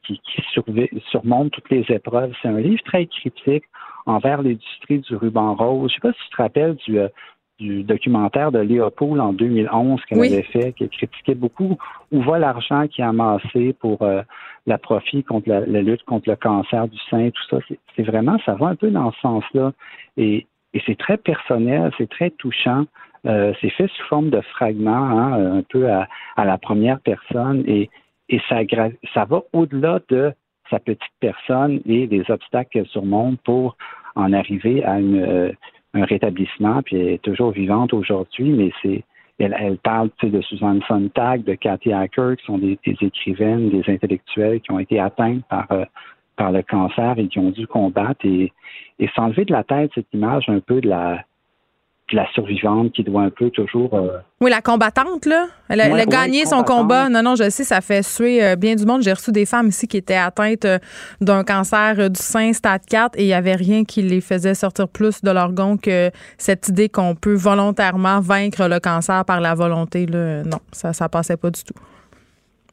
qui, 0.05 0.21
qui 0.21 1.01
surmonte 1.11 1.53
toutes 1.53 1.71
les 1.71 1.85
épreuves. 1.89 2.33
C'est 2.43 2.49
un 2.49 2.61
livre 2.61 2.83
très 2.85 3.07
critique 3.07 3.65
envers 4.07 4.43
l'industrie 4.43 4.99
du 5.01 5.17
ruban 5.17 5.55
rose. 5.55 5.91
Je 5.91 5.97
ne 5.97 6.01
sais 6.01 6.09
pas 6.09 6.13
si 6.13 6.29
tu 6.29 6.37
te 6.37 6.43
rappelles 6.43 6.75
du, 6.87 6.99
euh, 6.99 7.09
du 7.59 7.83
documentaire 7.83 8.53
de 8.53 8.59
Léopold 8.59 9.21
en 9.21 9.33
2011 9.33 10.01
qu'elle 10.05 10.19
avait 10.21 10.43
fait, 10.43 10.73
qui 10.75 10.89
critiquait 10.89 11.35
beaucoup 11.35 11.77
où 12.13 12.23
va 12.23 12.39
l'argent 12.39 12.87
qui 12.89 13.01
est 13.01 13.05
amassé 13.05 13.75
pour 13.81 14.03
euh, 14.03 14.23
la 14.67 14.79
profit 14.79 15.25
contre 15.25 15.49
la, 15.49 15.61
lutte 15.61 16.05
contre 16.05 16.29
le 16.29 16.37
cancer 16.37 16.89
du 16.89 16.99
sein, 17.11 17.31
tout 17.31 17.43
ça? 17.51 17.59
C'est 17.97 18.03
vraiment, 18.03 18.39
ça 18.45 18.55
va 18.55 18.69
un 18.69 18.77
peu 18.77 18.91
dans 18.91 19.13
ce 19.13 19.21
sens-là. 19.21 19.73
Et, 20.17 20.47
et 20.75 20.83
c'est 20.87 20.99
très 20.99 21.17
personnel, 21.17 21.91
c'est 21.99 22.11
très 22.11 22.31
touchant. 22.31 22.85
Euh, 23.27 23.53
c'est 23.61 23.71
fait 23.71 23.89
sous 23.89 24.07
forme 24.07 24.31
de 24.31 24.41
fragments, 24.41 24.93
hein, 24.93 25.59
un 25.59 25.63
peu 25.63 25.91
à, 25.91 26.07
à, 26.37 26.45
la 26.45 26.57
première 26.57 27.01
personne. 27.01 27.65
Et, 27.67 27.91
et 28.29 28.41
ça, 28.49 28.57
ça 29.15 29.25
va 29.25 29.43
au-delà 29.53 30.01
de 30.09 30.33
sa 30.71 30.79
petite 30.79 31.01
personne 31.21 31.81
et 31.87 32.07
les 32.07 32.31
obstacles 32.31 32.71
qu'elle 32.71 32.87
surmonte 32.87 33.41
pour 33.43 33.77
en 34.15 34.33
arriver 34.33 34.85
à 34.85 34.97
euh, 34.97 35.53
un 35.95 36.05
rétablissement, 36.05 36.83
puis 36.83 36.97
elle 36.97 37.09
est 37.15 37.23
toujours 37.23 37.53
vivante 37.53 37.93
aujourd'hui, 37.93 38.51
mais 38.51 38.71
c'est 38.83 39.05
elle, 39.39 39.79
parle 39.79 40.11
de 40.21 40.41
Suzanne 40.41 40.83
Sontag, 40.89 41.45
de 41.45 41.55
Cathy 41.55 41.93
Hacker, 41.93 42.37
qui 42.37 42.45
sont 42.45 42.59
des, 42.59 42.77
écrivaines, 42.85 43.71
des 43.71 43.85
intellectuels 43.87 44.61
qui 44.61 44.73
ont 44.73 44.81
été 44.81 44.99
atteints 44.99 45.39
par, 45.49 45.71
euh, 45.71 45.85
par 46.37 46.51
le 46.51 46.63
cancer 46.63 47.15
et 47.19 47.29
qui 47.29 47.39
ont 47.39 47.51
dû 47.51 47.67
combattre 47.69 48.25
et, 48.25 48.53
et 48.99 49.09
s'enlever 49.15 49.45
de 49.45 49.53
la 49.53 49.63
tête 49.63 49.93
cette 49.95 50.13
image 50.13 50.49
un 50.49 50.59
peu 50.59 50.81
de 50.81 50.89
la 50.89 51.25
la 52.13 52.27
survivante 52.33 52.93
qui 52.93 53.03
doit 53.03 53.23
un 53.23 53.31
peu 53.31 53.51
toujours. 53.51 53.95
Euh, 53.95 54.19
oui, 54.41 54.51
la 54.51 54.61
combattante, 54.61 55.27
là. 55.27 55.47
Elle 55.69 55.81
a, 55.81 56.07
gagné 56.07 56.47
son 56.47 56.63
combat. 56.63 57.09
Non, 57.09 57.23
non, 57.23 57.35
je 57.35 57.51
sais, 57.51 57.65
ça 57.65 57.81
fait 57.81 58.03
suer 58.03 58.43
euh, 58.43 58.57
bien 58.57 58.75
du 58.75 58.85
monde. 58.87 59.03
J'ai 59.03 59.13
reçu 59.13 59.33
des 59.33 59.47
femmes 59.47 59.69
ici 59.69 59.87
qui 59.87 59.97
étaient 59.97 60.15
atteintes 60.15 60.65
euh, 60.65 60.79
d'un 61.21 61.45
cancer 61.45 62.11
du 62.11 62.21
sein 62.21 62.53
stade 62.53 62.87
4 62.89 63.19
et 63.19 63.25
il 63.25 63.27
n'y 63.27 63.35
avait 63.35 63.55
rien 63.55 63.85
qui 63.85 64.03
les 64.03 64.21
faisait 64.21 64.55
sortir 64.55 64.89
plus 64.89 65.23
de 65.23 65.31
leur 65.31 65.53
gond 65.53 65.77
que 65.77 66.11
cette 66.39 66.69
idée 66.69 66.89
qu'on 66.89 67.15
peut 67.15 67.35
volontairement 67.35 68.21
vaincre 68.21 68.69
le 68.69 68.81
cancer 68.81 69.25
par 69.25 69.41
la 69.41 69.55
volonté. 69.55 70.07
Là. 70.07 70.43
Non, 70.45 70.59
ça 70.73 70.91
ne 70.91 71.09
passait 71.09 71.37
pas 71.37 71.51
du 71.51 71.63
tout. 71.63 71.75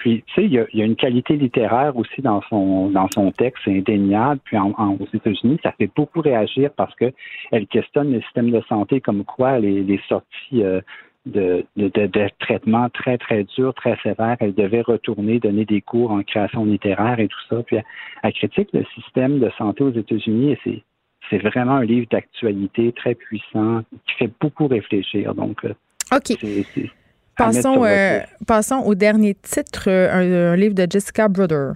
Puis, 0.06 0.24
tu 0.28 0.34
sais, 0.36 0.46
il 0.46 0.52
y, 0.54 0.82
a, 0.82 0.86
une 0.86 0.96
qualité 0.96 1.36
littéraire 1.36 1.98
aussi 1.98 2.22
dans 2.22 2.40
son 2.44 2.92
dans 2.92 3.08
son 3.16 3.32
texte, 3.32 3.64
c'est 3.66 3.76
indéniable. 3.76 4.40
Puis, 4.44 4.56
en, 4.56 4.70
aux 5.00 5.08
États-Unis, 5.12 5.58
ça 5.64 5.72
fait 5.72 5.90
beaucoup 5.96 6.22
réagir 6.22 6.70
parce 6.78 6.94
que 6.94 7.12
elle 7.52 7.66
questionne 7.66 8.12
le 8.12 8.22
système 8.22 8.52
de 8.52 8.62
santé 8.70 9.02
comme 9.02 9.24
quoi 9.24 9.58
les, 9.58 9.82
les 9.82 10.00
sorties 10.08 10.62
euh, 10.62 10.80
de, 11.26 11.66
de, 11.76 11.88
de, 11.88 12.30
traitements 12.38 12.88
très, 12.90 13.18
très 13.18 13.46
durs, 13.46 13.74
très 13.74 13.98
sévères. 14.04 14.38
Elle 14.42 14.54
devait 14.54 14.82
retourner 14.82 15.40
donner 15.40 15.66
des 15.66 15.82
cours 15.82 16.12
en 16.12 16.22
création 16.22 16.66
littéraire 16.66 17.20
et 17.20 17.28
tout 17.28 17.42
ça. 17.50 17.64
Puis, 17.64 17.78
elle, 18.22 18.34
critique 18.34 18.70
le 18.74 18.86
système 18.94 19.40
de 19.40 19.50
santé 19.58 19.84
aux 19.84 19.92
États-Unis 19.92 20.52
et 20.52 20.60
c'est 20.64 20.84
c'est 21.32 21.40
vraiment 21.40 21.78
un 21.78 21.84
livre 21.84 22.06
d'actualité 22.12 22.92
très 22.92 23.16
puissant 23.16 23.82
qui 24.06 24.16
fait 24.20 24.32
beaucoup 24.40 24.68
réfléchir. 24.68 25.34
Donc, 25.34 25.66
euh, 25.66 25.74
OK. 26.16 26.38
Passons, 27.38 27.84
euh, 27.84 28.20
passons 28.48 28.82
au 28.86 28.96
dernier 28.96 29.36
titre, 29.36 29.86
euh, 29.88 30.54
un, 30.54 30.56
livre 30.56 30.74
de 30.74 30.88
Jessica 30.90 31.28
Brother. 31.28 31.74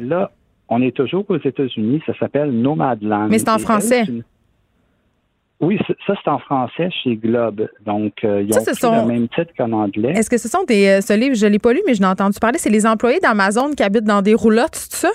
là, 0.00 0.30
on 0.68 0.82
est 0.82 0.94
toujours 0.94 1.24
aux 1.28 1.38
États-Unis. 1.38 2.02
Ça 2.06 2.12
s'appelle 2.18 2.50
Nomadland. 2.50 3.28
Mais 3.28 3.38
c'est 3.38 3.50
en 3.50 3.58
français. 3.58 4.04
Oui, 5.60 5.78
ça, 6.06 6.14
c'est 6.22 6.30
en 6.30 6.38
français 6.38 6.88
chez 7.02 7.16
Globe. 7.16 7.68
Donc, 7.84 8.12
euh, 8.22 8.42
ils 8.42 8.86
ont 8.86 9.02
le 9.02 9.06
même 9.06 9.28
titre 9.28 9.52
qu'en 9.56 9.72
anglais. 9.72 10.12
Est-ce 10.12 10.30
que 10.30 10.38
ce 10.38 10.48
sont 10.48 10.62
des. 10.64 10.86
Euh, 10.86 11.00
ce 11.00 11.14
livre, 11.14 11.34
je 11.34 11.46
ne 11.46 11.50
l'ai 11.50 11.58
pas 11.58 11.72
lu, 11.72 11.80
mais 11.84 11.94
je 11.94 12.00
l'ai 12.00 12.06
entendu 12.06 12.38
parler. 12.38 12.58
C'est 12.58 12.70
les 12.70 12.86
employés 12.86 13.18
d'Amazon 13.18 13.72
qui 13.72 13.82
habitent 13.82 14.04
dans 14.04 14.22
des 14.22 14.34
roulottes, 14.34 14.76
c'est 14.76 15.08
ça? 15.08 15.10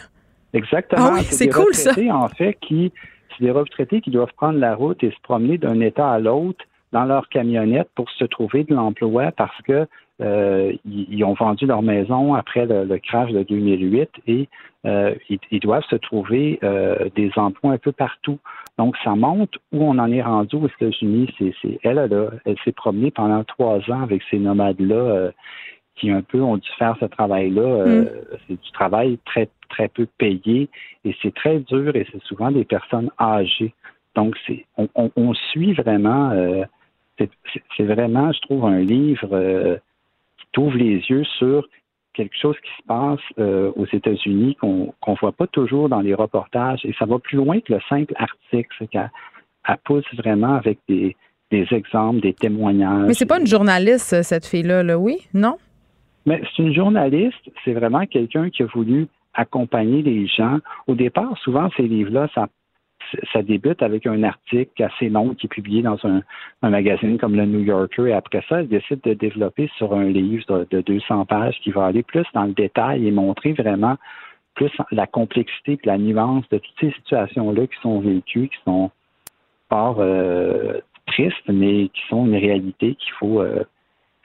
Exactement. 0.52 1.12
Ah 1.12 1.14
oui, 1.14 1.22
c'est 1.24 1.48
cool, 1.48 1.74
ça. 1.74 1.92
En 2.12 2.28
fait, 2.28 2.58
qui. 2.62 2.92
C'est 3.38 3.46
des 3.46 3.52
retraités 3.52 4.00
qui 4.02 4.12
doivent 4.12 4.34
prendre 4.36 4.60
la 4.60 4.76
route 4.76 5.04
et 5.04 5.10
se 5.10 5.20
promener 5.24 5.58
d'un 5.58 5.80
État 5.80 6.12
à 6.12 6.20
l'autre 6.20 6.64
dans 6.94 7.06
leur 7.06 7.28
camionnette 7.28 7.90
pour 7.96 8.10
se 8.12 8.24
trouver 8.24 8.64
de 8.64 8.74
l'emploi 8.74 9.32
parce 9.32 9.60
que 9.64 9.88
euh, 10.22 10.74
ils, 10.86 11.24
ont 11.24 11.34
vendu 11.34 11.66
leur 11.66 11.82
maison 11.82 12.36
après 12.36 12.68
le, 12.68 12.98
crash 13.00 13.32
de 13.32 13.42
2008 13.42 14.10
et 14.28 14.48
euh, 14.86 15.16
ils, 15.28 15.60
doivent 15.60 15.84
se 15.90 15.96
trouver 15.96 16.60
euh, 16.64 17.10
des 17.16 17.32
emplois 17.36 17.72
un 17.72 17.78
peu 17.80 17.92
partout. 17.92 18.38
Donc, 18.78 18.96
ça 19.04 19.16
montre 19.16 19.58
où 19.72 19.84
on 19.84 19.98
en 19.98 20.12
est 20.12 20.22
rendu 20.22 20.56
aux 20.56 20.68
États-Unis. 20.68 21.34
C'est, 21.40 21.80
elle, 21.84 21.98
elle, 21.98 22.30
elle 22.46 22.56
s'est 22.64 22.72
promenée 22.72 23.10
pendant 23.10 23.44
trois 23.44 23.80
ans 23.90 24.04
avec 24.04 24.22
ces 24.30 24.38
nomades-là 24.38 25.32
qui 25.96 26.10
un 26.10 26.22
peu 26.22 26.42
ont 26.42 26.58
dû 26.58 26.70
faire 26.78 26.96
ce 27.00 27.06
travail-là. 27.06 27.86
Mm. 27.86 28.10
C'est 28.48 28.62
du 28.62 28.72
travail 28.72 29.18
très, 29.26 29.50
très 29.70 29.88
peu 29.88 30.08
payé 30.20 30.70
et 31.06 31.16
c'est 31.22 31.34
très 31.34 31.60
dur 31.60 31.96
et 31.96 32.06
c'est 32.12 32.22
souvent 32.24 32.52
des 32.52 32.66
personnes 32.66 33.10
âgées. 33.20 33.74
Donc, 34.16 34.36
c'est, 34.46 34.66
on, 34.78 34.88
on, 35.16 35.34
suit 35.34 35.74
vraiment, 35.74 36.32
c'est, 37.18 37.84
vraiment, 37.84 38.32
je 38.32 38.40
trouve, 38.42 38.66
un 38.66 38.80
livre 38.80 39.80
t'ouvre 40.54 40.78
les 40.78 41.00
yeux 41.10 41.26
sur 41.38 41.68
quelque 42.14 42.38
chose 42.40 42.56
qui 42.64 42.70
se 42.82 42.88
passe 42.88 43.20
euh, 43.40 43.72
aux 43.76 43.88
États-Unis 43.92 44.56
qu'on 44.56 44.94
ne 45.08 45.16
voit 45.20 45.32
pas 45.32 45.48
toujours 45.48 45.90
dans 45.90 46.02
les 46.02 46.14
reportages. 46.14 46.80
Et 46.86 46.94
ça 46.98 47.06
va 47.06 47.20
plus 47.20 47.38
loin 47.38 47.60
que 47.60 47.74
le 47.74 47.80
simple 47.90 48.14
article. 48.18 48.70
C'est 48.80 48.88
qu'elle 48.88 49.10
pousse 49.84 50.06
vraiment 50.16 50.56
avec 50.56 50.78
des, 50.88 51.16
exemples, 51.52 52.22
des 52.22 52.34
témoignages. 52.34 53.08
Mais 53.08 53.14
c'est 53.14 53.26
pas 53.26 53.40
une 53.40 53.48
journaliste, 53.48 54.22
cette 54.22 54.46
fille-là, 54.46 54.84
là, 54.84 54.98
oui? 54.98 55.28
Non? 55.34 55.58
Mais 56.26 56.42
c'est 56.56 56.64
une 56.64 56.74
journaliste. 56.74 57.52
C'est 57.66 57.74
vraiment 57.74 58.06
quelqu'un 58.06 58.50
qui 58.50 58.64
a 58.64 58.68
voulu 58.68 59.08
accompagner 59.34 60.04
les 60.04 60.28
gens. 60.28 60.60
Au 60.88 60.94
départ, 60.94 61.36
souvent, 61.40 61.70
ces 61.76 61.84
livres-là, 61.84 62.28
ça 62.36 62.48
ça 63.32 63.42
débute 63.42 63.82
avec 63.82 64.06
un 64.08 64.24
article 64.24 64.84
assez 64.84 65.10
long 65.10 65.34
qui 65.34 65.48
est 65.48 65.50
publié 65.50 65.82
dans 65.82 65.98
un, 66.06 66.22
magazine 66.62 67.18
comme 67.18 67.36
le 67.36 67.46
New 67.46 67.60
Yorker. 67.60 68.10
Et 68.10 68.14
après 68.14 68.44
ça, 68.48 68.60
elle 68.60 68.68
décide 68.68 69.02
de 69.02 69.14
développer 69.14 69.70
sur 69.78 69.94
un 69.94 70.06
livre 70.06 70.66
de, 70.70 70.82
200 70.82 71.26
pages 71.26 71.60
qui 71.64 71.72
va 71.72 71.86
aller 71.86 72.04
plus 72.04 72.26
dans 72.34 72.46
le 72.46 72.54
détail 72.54 73.08
et 73.08 73.12
montrer 73.12 73.54
vraiment 73.54 73.98
plus 74.56 74.72
la 74.92 75.08
complexité 75.08 75.74
et 75.74 75.88
la 75.88 75.98
nuance 75.98 76.48
de 76.50 76.60
toutes 76.60 76.80
ces 76.80 76.92
situations-là 76.92 77.68
qui 77.68 77.80
sont 77.82 78.00
vécues, 78.00 78.50
qui 78.50 78.64
sont 78.66 78.92
pas 79.70 79.96
euh, 79.98 80.80
tristes, 81.08 81.48
mais 81.48 81.90
qui 81.90 82.02
sont 82.10 82.26
une 82.26 82.36
réalité 82.36 82.96
qu'il 82.96 83.14
faut 83.14 83.42
euh, 83.42 83.64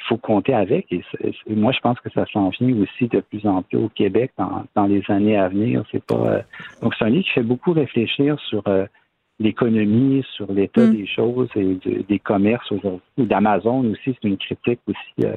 il 0.01 0.05
faut 0.07 0.17
compter 0.17 0.55
avec. 0.55 0.93
Et, 0.93 1.03
moi, 1.49 1.73
je 1.73 1.81
pense 1.81 1.99
que 2.01 2.11
ça 2.11 2.25
s'en 2.33 2.51
vient 2.51 2.75
aussi 2.81 3.09
de 3.09 3.21
plus 3.21 3.47
en 3.47 3.63
plus 3.63 3.79
au 3.79 3.89
Québec 3.89 4.33
dans, 4.39 4.87
les 4.87 5.03
années 5.09 5.37
à 5.37 5.49
venir. 5.49 5.85
C'est 5.91 6.05
pas 6.05 6.15
euh, 6.15 6.43
donc 6.83 6.95
c'est 6.99 7.05
un 7.05 7.11
livre 7.11 7.25
qui 7.25 7.33
fait 7.33 7.43
beaucoup 7.43 7.73
réfléchir 7.73 8.39
sur 8.49 8.63
euh, 8.69 8.87
l'économie, 9.39 10.25
sur 10.35 10.51
l'état 10.53 10.87
mm. 10.87 10.93
des 10.95 11.07
choses 11.07 11.49
et 11.57 11.79
des 12.09 12.19
commerces 12.19 12.71
aujourd'hui. 12.73 13.01
D'Amazon 13.19 13.85
aussi, 13.91 14.17
c'est 14.21 14.29
une 14.29 14.39
critique 14.39 14.81
aussi 14.87 15.27
euh, 15.27 15.37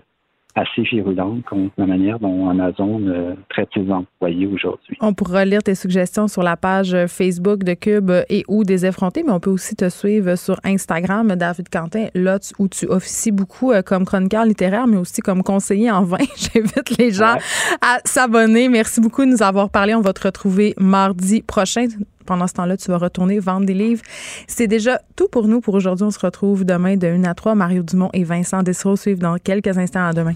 assez 0.55 0.81
virulente 0.83 1.43
contre 1.45 1.73
la 1.77 1.85
manière 1.85 2.19
dont 2.19 2.49
Amazon 2.49 3.01
euh, 3.07 3.33
traite 3.49 3.69
ses 3.73 3.89
employés 3.91 4.47
aujourd'hui. 4.47 4.97
On 5.01 5.13
pourra 5.13 5.45
lire 5.45 5.63
tes 5.63 5.75
suggestions 5.75 6.27
sur 6.27 6.43
la 6.43 6.57
page 6.57 6.95
Facebook 7.07 7.63
de 7.63 7.73
Cube 7.73 8.11
et 8.29 8.43
ou 8.47 8.63
des 8.63 8.85
effrontés, 8.85 9.23
mais 9.23 9.31
on 9.31 9.39
peut 9.39 9.49
aussi 9.49 9.75
te 9.75 9.89
suivre 9.89 10.35
sur 10.35 10.59
Instagram, 10.63 11.35
David 11.35 11.69
Quentin, 11.69 12.07
là 12.15 12.37
où 12.59 12.67
tu 12.67 12.85
officies 12.87 13.31
beaucoup 13.31 13.71
euh, 13.71 13.81
comme 13.81 14.05
chroniqueur 14.05 14.45
littéraire, 14.45 14.87
mais 14.87 14.97
aussi 14.97 15.21
comme 15.21 15.43
conseiller 15.43 15.91
en 15.91 16.03
vin. 16.03 16.17
J'invite 16.37 16.97
les 16.97 17.11
gens 17.11 17.35
à 17.81 17.99
s'abonner. 18.05 18.69
Merci 18.69 19.01
beaucoup 19.01 19.23
de 19.25 19.31
nous 19.31 19.43
avoir 19.43 19.69
parlé. 19.69 19.95
On 19.95 20.01
va 20.01 20.13
te 20.13 20.23
retrouver 20.27 20.73
mardi 20.77 21.41
prochain 21.41 21.87
pendant 22.25 22.47
ce 22.47 22.53
temps-là, 22.53 22.77
tu 22.77 22.89
vas 22.91 22.97
retourner 22.97 23.39
vendre 23.39 23.65
des 23.65 23.73
livres. 23.73 24.01
C'est 24.47 24.67
déjà 24.67 25.01
tout 25.15 25.27
pour 25.27 25.47
nous 25.47 25.61
pour 25.61 25.73
aujourd'hui. 25.73 26.05
On 26.05 26.11
se 26.11 26.19
retrouve 26.19 26.65
demain 26.65 26.97
de 26.97 27.07
1 27.07 27.23
à 27.23 27.33
3. 27.33 27.55
Mario 27.55 27.83
Dumont 27.83 28.09
et 28.13 28.23
Vincent 28.23 28.63
Dessereau 28.63 28.95
suivent 28.95 29.19
dans 29.19 29.37
quelques 29.37 29.77
instants 29.77 30.05
à 30.05 30.13
demain. 30.13 30.33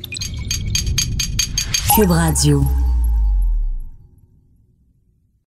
Cube 1.96 2.12
Radio. 2.12 2.64